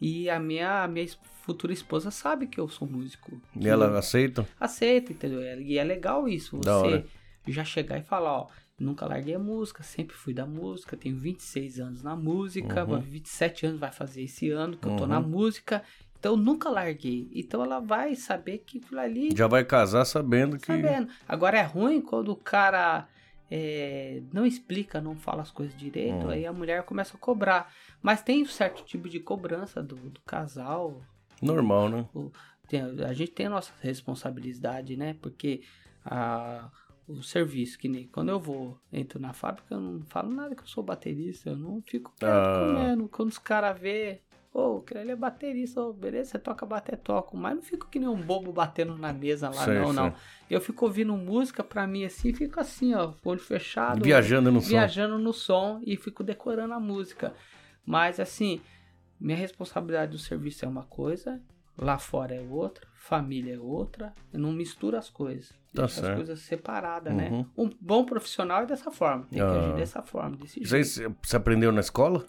E 0.00 0.28
a 0.28 0.38
minha, 0.38 0.82
a 0.84 0.86
minha 0.88 1.04
futura 1.46 1.72
esposa 1.72 2.10
sabe 2.10 2.46
que 2.48 2.58
eu 2.58 2.68
sou 2.68 2.86
músico. 2.88 3.40
E 3.58 3.68
ela 3.68 3.96
aceita? 3.98 4.46
Aceita, 4.58 5.12
entendeu? 5.12 5.40
E 5.62 5.78
é 5.78 5.84
legal 5.84 6.28
isso, 6.28 6.58
você 6.58 7.04
já 7.46 7.64
chegar 7.64 7.98
e 7.98 8.02
falar, 8.02 8.32
ó... 8.40 8.48
Nunca 8.78 9.06
larguei 9.06 9.34
a 9.34 9.38
música, 9.38 9.82
sempre 9.82 10.14
fui 10.14 10.34
da 10.34 10.44
música, 10.44 10.98
tenho 10.98 11.16
26 11.18 11.80
anos 11.80 12.02
na 12.02 12.14
música, 12.14 12.84
Uhum. 12.84 13.00
27 13.00 13.64
anos 13.64 13.80
vai 13.80 13.90
fazer 13.90 14.24
esse 14.24 14.50
ano 14.50 14.76
que 14.76 14.86
eu 14.86 14.94
tô 14.96 15.06
na 15.06 15.18
Uhum. 15.18 15.26
música, 15.26 15.82
então 16.20 16.36
nunca 16.36 16.68
larguei. 16.68 17.26
Então 17.34 17.62
ela 17.64 17.80
vai 17.80 18.14
saber 18.14 18.58
que 18.66 18.76
aquilo 18.76 19.00
ali 19.00 19.30
Já 19.34 19.46
vai 19.46 19.64
casar 19.64 20.04
sabendo 20.04 20.58
que. 20.58 20.66
sabendo. 20.66 21.08
Agora 21.26 21.56
é 21.56 21.62
ruim 21.62 22.02
quando 22.02 22.28
o 22.32 22.36
cara 22.36 23.08
é, 23.50 24.20
não 24.30 24.44
explica, 24.44 25.00
não 25.00 25.16
fala 25.16 25.40
as 25.40 25.50
coisas 25.50 25.74
direito, 25.74 26.26
Hum. 26.26 26.30
aí 26.30 26.44
a 26.44 26.52
mulher 26.52 26.82
começa 26.82 27.16
a 27.16 27.18
cobrar. 27.18 27.72
Mas 28.02 28.20
tem 28.20 28.42
um 28.42 28.46
certo 28.46 28.84
tipo 28.84 29.08
de 29.08 29.20
cobrança 29.20 29.82
do, 29.82 29.96
do 29.96 30.20
casal. 30.26 31.00
Normal, 31.42 31.88
né? 31.88 32.06
Tem- 32.68 32.80
a 33.04 33.12
gente 33.12 33.30
tem 33.32 33.46
a 33.46 33.50
nossa 33.50 33.72
responsabilidade, 33.80 34.96
né? 34.96 35.14
Porque 35.20 35.62
a, 36.04 36.70
o 37.06 37.22
serviço, 37.22 37.78
que 37.78 37.88
nem 37.88 38.06
quando 38.08 38.30
eu 38.30 38.40
vou, 38.40 38.78
entro 38.92 39.20
na 39.20 39.32
fábrica, 39.32 39.74
eu 39.74 39.80
não 39.80 40.02
falo 40.06 40.30
nada 40.32 40.54
que 40.54 40.62
eu 40.62 40.66
sou 40.66 40.82
baterista, 40.82 41.50
eu 41.50 41.56
não 41.56 41.80
fico 41.82 42.12
quieto 42.18 42.30
Ah. 42.32 42.66
comendo. 42.74 43.08
Quando 43.08 43.28
os 43.28 43.38
caras 43.38 43.78
vê, 43.78 44.20
ô, 44.52 44.78
aquele 44.78 45.00
ali 45.00 45.10
é 45.12 45.16
baterista, 45.16 45.80
ô, 45.80 45.92
beleza, 45.92 46.30
você 46.30 46.38
toca 46.38 46.66
bater, 46.66 46.96
toco. 46.96 47.36
Mas 47.36 47.54
não 47.54 47.62
fico 47.62 47.88
que 47.88 48.00
nem 48.00 48.08
um 48.08 48.20
bobo 48.20 48.52
batendo 48.52 48.96
na 48.96 49.12
mesa 49.12 49.48
lá, 49.48 49.64
Sei, 49.64 49.78
não, 49.78 49.92
não. 49.92 50.12
Eu 50.50 50.60
fico 50.60 50.84
ouvindo 50.86 51.14
música 51.16 51.62
pra 51.62 51.86
mim 51.86 52.04
assim, 52.04 52.32
fico 52.32 52.58
assim, 52.58 52.94
ó, 52.94 53.12
olho 53.24 53.38
fechado. 53.40 54.02
Viajando 54.02 54.50
no 54.50 54.60
som. 54.60 54.68
Viajando 54.68 55.18
no 55.18 55.32
som 55.32 55.80
e 55.84 55.96
fico 55.96 56.24
decorando 56.24 56.74
a 56.74 56.80
música. 56.80 57.32
Mas 57.84 58.18
assim, 58.18 58.60
minha 59.20 59.36
responsabilidade 59.36 60.12
do 60.12 60.18
serviço 60.18 60.64
é 60.64 60.68
uma 60.68 60.84
coisa, 60.84 61.40
lá 61.76 61.98
fora 61.98 62.34
é 62.34 62.40
outra, 62.40 62.86
família 62.94 63.54
é 63.54 63.58
outra. 63.58 64.12
Eu 64.32 64.40
não 64.40 64.52
misturo 64.52 64.96
as 64.96 65.08
coisas. 65.10 65.48
Tá 65.74 65.82
Deixo 65.82 65.94
certo. 65.96 66.08
as 66.10 66.16
coisas 66.16 66.40
separadas, 66.40 67.12
Uhum. 67.12 67.18
né? 67.18 67.46
Um 67.56 67.70
bom 67.80 68.04
profissional 68.04 68.62
é 68.62 68.66
dessa 68.66 68.90
forma. 68.90 69.24
Tem 69.30 69.38
que 69.38 69.44
Ah. 69.44 69.60
agir 69.68 69.76
dessa 69.76 70.02
forma, 70.02 70.36
desse 70.36 70.62
jeito. 70.64 70.68
você 70.86 71.08
você 71.22 71.36
aprendeu 71.36 71.70
na 71.72 71.80
escola? 71.80 72.26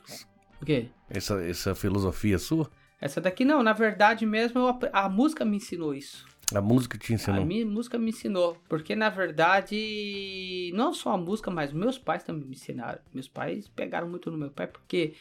O 0.62 0.66
quê? 0.66 0.90
Essa, 1.10 1.42
essa 1.44 1.74
filosofia 1.76 2.38
sua? 2.40 2.70
Essa 3.00 3.22
daqui 3.22 3.46
não, 3.46 3.62
na 3.62 3.74
verdade 3.74 4.26
mesmo 4.26 4.60
eu 4.60 4.80
a 4.92 5.08
música 5.08 5.46
me 5.46 5.58
ensinou 5.58 5.94
isso. 5.94 6.26
A 6.56 6.62
música 6.62 6.98
te 6.98 7.12
A 7.12 7.16
ensinou? 7.16 7.46
minha 7.46 7.66
música 7.66 7.98
me 7.98 8.10
ensinou. 8.10 8.58
Porque, 8.70 8.96
na 8.96 9.10
verdade, 9.10 10.72
não 10.74 10.94
só 10.94 11.12
a 11.12 11.18
música, 11.18 11.52
mas 11.52 11.72
meus 11.74 11.98
pais 11.98 12.24
também 12.24 12.46
me 12.46 12.54
ensinaram. 12.56 13.00
Meus 13.14 13.28
pais 13.28 13.68
pegaram 13.68 14.10
muito 14.10 14.32
no 14.32 14.38
meu 14.38 14.50
pai, 14.50 14.66
porque 14.68 15.14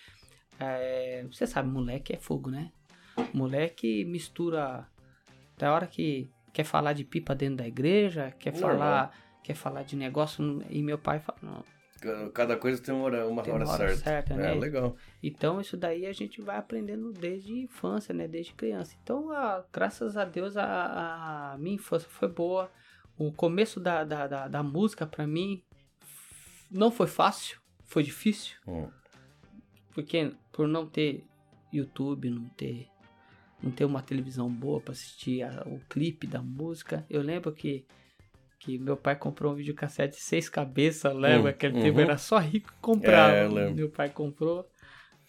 é, 0.60 1.24
você 1.30 1.46
sabe, 1.46 1.68
moleque 1.68 2.12
é 2.14 2.18
fogo, 2.18 2.50
né? 2.50 2.70
Moleque 3.32 4.04
mistura. 4.04 4.86
Da 5.58 5.72
hora 5.72 5.86
que 5.86 6.30
quer 6.52 6.64
falar 6.64 6.92
de 6.92 7.04
pipa 7.04 7.34
dentro 7.34 7.56
da 7.56 7.66
igreja, 7.66 8.30
quer 8.38 8.54
falar. 8.54 9.12
Quer 9.42 9.54
falar 9.54 9.82
de 9.84 9.94
negócio. 9.96 10.62
E 10.68 10.82
meu 10.82 10.98
pai 10.98 11.20
fala, 11.20 11.38
não, 11.42 11.64
Cada 12.34 12.56
coisa 12.56 12.80
tem 12.82 12.94
uma 12.94 13.04
hora, 13.04 13.26
uma 13.26 13.42
tem 13.42 13.54
hora 13.54 13.64
uma 13.64 13.72
hora 13.72 13.88
certa. 13.88 14.04
certa, 14.04 14.34
É, 14.34 14.36
né? 14.36 14.54
legal. 14.54 14.96
Então, 15.22 15.60
isso 15.60 15.76
daí 15.76 16.04
a 16.04 16.12
gente 16.12 16.42
vai 16.42 16.56
aprendendo 16.58 17.10
desde 17.12 17.52
infância, 17.60 18.12
né? 18.14 18.28
Desde 18.28 18.52
criança. 18.52 18.94
Então, 19.02 19.30
a- 19.32 19.64
graças 19.72 20.16
a 20.16 20.24
Deus, 20.24 20.56
a, 20.56 21.52
a 21.52 21.58
minha 21.58 21.76
infância 21.76 22.08
foi 22.08 22.28
boa. 22.28 22.70
O 23.16 23.32
começo 23.32 23.80
da, 23.80 24.04
da, 24.04 24.26
da, 24.26 24.46
da 24.48 24.62
música, 24.62 25.06
pra 25.06 25.26
mim, 25.26 25.62
não 26.70 26.90
foi 26.90 27.06
fácil. 27.06 27.58
Foi 27.86 28.02
difícil. 28.02 28.56
Hum. 28.68 28.90
Porque 29.94 30.34
por 30.56 30.66
não 30.66 30.86
ter 30.86 31.24
YouTube, 31.72 32.30
não 32.30 32.48
ter, 32.50 32.88
não 33.62 33.70
ter 33.70 33.84
uma 33.84 34.00
televisão 34.02 34.48
boa 34.50 34.80
pra 34.80 34.92
assistir 34.92 35.42
a- 35.42 35.62
o 35.66 35.78
clipe 35.88 36.26
da 36.26 36.40
música. 36.42 37.04
Eu 37.10 37.20
lembro 37.22 37.52
que, 37.52 37.84
que 38.58 38.78
meu 38.78 38.96
pai 38.96 39.14
comprou 39.16 39.52
um 39.52 39.56
videocassete 39.56 40.16
de 40.16 40.22
seis 40.22 40.48
cabeças, 40.48 41.14
lembra? 41.14 41.50
Hum, 41.50 41.54
Aquele 41.54 41.74
uhum. 41.76 41.82
tempo 41.82 42.00
era 42.00 42.16
só 42.18 42.38
rico 42.38 42.72
que 42.72 42.78
comprava. 42.80 43.36
É, 43.36 43.70
meu 43.72 43.90
pai 43.90 44.08
comprou. 44.08 44.66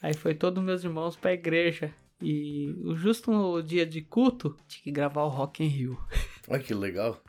Aí 0.02 0.14
foi 0.14 0.34
todos 0.34 0.64
meus 0.64 0.84
irmãos 0.84 1.16
pra 1.16 1.34
igreja. 1.34 1.94
E 2.22 2.70
o- 2.84 2.96
justo 2.96 3.30
no 3.32 3.62
dia 3.62 3.86
de 3.86 4.02
culto, 4.02 4.56
tinha 4.68 4.84
que 4.84 4.92
gravar 4.92 5.24
o 5.24 5.30
Rock 5.30 5.64
in 5.64 5.68
Rio. 5.68 6.00
Olha 6.48 6.64
que 6.64 6.74
legal. 6.74 7.22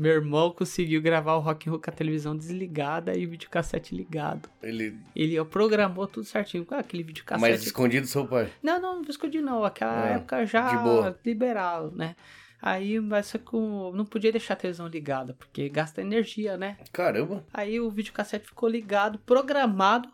Meu 0.00 0.12
irmão 0.12 0.52
conseguiu 0.52 1.02
gravar 1.02 1.34
o 1.34 1.40
Rock 1.40 1.68
in 1.68 1.72
Rio 1.72 1.80
com 1.80 1.90
a 1.90 1.92
televisão 1.92 2.36
desligada 2.36 3.18
e 3.18 3.26
o 3.26 3.30
videocassete 3.30 3.96
ligado. 3.96 4.48
Ele. 4.62 4.96
Ele 5.16 5.44
programou 5.46 6.06
tudo 6.06 6.24
certinho. 6.24 6.64
Ah, 6.70 6.78
aquele 6.78 7.02
videocassete. 7.02 7.40
Mas 7.50 7.66
escondido 7.66 8.02
do 8.06 8.08
seu 8.08 8.24
pai. 8.24 8.48
Não, 8.62 8.80
não, 8.80 9.02
não 9.02 9.10
escondi 9.10 9.40
não. 9.40 9.64
Aquela 9.64 10.04
Ah, 10.04 10.08
época 10.10 10.46
já 10.46 11.12
liberal, 11.24 11.90
né? 11.90 12.14
Aí, 12.62 13.00
mas 13.00 13.26
só 13.26 13.38
que 13.38 13.52
eu 13.54 13.92
não 13.92 14.04
podia 14.04 14.30
deixar 14.30 14.54
a 14.54 14.56
televisão 14.56 14.86
ligada, 14.86 15.34
porque 15.34 15.68
gasta 15.68 16.00
energia, 16.00 16.56
né? 16.56 16.76
Caramba. 16.92 17.44
Aí 17.52 17.80
o 17.80 17.90
videocassete 17.90 18.46
ficou 18.46 18.68
ligado, 18.68 19.18
programado 19.18 20.08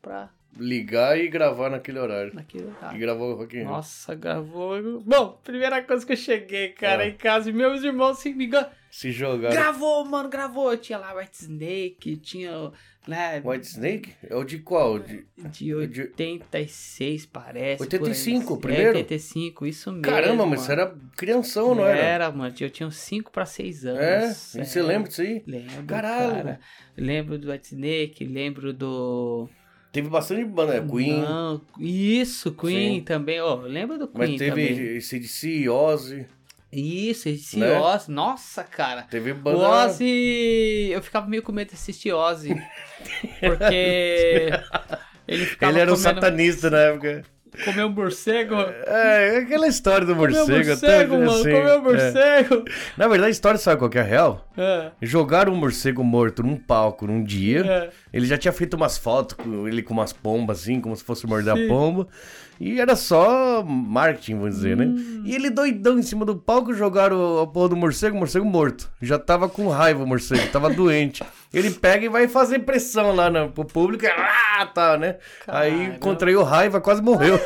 pra 0.00 0.30
Ligar 0.56 1.18
e 1.18 1.26
gravar 1.28 1.68
naquele 1.70 1.98
horário. 1.98 2.32
naquele 2.32 2.62
E 2.64 2.66
horário. 2.68 3.00
gravou 3.00 3.32
o 3.32 3.36
Rock 3.36 3.56
in. 3.58 3.64
Nossa, 3.64 4.14
gravou. 4.14 5.00
Bom, 5.04 5.40
primeira 5.42 5.82
coisa 5.82 6.06
que 6.06 6.12
eu 6.12 6.16
cheguei, 6.16 6.68
cara, 6.68 7.02
Ah. 7.02 7.08
em 7.08 7.16
casa, 7.16 7.50
e 7.50 7.52
meus 7.52 7.82
irmãos 7.82 8.18
se 8.20 8.32
me 8.32 8.46
engan- 8.46 8.68
Se 8.94 9.10
jogaram. 9.10 9.52
Gravou, 9.52 10.04
mano, 10.04 10.28
gravou. 10.28 10.76
Tinha 10.76 10.98
lá 10.98 11.12
White 11.14 11.42
Snake, 11.42 12.16
tinha, 12.18 12.70
né? 13.08 13.42
White 13.44 13.66
Snake? 13.66 14.12
É 14.22 14.36
o 14.36 14.44
de 14.44 14.60
qual? 14.60 15.00
De... 15.00 15.26
De 15.36 15.74
86, 15.74 17.26
parece. 17.26 17.82
85 17.82 18.44
por 18.44 18.52
aí. 18.52 18.56
o 18.56 18.60
primeiro? 18.60 18.98
É, 18.98 19.00
85, 19.00 19.66
isso 19.66 19.90
mesmo. 19.90 20.04
Caramba, 20.04 20.46
mas 20.46 20.60
você 20.60 20.70
era 20.70 20.94
crianção, 21.16 21.74
não 21.74 21.84
era? 21.84 21.98
Era, 21.98 22.30
mano. 22.30 22.54
Eu 22.60 22.70
tinha 22.70 22.86
uns 22.86 22.94
5 22.98 23.32
pra 23.32 23.44
6 23.44 23.84
É? 23.84 23.88
anos. 23.90 24.54
E 24.54 24.64
você 24.64 24.80
lembra 24.80 25.08
disso 25.08 25.22
aí? 25.22 25.42
Lembro, 25.44 25.86
Caralho. 25.86 26.32
cara. 26.36 26.60
Lembro 26.96 27.36
do 27.36 27.50
White 27.50 27.74
Snake, 27.74 28.24
lembro 28.24 28.72
do... 28.72 29.48
Teve 29.90 30.08
bastante 30.08 30.44
banda, 30.44 30.80
né? 30.80 30.88
Queen. 30.88 31.20
Não, 31.20 31.60
isso, 31.80 32.52
Queen 32.52 32.98
Sim. 33.00 33.04
também. 33.04 33.40
Ó, 33.40 33.56
lembro 33.56 33.98
do 33.98 34.06
Queen 34.06 34.30
mas 34.30 34.38
teve 34.38 34.50
também. 34.68 35.00
CDC, 35.00 35.68
Ozzy. 35.68 36.26
Isso, 36.74 37.28
esse 37.28 37.58
Né? 37.58 37.78
Ozzy. 37.78 38.10
Nossa, 38.10 38.64
cara. 38.64 39.02
Teve 39.02 39.32
O 39.32 39.34
banda. 39.36 39.58
Ozzy... 39.86 40.90
Eu 40.90 41.02
ficava 41.02 41.26
meio 41.26 41.42
com 41.42 41.52
medo 41.52 41.68
de 41.68 41.74
assistir 41.74 42.12
Ozzy. 42.12 42.54
Porque... 43.40 44.50
Ele 45.26 45.42
Ele 45.60 45.80
era 45.80 45.92
um 45.92 45.96
comendo- 45.96 45.96
satanista 45.96 46.70
na 46.70 46.78
época. 46.78 47.22
Comeu 47.64 47.86
um 47.86 47.90
morcego. 47.90 48.56
É, 48.56 49.38
aquela 49.38 49.68
história 49.68 50.04
do 50.04 50.14
Comeu 50.16 50.32
morcego. 50.36 50.52
um 50.52 50.66
morcego, 50.66 50.86
até 50.86 51.06
mano. 51.06 51.30
assim, 51.30 51.42
Comeu 51.44 51.62
um 51.62 51.68
é. 51.68 51.78
morcego. 51.78 52.64
Na 52.96 53.06
verdade, 53.06 53.28
a 53.28 53.30
história 53.30 53.58
sabe 53.58 53.78
qual 53.78 53.88
que 53.88 53.96
é 53.96 54.00
a 54.00 54.04
real? 54.04 54.48
É. 54.58 54.90
Jogaram 55.00 55.52
um 55.52 55.56
morcego 55.56 56.02
morto 56.02 56.42
num 56.42 56.56
palco 56.56 57.06
num 57.06 57.22
dia. 57.22 57.60
É. 57.64 57.90
Ele 58.12 58.26
já 58.26 58.36
tinha 58.36 58.52
feito 58.52 58.74
umas 58.74 58.98
fotos 58.98 59.36
com 59.36 59.68
ele 59.68 59.84
com 59.84 59.94
umas 59.94 60.12
pombas, 60.12 60.62
assim, 60.62 60.80
como 60.80 60.96
se 60.96 61.04
fosse 61.04 61.28
morder 61.28 61.54
Sim. 61.56 61.64
a 61.64 61.68
pomba. 61.68 62.08
E 62.64 62.80
era 62.80 62.96
só 62.96 63.62
marketing, 63.62 64.36
vamos 64.38 64.54
dizer, 64.54 64.74
né? 64.74 64.86
Hum. 64.86 65.20
E 65.22 65.34
ele 65.34 65.50
doidão 65.50 65.98
em 65.98 66.02
cima 66.02 66.24
do 66.24 66.34
palco, 66.34 66.72
jogaram 66.72 67.42
a 67.42 67.46
porra 67.46 67.68
do 67.68 67.76
morcego, 67.76 68.16
morcego 68.16 68.46
morto. 68.46 68.90
Já 69.02 69.18
tava 69.18 69.50
com 69.50 69.68
raiva 69.68 70.02
o 70.02 70.06
morcego, 70.06 70.50
tava 70.50 70.70
doente. 70.72 71.22
Ele 71.52 71.70
pega 71.70 72.06
e 72.06 72.08
vai 72.08 72.26
fazer 72.26 72.60
pressão 72.60 73.14
lá 73.14 73.28
no, 73.28 73.50
pro 73.50 73.66
público, 73.66 74.06
ah, 74.06 74.64
tá, 74.64 74.96
né? 74.96 75.16
Aí 75.46 75.72
Caramba. 75.78 75.98
contraiu 75.98 76.42
raiva, 76.42 76.80
quase 76.80 77.02
morreu. 77.02 77.38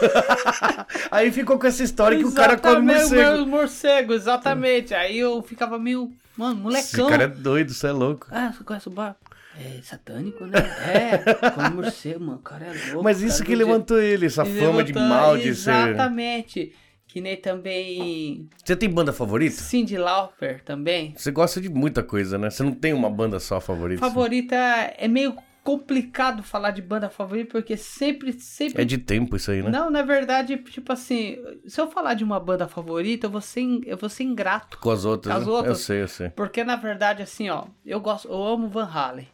Aí 1.11 1.33
ficou 1.33 1.59
com 1.59 1.67
essa 1.67 1.83
história 1.83 2.17
que 2.17 2.25
o 2.25 2.33
cara 2.33 2.57
come 2.57 2.83
morcego. 2.83 3.43
o 3.43 3.47
morcego, 3.47 4.13
exatamente. 4.13 4.95
Aí 4.95 5.19
eu 5.19 5.43
ficava 5.43 5.81
meio, 5.81 6.13
mano, 6.37 6.71
Esse 6.71 6.97
molecão. 6.97 7.09
cara 7.09 7.25
é 7.25 7.27
doido, 7.29 7.75
você 7.75 7.89
é 7.89 7.93
louco. 7.93 8.29
Ah, 8.31 8.53
você 8.57 8.63
conhece 8.63 8.87
o 8.87 8.93
bar? 8.93 9.17
É 9.59 9.83
satânico, 9.83 10.47
né? 10.47 10.59
É, 10.59 11.51
come 11.51 11.71
morcego, 11.71 12.21
mano. 12.21 12.39
O 12.39 12.43
cara 12.43 12.67
é 12.67 12.87
louco. 12.91 13.03
Mas 13.05 13.21
isso 13.23 13.43
que 13.45 13.55
levantou 13.55 14.01
ele, 14.01 14.27
essa 14.27 14.43
Ele 14.47 14.61
fama 14.61 14.85
de 14.85 14.93
levantou- 14.93 15.17
mal 15.17 15.37
de 15.37 15.55
ser. 15.55 15.71
Exatamente. 15.73 16.73
Que 17.07 17.21
nem 17.23 17.37
também 17.37 18.49
Você 18.63 18.77
tem 18.77 18.89
banda 18.89 19.13
favorita? 19.15 19.57
Cindy 19.57 19.97
Lauper 19.97 20.63
também. 20.63 21.15
Você 21.17 21.31
gosta 21.31 21.59
de 21.61 21.69
muita 21.71 22.03
coisa, 22.03 22.37
né? 22.37 22.51
Você 22.51 22.63
não 22.63 22.73
tem 22.73 22.93
uma 22.93 23.09
banda 23.09 23.41
só 23.41 23.59
favorita. 23.61 23.99
Favorita 24.01 24.55
é 24.55 25.09
meio 25.09 25.35
complicado 25.65 26.43
falar 26.43 26.71
de 26.71 26.81
banda 26.83 27.09
favorita 27.11 27.51
porque 27.53 27.77
sempre, 27.77 28.33
sempre 28.35 28.81
É 28.83 28.85
de 28.85 28.97
tempo 28.99 29.37
isso 29.37 29.51
aí, 29.51 29.63
né? 29.63 29.71
Não, 29.71 29.91
na 29.91 30.03
verdade, 30.03 30.57
tipo 30.59 30.93
assim, 30.93 31.39
se 31.67 31.81
eu 31.81 31.91
falar 31.91 32.13
de 32.15 32.25
uma 32.25 32.39
banda 32.39 32.69
favorita, 32.69 33.27
eu 33.27 33.31
vou 33.31 33.41
ser, 33.41 33.63
eu 33.87 33.97
vou 33.97 34.09
ser 34.11 34.25
ingrato. 34.25 34.79
Com 34.79 34.91
as 34.91 35.05
outras. 35.07 35.35
As 35.35 35.47
né? 35.47 35.53
outras. 35.53 35.79
Eu 35.79 35.83
sei, 35.85 36.03
eu 36.03 36.09
sei. 36.09 36.29
Porque 36.31 36.63
na 36.63 36.77
verdade, 36.77 37.23
assim, 37.23 37.49
ó, 37.49 37.65
eu 37.85 38.01
gosto, 38.01 38.29
eu 38.29 38.43
amo 38.43 38.69
Van 38.69 38.85
Halen. 38.85 39.27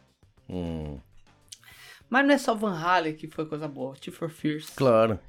Hum, 0.49 0.99
Mas 2.09 2.25
não 2.25 2.33
é 2.33 2.37
só 2.37 2.53
Van 2.53 2.77
Halen 2.77 3.15
que 3.15 3.27
foi 3.27 3.45
coisa 3.45 3.67
boa. 3.67 3.95
T 3.95 4.11
for 4.11 4.29
Fears, 4.29 4.69
claro. 4.69 5.19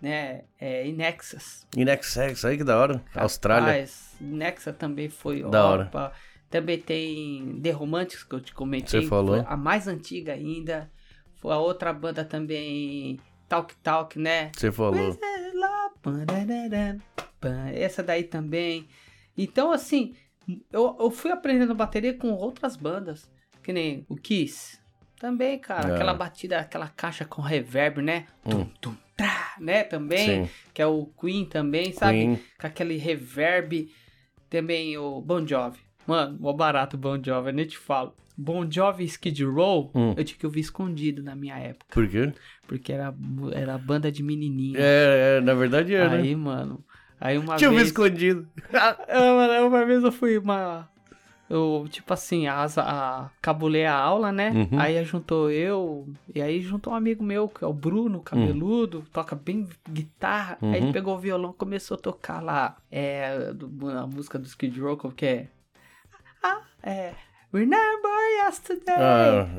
né? 0.00 0.44
É, 0.60 0.86
e 0.86 0.92
Nexus. 0.92 1.66
E 1.76 1.84
Nexus, 1.84 2.44
aí 2.44 2.56
que 2.56 2.64
da 2.64 2.78
hora. 2.78 3.02
Austrália. 3.14 3.72
Rapaz, 3.72 4.16
Nexa 4.20 4.72
também 4.72 5.08
foi 5.08 5.42
Da 5.42 5.64
hora. 5.66 5.84
opa. 5.84 6.12
Também 6.48 6.78
tem 6.80 7.60
The 7.62 7.70
Romantics, 7.70 8.24
que 8.24 8.34
eu 8.34 8.40
te 8.40 8.52
comentei. 8.52 9.02
Você 9.02 9.06
falou. 9.08 9.44
A 9.46 9.56
mais 9.56 9.86
antiga 9.86 10.32
ainda. 10.32 10.90
Foi 11.36 11.52
a 11.52 11.58
outra 11.58 11.92
banda 11.92 12.24
também, 12.24 13.18
Talk 13.48 13.74
Talk, 13.76 14.18
né? 14.18 14.50
Você 14.56 14.70
falou. 14.72 15.16
Essa 17.72 18.02
daí 18.02 18.24
também. 18.24 18.88
Então, 19.36 19.72
assim, 19.72 20.14
eu, 20.72 20.96
eu 21.00 21.10
fui 21.10 21.30
aprendendo 21.30 21.74
bateria 21.74 22.14
com 22.14 22.30
outras 22.32 22.76
bandas. 22.76 23.30
Que 23.62 23.72
nem 23.72 24.04
o 24.08 24.16
Kiss. 24.16 24.78
Também, 25.18 25.58
cara. 25.58 25.90
É. 25.90 25.94
Aquela 25.94 26.14
batida, 26.14 26.58
aquela 26.60 26.88
caixa 26.88 27.24
com 27.24 27.42
reverb, 27.42 28.00
né? 28.00 28.26
Hum. 28.46 28.50
Tum, 28.50 28.64
tum, 28.80 28.96
trá, 29.16 29.54
né? 29.60 29.82
Também. 29.84 30.46
Sim. 30.46 30.50
Que 30.72 30.80
é 30.80 30.86
o 30.86 31.06
Queen 31.20 31.44
também, 31.44 31.92
sabe? 31.92 32.18
Queen. 32.18 32.40
Com 32.58 32.66
aquele 32.66 32.96
reverb. 32.96 33.88
Também 34.48 34.96
o 34.98 35.20
Bon 35.20 35.46
Jovi. 35.46 35.78
Mano, 36.06 36.38
mó 36.40 36.52
barato 36.52 36.96
o 36.96 36.98
Bon 36.98 37.22
Jovi, 37.22 37.50
eu 37.50 37.54
nem 37.54 37.66
te 37.66 37.76
falo. 37.78 38.14
Bon 38.36 38.68
Jovi 38.68 39.04
Skid 39.04 39.44
Row, 39.44 39.90
Hum. 39.94 40.14
eu 40.16 40.24
tinha 40.24 40.38
que 40.38 40.46
ouvir 40.46 40.60
escondido 40.60 41.22
na 41.22 41.36
minha 41.36 41.56
época. 41.58 41.86
Por 41.92 42.08
quê? 42.08 42.32
Porque 42.66 42.90
era, 42.90 43.14
era 43.52 43.76
banda 43.76 44.10
de 44.10 44.22
menininho. 44.22 44.76
É, 44.78 45.36
é, 45.36 45.40
na 45.42 45.52
verdade 45.52 45.94
é, 45.94 46.08
né? 46.08 46.16
Aí, 46.16 46.34
mano. 46.34 46.82
Aí 47.20 47.36
uma 47.36 47.56
Tinha 47.56 47.68
vez. 47.70 47.88
escondido. 47.88 48.48
Ah, 48.72 49.60
uma 49.66 49.84
vez 49.84 50.02
eu 50.02 50.10
fui 50.10 50.38
uma. 50.38 50.88
Eu, 51.50 51.84
tipo 51.90 52.14
assim, 52.14 52.46
a, 52.46 52.64
a, 52.76 53.28
cabulei 53.42 53.84
a 53.84 53.92
aula, 53.92 54.30
né? 54.30 54.50
Uhum. 54.50 54.78
Aí 54.78 55.04
juntou 55.04 55.50
eu. 55.50 56.06
E 56.32 56.40
aí 56.40 56.60
juntou 56.60 56.92
um 56.92 56.96
amigo 56.96 57.24
meu, 57.24 57.48
que 57.48 57.64
é 57.64 57.66
o 57.66 57.72
Bruno, 57.72 58.20
cabeludo, 58.20 59.04
toca 59.12 59.34
bem 59.34 59.68
guitarra. 59.90 60.56
Aí 60.62 60.76
ele 60.76 60.86
Uhum. 60.86 60.92
pegou 60.92 61.16
o 61.16 61.18
violão 61.18 61.52
começou 61.52 61.96
a 61.96 61.98
tocar 62.00 62.40
lá. 62.40 62.76
É. 62.90 63.50
a 63.98 64.06
música 64.06 64.38
do 64.38 64.46
Skid 64.46 64.80
Row, 64.80 64.96
que 64.96 65.26
é? 65.26 65.46
Ah, 66.40 66.60
é. 66.84 67.14
Remember 67.52 68.44
yesterday. 68.44 68.94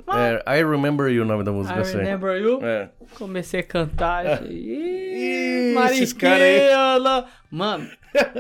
Ah, 0.08 0.42
é, 0.48 0.60
I 0.60 0.64
Remember 0.64 1.12
You, 1.12 1.24
o 1.24 1.26
nome 1.26 1.44
da 1.44 1.52
música, 1.52 1.82
I 1.82 1.86
sei. 1.86 2.00
remember 2.00 2.42
you. 2.42 2.60
É. 2.64 2.90
Comecei 3.18 3.60
a 3.60 3.64
cantar. 3.64 4.26
É. 4.26 4.44
Ih, 4.46 5.74
Ih, 5.74 5.86
esses 5.92 6.14
caras 6.14 6.42
aí. 6.42 6.70
Mano, 7.52 7.86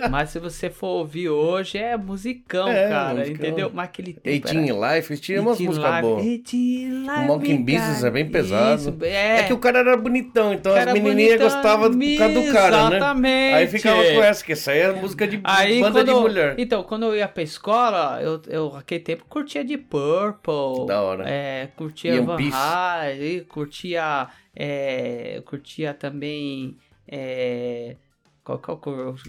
mas 0.09 0.29
se 0.29 0.39
você 0.39 0.69
for 0.69 0.87
ouvir 0.87 1.27
hoje, 1.27 1.77
é 1.77 1.97
musicão, 1.97 2.69
É, 2.69 2.87
cara, 2.87 3.13
musicão. 3.19 3.33
entendeu? 3.45 3.71
Mas 3.73 3.85
aquele 3.85 4.13
tempo 4.13 4.29
Eighteen 4.29 4.69
era... 4.69 4.95
Life, 4.95 5.17
tinha 5.17 5.41
umas 5.41 5.57
18 5.57 5.75
músicas 5.75 6.01
boas. 6.01 6.23
18 6.23 7.05
Live, 7.05 7.23
O 7.23 7.27
Monkey 7.27 7.57
Business 7.57 8.03
é 8.05 8.09
bem 8.09 8.29
pesado. 8.29 8.81
Isso, 8.81 8.97
é. 9.01 9.39
É 9.39 9.43
que 9.43 9.51
o 9.53 9.57
cara 9.57 9.79
era 9.79 9.97
bonitão, 9.97 10.53
então 10.53 10.73
as 10.73 10.85
menininhas 10.93 11.41
gostavam 11.41 11.91
por 11.91 12.17
causa 12.17 12.33
do 12.41 12.53
cara, 12.53 12.89
né? 12.89 12.95
Exatamente. 12.97 13.53
Aí 13.55 13.67
ficava 13.67 14.01
com 14.03 14.23
essa, 14.23 14.45
que 14.45 14.51
essa 14.53 14.71
aí 14.71 14.79
é 14.79 14.91
música 14.93 15.27
de 15.27 15.41
Aí, 15.43 15.81
banda 15.81 16.03
de 16.05 16.09
eu- 16.11 16.21
mulher. 16.21 16.55
Então, 16.57 16.83
quando 16.83 17.03
eu 17.07 17.15
ia 17.15 17.27
pra 17.27 17.43
escola, 17.43 18.19
eu, 18.21 18.41
eu 18.47 18.75
aquele 18.77 19.01
tempo 19.01 19.25
curtia 19.27 19.63
de 19.63 19.77
Purple. 19.77 20.85
Da 20.87 21.01
hora. 21.01 21.25
É, 21.29 21.67
curtia 21.75 22.15
Ian 22.15 22.23
Van. 22.23 22.37
Halen, 22.53 23.43
curtia. 23.43 24.27
É, 24.55 25.41
curtia 25.45 25.93
também. 25.93 26.77
É, 27.07 27.95
qual, 28.43 28.59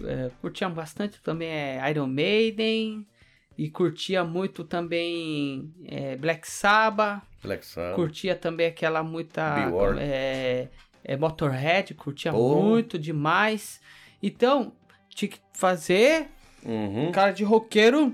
é, 0.06 0.30
curtia 0.40 0.68
bastante 0.68 1.20
também 1.22 1.48
é, 1.48 1.90
Iron 1.90 2.06
Maiden. 2.06 3.06
E 3.58 3.68
curtia 3.68 4.24
muito 4.24 4.64
também 4.64 5.72
é, 5.86 6.16
Black 6.16 6.48
Sabbath. 6.50 7.22
Black 7.42 7.66
Sabbath. 7.66 7.94
Curtia 7.96 8.34
também 8.34 8.66
aquela 8.66 9.02
muita. 9.02 9.70
É, 10.00 10.68
é, 11.04 11.16
Motorhead, 11.16 11.92
curtia 11.94 12.32
Oh. 12.32 12.62
muito 12.62 12.98
demais. 12.98 13.80
Então, 14.22 14.72
tinha 15.10 15.28
que 15.28 15.38
fazer 15.52 16.28
Uhum. 16.64 17.12
cara 17.12 17.32
de 17.32 17.44
roqueiro 17.44 18.12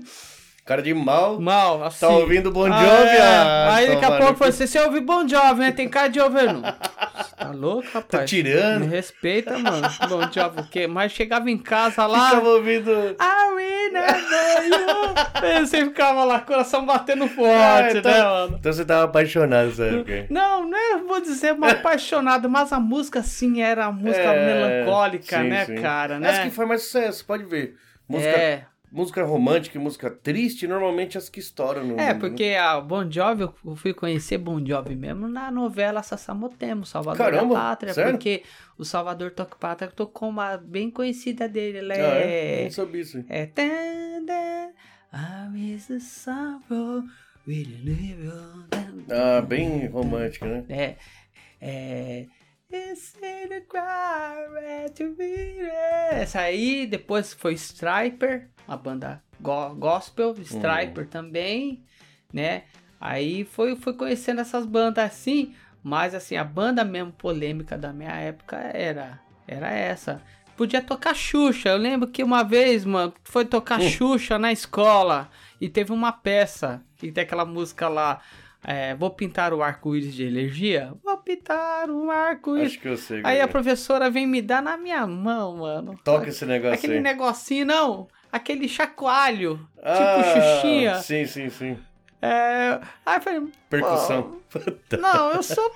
Cara 0.69 0.83
de 0.83 0.93
mal. 0.93 1.39
mal, 1.41 1.83
assim. 1.83 2.01
Tá 2.01 2.09
ouvindo 2.09 2.51
Bon 2.51 2.71
Ah, 2.71 2.79
Jovi? 2.85 3.09
é. 3.09 3.21
Ah, 3.21 3.73
Aí 3.73 3.87
daqui 3.87 4.05
a 4.05 4.17
pouco 4.19 4.35
você, 4.35 4.67
você 4.67 4.79
ouve 4.81 4.99
Bon 5.01 5.27
Jovi, 5.27 5.61
né? 5.61 5.71
Tem 5.71 5.89
cara 5.89 6.09
de 6.09 6.19
ouvir, 6.19 6.53
não. 6.53 6.61
Tá 6.61 7.49
louco, 7.51 7.87
rapaz? 7.91 8.05
Tá 8.07 8.23
tirando? 8.25 8.81
Me 8.81 8.85
respeita, 8.85 9.57
mano. 9.57 9.89
Bon 10.07 10.21
Jovi 10.31 10.61
o 10.61 10.67
quê? 10.69 10.85
Mas 10.85 11.11
chegava 11.11 11.49
em 11.49 11.57
casa 11.57 12.05
lá... 12.05 12.29
Ficava 12.29 12.49
ouvindo. 12.49 12.91
Remember 12.93 14.67
you. 14.67 15.65
Você 15.65 15.85
ficava 15.85 16.23
lá, 16.23 16.39
coração 16.39 16.85
batendo 16.85 17.27
forte, 17.27 17.51
Ah, 17.51 17.89
então- 17.97 18.11
né, 18.11 18.23
mano? 18.23 18.57
Então 18.59 18.71
você 18.73 18.85
tava 18.85 19.05
apaixonado 19.05 19.71
aí. 19.81 20.27
Não, 20.29 20.69
não 20.69 20.77
é, 20.77 20.97
vou 20.99 21.19
dizer 21.19 21.55
apaixonado, 21.59 22.47
mas 22.47 22.71
a 22.71 22.79
música 22.79 23.23
sim 23.23 23.61
era 23.63 23.85
a 23.85 23.91
música 23.91 24.21
É, 24.21 24.45
melancólica, 24.45 25.37
sim, 25.41 25.49
né, 25.49 25.65
sim. 25.65 25.75
cara, 25.81 26.19
né? 26.19 26.29
Essa 26.29 26.41
que 26.43 26.51
faz 26.51 26.67
mais 26.69 26.81
sucesso, 26.83 27.25
pode 27.25 27.43
ver. 27.45 27.75
Música, 28.07 28.29
É, 28.29 28.63
música 28.91 29.23
romântica 29.23 29.77
e 29.77 29.81
música 29.81 30.09
triste, 30.09 30.67
normalmente 30.67 31.17
as 31.17 31.29
que 31.29 31.39
estouram 31.39 31.83
no 31.83 31.87
é, 31.87 31.91
mundo, 31.91 31.97
né? 31.97 32.13
porque 32.15 32.55
a 32.59 32.79
Bon 32.81 33.09
Jovi, 33.09 33.43
eu 33.43 33.75
fui 33.75 33.93
conhecer 33.93 34.37
Bon 34.37 34.63
Jovi 34.65 34.95
mesmo 34.95 35.27
na 35.27 35.51
novela 35.51 36.01
Sassamotemo, 36.01 36.85
Salvador 36.85 37.17
Caramba, 37.17 37.53
da 37.53 37.59
Pátria, 37.61 37.93
sério? 37.93 38.11
porque 38.11 38.43
o 38.77 38.83
Salvador 38.85 39.31
Toca 39.31 39.55
Pátria 39.57 39.91
tocou 39.91 40.29
uma 40.29 40.57
bem 40.57 40.89
conhecida 40.89 41.47
dele, 41.47 41.79
ela 41.79 41.93
Ah, 41.93 41.97
é? 41.97 42.61
é... 42.61 42.63
Não 42.65 42.71
sabia 42.71 43.01
isso. 43.01 43.23
É... 43.29 43.45
Ah, 49.09 49.41
bem 49.41 49.87
romântica, 49.87 50.45
né? 50.45 50.65
É. 50.69 50.95
É. 51.61 52.25
It's 52.71 53.15
in 53.15 53.49
the 53.49 53.61
to 54.95 55.09
be 55.15 55.55
there. 55.57 56.21
Essa 56.21 56.41
aí, 56.41 56.85
depois 56.85 57.33
foi 57.33 57.53
Striper, 57.55 58.47
uma 58.67 58.77
banda 58.77 59.23
go- 59.39 59.73
gospel, 59.73 60.35
Striper 60.39 61.07
também, 61.07 61.83
né? 62.31 62.63
Aí 63.01 63.43
foi, 63.43 63.75
foi 63.75 63.93
conhecendo 63.93 64.41
essas 64.41 64.67
bandas 64.67 65.03
assim, 65.03 65.55
mas 65.81 66.13
assim, 66.13 66.35
a 66.35 66.43
banda 66.43 66.83
mesmo 66.83 67.11
polêmica 67.11 67.75
da 67.75 67.91
minha 67.91 68.11
época 68.11 68.57
era, 68.57 69.19
era 69.47 69.71
essa. 69.71 70.21
Podia 70.55 70.81
tocar 70.81 71.15
Xuxa, 71.15 71.69
eu 71.69 71.77
lembro 71.77 72.07
que 72.09 72.23
uma 72.23 72.43
vez, 72.43 72.85
mano, 72.85 73.13
foi 73.23 73.45
tocar 73.45 73.79
Xuxa 73.81 74.37
na 74.37 74.51
escola 74.51 75.27
e 75.59 75.67
teve 75.69 75.91
uma 75.91 76.11
peça, 76.11 76.83
que 76.97 77.11
tem 77.11 77.23
aquela 77.23 77.45
música 77.45 77.87
lá, 77.87 78.21
é, 78.61 78.93
vou 78.93 79.09
pintar 79.09 79.53
o 79.53 79.63
arco-íris 79.63 80.13
de 80.13 80.25
energia? 80.25 80.93
Vou 81.01 81.17
pintar 81.35 81.89
um 81.91 82.09
arco-íris. 82.09 82.71
Acho 82.71 82.79
que 82.79 82.87
eu 82.87 82.97
sei. 82.97 83.17
Aí 83.17 83.23
cara. 83.37 83.43
a 83.43 83.47
professora 83.47 84.09
vem 84.09 84.25
me 84.25 84.41
dar 84.41 84.61
na 84.63 84.77
minha 84.77 85.05
mão, 85.05 85.57
mano. 85.57 85.99
Toca 86.03 86.29
esse 86.29 86.45
negócio 86.45 86.73
Aquele 86.75 86.95
aí. 86.95 86.99
negocinho, 87.01 87.65
não. 87.65 88.07
Aquele 88.31 88.67
chacoalho. 88.67 89.67
Ah, 89.81 89.93
tipo 89.95 90.41
Xuxinha. 90.41 90.95
Sim, 90.95 91.25
sim, 91.25 91.49
sim. 91.49 91.77
É... 92.21 92.79
Aí 93.05 93.17
eu 93.17 93.21
falei. 93.21 93.41
Percussão. 93.69 94.39
"Pô, 94.51 94.59
Não, 94.97 95.31
eu 95.31 95.43
sou. 95.43 95.71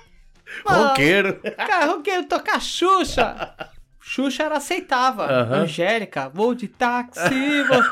Mano, 0.64 0.88
Roqueiro. 0.90 1.40
Cara, 1.56 1.86
eu 1.86 2.02
quero 2.02 2.24
tocar 2.26 2.60
Xuxa. 2.60 3.54
Xuxa 4.00 4.42
ela 4.42 4.56
aceitava. 4.58 5.26
Angélica, 5.32 6.28
vou 6.28 6.54
de 6.54 6.68
táxi, 6.68 7.62
vou... 7.64 7.82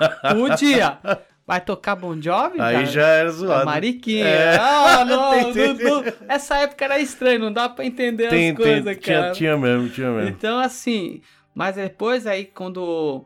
podia. 0.48 0.98
Vai 1.46 1.60
tocar 1.60 1.96
Bon 1.96 2.20
Jovi, 2.20 2.60
Aí 2.60 2.74
cara? 2.74 2.86
já 2.86 3.06
era 3.06 3.28
A 3.28 3.32
zoado. 3.32 3.66
Mariquinha. 3.66 4.24
É. 4.24 4.56
Ah, 4.58 5.04
não, 5.08 5.50
Entendi. 5.50 5.82
não, 5.82 6.02
não. 6.02 6.12
Essa 6.28 6.58
época 6.58 6.84
era 6.84 6.98
estranho, 7.00 7.40
não 7.40 7.52
dá 7.52 7.68
pra 7.68 7.84
entender 7.84 8.28
Tem, 8.28 8.50
as 8.50 8.56
coisas, 8.56 8.96
tinha, 8.98 9.20
cara. 9.20 9.32
tinha 9.32 9.56
mesmo, 9.58 9.88
tinha 9.88 10.10
mesmo. 10.12 10.28
Então, 10.30 10.58
assim, 10.60 11.20
mas 11.54 11.76
depois 11.76 12.26
aí 12.26 12.44
quando 12.44 13.24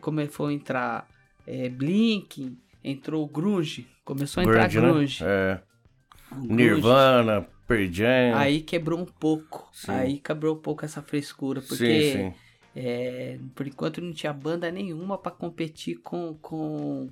começou 0.00 0.46
a 0.46 0.52
entrar 0.52 1.08
é, 1.46 1.68
Blink, 1.68 2.56
entrou 2.84 3.24
o 3.24 3.26
Grunge, 3.28 3.86
começou 4.04 4.42
a 4.42 4.44
entrar 4.44 4.68
Grunge, 4.68 5.24
né? 5.24 5.30
É. 5.30 5.60
Grunge. 6.30 6.52
Nirvana, 6.54 7.46
Pearl 7.66 7.90
Jam. 7.90 8.34
Aí 8.36 8.60
quebrou 8.60 8.98
um 9.00 9.04
pouco. 9.04 9.68
Sim. 9.72 9.92
Aí 9.92 10.18
quebrou 10.18 10.56
um 10.56 10.58
pouco 10.58 10.84
essa 10.84 11.00
frescura, 11.00 11.60
sim, 11.60 11.68
porque 11.68 12.12
sim. 12.12 12.34
é, 12.74 13.38
por 13.54 13.66
enquanto 13.66 14.00
não 14.00 14.12
tinha 14.12 14.32
banda 14.32 14.70
nenhuma 14.70 15.16
pra 15.16 15.32
competir 15.32 15.96
com, 16.02 16.34
com, 16.40 17.08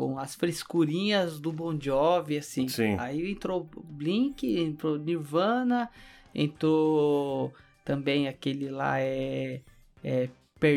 com 0.00 0.18
as 0.18 0.34
frescurinhas 0.34 1.38
do 1.38 1.52
Bon 1.52 1.78
Jovi, 1.78 2.38
assim. 2.38 2.66
Sim. 2.68 2.96
Aí 2.98 3.30
entrou 3.30 3.68
Blink, 3.84 4.58
entrou 4.58 4.98
Nirvana, 4.98 5.90
entrou 6.34 7.52
também 7.84 8.26
aquele 8.26 8.70
lá 8.70 8.98
é, 8.98 9.60
é 10.02 10.30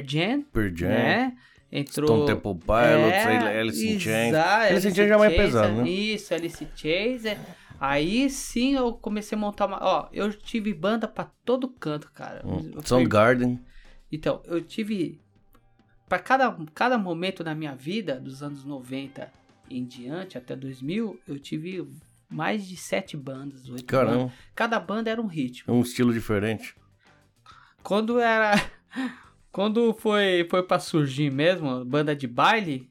Jam, 0.06 0.42
Pearl 0.52 0.76
Jam. 0.76 0.90
né? 0.90 1.38
Entrou 1.72 2.06
Stone 2.06 2.26
Temple 2.26 2.56
Pilots, 2.56 3.14
é, 3.14 3.60
Alice 3.60 3.88
in 3.88 3.98
Chains. 3.98 4.36
Alice 4.36 4.88
in 4.90 4.94
Chains 4.94 5.08
já 5.08 5.16
é 5.16 5.18
mais 5.18 5.34
pesado, 5.34 5.74
né? 5.76 5.90
Isso, 5.90 6.34
Alice 6.34 6.68
Chains. 6.76 7.24
é. 7.24 7.40
Aí 7.80 8.30
sim 8.30 8.76
eu 8.76 8.92
comecei 8.92 9.38
a 9.38 9.40
montar 9.40 9.68
uma. 9.68 9.80
Ó, 9.82 10.10
eu 10.12 10.34
tive 10.34 10.74
banda 10.74 11.08
pra 11.08 11.32
todo 11.46 11.70
canto, 11.70 12.12
cara. 12.12 12.46
Hum. 12.46 12.74
Soundgarden. 12.84 13.58
Então, 14.12 14.42
eu 14.46 14.62
tive. 14.62 15.22
Pra 16.08 16.20
cada, 16.20 16.56
cada 16.74 16.98
momento 16.98 17.44
da 17.44 17.56
minha 17.56 17.76
vida, 17.76 18.20
dos 18.20 18.44
anos 18.44 18.64
90 18.64 19.32
em 19.70 19.84
diante, 19.84 20.38
até 20.38 20.56
2000, 20.56 21.20
eu 21.28 21.40
tive 21.40 21.88
mais 22.30 22.68
de 22.68 22.76
sete 22.78 23.16
bandas, 23.18 23.68
oito 23.70 23.86
bandas. 23.92 24.10
Caramba, 24.14 24.34
Cada 24.56 24.80
banda 24.80 25.10
era 25.10 25.22
um 25.22 25.28
ritmo. 25.28 25.74
é 25.74 25.76
um 25.78 25.82
estilo 25.82 26.14
diferente. 26.14 26.76
Quando 27.82 28.20
era. 28.20 28.54
Quando 29.52 29.94
foi, 29.94 30.48
foi 30.50 30.64
pra 30.64 30.80
surgir 30.80 31.32
mesmo, 31.32 31.86
banda 31.86 32.16
de 32.16 32.26
baile, 32.28 32.90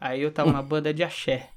aí 0.00 0.22
eu 0.22 0.32
tava 0.32 0.50
na 0.52 0.62
banda 0.62 0.92
de 0.94 1.02
axé. 1.02 1.50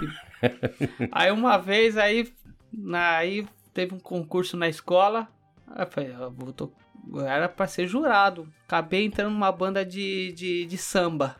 E- 0.00 1.08
aí 1.10 1.32
uma 1.32 1.58
vez 1.58 1.96
aí, 1.96 2.32
na- 2.72 3.16
aí 3.16 3.44
teve 3.74 3.94
um 3.94 3.98
concurso 3.98 4.56
na 4.56 4.68
escola. 4.68 5.26
Aí 5.66 5.82
eu 5.82 5.90
falei, 5.90 6.14
eu 6.14 6.30
vou 6.30 6.52
to- 6.52 6.72
eu 6.87 6.87
era 7.26 7.48
pra 7.48 7.66
ser 7.66 7.86
jurado. 7.86 8.48
Acabei 8.66 9.04
entrando 9.04 9.30
numa 9.32 9.50
banda 9.52 9.84
de, 9.84 10.32
de, 10.32 10.64
de 10.66 10.76
samba. 10.78 11.36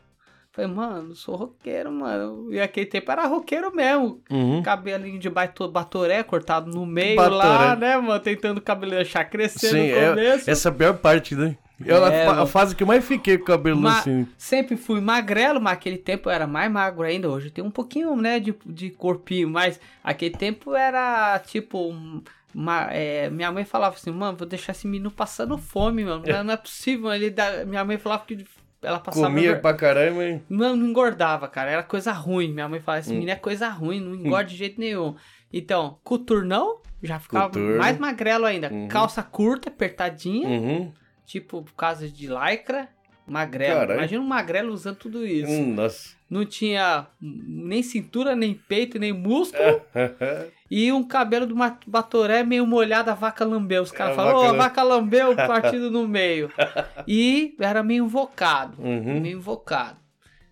Falei, 0.51 0.69
mano, 0.71 1.15
sou 1.15 1.35
roqueiro, 1.35 1.91
mano. 1.91 2.51
E 2.51 2.59
aquele 2.59 2.87
tempo 2.87 3.11
era 3.11 3.25
roqueiro 3.27 3.73
mesmo. 3.73 4.21
Uhum. 4.31 4.61
Cabelinho 4.63 5.19
de 5.19 5.29
baito- 5.29 5.67
batoré 5.69 6.23
cortado 6.23 6.69
no 6.71 6.85
meio 6.85 7.15
Batoré. 7.15 7.35
lá, 7.37 7.75
né, 7.75 7.97
mano? 7.97 8.19
Tentando 8.19 8.57
o 8.57 8.61
cabelo 8.61 8.91
deixar 8.93 9.25
crescer 9.25 9.69
Sim, 9.69 9.77
no 9.91 9.95
é- 9.95 10.09
começo. 10.09 10.49
essa 10.49 10.69
é 10.69 10.71
a 10.71 10.75
pior 10.75 10.97
parte, 10.97 11.35
né? 11.35 11.55
É 11.85 11.93
a, 11.93 12.11
É, 12.11 12.27
a 12.27 12.33
mano. 12.33 12.47
fase 12.47 12.75
que 12.75 12.83
eu 12.83 12.87
mais 12.87 13.05
fiquei 13.05 13.37
com 13.37 13.43
o 13.43 13.47
cabelo 13.47 13.79
Ma- 13.79 13.99
assim. 13.99 14.27
Sempre 14.37 14.75
fui 14.75 14.99
magrelo, 14.99 15.61
mas 15.61 15.73
aquele 15.73 15.97
tempo 15.97 16.27
eu 16.27 16.33
era 16.33 16.45
mais 16.45 16.69
magro 16.69 17.03
ainda. 17.03 17.29
Hoje 17.29 17.47
eu 17.47 17.51
tenho 17.51 17.67
um 17.67 17.71
pouquinho, 17.71 18.13
né, 18.17 18.37
de, 18.37 18.53
de 18.65 18.89
corpinho, 18.89 19.49
mas 19.49 19.79
aquele 20.03 20.35
tempo 20.35 20.75
era 20.75 21.39
tipo. 21.39 21.77
um- 21.89 22.21
Uma, 22.53 22.87
é, 22.91 23.29
minha 23.29 23.51
mãe 23.51 23.63
falava 23.63 23.95
assim, 23.95 24.11
mano, 24.11 24.37
vou 24.37 24.47
deixar 24.47 24.71
esse 24.71 24.87
menino 24.87 25.11
passando 25.11 25.57
fome, 25.57 26.03
mano. 26.03 26.23
Não, 26.25 26.43
não 26.43 26.53
é 26.53 26.57
possível. 26.57 27.13
Ele 27.13 27.29
dá- 27.29 27.63
minha 27.65 27.83
mãe 27.85 27.97
falava 27.97 28.25
que 28.25 28.43
ela 28.81 28.99
passava. 28.99 29.27
Comia 29.27 29.59
pra 29.59 29.73
caramba, 29.73 30.23
hein? 30.25 30.43
Não, 30.49 30.75
não 30.75 30.87
engordava, 30.87 31.47
cara. 31.47 31.69
Era 31.69 31.83
coisa 31.83 32.11
ruim. 32.11 32.51
Minha 32.51 32.67
mãe 32.67 32.79
falava, 32.79 33.01
esse 33.01 33.11
Hum. 33.11 33.15
menino 33.15 33.31
é 33.31 33.35
coisa 33.35 33.69
ruim, 33.69 33.99
não 33.99 34.15
engorda 34.15 34.49
de 34.49 34.55
jeito 34.55 34.79
nenhum. 34.79 35.15
Então, 35.53 35.99
coturnão, 36.03 36.79
já 37.03 37.19
ficava 37.19 37.57
mais 37.77 37.97
magrelo 37.99 38.45
ainda. 38.45 38.71
Uhum. 38.71 38.87
Calça 38.87 39.21
curta, 39.21 39.69
apertadinha. 39.69 40.47
Uhum. 40.47 40.93
Tipo, 41.25 41.61
por 41.61 41.73
causa 41.73 42.09
de 42.09 42.27
lycra, 42.27 42.89
magrelo. 43.29 43.93
Imagina 43.93 44.21
um 44.21 44.27
magrelo 44.27 44.73
usando 44.73 44.95
tudo 44.97 45.25
isso. 45.25 45.51
Hum, 45.51 45.73
nossa. 45.73 46.17
Não 46.29 46.45
tinha 46.45 47.07
nem 47.19 47.81
cintura, 47.81 48.35
nem 48.35 48.53
peito, 48.53 48.99
nem 48.99 49.11
músculo. 49.11 49.81
e 50.69 50.91
um 50.91 51.03
cabelo 51.03 51.45
do 51.47 51.55
batoré 51.87 52.43
meio 52.43 52.65
molhado, 52.67 53.09
a 53.09 53.15
vaca 53.15 53.43
lambeu. 53.43 53.81
Os 53.81 53.91
caras 53.91 54.13
A 54.13 54.15
falam, 54.15 54.35
ô, 54.35 54.39
vaca 54.39 54.47
a 54.47 54.51
lam- 54.51 54.57
vaca 54.57 54.83
lambeu, 54.83 55.35
partido 55.35 55.89
no 55.91 56.07
meio. 56.07 56.51
E 57.07 57.55
era 57.59 57.81
meio 57.81 58.05
invocado. 58.05 58.79
Uhum. 58.81 59.19
Meio 59.19 59.37
invocado. 59.37 59.97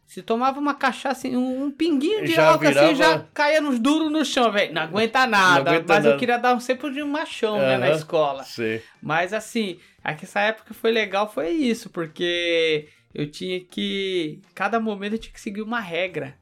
Se 0.07 0.21
tomava 0.21 0.57
uma 0.57 0.73
cachaça, 0.73 1.27
um, 1.27 1.65
um 1.65 1.69
pinguinho 1.71 2.23
de 2.25 2.31
Já 2.34 2.47
álcool 2.51 2.63
assim, 2.65 2.73
virava- 2.73 2.95
já 2.95 3.25
caía 3.34 3.59
nos 3.59 3.77
duros 3.77 4.09
no 4.09 4.23
chão, 4.23 4.49
velho. 4.51 4.73
Não 4.73 4.81
aguenta 4.84 5.27
nada. 5.27 5.69
aguenta 5.69 5.93
mas 5.93 6.05
eu 6.05 6.11
nada. 6.11 6.19
queria 6.19 6.38
dar 6.38 6.55
um 6.55 6.61
sempre 6.61 6.93
de 6.93 7.03
um 7.03 7.07
machão, 7.09 7.57
né, 7.59 7.77
na 7.77 7.91
escola. 7.91 8.43
Sei. 8.45 8.81
Mas 9.01 9.34
assim, 9.34 9.77
aqui 10.01 10.23
essa 10.23 10.39
época 10.39 10.73
foi 10.73 10.91
legal, 10.91 11.29
foi 11.29 11.49
isso, 11.49 11.89
porque 11.89 12.88
eu 13.13 13.29
tinha 13.29 13.59
que. 13.59 14.41
Cada 14.55 14.79
momento 14.79 15.13
eu 15.13 15.19
tinha 15.19 15.34
que 15.34 15.41
seguir 15.41 15.61
uma 15.61 15.81
regra. 15.81 16.35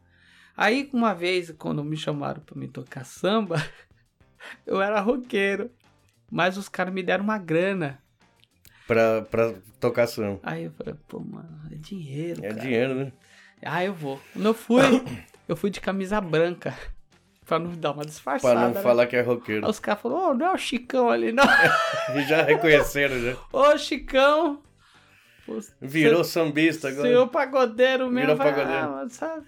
Aí, 0.56 0.88
uma 0.94 1.14
vez, 1.16 1.52
quando 1.58 1.84
me 1.84 1.98
chamaram 1.98 2.42
pra 2.42 2.56
me 2.58 2.68
tocar 2.68 3.04
samba, 3.04 3.56
eu 4.66 4.80
era 4.80 5.02
roqueiro. 5.02 5.72
Mas 6.32 6.56
os 6.56 6.70
caras 6.70 6.94
me 6.94 7.02
deram 7.02 7.24
uma 7.24 7.38
grana. 7.40 8.00
Pra, 8.88 9.24
pra 9.24 9.54
tocar 9.80 10.06
samba. 10.06 10.40
Aí 10.44 10.66
eu 10.66 10.72
falei, 10.72 10.94
pô, 11.08 11.20
mano, 11.20 11.62
é 11.72 11.76
dinheiro. 11.76 12.46
É 12.46 12.50
cara. 12.50 12.62
dinheiro, 12.62 12.94
né? 12.96 13.12
Ah, 13.64 13.84
eu 13.84 13.94
vou. 13.94 14.20
Quando 14.34 14.46
eu 14.46 14.54
fui, 14.54 14.82
eu 15.48 15.56
fui 15.56 15.70
de 15.70 15.80
camisa 15.82 16.20
branca. 16.22 16.74
Pra 17.46 17.60
não 17.60 17.72
dar 17.74 17.92
uma 17.92 18.04
disfarçada. 18.04 18.56
Pra 18.56 18.68
não 18.70 18.74
né? 18.74 18.82
falar 18.82 19.06
que 19.06 19.16
é 19.16 19.20
Aí 19.20 19.26
roqueiro. 19.26 19.70
os 19.70 19.80
caras 19.80 20.02
falaram, 20.02 20.32
ô, 20.32 20.34
não 20.34 20.48
é 20.48 20.54
o 20.54 20.58
Chicão 20.58 21.12
ali, 21.12 21.32
não. 21.32 21.44
E 22.16 22.24
já 22.28 22.42
reconheceram, 22.42 23.20
já. 23.22 23.38
Ô, 23.54 23.78
Chicão. 23.78 24.64
Virou 25.80 26.24
sambista 26.24 26.88
agora. 26.88 27.08
Senhor 27.08 27.28
pagodeiro 27.28 28.06
mesmo. 28.10 28.20
Virou 28.22 28.36
vai- 28.36 28.52
pagodeiro. 28.52 28.88
ah, 28.96 29.06
sabe, 29.10 29.44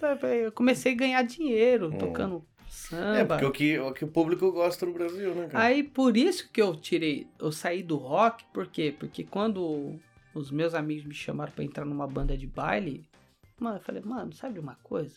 eu 0.45 0.51
comecei 0.51 0.93
a 0.93 0.95
ganhar 0.95 1.23
dinheiro 1.23 1.91
tocando 1.97 2.45
É, 2.67 2.69
samba. 2.69 3.25
porque 3.39 3.45
o 3.45 3.51
que, 3.51 3.79
o 3.79 3.91
que 3.93 4.05
o 4.05 4.07
público 4.07 4.51
gosta 4.51 4.85
no 4.85 4.93
Brasil, 4.93 5.33
né, 5.33 5.47
cara? 5.47 5.63
Aí 5.65 5.81
por 5.81 6.15
isso 6.15 6.51
que 6.51 6.61
eu 6.61 6.75
tirei, 6.75 7.25
eu 7.39 7.51
saí 7.51 7.81
do 7.81 7.95
rock, 7.97 8.43
por 8.53 8.67
quê? 8.67 8.93
Porque 8.97 9.23
quando 9.23 9.95
os 10.35 10.51
meus 10.51 10.75
amigos 10.75 11.03
me 11.03 11.15
chamaram 11.15 11.51
pra 11.51 11.63
entrar 11.63 11.83
numa 11.83 12.05
banda 12.05 12.37
de 12.37 12.45
baile, 12.45 13.03
mano, 13.59 13.77
eu 13.77 13.81
falei, 13.81 14.01
mano, 14.03 14.33
sabe 14.33 14.55
de 14.55 14.59
uma 14.59 14.75
coisa? 14.83 15.15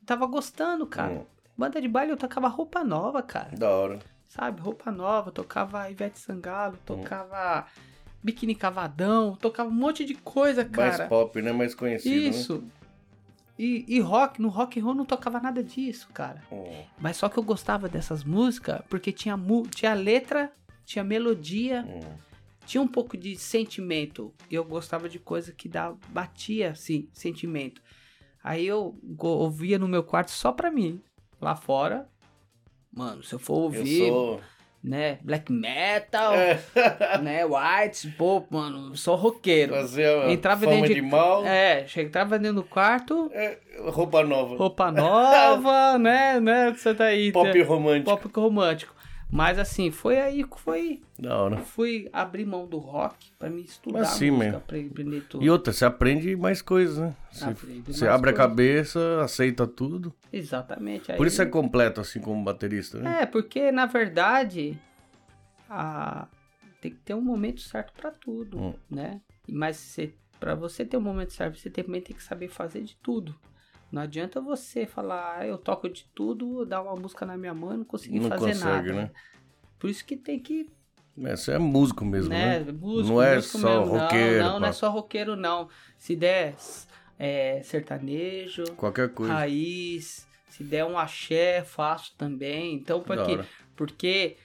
Eu 0.00 0.06
tava 0.06 0.26
gostando, 0.26 0.86
cara. 0.86 1.12
Hum, 1.20 1.26
Banda 1.56 1.80
de 1.80 1.88
baile 1.88 2.12
eu 2.12 2.16
tocava 2.16 2.48
roupa 2.48 2.84
nova, 2.84 3.22
cara. 3.22 3.56
da 3.56 3.70
hora. 3.70 3.98
Sabe, 4.28 4.60
roupa 4.60 4.90
nova, 4.90 5.30
tocava 5.30 5.88
Ivete 5.90 6.18
Hum. 6.18 6.22
Sangalo, 6.22 6.76
tocava 6.84 7.66
Biquíni 8.22 8.54
Cavadão, 8.54 9.36
tocava 9.36 9.70
um 9.70 9.72
monte 9.72 10.04
de 10.04 10.14
coisa, 10.14 10.62
Mais 10.64 10.96
cara. 10.96 11.08
pop, 11.08 11.40
né? 11.40 11.52
Mais 11.52 11.74
conhecido, 11.74 12.14
Isso. 12.28 12.64
E, 13.58 13.86
e 13.88 14.00
rock, 14.00 14.42
no 14.42 14.48
rock 14.48 14.78
and 14.78 14.84
roll 14.84 14.94
não 14.94 15.06
tocava 15.06 15.40
nada 15.40 15.62
disso, 15.64 16.08
cara. 16.12 16.34
né? 16.34 16.42
Hum. 16.52 16.82
Mas 17.00 17.16
só 17.16 17.28
que 17.28 17.38
eu 17.38 17.42
gostava 17.42 17.88
dessas 17.88 18.22
músicas 18.22 18.82
porque 18.90 19.10
tinha, 19.12 19.34
mu- 19.36 19.66
tinha 19.66 19.94
letra, 19.94 20.52
tinha 20.84 21.02
melodia, 21.02 21.82
Hum. 21.88 22.16
Tinha 22.66 22.82
um 22.82 22.88
pouco 22.88 23.16
de 23.16 23.36
sentimento. 23.36 24.34
E 24.50 24.54
eu 24.54 24.64
gostava 24.64 25.08
de 25.08 25.18
coisa 25.18 25.52
que 25.52 25.68
dá, 25.68 25.94
batia, 26.08 26.70
assim, 26.72 27.08
sentimento. 27.12 27.80
Aí 28.44 28.66
eu 28.66 28.98
ouvia 29.18 29.78
no 29.78 29.88
meu 29.88 30.02
quarto 30.02 30.30
só 30.30 30.52
pra 30.52 30.70
mim. 30.70 31.00
Lá 31.40 31.54
fora, 31.56 32.08
mano, 32.92 33.22
se 33.22 33.34
eu 33.34 33.38
for 33.38 33.54
Eu 33.54 33.60
ouvir, 33.64 34.08
sou... 34.08 34.40
né, 34.82 35.18
black 35.22 35.52
metal, 35.52 36.32
É, 36.34 36.58
né, 37.22 37.44
white, 37.44 38.08
pô, 38.12 38.42
mano, 38.48 38.92
eu 38.92 38.96
sou 38.96 39.16
roqueiro. 39.16 39.74
fazer 39.74 40.06
a 40.06 40.32
Entrava 40.32 40.64
dentro 40.66 40.88
de, 40.88 40.94
de- 40.94 41.02
mal, 41.02 41.44
É, 41.44 41.86
chegava 41.86 42.38
dentro 42.38 42.62
do 42.62 42.64
quarto, 42.64 43.28
é, 43.34 43.58
roupa 43.90 44.24
nova. 44.24 44.56
roupa 44.56 44.90
nova, 44.90 45.98
né, 46.00 46.40
né, 46.40 46.72
você 46.72 46.94
tá 46.94 47.04
aí. 47.04 47.32
Pop 47.32 47.52
né, 47.52 47.62
romântico. 47.62 48.16
pop 48.18 48.40
romântico. 48.40 48.95
Mas 49.30 49.58
assim, 49.58 49.90
foi 49.90 50.20
aí 50.20 50.44
que 50.44 50.60
foi, 50.60 51.02
Da 51.18 51.36
hora. 51.36 51.56
fui 51.58 52.08
abrir 52.12 52.46
mão 52.46 52.66
do 52.66 52.78
rock 52.78 53.32
pra 53.38 53.50
me 53.50 53.62
estudar 53.62 53.98
Mas 54.00 54.08
sim, 54.10 54.30
música, 54.30 54.58
aprender 54.58 55.20
tudo. 55.28 55.44
E 55.44 55.50
outra, 55.50 55.72
você 55.72 55.84
aprende 55.84 56.36
mais 56.36 56.62
coisas, 56.62 56.96
né? 56.98 57.14
Você, 57.32 57.54
você 57.86 58.06
abre 58.06 58.30
a 58.30 58.32
coisas. 58.32 58.48
cabeça, 58.48 59.20
aceita 59.22 59.66
tudo. 59.66 60.14
Exatamente. 60.32 61.10
Aí... 61.10 61.18
Por 61.18 61.26
isso 61.26 61.42
é 61.42 61.46
completo, 61.46 62.00
assim, 62.00 62.20
como 62.20 62.42
baterista, 62.44 62.98
né? 63.00 63.22
É, 63.22 63.26
porque 63.26 63.72
na 63.72 63.86
verdade 63.86 64.78
a... 65.68 66.28
tem 66.80 66.92
que 66.92 66.98
ter 66.98 67.14
um 67.14 67.20
momento 67.20 67.60
certo 67.60 67.92
pra 67.94 68.10
tudo, 68.12 68.58
Hum. 68.58 68.74
né? 68.90 69.20
Mas 69.48 69.98
para 70.38 70.54
você 70.54 70.84
ter 70.84 70.96
um 70.96 71.00
momento 71.00 71.32
certo, 71.32 71.58
você 71.58 71.68
também 71.68 72.00
tem 72.00 72.14
que 72.14 72.22
saber 72.22 72.48
fazer 72.48 72.82
de 72.82 72.96
tudo. 72.96 73.34
Não 73.96 74.02
adianta 74.02 74.42
você 74.42 74.84
falar, 74.84 75.38
ah, 75.38 75.46
eu 75.46 75.56
toco 75.56 75.88
de 75.88 76.04
tudo, 76.14 76.66
dar 76.66 76.82
uma 76.82 76.94
música 76.96 77.24
na 77.24 77.34
minha 77.34 77.54
mão 77.54 77.72
e 77.72 77.78
não 77.78 77.84
conseguir 77.86 78.20
Não 78.20 78.28
fazer 78.28 78.52
consegue, 78.52 78.88
nada. 78.88 78.92
né? 78.92 79.10
Por 79.78 79.88
isso 79.88 80.04
que 80.04 80.18
tem 80.18 80.38
que 80.38 80.68
É, 81.18 81.34
Você 81.34 81.52
é 81.52 81.58
músico 81.58 82.04
mesmo, 82.04 82.28
né? 82.28 82.58
né? 82.60 82.72
Músico, 82.72 83.08
Não 83.14 83.22
é 83.22 83.36
músico 83.36 83.56
só 83.58 83.80
mesmo. 83.80 83.96
roqueiro, 83.96 84.44
Não, 84.44 84.52
não, 84.52 84.60
não 84.60 84.68
é 84.68 84.72
só 84.72 84.90
roqueiro, 84.90 85.34
não. 85.34 85.70
Se 85.96 86.14
der 86.14 86.54
é, 87.18 87.62
sertanejo, 87.62 88.64
Qualquer 88.76 89.08
coisa. 89.14 89.32
raiz, 89.32 90.28
se 90.50 90.62
der 90.62 90.84
um 90.84 90.98
axé, 90.98 91.64
faço 91.64 92.14
também. 92.18 92.74
Então, 92.74 93.00
por 93.00 93.16
Da 93.16 93.24
quê? 93.24 93.40
Porque 93.74 94.36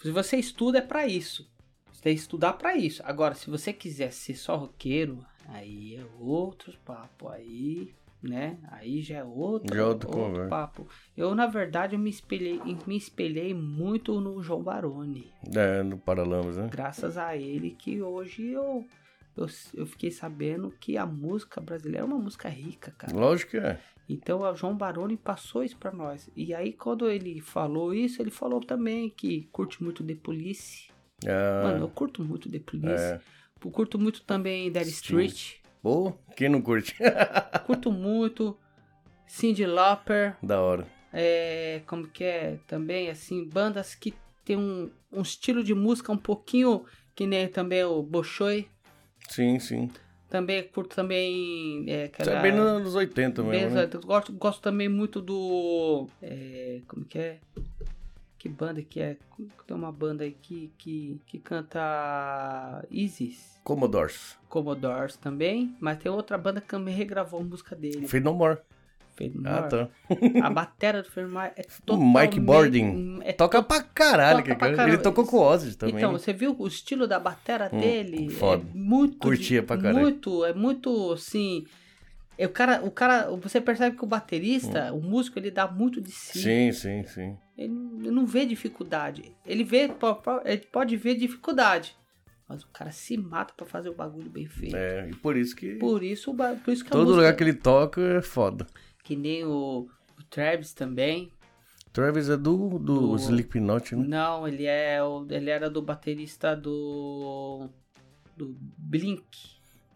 se 0.00 0.12
você 0.12 0.36
estuda 0.36 0.78
é 0.78 0.80
pra 0.80 1.08
isso. 1.08 1.44
Você 1.92 2.02
tem 2.02 2.14
que 2.14 2.20
estudar 2.20 2.52
pra 2.52 2.76
isso. 2.76 3.02
Agora, 3.04 3.34
se 3.34 3.50
você 3.50 3.72
quiser 3.72 4.12
ser 4.12 4.36
só 4.36 4.54
roqueiro, 4.54 5.26
aí 5.48 5.96
é 5.96 6.04
outro 6.20 6.72
papo. 6.84 7.28
Aí, 7.28 7.92
né? 8.28 8.58
Aí 8.70 9.00
já 9.02 9.18
é 9.18 9.24
outro, 9.24 9.74
Já 9.74 9.82
é 9.82 9.84
outro 9.86 10.08
conversa. 10.08 10.48
papo. 10.48 10.88
Eu, 11.16 11.34
na 11.34 11.46
verdade, 11.46 11.94
eu 11.94 11.98
me 11.98 12.10
espelhei, 12.10 12.60
me 12.86 12.96
espelhei 12.96 13.52
muito 13.54 14.20
no 14.20 14.42
João 14.42 14.62
Baroni. 14.62 15.30
É, 15.54 15.82
no 15.82 15.98
Paralamas, 15.98 16.56
né? 16.56 16.68
Graças 16.70 17.16
a 17.18 17.36
ele 17.36 17.70
que 17.72 18.00
hoje 18.02 18.50
eu, 18.52 18.84
eu, 19.36 19.46
eu 19.74 19.86
fiquei 19.86 20.10
sabendo 20.10 20.72
que 20.80 20.96
a 20.96 21.06
música 21.06 21.60
brasileira 21.60 22.00
é 22.00 22.04
uma 22.04 22.18
música 22.18 22.48
rica, 22.48 22.90
cara. 22.96 23.14
Lógico 23.16 23.52
que 23.52 23.58
é. 23.58 23.78
Então 24.08 24.40
o 24.42 24.54
João 24.54 24.76
Baroni 24.76 25.16
passou 25.16 25.62
isso 25.64 25.76
pra 25.78 25.90
nós. 25.92 26.28
E 26.36 26.52
aí 26.54 26.72
quando 26.72 27.08
ele 27.08 27.40
falou 27.40 27.94
isso, 27.94 28.20
ele 28.20 28.30
falou 28.30 28.60
também 28.60 29.08
que 29.08 29.48
curte 29.52 29.82
muito 29.82 30.04
The 30.04 30.14
Police. 30.14 30.88
Ah, 31.26 31.62
Mano, 31.64 31.84
eu 31.84 31.88
curto 31.88 32.22
muito 32.22 32.50
The 32.50 32.58
Police. 32.58 33.02
é. 33.02 33.20
Eu 33.64 33.70
curto 33.70 33.98
muito 33.98 34.22
também 34.24 34.70
Dead. 34.70 34.86
Street. 34.88 35.54
Pô, 35.84 36.14
quem 36.34 36.48
não 36.48 36.62
curte? 36.62 36.96
curto 37.66 37.92
muito 37.92 38.56
Cyndi 39.26 39.66
Lauper. 39.66 40.34
da 40.42 40.58
hora. 40.58 40.86
É, 41.12 41.82
como 41.86 42.08
que 42.08 42.24
é? 42.24 42.58
Também, 42.66 43.10
assim, 43.10 43.46
bandas 43.46 43.94
que 43.94 44.14
tem 44.46 44.56
um, 44.56 44.90
um 45.12 45.20
estilo 45.20 45.62
de 45.62 45.74
música 45.74 46.10
um 46.10 46.16
pouquinho 46.16 46.86
que 47.14 47.26
nem 47.26 47.46
também 47.48 47.84
o 47.84 48.02
Bolshoi. 48.02 48.66
Sim, 49.28 49.58
sim. 49.58 49.90
Também 50.30 50.62
curto 50.62 50.96
também 50.96 51.84
é, 51.86 52.04
Isso 52.06 52.22
aquela... 52.22 52.38
é 52.38 52.42
bem 52.42 52.52
nos 52.52 52.94
80 52.94 53.42
Bem, 53.42 53.50
mesmo, 53.50 53.76
né? 53.76 53.86
eu 53.92 54.00
gosto, 54.00 54.32
gosto 54.32 54.62
também 54.62 54.88
muito 54.88 55.20
do. 55.20 56.08
é, 56.22 56.80
como 56.88 57.04
que 57.04 57.18
é? 57.18 57.40
Que 58.44 58.48
banda 58.50 58.82
que 58.82 59.00
é? 59.00 59.16
Tem 59.66 59.74
uma 59.74 59.90
banda 59.90 60.22
aí 60.22 60.36
que, 60.42 60.70
que, 60.76 61.18
que 61.26 61.38
canta 61.38 62.84
Isis. 62.90 63.58
Commodores. 63.64 64.36
Commodores 64.50 65.16
também. 65.16 65.74
Mas 65.80 65.96
tem 65.96 66.12
outra 66.12 66.36
banda 66.36 66.60
que 66.60 66.68
também 66.68 66.94
regravou 66.94 67.40
a 67.40 67.42
música 67.42 67.74
dele. 67.74 68.06
Fade 68.06 68.22
No 68.22 68.34
More. 68.34 68.58
Fade 69.16 69.32
Ah, 69.46 69.60
More. 69.60 69.68
tá. 69.70 69.88
A 70.46 70.50
batera 70.50 71.02
do 71.02 71.10
Fade 71.10 71.26
No 71.26 71.32
More 71.32 71.52
é 71.56 71.62
O 71.62 71.64
totalmente... 71.86 72.20
Mike 72.34 72.40
Bording. 72.40 73.18
É 73.22 73.32
Toca 73.32 73.62
pra 73.62 73.82
caralho, 73.82 74.40
Toca 74.40 74.50
que 74.52 74.58
pra 74.58 74.66
cara. 74.66 74.76
caramba. 74.76 74.94
Ele 74.96 75.02
tocou 75.02 75.24
com 75.26 75.36
o 75.38 75.40
Ozzy 75.40 75.74
também. 75.78 75.96
Então, 75.96 76.12
você 76.12 76.34
viu 76.34 76.54
o 76.58 76.66
estilo 76.66 77.06
da 77.08 77.18
batera 77.18 77.70
Hum, 77.72 77.80
dele? 77.80 78.28
foda. 78.28 78.62
É 78.62 78.76
muito. 78.76 79.16
Curtia 79.16 79.62
pra 79.62 79.78
caralho. 79.78 80.00
Muito, 80.00 80.44
é 80.44 80.52
muito 80.52 81.12
assim. 81.12 81.64
É 82.38 82.46
o 82.46 82.50
cara, 82.50 82.84
o 82.84 82.90
cara, 82.90 83.30
você 83.36 83.60
percebe 83.60 83.96
que 83.96 84.04
o 84.04 84.08
baterista, 84.08 84.92
o 84.92 85.00
músico, 85.00 85.38
ele 85.38 85.50
dá 85.50 85.66
muito 85.70 86.00
de 86.00 86.10
si. 86.10 86.38
Hum. 86.38 86.42
Sim, 86.42 86.72
sim, 86.72 87.04
sim. 87.06 87.38
Ele, 87.56 87.72
não 87.72 88.26
vê 88.26 88.44
dificuldade. 88.44 89.32
Ele 89.46 89.62
vê, 89.64 89.88
ele 90.44 90.66
pode 90.72 90.96
ver 90.96 91.14
dificuldade. 91.14 91.96
Mas 92.48 92.62
o 92.62 92.68
cara 92.68 92.90
se 92.92 93.16
mata 93.16 93.54
pra 93.56 93.64
fazer 93.64 93.88
o 93.88 93.94
bagulho 93.94 94.28
bem 94.28 94.46
feito. 94.46 94.76
É, 94.76 95.08
e 95.08 95.14
por 95.14 95.36
isso 95.36 95.56
que 95.56 95.76
Por 95.76 96.02
isso, 96.02 96.34
por 96.34 96.72
isso 96.72 96.84
que 96.84 96.90
todo 96.90 97.06
música, 97.06 97.16
lugar 97.16 97.36
que 97.36 97.42
ele 97.44 97.54
toca 97.54 98.00
é 98.00 98.20
foda. 98.22 98.66
que 99.02 99.16
nem 99.16 99.44
o, 99.44 99.88
o 100.18 100.22
Travis 100.28 100.72
também. 100.74 101.32
Travis 101.92 102.28
é 102.28 102.36
do, 102.36 102.78
do, 102.78 103.12
Do- 103.12 103.16
Slipknot, 103.16 103.94
né? 103.94 104.04
Não, 104.06 104.46
ele 104.48 104.66
é 104.66 104.98
ele 105.30 105.48
era 105.48 105.70
do 105.70 105.80
baterista 105.80 106.54
do 106.56 107.68
do 108.36 108.54
Blink. 108.76 109.24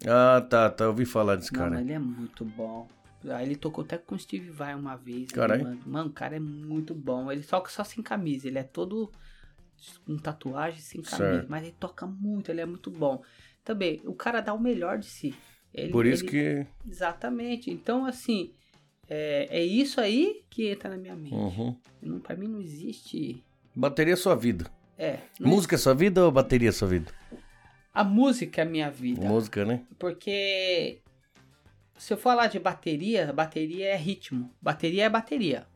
Ah, 0.07 0.41
tá, 0.49 0.71
tá. 0.71 0.85
Eu 0.85 0.89
ouvi 0.91 1.05
falar 1.05 1.37
desse 1.37 1.51
cara. 1.53 1.81
ele 1.81 1.93
é 1.93 1.99
muito 1.99 2.45
bom. 2.45 2.89
Aí 3.29 3.47
ele 3.47 3.57
tocou 3.57 3.83
até 3.85 3.99
com 3.99 4.15
o 4.15 4.19
Steve 4.19 4.51
Vai 4.51 4.75
uma 4.75 4.97
vez. 4.97 5.23
né, 5.23 5.27
Caralho. 5.35 5.65
Mano, 5.65 5.81
mano, 5.87 6.11
o 6.11 6.13
cara 6.13 6.37
é 6.37 6.41
muito 6.41 6.95
bom. 6.95 7.31
Ele 7.33 7.43
toca 7.43 7.69
só 7.71 7.83
sem 7.83 8.03
camisa. 8.03 8.47
Ele 8.47 8.59
é 8.59 8.63
todo 8.63 9.11
com 10.07 10.17
tatuagem 10.17 10.81
sem 10.81 11.03
camisa. 11.03 11.17
Certo. 11.33 11.47
Mas 11.51 11.63
ele 11.65 11.75
toca 11.79 12.07
muito, 12.07 12.51
ele 12.51 12.61
é 12.61 12.67
muito 12.67 12.91
bom. 12.91 13.23
Também, 13.65 14.01
o 14.05 14.15
cara 14.15 14.41
dá 14.41 14.55
o 14.55 14.61
melhor 14.61 14.99
de 14.99 15.07
si. 15.07 15.35
Ele- 15.75 15.91
Por 15.93 16.07
isso 16.07 16.25
ele- 16.25 16.31
que. 16.31 16.67
Exatamente. 16.89 17.71
Então, 17.71 18.07
assim, 18.07 18.53
é, 19.09 19.49
é 19.51 19.65
isso 19.65 20.01
aí 20.01 20.43
que 20.49 20.69
entra 20.69 20.89
na 20.89 20.97
minha 20.97 21.17
mente. 21.17 21.35
Uhum. 21.35 21.77
Não, 22.01 22.21
pra 22.21 22.37
mim 22.37 22.47
não 22.47 22.61
existe. 22.61 23.43
Bateria 23.75 24.15
é 24.15 24.17
sua 24.17 24.35
vida. 24.37 24.71
É. 24.97 25.19
não- 25.39 25.51
Música 25.51 25.75
é 25.75 25.79
sua 25.79 25.95
vida 25.95 26.25
ou 26.25 26.31
bateria 26.33 26.71
é 26.71 26.73
sua 26.73 26.89
vida? 26.89 27.13
A 27.93 28.05
música 28.05 28.61
é 28.61 28.65
a 28.65 28.69
minha 28.69 28.91
vida. 28.91 29.27
Música, 29.27 29.65
né? 29.65 29.85
Porque 29.99 31.01
se 31.97 32.13
eu 32.13 32.17
falar 32.17 32.47
de 32.47 32.59
bateria, 32.59 33.33
bateria 33.33 33.89
é 33.89 33.97
ritmo. 33.97 34.53
Bateria 34.63 35.05
é 35.05 35.09
bateria. 35.09 35.67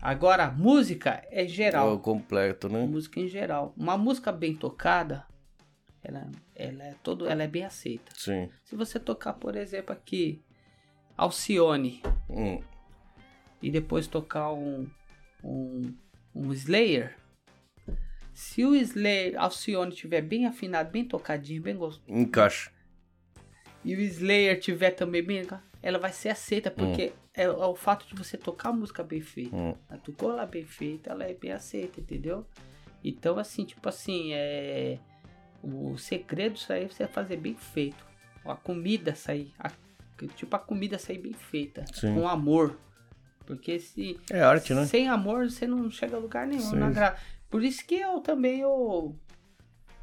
Agora, 0.00 0.50
música 0.50 1.22
é 1.30 1.42
É 1.42 1.44
o 1.44 1.48
geral. 1.48 1.98
completo, 1.98 2.68
né? 2.68 2.86
Música 2.86 3.20
em 3.20 3.28
geral. 3.28 3.74
Uma 3.76 3.98
música 3.98 4.30
bem 4.32 4.54
tocada, 4.54 5.26
ela, 6.02 6.30
ela 6.54 6.84
é 6.84 6.94
todo, 7.02 7.26
ela 7.28 7.42
é 7.42 7.48
bem 7.48 7.64
aceita. 7.64 8.12
Sim. 8.14 8.48
Se 8.64 8.76
você 8.76 8.98
tocar, 8.98 9.34
por 9.34 9.56
exemplo, 9.56 9.92
aqui 9.92 10.40
Alcione 11.16 12.00
Hum. 12.30 12.60
e 13.60 13.70
depois 13.70 14.06
tocar 14.06 14.52
um 14.52 14.88
um, 15.42 15.94
um 16.34 16.52
Slayer, 16.52 17.16
se 18.38 18.64
o 18.64 18.72
Slayer 18.76 19.34
Alcione 19.36 19.90
tiver 19.92 20.22
bem 20.22 20.46
afinado, 20.46 20.90
bem 20.92 21.04
tocadinho, 21.04 21.60
bem 21.60 21.76
gostoso, 21.76 22.04
Encaixa. 22.08 22.70
e 23.84 23.96
o 23.96 24.00
Slayer 24.00 24.60
tiver 24.60 24.92
também 24.92 25.24
bem, 25.24 25.44
ela 25.82 25.98
vai 25.98 26.12
ser 26.12 26.28
aceita, 26.28 26.70
porque 26.70 27.12
é, 27.34 27.42
é 27.42 27.48
o 27.50 27.74
fato 27.74 28.06
de 28.06 28.14
você 28.14 28.36
tocar 28.36 28.68
a 28.68 28.72
música 28.72 29.02
bem 29.02 29.20
feita. 29.20 29.56
Hum. 29.56 29.74
Ela 29.90 29.98
tocou 29.98 30.28
lá 30.30 30.46
bem 30.46 30.64
feita, 30.64 31.10
ela 31.10 31.24
é 31.24 31.34
bem 31.34 31.50
aceita, 31.50 32.00
entendeu? 32.00 32.46
Então, 33.02 33.38
assim, 33.38 33.64
tipo 33.64 33.88
assim, 33.88 34.32
é. 34.32 35.00
O 35.60 35.98
segredo 35.98 36.52
disso 36.54 36.72
aí 36.72 36.84
é 36.84 36.88
você 36.88 37.08
fazer 37.08 37.38
bem 37.38 37.56
feito. 37.56 38.06
A 38.44 38.54
comida 38.54 39.16
sair. 39.16 39.52
a- 39.58 39.72
tipo, 40.36 40.54
a 40.54 40.58
comida 40.60 40.96
sair 40.96 41.18
bem 41.18 41.32
feita. 41.32 41.84
Sim. 41.92 42.14
Com 42.14 42.28
amor. 42.28 42.78
Porque 43.44 43.80
se. 43.80 44.20
É 44.30 44.40
arte, 44.42 44.74
né? 44.74 44.84
Sem 44.86 45.08
amor, 45.08 45.50
você 45.50 45.66
não 45.66 45.90
chega 45.90 46.16
a 46.16 46.20
lugar 46.20 46.46
nenhum. 46.46 46.62
Sim. 46.62 46.76
não 46.76 46.86
agra- 46.88 47.16
Por 47.50 47.62
isso 47.62 47.86
que 47.86 47.94
eu 47.94 48.20
também 48.20 48.60
eu, 48.60 49.16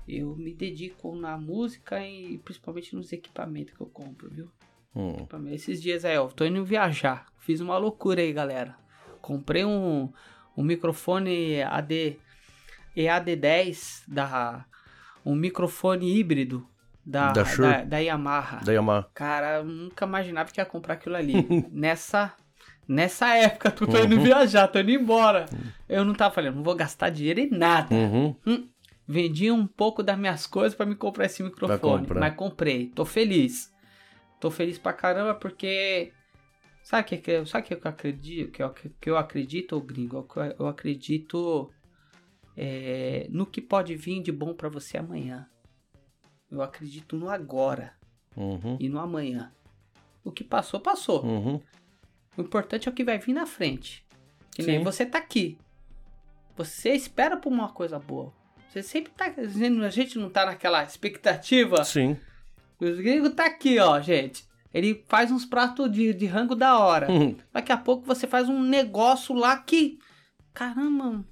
eu 0.08 0.36
me 0.36 0.54
dedico 0.54 1.16
na 1.16 1.38
música 1.38 2.06
e 2.06 2.38
principalmente 2.40 2.96
nos 2.96 3.12
equipamentos 3.12 3.74
que 3.74 3.82
eu 3.82 3.88
compro, 3.88 4.30
viu? 4.30 4.52
Hum. 4.96 5.28
Esses 5.52 5.82
dias 5.82 6.06
aí, 6.06 6.18
ó, 6.18 6.28
tô 6.28 6.46
indo 6.46 6.64
viajar. 6.64 7.26
Fiz 7.40 7.60
uma 7.60 7.78
loucura 7.78 8.22
aí, 8.22 8.32
galera. 8.32 8.78
Comprei 9.22 9.66
um, 9.66 10.12
um 10.56 10.64
microfone 10.64 11.62
AD 11.62 12.18
EAD10 12.96 14.04
da 14.08 14.66
um 15.26 15.36
microfone 15.36 16.18
híbrido 16.18 16.68
da 17.06 17.32
Da 17.32 17.44
da, 17.44 17.84
da 17.84 17.98
Yamaha. 18.00 18.64
Da 18.64 18.72
Yamaha. 18.72 19.10
Cara, 19.14 19.58
eu 19.58 19.66
nunca 19.66 20.06
imaginava 20.06 20.52
que 20.52 20.60
ia 20.60 20.66
comprar 20.66 20.96
aquilo 20.96 21.16
ali. 21.16 21.34
nessa 21.72 22.34
nessa 22.88 23.36
época, 23.36 23.72
tô 23.72 23.86
indo 23.86 24.20
viajar, 24.22 24.68
tô 24.68 24.80
indo 24.80 24.91
embora. 24.91 25.45
Eu 25.88 26.03
não 26.06 26.14
tava 26.14 26.34
falando, 26.34 26.56
não 26.56 26.64
vou 26.64 26.76
gastar 26.76 27.10
dinheiro 27.10 27.40
em 27.40 27.49
nada. 27.49 27.94
Uhum. 27.94 28.36
Vendi 29.07 29.52
um 29.52 29.68
pouco 29.68 30.02
das 30.02 30.18
minhas 30.18 30.48
coisas 30.48 30.76
pra 30.76 30.86
me 30.86 30.95
comprar 30.95 31.26
esse 31.26 31.44
microfone. 31.44 32.07
Mas 32.16 32.36
comprei. 32.36 32.88
Tô 32.88 33.06
feliz. 33.06 33.72
Tô 34.40 34.49
feliz 34.49 34.78
pra 34.78 34.94
caramba 34.94 35.36
porque. 35.36 36.12
Sabe 36.84 37.02
o 37.16 37.20
que, 37.22 37.45
sabe 37.45 37.64
o 37.64 37.68
que 37.68 37.74
eu 37.74 37.90
acredito? 37.90 38.52
Que 38.52 38.62
eu, 38.64 38.70
que 38.72 39.10
eu 39.10 39.18
acredito, 39.18 39.80
gringo? 39.82 40.28
Eu, 40.36 40.56
eu 40.60 40.68
acredito 40.68 41.72
é, 42.56 43.28
no 43.30 43.45
que 43.45 43.62
pode 43.62 43.95
vir 43.95 44.22
de 44.22 44.32
bom 44.32 44.53
pra 44.53 44.70
você 44.70 44.98
amanhã. 44.98 45.48
Eu 46.49 46.62
acredito 46.62 47.16
no 47.16 47.30
agora 47.30 47.94
Uhum. 48.38 48.78
e 48.80 48.88
no 48.90 48.99
amanhã. 48.99 49.52
O 50.24 50.32
que 50.32 50.44
passou, 50.44 50.80
passou. 50.80 51.24
Uhum. 51.26 51.62
O 52.38 52.41
importante 52.41 52.88
é 52.88 52.91
o 52.91 52.94
que 52.94 53.03
vai 53.03 53.18
vir 53.18 53.34
na 53.34 53.45
frente. 53.45 54.06
Que 54.52 54.64
nem 54.64 54.84
você 54.84 55.06
tá 55.06 55.18
aqui. 55.18 55.57
Você 56.56 56.91
espera 56.94 57.36
por 57.38 57.52
uma 57.52 57.70
coisa 57.70 57.99
boa. 57.99 58.34
Você 58.70 58.82
sempre 58.82 59.12
tá. 59.12 59.26
A 59.26 59.90
gente 59.90 60.18
não 60.18 60.30
tá 60.30 60.45
naquela 60.45 60.84
expectativa. 60.84 61.84
Sim. 61.84 62.18
Os 62.80 62.98
gringos 62.99 63.34
tá 63.34 63.45
aqui, 63.45 63.80
ó, 63.80 63.99
gente. 64.02 64.45
Ele 64.74 65.03
faz 65.07 65.32
uns 65.32 65.45
pratos 65.45 65.90
de, 65.91 66.14
de 66.14 66.26
rango 66.26 66.56
da 66.56 66.78
hora. 66.78 67.10
Uhum. 67.10 67.36
Daqui 67.53 67.72
a 67.72 67.78
pouco 67.78 68.06
você 68.06 68.28
faz 68.28 68.49
um 68.49 68.62
negócio 68.62 69.34
lá 69.34 69.57
que. 69.57 69.98
Caramba, 70.53 71.24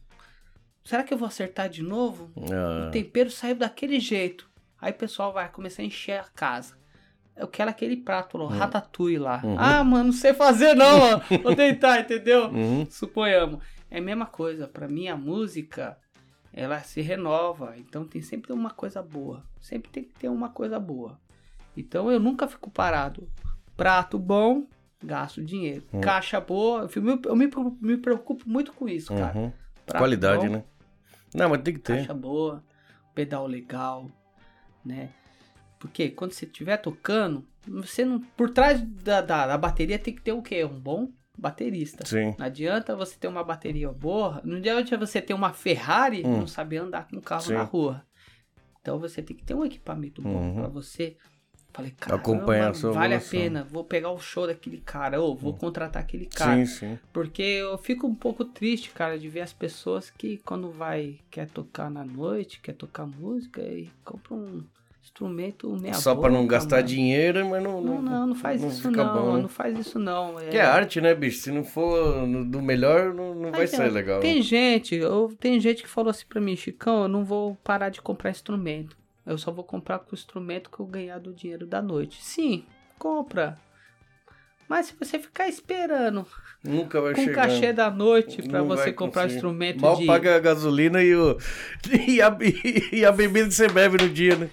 será 0.83 1.03
que 1.03 1.13
eu 1.13 1.17
vou 1.17 1.27
acertar 1.27 1.69
de 1.69 1.81
novo? 1.83 2.31
Ah, 2.37 2.87
O 2.87 2.91
tempero 2.91 3.29
saiu 3.29 3.55
daquele 3.55 3.99
jeito. 3.99 4.49
Aí 4.79 4.91
o 4.91 4.95
pessoal 4.95 5.31
vai 5.31 5.49
começar 5.49 5.81
a 5.81 5.85
encher 5.85 6.19
a 6.19 6.23
casa. 6.23 6.77
Eu 7.35 7.47
quero 7.47 7.69
aquele 7.69 7.97
prato 7.97 8.37
lá, 8.37 8.43
o 8.45 8.47
ratatouille 8.47 9.17
lá. 9.17 9.41
Uhum. 9.43 9.55
Ah, 9.57 9.83
mano, 9.83 10.05
não 10.05 10.11
sei 10.11 10.33
fazer 10.33 10.75
não, 10.75 10.99
ó. 10.99 11.21
Vou 11.41 11.55
tentar, 11.55 11.99
entendeu? 11.99 12.49
Uhum. 12.49 12.85
Suponhamos. 12.89 13.63
É 13.89 13.97
a 13.97 14.01
mesma 14.01 14.25
coisa. 14.25 14.67
Pra 14.67 14.87
mim, 14.87 15.07
a 15.07 15.17
música 15.17 15.97
ela 16.53 16.79
se 16.81 17.01
renova. 17.01 17.75
Então 17.77 18.05
tem 18.05 18.21
sempre 18.21 18.53
uma 18.53 18.69
coisa 18.69 19.01
boa. 19.01 19.43
Sempre 19.59 19.89
tem 19.89 20.03
que 20.03 20.13
ter 20.13 20.29
uma 20.29 20.49
coisa 20.49 20.79
boa. 20.79 21.19
Então 21.75 22.11
eu 22.11 22.19
nunca 22.19 22.47
fico 22.47 22.69
parado. 22.69 23.27
Prato 23.75 24.19
bom, 24.19 24.67
gasto 25.03 25.43
dinheiro. 25.43 25.83
Hum. 25.91 26.01
Caixa 26.01 26.39
boa, 26.39 26.87
eu 26.95 27.01
me, 27.01 27.19
eu 27.25 27.35
me, 27.35 27.49
me 27.81 27.97
preocupo 27.97 28.47
muito 28.47 28.71
com 28.73 28.87
isso, 28.87 29.11
cara. 29.13 29.37
Uhum. 29.37 29.51
Prato 29.85 30.01
Qualidade, 30.01 30.47
bom, 30.47 30.53
né? 30.53 30.63
Não, 31.33 31.49
mas 31.49 31.61
tem 31.63 31.73
que 31.73 31.79
ter. 31.79 31.97
Caixa 31.97 32.13
boa, 32.13 32.63
pedal 33.15 33.47
legal, 33.47 34.09
né? 34.85 35.09
Porque 35.83 36.09
quando 36.09 36.31
você 36.31 36.45
estiver 36.45 36.77
tocando, 36.77 37.45
você 37.67 38.05
não. 38.05 38.21
Por 38.37 38.49
trás 38.49 38.81
da, 38.81 39.19
da, 39.19 39.47
da 39.47 39.57
bateria 39.57 39.99
tem 39.99 40.15
que 40.15 40.21
ter 40.21 40.31
o 40.31 40.41
quê? 40.41 40.63
Um 40.63 40.79
bom 40.79 41.09
baterista. 41.37 42.05
Sim. 42.05 42.33
Não 42.39 42.45
adianta 42.45 42.95
você 42.95 43.17
ter 43.17 43.27
uma 43.27 43.43
bateria 43.43 43.91
boa. 43.91 44.39
Não 44.45 44.55
adianta 44.57 44.97
você 44.97 45.21
ter 45.21 45.33
uma 45.33 45.51
Ferrari 45.51 46.21
e 46.21 46.25
Hum. 46.25 46.37
não 46.39 46.47
saber 46.47 46.77
andar 46.77 47.09
com 47.09 47.17
um 47.17 47.21
carro 47.21 47.41
Sim. 47.41 47.55
na 47.55 47.63
rua. 47.63 48.01
Então 48.79 48.97
você 48.97 49.21
tem 49.21 49.35
que 49.35 49.43
ter 49.43 49.53
um 49.53 49.65
equipamento 49.65 50.21
bom 50.21 50.29
Uhum. 50.29 50.55
pra 50.55 50.67
você. 50.69 51.17
Falei, 51.73 51.91
cara, 51.91 52.15
vale 52.93 53.15
a 53.15 53.19
pena. 53.19 53.63
Vou 53.65 53.83
pegar 53.83 54.11
o 54.11 54.19
show 54.19 54.47
daquele 54.47 54.77
cara, 54.77 55.19
ou 55.19 55.35
vou 55.35 55.53
contratar 55.53 56.01
aquele 56.01 56.27
cara. 56.27 56.65
Sim, 56.65 56.65
sim. 56.65 56.99
Porque 57.11 57.41
eu 57.41 57.77
fico 57.77 58.07
um 58.07 58.15
pouco 58.15 58.45
triste, 58.45 58.91
cara, 58.91 59.19
de 59.19 59.27
ver 59.27 59.41
as 59.41 59.51
pessoas 59.51 60.09
que 60.09 60.37
quando 60.45 60.71
vai, 60.71 61.19
quer 61.29 61.49
tocar 61.49 61.89
na 61.91 62.05
noite, 62.05 62.61
quer 62.61 62.73
tocar 62.73 63.05
música 63.05 63.61
e 63.61 63.89
compra 64.05 64.33
um 64.33 64.63
instrumento 65.13 65.69
meia 65.79 65.93
Só 65.93 66.15
pra 66.15 66.31
não 66.31 66.47
gastar 66.47 66.81
dinheiro, 66.81 67.47
mas 67.47 67.61
não. 67.61 67.79
Não, 67.79 68.01
não, 68.01 68.27
não 68.27 68.35
faz 68.35 68.61
não 68.61 68.69
isso 68.69 68.89
não, 68.89 69.13
bom, 69.13 69.35
né? 69.35 69.41
não 69.43 69.47
faz 69.47 69.77
isso 69.77 69.99
não. 69.99 70.35
Que 70.49 70.57
é 70.57 70.61
arte, 70.65 70.99
né, 70.99 71.13
bicho? 71.13 71.37
Se 71.37 71.51
não 71.51 71.63
for 71.63 72.25
do 72.45 72.61
melhor, 72.61 73.13
não, 73.13 73.35
não 73.35 73.51
vai 73.51 73.61
Mas, 73.61 73.69
ser 73.69 73.91
legal. 73.91 74.19
Tem 74.19 74.37
né? 74.37 74.41
gente, 74.41 74.95
eu, 74.95 75.31
tem 75.39 75.59
gente 75.59 75.83
que 75.83 75.89
falou 75.89 76.09
assim 76.09 76.25
pra 76.27 76.41
mim, 76.41 76.55
Chicão, 76.55 77.03
eu 77.03 77.07
não 77.07 77.23
vou 77.23 77.55
parar 77.63 77.89
de 77.89 78.01
comprar 78.01 78.31
instrumento. 78.31 78.97
Eu 79.25 79.37
só 79.37 79.51
vou 79.51 79.63
comprar 79.63 79.99
com 79.99 80.11
o 80.11 80.15
instrumento 80.15 80.69
que 80.69 80.79
eu 80.79 80.85
ganhar 80.85 81.19
do 81.19 81.31
dinheiro 81.31 81.65
da 81.67 81.81
noite. 81.81 82.21
Sim, 82.21 82.65
compra. 82.97 83.57
Mas 84.67 84.87
se 84.87 84.95
você 84.99 85.19
ficar 85.19 85.47
esperando 85.47 86.25
Nunca 86.63 86.99
vai 86.99 87.13
com 87.13 87.21
o 87.21 87.23
chegar. 87.25 87.47
cachê 87.47 87.73
da 87.73 87.91
noite 87.91 88.41
Não 88.47 88.65
você 88.65 88.91
comprar 88.93 89.23
conseguir. 89.23 89.35
instrumento 89.35 89.81
Mal 89.81 89.97
de... 89.97 90.05
paga 90.05 90.35
a 90.35 90.39
gasolina 90.39 91.03
e, 91.03 91.13
o, 91.15 91.37
e, 92.07 92.21
a, 92.21 92.35
e 92.91 93.05
a 93.05 93.11
bebida 93.11 93.47
que 93.49 93.53
você 93.53 93.67
bebe 93.67 94.01
no 94.01 94.09
dia, 94.09 94.35
né? 94.35 94.49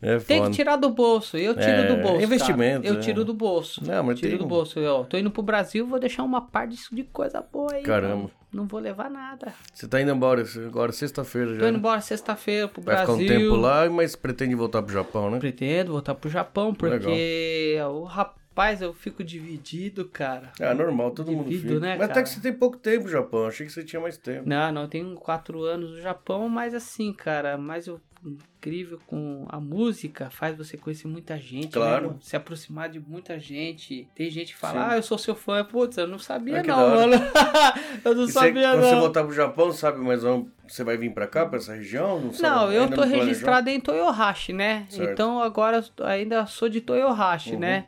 É 0.00 0.18
Tem 0.18 0.44
que 0.44 0.50
tirar 0.50 0.76
do 0.76 0.90
bolso. 0.90 1.36
Eu 1.36 1.54
tiro 1.54 1.66
É, 1.66 1.86
do 1.88 1.94
bolso. 1.96 2.12
cara. 2.12 2.22
investimento, 2.22 2.86
Eu 2.86 2.94
é. 2.94 2.98
tiro 3.00 3.24
do 3.24 3.34
bolso. 3.34 3.84
Não, 3.84 4.02
mas 4.04 4.18
tiro 4.20 4.30
tem- 4.30 4.38
do 4.38 4.46
bolso. 4.46 4.78
Eu, 4.78 4.94
ó, 4.96 5.02
tô 5.04 5.16
indo 5.18 5.30
pro 5.30 5.42
Brasil, 5.42 5.86
vou 5.86 5.98
deixar 5.98 6.22
uma 6.22 6.40
parte 6.40 6.70
disso 6.76 6.94
de 6.94 7.02
coisa 7.04 7.40
boa 7.40 7.72
aí. 7.74 7.82
Caramba. 7.82 8.16
mano. 8.16 8.30
Não 8.50 8.66
vou 8.66 8.80
levar 8.80 9.10
nada. 9.10 9.52
Você 9.74 9.86
tá 9.86 10.00
indo 10.00 10.10
embora 10.10 10.42
agora, 10.66 10.90
sexta-feira 10.90 11.52
já. 11.52 11.58
Tô 11.60 11.66
indo 11.66 11.72
né? 11.72 11.78
embora 11.78 12.00
sexta-feira 12.00 12.66
pro 12.68 12.80
Vai 12.80 12.94
Brasil. 12.94 13.18
ficar 13.18 13.34
um 13.34 13.38
tempo 13.38 13.56
lá, 13.56 13.90
mas 13.90 14.16
pretende 14.16 14.54
voltar 14.54 14.82
pro 14.82 14.92
Japão, 14.92 15.30
né? 15.30 15.38
Pretendo 15.38 15.92
voltar 15.92 16.14
pro 16.14 16.30
Japão, 16.30 16.72
porque 16.72 17.76
o 17.90 18.04
rapaz 18.04 18.80
eu 18.80 18.94
fico 18.94 19.22
dividido, 19.22 20.06
cara. 20.06 20.50
Ah, 20.60 20.72
normal, 20.74 21.10
todo 21.10 21.30
mundo 21.30 21.48
Divido, 21.50 21.74
fica. 21.74 21.80
né, 21.80 21.92
mas 21.96 22.04
até 22.06 22.14
cara? 22.14 22.22
que 22.22 22.30
você 22.30 22.40
tem 22.40 22.52
pouco 22.52 22.76
tempo 22.78 23.04
no 23.04 23.10
Japão, 23.10 23.46
achei 23.46 23.66
que 23.66 23.72
você 23.72 23.84
tinha 23.84 24.00
mais 24.00 24.16
tempo. 24.16 24.48
Não, 24.48 24.72
não, 24.72 24.82
eu 24.82 24.88
tenho 24.88 25.14
quatro 25.16 25.62
anos 25.64 25.90
no 25.90 26.00
Japão, 26.00 26.48
mas 26.48 26.74
assim, 26.74 27.12
cara, 27.12 27.56
mas 27.58 27.86
o 27.86 28.00
incrível 28.24 28.98
com 29.06 29.46
a 29.48 29.60
música 29.60 30.28
faz 30.30 30.56
você 30.56 30.76
conhecer 30.76 31.06
muita 31.08 31.38
gente, 31.38 31.68
Claro. 31.68 32.10
né, 32.10 32.16
se 32.20 32.36
aproximar 32.36 32.88
de 32.88 32.98
muita 33.00 33.38
gente. 33.38 34.08
Tem 34.14 34.30
gente 34.30 34.52
que 34.52 34.58
fala, 34.58 34.72
Sim. 34.84 34.90
ah, 34.92 34.96
eu 34.96 35.02
sou 35.02 35.16
seu 35.18 35.34
fã, 35.34 35.64
putz, 35.64 35.96
eu 35.96 36.06
não 36.06 36.18
sabia 36.18 36.60
que 36.62 36.68
não, 36.68 36.76
mano. 36.90 37.12
eu 38.04 38.14
não 38.14 38.24
E 38.24 38.26
você, 38.26 38.32
sabia 38.32 38.70
quando 38.72 38.82
você 38.82 38.92
não. 38.92 39.00
voltar 39.00 39.24
pro 39.24 39.32
Japão, 39.32 39.72
sabe 39.72 40.00
onde 40.00 40.50
você 40.66 40.82
vai 40.84 40.96
vir 40.96 41.12
pra 41.14 41.26
cá, 41.26 41.46
pra 41.46 41.58
essa 41.58 41.74
região? 41.74 42.20
Não? 42.20 42.32
Não, 42.40 42.72
eu 42.72 42.88
tô 42.90 43.02
não 43.02 43.08
registrado 43.08 43.70
em 43.70 43.80
Toyohashi, 43.80 44.52
né? 44.52 44.86
Certo. 44.90 45.10
Então 45.12 45.40
agora 45.42 45.84
ainda 46.04 46.44
sou 46.46 46.68
de 46.68 46.80
Toyohashi, 46.80 47.52
Uhum. 47.54 47.60
né? 47.60 47.86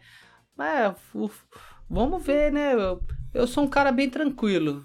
Mas 0.57 0.94
u- 1.15 1.31
vamos 1.89 2.23
ver, 2.24 2.52
né? 2.52 2.74
Eu, 2.74 3.02
eu 3.35 3.47
sou 3.47 3.65
um 3.65 3.69
cara 3.69 3.90
bem 3.90 4.09
tranquilo. 4.09 4.85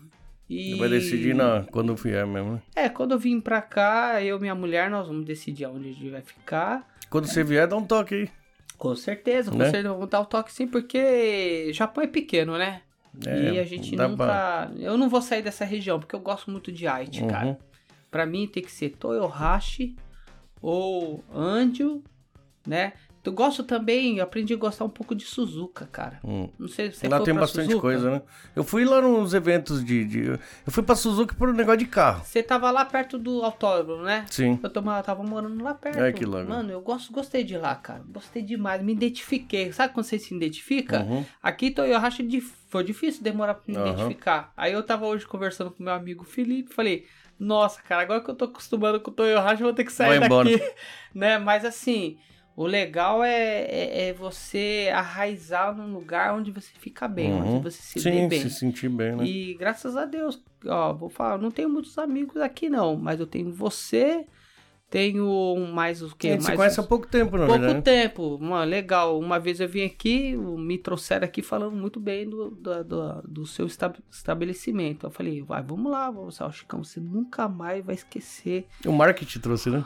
E 0.50 0.76
Vai 0.76 0.90
decidir 0.90 1.34
na, 1.34 1.66
quando 1.72 1.96
vier 1.96 2.26
mesmo, 2.28 2.54
né? 2.54 2.62
É, 2.76 2.90
quando 2.90 3.14
eu 3.14 3.20
vim 3.20 3.40
pra 3.42 3.62
cá, 3.62 4.22
eu 4.22 4.38
e 4.38 4.42
minha 4.42 4.56
mulher, 4.56 4.90
nós 4.90 5.08
vamos 5.08 5.26
decidir 5.26 5.66
onde 5.66 5.90
a 5.90 5.92
gente 5.94 6.10
vai 6.10 6.22
ficar. 6.22 6.88
Quando 7.10 7.28
você 7.28 7.44
vier, 7.44 7.68
dá 7.68 7.76
um 7.76 7.86
toque 7.86 8.14
aí. 8.16 8.30
Com 8.78 8.96
certeza, 8.96 9.50
com 9.52 9.58
Né? 9.58 9.66
certeza, 9.66 9.94
vamos 9.94 10.10
dar 10.10 10.20
o 10.22 10.26
toque 10.26 10.52
sim, 10.52 10.68
porque 10.68 11.72
Japão 11.74 12.04
é 12.04 12.08
pequeno, 12.08 12.58
né? 12.58 12.82
É, 13.26 13.54
e 13.54 13.60
a 13.60 13.64
gente 13.64 13.96
nunca. 13.96 14.26
pra- 14.26 14.72
Eu 14.78 14.98
não 14.98 15.08
vou 15.08 15.22
sair 15.22 15.42
dessa 15.42 15.64
região, 15.64 16.00
porque 16.00 16.16
eu 16.16 16.20
gosto 16.20 16.52
muito 16.52 16.72
de 16.72 16.86
Aichi, 16.86 17.22
Uhum. 17.22 17.28
cara. 17.30 17.58
Pra 18.12 18.26
mim 18.26 18.46
tem 18.48 18.62
que 18.62 18.72
ser 18.72 18.90
Toyohashi 18.90 19.96
ou 20.62 21.24
Anjo, 21.34 22.04
né? 22.68 22.94
Eu 23.26 23.34
gosto 23.34 23.64
também, 23.64 24.18
eu 24.18 24.24
aprendi 24.24 24.54
a 24.54 24.58
gostar 24.58 24.86
um 24.86 24.90
pouco 24.90 25.16
de 25.16 25.26
Suzuka, 25.26 25.88
cara. 25.92 26.20
Hum. 26.24 26.50
Não 26.60 26.68
sei 26.68 26.92
se 26.92 27.00
você 27.00 27.08
Lá 27.08 27.20
tem 27.22 27.34
bastante 27.34 27.66
Suzuka? 27.66 27.82
coisa, 27.82 28.12
né? 28.12 28.22
Eu 28.56 28.64
fui 28.64 28.86
lá 28.86 29.02
nos 29.02 29.34
eventos 29.34 29.84
de, 29.84 30.06
de- 30.06 30.26
Eu 30.28 30.40
fui 30.72 30.84
pra 30.84 30.96
Suzuki 30.96 31.36
por 31.36 31.50
um 31.50 31.54
negócio 31.54 31.80
de 31.80 31.86
carro. 31.88 32.24
Você 32.24 32.44
tava 32.44 32.70
lá 32.72 32.86
perto 32.86 33.18
do 33.18 33.44
autódromo, 33.44 34.04
né? 34.04 34.26
Sim. 34.30 34.60
Eu 34.62 34.70
tava, 34.70 35.02
tava 35.04 35.24
morando 35.24 35.64
lá 35.64 35.74
perto. 35.74 36.00
Ai, 36.00 36.14
que 36.14 36.26
legal. 36.26 36.46
Mano, 36.48 36.72
eu 36.72 36.82
gosto, 36.82 37.12
gostei 37.12 37.44
de 37.44 37.58
lá, 37.58 37.74
cara. 37.76 38.04
Gostei 38.08 38.42
demais. 38.44 38.82
Me 38.84 38.94
identifiquei. 38.94 39.72
Sabe 39.74 39.94
quando 39.94 40.06
você 40.06 40.20
se 40.20 40.36
identifica? 40.36 41.02
Uhum. 41.02 41.26
Aqui 41.42 41.68
em 41.68 41.74
Toyohashi 41.74 42.24
di- 42.24 42.42
foi 42.42 42.84
difícil 42.84 43.24
demorar 43.24 43.56
pra 43.56 43.64
me 43.74 43.76
Aham. 43.78 43.92
identificar. 43.94 44.54
Aí 44.56 44.74
eu 44.74 44.84
tava 44.84 45.06
hoje 45.08 45.26
conversando 45.26 45.72
com 45.72 45.84
meu 45.84 45.94
amigo 45.94 46.24
Felipe. 46.24 46.74
Falei, 46.74 47.06
nossa, 47.40 47.82
cara, 47.82 48.04
agora 48.04 48.22
que 48.22 48.30
eu 48.30 48.36
tô 48.36 48.46
acostumando 48.46 49.00
com 49.00 49.10
o 49.12 49.14
Toyohashi, 49.14 49.62
eu 49.62 49.68
vou 49.68 49.74
ter 49.74 49.84
que 49.84 49.92
sair 49.92 50.20
daqui. 50.20 50.62
né? 51.14 51.38
Mas 51.38 51.66
assim, 51.66 52.18
o 52.56 52.66
legal 52.66 53.24
é, 53.24 53.62
é, 53.64 54.08
é 54.10 54.14
você 54.14 54.90
arraizar 54.94 55.76
num 55.76 55.94
lugar 55.94 56.34
onde 56.34 56.52
você 56.52 56.72
fica 56.80 57.08
bem, 57.08 57.32
Uhum. 57.34 57.56
onde 57.58 57.64
você 57.64 57.82
se 57.82 58.00
Sim, 58.00 58.28
bem. 58.30 58.40
se 58.42 58.50
sentir 58.50 58.90
bem, 58.90 59.16
né? 59.16 59.26
E 59.26 59.54
graças 59.56 59.98
a 59.98 60.06
Deus, 60.06 60.42
ó, 60.66 60.94
vou 60.94 61.10
falar, 61.10 61.38
não 61.38 61.52
tenho 61.52 61.70
muitos 61.70 61.98
amigos 61.98 62.38
aqui 62.38 62.70
não, 62.70 62.96
mas 62.96 63.20
eu 63.20 63.28
tenho 63.28 63.52
você, 63.52 64.26
tenho 64.90 65.56
mais 65.74 66.02
o 66.02 66.08
gente 66.08 66.42
se 66.44 66.48
mais 66.48 66.56
conhece 66.58 66.80
há 66.80 66.84
uns- 66.84 66.88
pouco 66.88 67.08
tempo, 67.08 67.38
na 67.38 67.46
pouco 67.48 67.60
verdade. 67.62 67.84
tempo, 67.84 68.38
mano, 68.40 68.70
legal. 68.70 69.20
Uma 69.20 69.40
vez 69.40 69.60
eu 69.60 69.68
vim 69.68 69.84
aqui, 69.84 70.38
me 70.38 70.78
trouxeram 70.78 71.26
aqui 71.26 71.42
falando 71.42 71.76
muito 71.76 72.00
bem 72.00 72.30
do, 72.30 72.52
do, 72.52 72.84
do, 72.84 73.22
do 73.24 73.46
seu 73.46 73.66
esta- 73.66 73.94
estabelecimento. 74.10 75.06
Eu 75.08 75.12
falei, 75.12 75.42
vai, 75.42 75.62
vamos 75.62 75.92
lá, 75.92 76.10
vamos 76.10 76.40
lá, 76.40 76.52
Chicão, 76.52 76.84
você 76.84 77.00
nunca 77.00 77.50
mais 77.50 77.84
vai 77.84 77.96
esquecer. 77.96 78.68
O 78.86 78.92
marketing 78.94 79.40
trouxe, 79.40 79.70
né? 79.70 79.84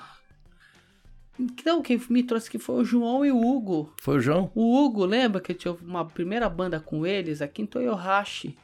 Então, 1.40 1.82
quem 1.82 2.02
me 2.10 2.22
trouxe 2.24 2.50
aqui 2.50 2.60
foi 2.60 2.82
o 2.82 2.84
João 2.84 3.26
e 3.26 3.32
o 3.32 3.40
Hugo. 3.40 3.94
Foi 4.02 4.18
o 4.18 4.20
João? 4.20 4.52
O 4.54 4.78
Hugo, 4.78 5.06
lembra 5.06 5.40
que 5.40 5.52
eu 5.54 5.56
tinha 5.56 5.74
uma 5.82 6.04
primeira 6.06 6.50
banda 6.50 6.80
com 6.80 7.06
eles 7.06 7.42
aqui 7.42 7.62
em 7.62 7.66
Toyohashi? 7.66 8.58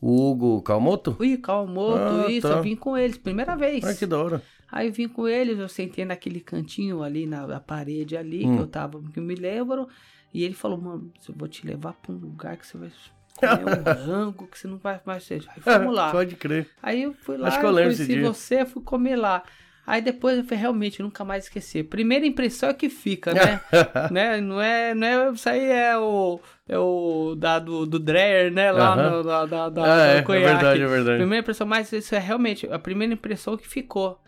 O 0.00 0.30
Hugo 0.30 0.62
Calmoto? 0.62 1.16
Ui, 1.20 1.36
Calmoto, 1.36 2.26
Ah, 2.26 2.30
isso, 2.30 2.48
tá. 2.48 2.54
eu 2.54 2.62
vim 2.62 2.74
com 2.74 2.96
eles, 2.96 3.16
primeira 3.18 3.54
vez. 3.54 3.84
Ah, 3.84 3.94
que 3.94 4.06
da 4.06 4.18
hora. 4.18 4.42
Aí 4.70 4.88
eu 4.88 4.92
vim 4.92 5.06
com 5.06 5.28
eles, 5.28 5.58
eu 5.58 5.68
sentei 5.68 6.04
naquele 6.04 6.40
cantinho 6.40 7.02
ali, 7.02 7.26
na, 7.26 7.46
na 7.46 7.60
parede 7.60 8.16
ali, 8.16 8.44
Hum. 8.46 8.56
que 8.56 8.62
eu 8.62 8.66
tava, 8.66 9.00
que 9.12 9.18
eu 9.20 9.22
me 9.22 9.34
lembro. 9.34 9.86
E 10.32 10.42
ele 10.44 10.54
falou, 10.54 10.80
mano, 10.80 11.12
eu 11.28 11.34
vou 11.36 11.46
te 11.46 11.66
levar 11.66 11.92
pra 11.92 12.10
um 12.12 12.16
lugar 12.16 12.56
que 12.56 12.66
você 12.66 12.78
vai 12.78 12.90
comer 13.36 13.78
um 13.78 14.06
rango, 14.06 14.46
que 14.46 14.58
você 14.58 14.66
não 14.66 14.78
vai 14.78 14.98
mais... 15.04 15.30
Aí 15.30 15.40
vamos 15.62 15.94
lá. 15.94 16.10
Pode 16.10 16.36
crer. 16.36 16.70
Aí 16.82 17.02
eu 17.02 17.12
fui 17.12 17.36
lá, 17.36 17.48
Acho 17.48 17.60
que 17.60 17.66
eu 17.66 17.70
lembro 17.70 17.94
conheci 17.94 18.14
dia. 18.14 18.22
você, 18.32 18.64
fui 18.64 18.82
comer 18.82 19.16
lá. 19.16 19.42
Aí 19.86 20.00
depois 20.00 20.38
eu 20.38 20.44
falei, 20.44 20.60
realmente, 20.60 21.02
nunca 21.02 21.24
mais 21.24 21.44
esquecer. 21.44 21.84
Primeira 21.84 22.24
impressão 22.24 22.68
é 22.70 22.74
que 22.74 22.88
fica, 22.88 23.34
né? 23.34 23.60
né? 24.12 24.40
Não 24.40 24.60
é, 24.62 24.94
não 24.94 25.06
é, 25.06 25.30
isso 25.32 25.48
aí 25.48 25.64
é 25.70 25.98
o, 25.98 26.40
é 26.68 26.78
o 26.78 27.34
da, 27.36 27.58
do, 27.58 27.84
do 27.84 27.98
Dreyer, 27.98 28.52
né? 28.52 28.70
Lá 28.70 28.92
Aham. 28.92 29.10
no, 29.10 29.22
da, 29.24 29.46
da, 29.46 29.68
da, 29.68 29.82
Ah, 29.84 30.06
é, 30.06 30.18
é 30.18 30.22
verdade, 30.22 30.82
é 30.82 30.86
verdade. 30.86 31.16
Primeira 31.18 31.40
impressão, 31.40 31.66
mas 31.66 31.90
isso 31.92 32.14
é 32.14 32.18
realmente 32.18 32.66
a 32.72 32.78
primeira 32.78 33.12
impressão 33.12 33.56
que 33.56 33.66
ficou. 33.68 34.18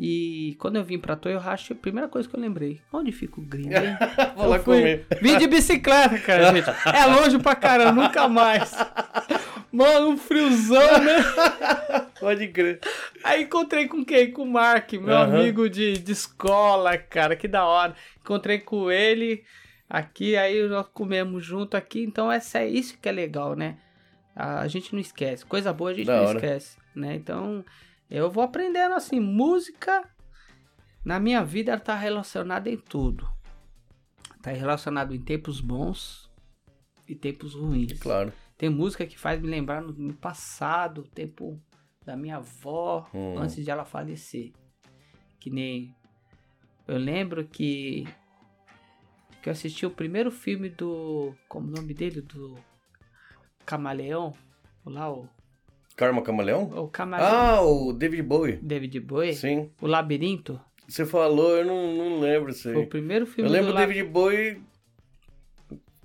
E 0.00 0.54
quando 0.60 0.76
eu 0.76 0.84
vim 0.84 0.96
pra 0.98 1.16
Toyohashi, 1.16 1.72
a 1.72 1.76
primeira 1.76 2.06
coisa 2.08 2.28
que 2.28 2.36
eu 2.36 2.40
lembrei, 2.40 2.80
onde 2.92 3.10
fica 3.10 3.40
o 3.40 3.42
gringo, 3.42 3.74
hein? 3.74 3.96
Vou 4.36 4.44
Eu 4.44 4.50
lá 4.50 4.58
fui- 4.60 4.76
comer. 4.78 5.06
Vim 5.20 5.38
de 5.38 5.46
bicicleta, 5.48 6.18
cara, 6.18 6.52
gente. 6.52 6.70
É 6.94 7.04
longe 7.06 7.36
pra 7.38 7.56
caramba, 7.56 8.02
nunca 8.02 8.28
mais. 8.28 8.72
Mano, 9.70 10.08
um 10.10 10.16
friozão, 10.16 10.98
né? 11.04 11.16
Pode 12.18 12.48
crer. 12.48 12.80
Aí 13.22 13.42
encontrei 13.42 13.86
com 13.86 14.04
quem? 14.04 14.32
Com 14.32 14.42
o 14.42 14.50
Mark, 14.50 14.92
meu 14.94 15.14
Aham. 15.16 15.38
amigo 15.40 15.68
de, 15.68 15.98
de 15.98 16.12
escola, 16.12 16.96
cara, 16.96 17.36
que 17.36 17.46
da 17.46 17.64
hora. 17.66 17.94
Encontrei 18.20 18.58
com 18.60 18.90
ele 18.90 19.44
aqui, 19.88 20.36
aí 20.36 20.66
nós 20.68 20.86
comemos 20.92 21.44
junto 21.44 21.76
aqui, 21.76 22.02
então 22.02 22.30
essa 22.32 22.58
é 22.60 22.68
isso 22.68 22.98
que 22.98 23.08
é 23.08 23.12
legal, 23.12 23.54
né? 23.54 23.78
A 24.34 24.68
gente 24.68 24.92
não 24.92 25.00
esquece, 25.00 25.44
coisa 25.44 25.72
boa 25.72 25.90
a 25.90 25.94
gente 25.94 26.06
Da 26.06 26.16
não 26.16 26.24
hora. 26.26 26.38
esquece, 26.38 26.76
né? 26.94 27.14
Então 27.14 27.64
eu 28.10 28.30
vou 28.30 28.42
aprendendo 28.44 28.94
assim, 28.94 29.18
música 29.20 30.08
na 31.04 31.18
minha 31.18 31.44
vida 31.44 31.72
ela 31.72 31.80
tá 31.80 31.94
relacionada 31.96 32.70
em 32.70 32.76
tudo. 32.76 33.28
Tá 34.42 34.50
relacionado 34.52 35.14
em 35.14 35.20
tempos 35.20 35.60
bons 35.60 36.30
e 37.08 37.14
tempos 37.14 37.54
ruins. 37.54 37.98
Claro. 37.98 38.32
Tem 38.58 38.68
música 38.68 39.06
que 39.06 39.16
faz 39.18 39.40
me 39.40 39.48
lembrar 39.48 39.80
no, 39.80 39.92
no 39.92 40.12
passado, 40.12 41.04
tempo 41.14 41.58
da 42.04 42.16
minha 42.16 42.36
avó 42.38 43.08
Hum. 43.14 43.38
antes 43.38 43.64
de 43.64 43.70
ela 43.70 43.84
falecer. 43.84 44.52
Que 45.38 45.48
nem. 45.48 45.94
Eu 46.86 46.98
lembro 46.98 47.44
que. 47.46 48.06
Que 49.40 49.48
eu 49.48 49.52
assisti 49.52 49.86
o 49.86 49.90
primeiro 49.90 50.30
filme 50.32 50.68
do. 50.68 51.32
Como 51.48 51.68
o 51.68 51.70
nome 51.70 51.94
dele? 51.94 52.20
Do. 52.20 52.56
Camaleão. 53.64 54.34
Lá, 54.84 55.12
o. 55.12 55.28
Karma 55.96 56.22
Camaleão? 56.22 56.64
O 56.84 56.88
Camaleão. 56.88 57.28
Ah, 57.28 57.60
o 57.62 57.92
David 57.92 58.22
Bowie. 58.22 58.56
David 58.56 59.00
Bowie. 59.00 59.34
Sim. 59.34 59.70
O 59.80 59.86
Labirinto. 59.86 60.60
Você 60.86 61.04
falou, 61.04 61.56
eu 61.58 61.66
não, 61.66 61.94
não 61.96 62.18
lembro 62.20 62.50
isso 62.50 62.62
Foi 62.62 62.76
o 62.76 62.80
aí. 62.80 62.86
primeiro 62.86 63.26
filme 63.26 63.46
Eu 63.50 63.52
lembro 63.52 63.68
do 63.68 63.74
do 63.74 63.78
David 63.78 64.04
Bowie 64.04 64.62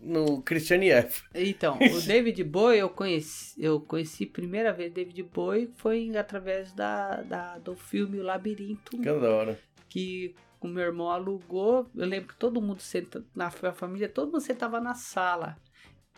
no 0.04 0.42
Christian 0.42 0.84
F. 0.84 1.24
Então, 1.34 1.78
o 1.78 2.02
David 2.06 2.44
Bowie, 2.44 2.80
eu 2.80 2.90
conheci, 2.90 3.54
eu 3.64 3.80
conheci 3.80 4.26
primeira 4.26 4.74
vez 4.74 4.92
David 4.92 5.24
Bowie 5.24 5.70
foi 5.78 6.16
através 6.18 6.72
da, 6.74 7.22
da- 7.22 7.58
do 7.60 7.76
filme 7.76 8.20
O 8.20 8.24
Labirinto, 8.24 8.98
Que 8.98 9.04
da 9.20 9.30
hora. 9.32 9.60
que 9.90 10.36
o 10.62 10.68
meu 10.68 10.84
irmão 10.84 11.10
alugou. 11.10 11.90
Eu 11.96 12.06
lembro 12.08 12.30
que 12.30 12.36
todo 12.38 12.62
mundo 12.62 12.82
senta, 12.82 13.24
na 13.36 13.50
fa- 13.50 13.74
família, 13.74 14.08
todo 14.10 14.32
mundo 14.32 14.42
sentava 14.42 14.80
na 14.80 14.94
sala. 14.94 15.58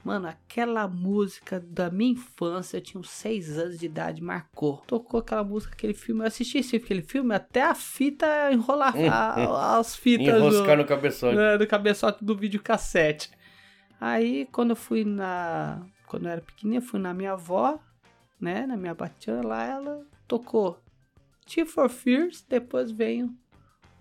Mano, 0.04 0.28
aquela 0.28 0.88
música 0.88 1.60
da 1.60 1.90
minha 1.90 2.12
infância, 2.12 2.78
eu 2.78 2.82
tinha 2.82 3.02
uns 3.02 3.10
seis 3.10 3.58
anos 3.58 3.80
de 3.80 3.88
idade, 3.88 4.22
marcou. 4.22 4.84
Tocou 4.86 5.20
aquela 5.20 5.44
música, 5.44 5.74
aquele 5.74 5.96
filme. 5.96 6.22
Eu 6.22 6.28
assisti 6.28 6.60
esse, 6.60 6.76
aquele 6.76 7.02
filme 7.02 7.34
até 7.34 7.64
a 7.64 7.74
fita 7.74 8.52
enrolar, 8.52 8.94
a- 9.12 9.80
as 9.80 9.96
fitas. 9.96 10.28
Enroscar 10.28 10.78
no 10.78 10.86
cabeçote. 10.86 11.36
né, 11.36 11.58
do 11.58 11.66
cabeçote 11.66 12.24
do 12.24 12.36
videocassete. 12.38 13.32
Aí, 14.00 14.46
quando 14.52 14.72
eu 14.72 14.76
fui 14.76 15.04
na. 15.06 15.86
Quando 16.08 16.26
eu 16.26 16.32
era 16.32 16.42
pequenininha, 16.42 16.82
fui 16.82 17.00
na 17.00 17.14
minha 17.14 17.32
avó, 17.34 17.80
né? 18.40 18.66
Na 18.68 18.78
minha 18.78 18.94
batiana 18.94 19.46
lá, 19.48 19.64
ela 19.64 20.06
tocou 20.28 20.80
Tear 21.46 21.66
for 21.68 21.90
Fears, 21.90 22.44
depois 22.48 22.92
veio 22.92 23.34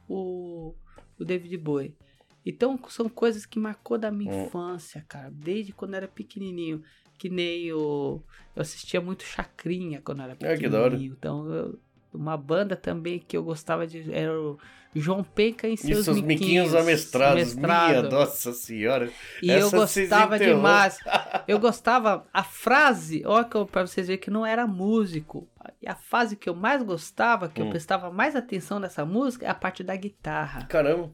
o, 0.09 0.75
o 1.19 1.25
David 1.25 1.57
Bowie. 1.59 1.97
Então, 2.45 2.79
são 2.89 3.09
coisas 3.09 3.47
que 3.47 3.59
marcou 3.59 3.97
da 3.97 4.11
minha 4.11 4.31
Hum. 4.33 4.45
infância, 4.47 5.05
cara, 5.09 5.31
desde 5.31 5.73
quando 5.73 5.93
eu 5.95 5.99
era 5.99 6.09
pequenininho. 6.09 6.83
Que 7.17 7.29
nem 7.31 7.73
o. 7.73 8.21
Eu 8.57 8.61
assistia 8.63 9.01
muito 9.01 9.23
Chacrinha 9.23 10.03
quando 10.03 10.19
eu 10.19 10.25
era 10.25 10.33
Ah, 10.33 10.37
pequenininho. 10.37 10.61
que 10.63 10.69
da 10.69 10.83
hora. 10.83 10.97
Então, 10.97 11.47
eu- 11.49 11.79
uma 12.15 12.37
banda 12.37 12.77
também 12.77 13.19
que 13.19 13.37
eu 13.37 13.43
gostava 13.43 13.87
de. 13.87 14.13
Era 14.13 14.33
o 14.41 14.59
João 14.95 15.25
Penca 15.25 15.67
em 15.69 15.75
E 15.75 15.77
seus, 15.77 16.05
seus 16.05 16.21
miquinhos 16.21 16.75
amestrados. 16.75 17.55
Minha, 17.55 18.03
nossa 18.03 18.53
senhora. 18.53 19.11
E 19.43 19.51
eu 19.51 19.71
gostava 19.71 20.39
demais. 20.39 20.99
Eu 21.49 21.59
gostava. 21.59 22.25
A 22.33 22.43
frase, 22.45 23.23
olha 23.27 23.47
eu- 23.53 23.67
pra 23.67 23.87
vocês 23.87 24.07
verem 24.07 24.21
que 24.23 24.31
não 24.31 24.47
era 24.47 24.67
músico. 24.67 25.47
E 25.83 25.89
a 25.89 25.95
fase 25.95 26.37
que 26.37 26.49
eu 26.49 26.55
mais 26.55 26.83
gostava, 26.83 27.49
que 27.49 27.61
eu 27.61 27.67
Hum. 27.67 27.71
prestava 27.71 28.11
mais 28.11 28.35
atenção 28.37 28.79
nessa 28.79 29.05
música, 29.05 29.45
é 29.47 29.51
a 29.51 29.55
parte 29.55 29.83
da 29.83 29.95
guitarra. 29.97 30.65
Caramba. 30.67 31.11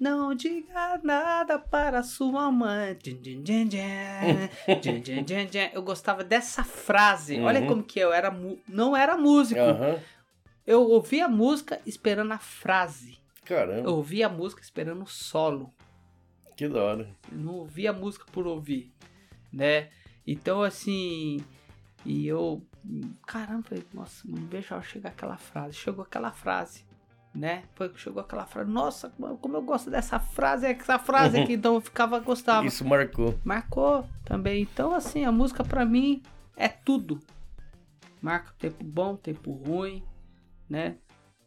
Não 0.00 0.34
diga 0.34 0.98
nada 1.04 1.58
para 1.58 2.02
sua 2.02 2.50
mãe. 2.50 2.96
Djin. 3.00 3.44
Eu 5.72 5.82
gostava 5.82 6.24
dessa 6.24 6.64
frase. 6.64 7.38
Olha 7.40 7.60
Uhum. 7.60 7.66
como 7.66 7.82
que 7.82 7.98
eu 8.00 8.12
era. 8.12 8.34
Não 8.68 8.96
era 8.96 9.16
músico. 9.16 9.60
Aham. 9.60 9.98
Eu 10.70 10.82
ouvia 10.88 11.26
a 11.26 11.28
música 11.28 11.80
esperando 11.84 12.32
a 12.32 12.38
frase. 12.38 13.18
Eu 13.40 13.56
Caramba. 13.56 13.90
ouvia 13.90 14.26
a 14.26 14.28
música 14.28 14.62
esperando 14.62 15.02
o 15.02 15.06
solo. 15.06 15.72
Que 16.56 16.68
da 16.68 16.82
hora. 16.82 17.16
Eu 17.32 17.38
não 17.38 17.54
ouvia 17.54 17.92
música 17.92 18.24
por 18.30 18.46
ouvir, 18.46 18.92
né? 19.52 19.88
Então, 20.26 20.62
assim, 20.62 21.38
e 22.04 22.26
eu, 22.26 22.62
caramba, 23.26 23.64
falei, 23.68 23.84
nossa, 23.92 24.22
não 24.28 24.46
vejo 24.46 24.74
a 24.74 24.82
chegar 24.82 25.08
aquela 25.10 25.36
frase. 25.36 25.74
Chegou 25.74 26.04
aquela 26.04 26.30
frase, 26.30 26.84
né? 27.34 27.64
Foi, 27.74 27.90
chegou 27.96 28.20
aquela 28.22 28.46
frase, 28.46 28.70
nossa, 28.70 29.08
como 29.10 29.26
eu- 29.26 29.54
eu 29.54 29.62
gosto 29.62 29.90
dessa 29.90 30.20
frase, 30.20 30.66
é 30.66 30.70
essa 30.70 30.98
frase 30.98 31.40
aqui, 31.40 31.54
então 31.54 31.74
eu 31.74 31.80
ficava, 31.80 32.20
gostava. 32.20 32.64
Isso 32.66 32.84
marcou. 32.84 33.36
Marcou 33.42 34.06
também. 34.24 34.62
Então, 34.62 34.94
assim, 34.94 35.24
a 35.24 35.32
música 35.32 35.64
pra 35.64 35.84
mim 35.84 36.22
é 36.56 36.68
tudo. 36.68 37.18
Marca 38.22 38.52
tempo 38.58 38.84
bom, 38.84 39.16
tempo 39.16 39.50
ruim, 39.50 40.04
né? 40.70 40.96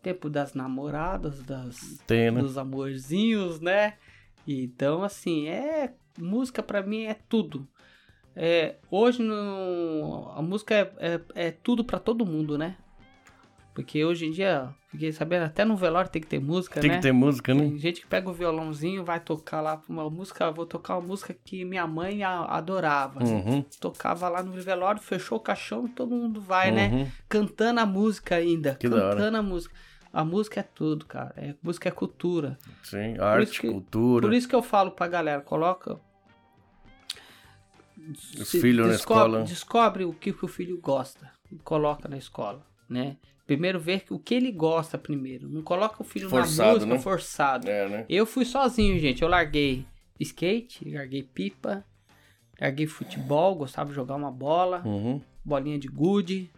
Tempo 0.01 0.29
das 0.29 0.53
namoradas, 0.53 1.41
das, 1.43 1.97
Tem, 2.05 2.29
né? 2.29 2.41
dos 2.41 2.57
amorzinhos, 2.57 3.61
né? 3.61 3.93
Então, 4.45 5.03
assim, 5.03 5.47
é 5.47 5.93
música 6.19 6.61
pra 6.61 6.83
mim 6.83 7.03
é 7.03 7.13
tudo. 7.13 7.67
É, 8.35 8.75
hoje 8.89 9.21
no, 9.21 10.31
a 10.35 10.41
música 10.41 10.75
é, 10.75 10.91
é, 10.99 11.21
é 11.47 11.51
tudo 11.51 11.83
pra 11.83 11.99
todo 11.99 12.25
mundo, 12.25 12.57
né? 12.57 12.77
Porque 13.73 14.05
hoje 14.05 14.27
em 14.27 14.31
dia, 14.31 14.69
fiquei 14.89 15.11
sabendo, 15.11 15.45
até 15.45 15.65
no 15.65 15.75
velório 15.75 16.09
tem 16.09 16.21
que 16.21 16.27
ter 16.27 16.39
música, 16.39 16.79
Tem 16.79 16.91
né? 16.91 16.97
que 16.97 17.01
ter 17.01 17.11
música, 17.11 17.53
né? 17.55 17.61
Tem 17.63 17.77
gente 17.79 18.01
que 18.01 18.07
pega 18.07 18.29
o 18.29 18.33
violãozinho, 18.33 19.03
vai 19.03 19.19
tocar 19.19 19.61
lá 19.61 19.81
uma 19.89 20.07
música, 20.11 20.51
vou 20.51 20.65
tocar 20.67 20.95
uma 20.97 21.07
música 21.07 21.35
que 21.43 21.65
minha 21.65 21.87
mãe 21.87 22.23
adorava. 22.23 23.23
Uhum. 23.23 23.63
Tocava 23.79 24.29
lá 24.29 24.43
no 24.43 24.51
velório, 24.61 25.01
fechou 25.01 25.39
o 25.39 25.41
caixão, 25.41 25.87
todo 25.87 26.15
mundo 26.15 26.39
vai, 26.39 26.71
né? 26.71 26.87
Uhum. 26.89 27.07
Cantando 27.27 27.79
a 27.79 27.85
música 27.85 28.35
ainda. 28.35 28.75
Que 28.75 28.87
cantando 28.87 29.37
a 29.37 29.41
música. 29.41 29.73
A 30.13 30.23
música 30.23 30.59
é 30.59 30.63
tudo, 30.63 31.05
cara. 31.07 31.33
É, 31.35 31.55
música 31.63 31.89
é 31.89 31.91
cultura. 31.91 32.59
Sim, 32.83 33.17
arte, 33.19 33.49
isso 33.53 33.61
que- 33.61 33.71
cultura. 33.71 34.27
Por 34.27 34.33
isso 34.35 34.47
que 34.47 34.53
eu 34.53 34.61
falo 34.61 34.91
pra 34.91 35.07
galera, 35.07 35.41
coloca. 35.41 35.99
Os 38.39 38.51
filhos 38.51 38.87
na 38.87 38.93
escola. 38.93 39.43
Descobre 39.43 40.03
o 40.05 40.13
que, 40.13 40.31
que 40.33 40.45
o 40.45 40.47
filho 40.47 40.79
gosta. 40.79 41.31
E 41.51 41.55
coloca 41.57 42.07
na 42.07 42.17
escola, 42.17 42.65
né? 42.89 43.17
Primeiro 43.45 43.79
ver 43.79 44.03
o 44.09 44.17
que 44.17 44.33
ele 44.33 44.51
gosta 44.51 44.97
primeiro. 44.97 45.49
Não 45.49 45.61
coloca 45.61 46.01
o 46.01 46.05
filho 46.05 46.29
Forçado, 46.29 46.63
na 46.67 46.73
música 46.73 46.93
né? 46.93 46.99
forçado. 46.99 47.69
É, 47.69 47.89
né? 47.89 48.05
Eu 48.07 48.25
fui 48.25 48.45
sozinho, 48.45 48.97
gente. 48.99 49.21
Eu 49.21 49.27
larguei 49.27 49.85
skate, 50.19 50.89
larguei 50.89 51.23
pipa, 51.23 51.83
larguei 52.59 52.87
futebol, 52.87 53.55
gostava 53.55 53.89
de 53.89 53.95
jogar 53.95 54.15
uma 54.15 54.31
bola, 54.31 54.81
Uhum. 54.85 55.21
bolinha 55.43 55.77
de 55.77 55.87
gude, 55.89 56.49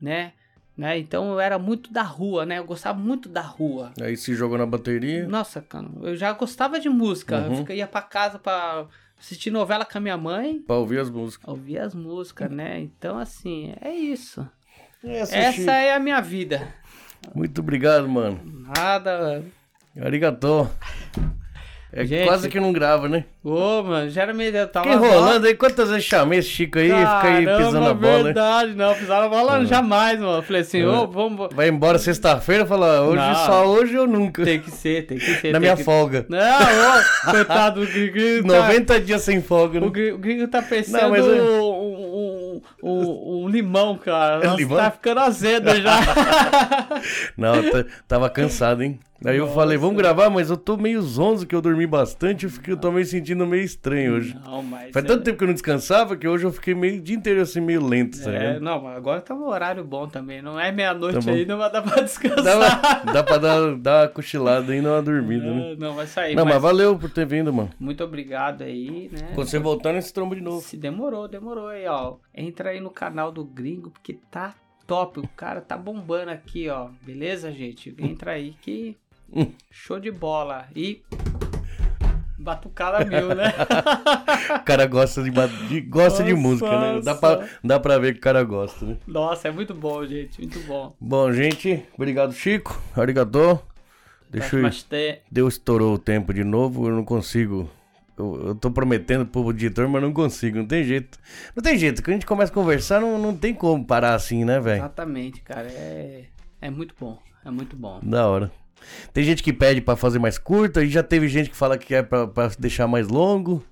né? 0.00 0.32
né? 0.76 0.98
Então 0.98 1.30
eu 1.32 1.40
era 1.40 1.58
muito 1.58 1.92
da 1.92 2.02
rua, 2.02 2.44
né? 2.44 2.58
Eu 2.58 2.64
gostava 2.64 2.98
muito 2.98 3.28
da 3.28 3.40
rua. 3.40 3.92
Aí 4.00 4.16
se 4.16 4.34
jogou 4.34 4.58
na 4.58 4.66
bateria. 4.66 5.26
Nossa, 5.28 5.62
cara, 5.62 5.88
eu 6.02 6.16
já 6.16 6.32
gostava 6.32 6.78
de 6.80 6.88
música. 6.88 7.36
Eu 7.36 7.50
Uhum. 7.50 7.56
fica- 7.58 7.72
ia 7.74 7.86
pra 7.86 8.02
casa 8.02 8.38
pra 8.38 8.86
assistir 9.18 9.50
novela 9.50 9.84
com 9.86 9.96
a 9.96 10.00
minha 10.00 10.16
mãe, 10.18 10.58
Pra 10.60 10.76
ouvir 10.76 10.98
as 10.98 11.08
músicas. 11.08 11.48
ouvir 11.48 11.78
as 11.78 11.94
músicas, 11.94 12.50
né? 12.50 12.78
Então, 12.80 13.16
assim, 13.16 13.72
é 13.80 13.94
isso. 13.94 14.46
Essa, 15.06 15.36
Essa 15.36 15.52
Chico. 15.52 15.70
é 15.70 15.94
a 15.94 15.98
minha 16.00 16.20
vida. 16.20 16.68
Muito 17.34 17.60
obrigado, 17.60 18.08
mano. 18.08 18.40
Nada. 18.76 19.42
Arigatô. 20.00 20.66
É 21.92 22.04
Gente. 22.04 22.26
quase 22.26 22.48
que 22.50 22.60
não 22.60 22.72
grava, 22.74 23.08
né? 23.08 23.24
Ô, 23.42 23.82
mano, 23.82 24.10
já 24.10 24.22
era 24.22 24.34
meio. 24.34 24.54
Eu 24.54 24.68
tava 24.68 24.84
Fica 24.92 24.96
enrolando 25.02 25.46
aí. 25.46 25.54
Quantas 25.54 25.88
vezes 25.88 26.04
chamei 26.04 26.40
esse 26.40 26.48
Chico 26.48 26.78
aí? 26.78 26.88
Fica 26.90 27.22
aí 27.22 27.46
pisando 27.46 27.86
a 27.88 27.94
bola. 27.94 28.16
hein? 28.18 28.24
verdade, 28.24 28.74
não, 28.74 28.94
pisar 28.94 29.22
na 29.22 29.28
bola 29.28 29.64
jamais, 29.64 30.20
mano. 30.20 30.42
Falei 30.42 30.60
assim, 30.60 30.82
É. 30.82 30.86
ô, 30.86 31.06
vamos. 31.06 31.48
Vai 31.54 31.68
embora 31.68 31.96
sexta-feira 31.98 32.66
fala 32.66 33.00
hoje, 33.00 33.16
Não. 33.16 33.34
só 33.46 33.66
hoje 33.66 33.96
ou 33.96 34.06
nunca. 34.06 34.44
Tem 34.44 34.60
que 34.60 34.70
ser, 34.70 35.06
tem 35.06 35.16
que 35.16 35.36
ser. 35.36 35.52
Na 35.52 35.60
minha 35.60 35.74
que... 35.76 35.84
folga. 35.84 36.26
Não, 36.28 36.38
ô, 36.38 37.30
coitado 37.30 37.86
do 37.86 37.90
gringo. 38.12 38.48
tá- 38.48 38.58
90 38.66 39.00
dias 39.00 39.22
sem 39.22 39.40
folga, 39.40 39.80
né? 39.80 39.86
O 39.86 39.90
gri- 39.90 40.12
o 40.12 40.18
gringo 40.18 40.46
tá 40.48 40.60
parecendo 40.60 40.98
Não, 40.98 41.08
mas 41.10 41.24
um, 41.24 41.95
um, 42.82 42.90
um- 42.90 43.44
um 43.44 43.48
limão, 43.48 43.96
cara. 43.96 44.44
Nossa, 44.44 44.56
Limão? 44.56 44.76
tá 44.78 44.90
ficando 44.90 45.20
azedo 45.20 45.70
já. 45.80 45.98
Não, 47.36 47.54
tava 48.06 48.28
cansado, 48.30 48.82
hein? 48.82 48.98
Aí 49.24 49.36
eu 49.36 49.48
falei, 49.48 49.78
vamos 49.78 49.96
gravar, 49.96 50.28
mas 50.28 50.50
eu 50.50 50.56
tô 50.56 50.76
meio 50.76 51.00
zonzo 51.00 51.46
que 51.46 51.54
eu 51.54 51.62
dormi 51.62 51.86
bastante, 51.86 52.44
eu, 52.44 52.50
fiquei, 52.50 52.74
eu 52.74 52.76
tô 52.76 52.90
meio 52.90 53.06
sentindo 53.06 53.46
meio 53.46 53.62
estranho 53.62 54.16
hoje. 54.16 54.36
Não, 54.44 54.62
mas. 54.62 54.92
Faz 54.92 55.04
é- 55.04 55.08
tanto 55.08 55.22
tempo 55.22 55.38
que 55.38 55.44
eu 55.44 55.48
não 55.48 55.54
descansava 55.54 56.16
que 56.16 56.26
hoje 56.26 56.44
eu 56.44 56.52
fiquei 56.52 56.74
meio 56.74 56.98
o 56.98 57.02
dia 57.02 57.16
inteiro 57.16 57.40
assim, 57.40 57.60
meio 57.60 57.86
lento, 57.86 58.22
tá 58.22 58.32
É, 58.32 58.58
não, 58.58 58.82
mas 58.82 58.96
agora 58.96 59.20
tá 59.20 59.34
um 59.34 59.46
horário 59.46 59.84
bom 59.84 60.08
também. 60.08 60.42
Não 60.42 60.58
é 60.58 60.72
meia-noite 60.72 61.24
Tá 61.24 61.32
não 61.46 61.58
vai 61.58 61.70
dar 61.70 61.82
pra 61.82 62.02
descansar. 62.02 63.04
Dá, 63.04 63.12
dá 63.12 63.22
pra 63.22 63.38
dar, 63.38 63.76
dar 63.76 64.02
uma 64.02 64.08
cochilada 64.08 64.74
e 64.74 64.82
dar 64.82 64.90
uma 64.90 65.02
dormida, 65.02 65.44
né? 65.44 65.76
Não, 65.78 65.94
vai 65.94 66.06
sair. 66.06 66.34
Não, 66.34 66.44
mas 66.44 66.56
mas 66.56 66.62
valeu 66.62 66.98
por 66.98 67.10
ter 67.10 67.26
vindo, 67.26 67.52
mano. 67.52 67.68
Muito 67.78 68.02
obrigado 68.02 68.62
aí, 68.62 69.10
né? 69.12 69.32
Quando 69.34 69.46
você 69.46 69.58
voltar 69.58 69.92
nesse 69.92 70.10
trombo 70.10 70.34
de 70.34 70.40
novo. 70.40 70.62
Se 70.62 70.74
demorou, 70.74 71.28
demorou 71.28 71.68
aí, 71.68 71.86
ó. 71.86 72.16
Entra 72.34 72.70
aí 72.70 72.80
no 72.80 72.88
canal 72.88 73.30
do 73.30 73.44
Gringo, 73.44 73.90
porque 73.90 74.14
tá 74.30 74.54
top. 74.86 75.20
O 75.20 75.28
cara 75.36 75.60
tá 75.60 75.76
bombando 75.76 76.30
aqui, 76.30 76.70
ó. 76.70 76.88
Beleza, 77.02 77.52
gente? 77.52 77.94
Entra 77.98 78.32
aí 78.32 78.54
que 78.62 78.96
show 79.70 79.98
de 79.98 80.10
bola. 80.10 80.66
E 80.74 81.02
batucada 82.38 83.04
mil, 83.04 83.34
né? 83.34 83.52
O 84.60 84.62
cara 84.64 84.86
gosta 84.86 85.22
de, 85.22 85.30
de- 85.68 85.80
gosta 85.80 86.22
de 86.22 86.32
Nossa, 86.32 86.42
música, 86.42 86.80
né? 86.80 87.00
Dá 87.02 87.14
pra, 87.14 87.48
dá 87.64 87.80
pra 87.80 87.98
ver 87.98 88.12
que 88.12 88.18
o 88.18 88.22
cara 88.22 88.44
gosta, 88.44 88.84
né? 88.86 88.96
Nossa, 89.06 89.48
é 89.48 89.50
muito 89.50 89.74
bom, 89.74 90.04
gente. 90.06 90.40
Muito 90.40 90.60
bom. 90.60 90.94
Bom, 91.00 91.32
gente, 91.32 91.84
obrigado, 91.94 92.32
Chico. 92.32 92.80
Arigatô. 92.96 93.58
Deixa 94.30 94.56
eu. 94.56 94.70
Deus 95.30 95.54
estourou 95.54 95.94
o 95.94 95.98
tempo 95.98 96.34
de 96.34 96.44
novo, 96.44 96.88
eu 96.88 96.92
não 96.94 97.04
consigo 97.04 97.70
eu, 98.18 98.48
eu 98.48 98.54
tô 98.54 98.70
prometendo 98.70 99.26
pro 99.26 99.50
editor, 99.50 99.88
mas 99.88 100.02
não 100.02 100.12
consigo, 100.12 100.56
não 100.58 100.66
tem 100.66 100.82
jeito. 100.82 101.18
Não 101.54 101.62
tem 101.62 101.76
jeito, 101.76 102.02
quando 102.02 102.08
a 102.10 102.12
gente 102.14 102.26
começa 102.26 102.50
a 102.50 102.54
conversar, 102.54 103.00
não, 103.00 103.18
não 103.18 103.36
tem 103.36 103.54
como 103.54 103.84
parar 103.84 104.14
assim, 104.14 104.44
né, 104.44 104.58
velho? 104.58 104.78
Exatamente, 104.78 105.42
cara. 105.42 105.68
É, 105.68 106.24
é 106.60 106.70
muito 106.70 106.94
bom. 106.98 107.18
É 107.44 107.50
muito 107.50 107.76
bom. 107.76 108.00
Da 108.02 108.26
hora. 108.26 108.50
Tem 109.12 109.24
gente 109.24 109.42
que 109.42 109.52
pede 109.52 109.80
pra 109.80 109.96
fazer 109.96 110.18
mais 110.18 110.38
curto, 110.38 110.80
e 110.80 110.88
já 110.88 111.02
teve 111.02 111.28
gente 111.28 111.50
que 111.50 111.56
fala 111.56 111.78
que 111.78 112.02
pra, 112.02 112.26
pra 112.26 112.50
deixar 112.58 112.86
mais 112.86 113.08
longo. 113.08 113.64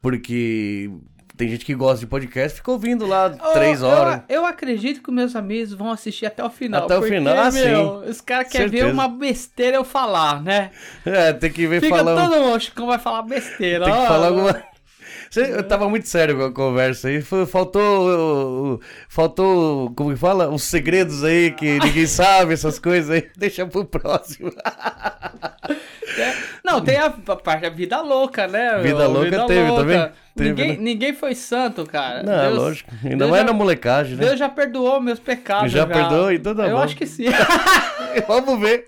Porque 0.00 0.90
tem 1.38 1.48
gente 1.48 1.64
que 1.64 1.72
gosta 1.72 2.00
de 2.00 2.06
podcast, 2.06 2.56
fica 2.56 2.70
ouvindo 2.72 3.06
lá 3.06 3.26
Ô, 3.26 3.52
três 3.52 3.80
horas. 3.80 4.22
Eu, 4.28 4.40
eu 4.40 4.46
acredito 4.46 5.00
que 5.00 5.10
meus 5.12 5.36
amigos 5.36 5.72
vão 5.72 5.90
assistir 5.90 6.26
até 6.26 6.42
o 6.44 6.50
final. 6.50 6.84
Até 6.84 6.96
o 6.96 7.00
porque, 7.00 7.14
final, 7.14 7.52
meu, 7.52 7.90
Os 8.00 8.20
caras 8.20 8.48
querem 8.50 8.68
ver 8.68 8.86
uma 8.86 9.06
besteira 9.06 9.76
eu 9.76 9.84
falar, 9.84 10.42
né? 10.42 10.72
É, 11.06 11.32
tem 11.32 11.50
que 11.52 11.66
ver 11.66 11.80
Fica 11.80 11.96
falando. 11.96 12.28
todo 12.28 12.42
mundo, 12.42 12.56
o 12.56 12.60
Chicão 12.60 12.86
vai 12.88 12.98
falar 12.98 13.22
besteira. 13.22 13.84
Tem 13.84 13.94
que 13.94 14.00
ó. 14.00 14.06
falar 14.06 14.26
alguma. 14.26 14.62
Eu 15.36 15.62
tava 15.62 15.88
muito 15.88 16.08
sério 16.08 16.36
com 16.36 16.44
a 16.44 16.52
conversa 16.52 17.08
aí. 17.08 17.20
Faltou. 17.22 18.80
Faltou. 19.08 19.90
Como 19.94 20.10
que 20.10 20.16
fala? 20.16 20.48
Os 20.48 20.62
segredos 20.64 21.22
aí 21.24 21.50
que 21.50 21.78
ninguém 21.84 22.06
sabe, 22.06 22.54
essas 22.54 22.78
coisas 22.78 23.10
aí. 23.10 23.28
Deixa 23.36 23.66
pro 23.66 23.84
próximo. 23.84 24.52
Não, 26.64 26.80
tem 26.82 26.96
a, 26.98 27.10
parte 27.10 27.62
da 27.62 27.68
vida 27.70 28.00
louca, 28.00 28.46
né? 28.46 28.78
Vida 28.82 29.06
louca 29.06 29.46
teve 29.46 29.70
também? 29.74 30.10
Teve, 30.36 30.48
ninguém, 30.50 30.68
né? 30.72 30.76
ninguém 30.78 31.14
foi 31.14 31.34
santo, 31.34 31.86
cara. 31.86 32.22
Não, 32.22 32.32
é 32.32 32.42
Deus- 32.48 32.58
lógico. 32.58 32.90
Ainda 33.04 33.16
Deus 33.16 33.30
mais 33.30 33.42
já- 33.42 33.46
na 33.46 33.52
molecagem, 33.52 34.16
né? 34.16 34.24
Deus 34.26 34.38
já 34.38 34.48
perdoou 34.48 35.00
meus 35.00 35.18
pecados. 35.18 35.72
Já 35.72 35.86
perdoou? 35.86 36.30
Então 36.32 36.54
tá 36.54 36.66
Eu 36.66 36.76
bom. 36.76 36.82
acho 36.82 36.96
que 36.96 37.06
sim. 37.06 37.24
Vamos 38.26 38.60
ver. 38.60 38.86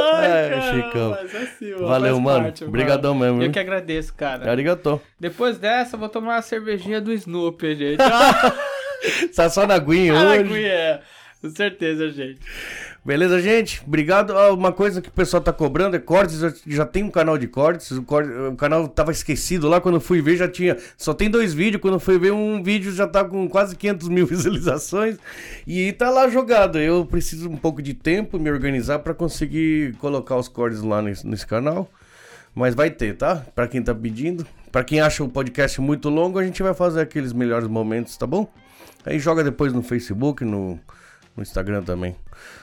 Ai, 0.00 0.26
É, 0.30 0.60
Chicão. 0.72 1.10
mas 1.10 1.34
assim, 1.34 1.70
mano, 1.72 1.86
Valeu, 1.86 2.20
mano. 2.20 2.42
parte, 2.44 2.64
Obrigadão 2.64 3.14
mesmo, 3.14 3.42
Eu 3.42 3.50
que 3.50 3.58
agradeço, 3.58 4.14
cara. 4.14 4.50
Arigatô. 4.50 5.00
Depois 5.18 5.58
dessa, 5.58 5.96
eu 5.96 6.00
vou 6.00 6.08
tomar 6.08 6.34
uma 6.36 6.42
cervejinha 6.42 7.00
do 7.00 7.12
Snoopy, 7.12 7.74
gente. 7.76 7.98
Tá 9.34 9.50
só 9.50 9.66
na 9.66 9.74
aguinha 9.74 10.14
hoje. 10.14 10.22
Araguinha, 10.26 10.68
é. 10.68 11.00
Com 11.40 11.50
certeza, 11.50 12.08
gente. 12.10 12.38
Beleza, 13.04 13.42
gente? 13.42 13.82
Obrigado. 13.84 14.32
Ah, 14.32 14.52
uma 14.52 14.70
coisa 14.70 15.02
que 15.02 15.08
o 15.08 15.12
pessoal 15.12 15.42
tá 15.42 15.52
cobrando 15.52 15.96
é 15.96 15.98
cortes. 15.98 16.40
Já 16.64 16.86
tem 16.86 17.02
um 17.02 17.10
canal 17.10 17.36
de 17.36 17.48
cortes. 17.48 17.90
O, 17.90 18.04
o 18.50 18.56
canal 18.56 18.86
tava 18.86 19.10
esquecido 19.10 19.68
lá. 19.68 19.80
Quando 19.80 19.96
eu 19.96 20.00
fui 20.00 20.22
ver, 20.22 20.36
já 20.36 20.46
tinha. 20.46 20.76
Só 20.96 21.12
tem 21.12 21.28
dois 21.28 21.52
vídeos. 21.52 21.82
Quando 21.82 21.94
eu 21.94 22.00
fui 22.00 22.16
ver, 22.16 22.30
um 22.32 22.62
vídeo 22.62 22.92
já 22.92 23.08
tá 23.08 23.24
com 23.24 23.48
quase 23.48 23.74
500 23.74 24.08
mil 24.08 24.24
visualizações. 24.28 25.18
E 25.66 25.92
tá 25.94 26.10
lá 26.10 26.28
jogado. 26.28 26.78
Eu 26.78 27.04
preciso 27.04 27.50
um 27.50 27.56
pouco 27.56 27.82
de 27.82 27.92
tempo 27.92 28.38
me 28.38 28.48
organizar 28.52 29.00
pra 29.00 29.12
conseguir 29.12 29.94
colocar 29.96 30.36
os 30.36 30.46
cortes 30.46 30.80
lá 30.80 31.02
nesse, 31.02 31.26
nesse 31.26 31.46
canal. 31.46 31.90
Mas 32.54 32.72
vai 32.72 32.88
ter, 32.88 33.16
tá? 33.16 33.44
Pra 33.52 33.66
quem 33.66 33.82
tá 33.82 33.92
pedindo. 33.92 34.46
Pra 34.70 34.84
quem 34.84 35.00
acha 35.00 35.24
o 35.24 35.28
podcast 35.28 35.80
muito 35.80 36.08
longo, 36.08 36.38
a 36.38 36.44
gente 36.44 36.62
vai 36.62 36.72
fazer 36.72 37.00
aqueles 37.00 37.32
melhores 37.32 37.66
momentos, 37.66 38.16
tá 38.16 38.28
bom? 38.28 38.48
Aí 39.04 39.18
joga 39.18 39.42
depois 39.42 39.72
no 39.72 39.82
Facebook, 39.82 40.44
no, 40.44 40.78
no 41.36 41.42
Instagram 41.42 41.82
também. 41.82 42.14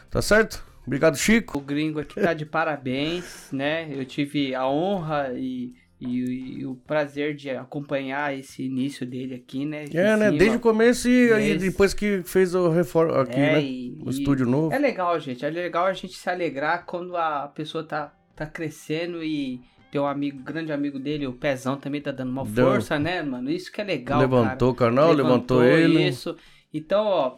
Tá 0.09 0.21
certo? 0.21 0.63
Obrigado, 0.85 1.17
Chico. 1.17 1.57
O 1.57 1.61
gringo 1.61 1.99
aqui 1.99 2.19
tá 2.19 2.33
de 2.33 2.45
parabéns, 2.45 3.49
né? 3.51 3.87
Eu 3.91 4.03
tive 4.05 4.55
a 4.55 4.67
honra 4.67 5.33
e, 5.35 5.73
e- 6.01 6.59
e 6.59 6.65
o 6.65 6.73
prazer 6.75 7.35
de 7.35 7.51
acompanhar 7.51 8.35
esse 8.35 8.63
início 8.63 9.05
dele 9.05 9.35
aqui, 9.35 9.65
né? 9.65 9.85
É, 9.93 10.17
né? 10.17 10.31
Desde 10.31 10.57
o 10.57 10.59
começo 10.59 11.07
e 11.07 11.27
Desde- 11.29 11.69
depois 11.69 11.93
que 11.93 12.23
fez 12.23 12.55
o 12.55 12.69
reforma 12.69 13.21
aqui, 13.21 13.39
É, 13.39 13.53
né? 13.53 13.61
e- 13.63 14.01
O 14.03 14.09
e- 14.09 14.13
estúdio 14.13 14.47
novo. 14.47 14.73
É 14.73 14.79
legal, 14.79 15.19
gente. 15.19 15.45
É 15.45 15.49
legal 15.49 15.85
a 15.85 15.93
gente 15.93 16.13
se 16.17 16.27
alegrar 16.29 16.85
quando 16.87 17.15
a 17.15 17.47
pessoa 17.53 17.83
tá, 17.83 18.11
tá 18.35 18.47
crescendo 18.47 19.23
e 19.23 19.61
tem 19.91 20.01
um 20.01 20.07
amigo, 20.07 20.41
grande 20.41 20.71
amigo 20.71 20.97
dele, 20.97 21.27
o 21.27 21.33
Pezão, 21.33 21.75
também 21.77 22.01
tá 22.01 22.11
dando 22.11 22.31
uma 22.31 22.45
Deu. 22.45 22.65
força, 22.65 22.97
né, 22.97 23.21
mano? 23.21 23.51
Isso 23.51 23.71
que 23.71 23.79
é 23.81 23.83
legal, 23.83 24.19
levantou 24.21 24.73
cara. 24.73 24.91
o 24.91 24.95
canal, 24.95 25.13
levantou, 25.13 25.63
ele. 25.63 26.07
Isso. 26.07 26.35
Então, 26.73 27.05
ó, 27.05 27.37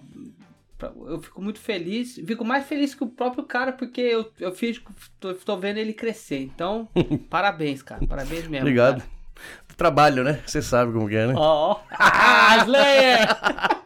eu 1.07 1.21
fico 1.21 1.41
muito 1.41 1.59
feliz. 1.59 2.15
Fico 2.25 2.43
mais 2.45 2.65
feliz 2.65 2.93
que 2.95 3.03
o 3.03 3.07
próprio 3.07 3.43
cara, 3.43 3.71
porque 3.71 4.01
eu, 4.01 4.31
eu 4.39 4.51
fiz, 4.51 4.81
tô, 5.19 5.33
tô 5.33 5.57
vendo 5.57 5.77
ele 5.77 5.93
crescer. 5.93 6.39
Então, 6.41 6.87
parabéns, 7.29 7.81
cara. 7.81 8.05
Parabéns 8.07 8.47
mesmo. 8.47 8.59
Obrigado. 8.65 8.99
cara. 8.99 9.21
Trabalho, 9.77 10.23
né? 10.23 10.39
Você 10.45 10.61
sabe 10.61 10.91
como 10.93 11.09
que 11.09 11.15
é, 11.15 11.27
né? 11.27 11.33
Ó. 11.35 11.79
Ah, 11.91 12.57
Slayer! 12.65 13.19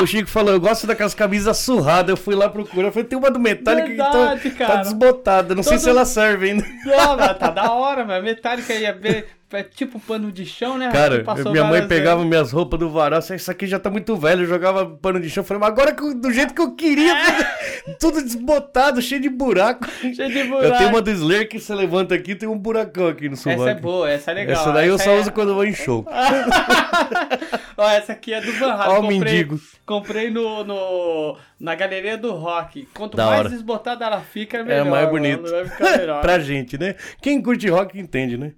O 0.00 0.06
Chico 0.06 0.28
falou, 0.28 0.52
eu 0.52 0.60
gosto 0.60 0.86
daquelas 0.86 1.14
camisas 1.14 1.56
surradas. 1.58 2.08
Eu 2.10 2.16
fui 2.16 2.34
lá 2.34 2.48
procurar. 2.48 2.88
Eu 2.88 2.92
falei, 2.92 3.06
tem 3.08 3.16
uma 3.18 3.30
do 3.30 3.38
Metallica 3.38 3.86
que 3.86 3.94
Verdade, 3.96 4.50
tá, 4.50 4.58
tá 4.58 4.66
cara. 4.66 4.80
desbotada. 4.82 5.54
Não 5.54 5.62
sei 5.62 5.72
Todo- 5.74 5.82
se 5.82 5.90
ela 5.90 6.04
serve 6.04 6.50
ainda. 6.50 6.64
Não, 6.84 7.16
mas 7.16 7.38
tá 7.38 7.50
da 7.50 7.70
hora, 7.72 8.04
mas 8.04 8.24
Metallica 8.24 8.72
ia 8.74 8.92
ver. 8.92 9.28
É 9.52 9.62
tipo 9.62 10.00
pano 10.00 10.32
de 10.32 10.46
chão, 10.46 10.78
né? 10.78 10.90
Cara, 10.90 11.24
minha 11.50 11.64
mãe 11.64 11.86
pegava 11.86 12.16
vezes. 12.16 12.28
minhas 12.30 12.52
roupas 12.52 12.78
do 12.80 12.88
varal, 12.90 13.18
assim, 13.18 13.34
isso 13.34 13.50
aqui 13.50 13.66
já 13.66 13.78
tá 13.78 13.90
muito 13.90 14.16
velho, 14.16 14.42
eu 14.42 14.46
jogava 14.46 14.86
pano 14.86 15.20
de 15.20 15.28
chão, 15.28 15.42
eu 15.42 15.46
falei, 15.46 15.60
mas 15.60 15.70
agora 15.70 15.92
que 15.94 16.02
eu- 16.02 16.14
do 16.14 16.32
jeito 16.32 16.54
que 16.54 16.60
eu 16.62 16.74
queria, 16.74 17.14
tudo 18.00 18.22
desbotado, 18.22 19.00
cheio 19.02 19.20
de 19.20 19.28
buraco. 19.28 19.86
Cheio 20.14 20.28
de 20.30 20.38
Eu 20.38 20.48
buraco. 20.48 20.76
tenho 20.78 20.88
uma 20.90 21.02
do 21.02 21.10
Slayer 21.10 21.48
que 21.48 21.58
você 21.60 21.74
levanta 21.74 22.14
aqui 22.14 22.34
tem 22.34 22.48
um 22.48 22.58
buracão 22.58 23.08
aqui 23.08 23.28
no 23.28 23.36
sovaco. 23.36 23.62
Essa 23.62 23.70
é 23.70 23.74
boa, 23.80 24.10
essa 24.10 24.30
é 24.30 24.34
legal. 24.34 24.60
Essa 24.62 24.72
daí 24.72 24.88
eu 24.88 24.98
só 24.98 25.10
é- 25.10 25.20
uso 25.20 25.32
quando 25.32 25.48
eu 25.50 25.54
vou 25.54 25.64
em 25.64 25.74
show. 25.74 26.06
Ó, 27.76 27.88
essa 27.90 28.12
aqui 28.12 28.32
é 28.34 28.40
do 28.40 28.52
Van 28.52 28.72
Halen. 28.72 28.88
Ó 28.88 28.92
o 28.98 29.02
comprei, 29.02 29.18
mendigo. 29.18 29.60
Comprei 29.86 30.30
no, 30.30 30.62
no, 30.64 31.36
na 31.58 31.74
galeria 31.74 32.16
do 32.16 32.32
rock. 32.32 32.86
Quanto 32.94 33.16
Da 33.16 33.26
mais 33.26 33.40
hora. 33.40 33.48
desbotada 33.48 34.04
ela 34.04 34.20
fica, 34.20 34.58
É 34.58 34.62
melhor. 34.62 34.84
mais 34.86 35.04
mano, 35.06 35.10
bonito. 35.18 35.50
Vai 35.50 35.64
ficar 35.68 35.98
melhor. 35.98 36.20
pra 36.20 36.38
gente, 36.38 36.78
né? 36.78 36.94
Quem 37.20 37.40
curte 37.42 37.68
rock 37.68 37.98
entende, 37.98 38.36
né? 38.36 38.52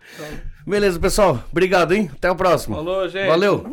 Beleza, 0.66 0.98
pessoal. 0.98 1.42
Obrigado, 1.50 1.92
hein? 1.92 2.10
Até 2.14 2.30
o 2.30 2.36
próximo. 2.36 2.76
Falou, 2.76 3.08
gente. 3.08 3.28
Valeu. 3.28 3.66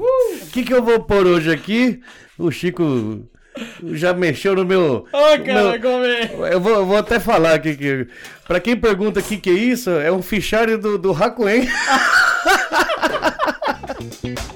O 0.43 0.47
que, 0.51 0.63
que 0.63 0.73
eu 0.73 0.83
vou 0.83 0.99
pôr 1.01 1.25
hoje 1.25 1.51
aqui? 1.51 2.01
O 2.37 2.51
Chico 2.51 3.21
já 3.93 4.13
mexeu 4.13 4.55
no 4.55 4.65
meu. 4.65 5.05
Ô, 5.11 5.37
no 5.37 5.45
cara, 5.45 5.77
meu- 5.77 5.81
come. 5.81 6.49
Eu 6.51 6.59
vou, 6.59 6.73
eu 6.73 6.85
vou 6.85 6.97
até 6.97 7.19
falar 7.19 7.53
aqui 7.53 7.75
que. 7.75 8.07
Pra 8.47 8.59
quem 8.59 8.75
pergunta 8.75 9.19
o 9.21 9.23
que, 9.23 9.37
que 9.37 9.49
é 9.49 9.53
isso, 9.53 9.89
é 9.89 10.11
um 10.11 10.21
fichário 10.21 10.77
do, 10.77 10.97
do 10.97 11.11
Hakuen. 11.13 11.67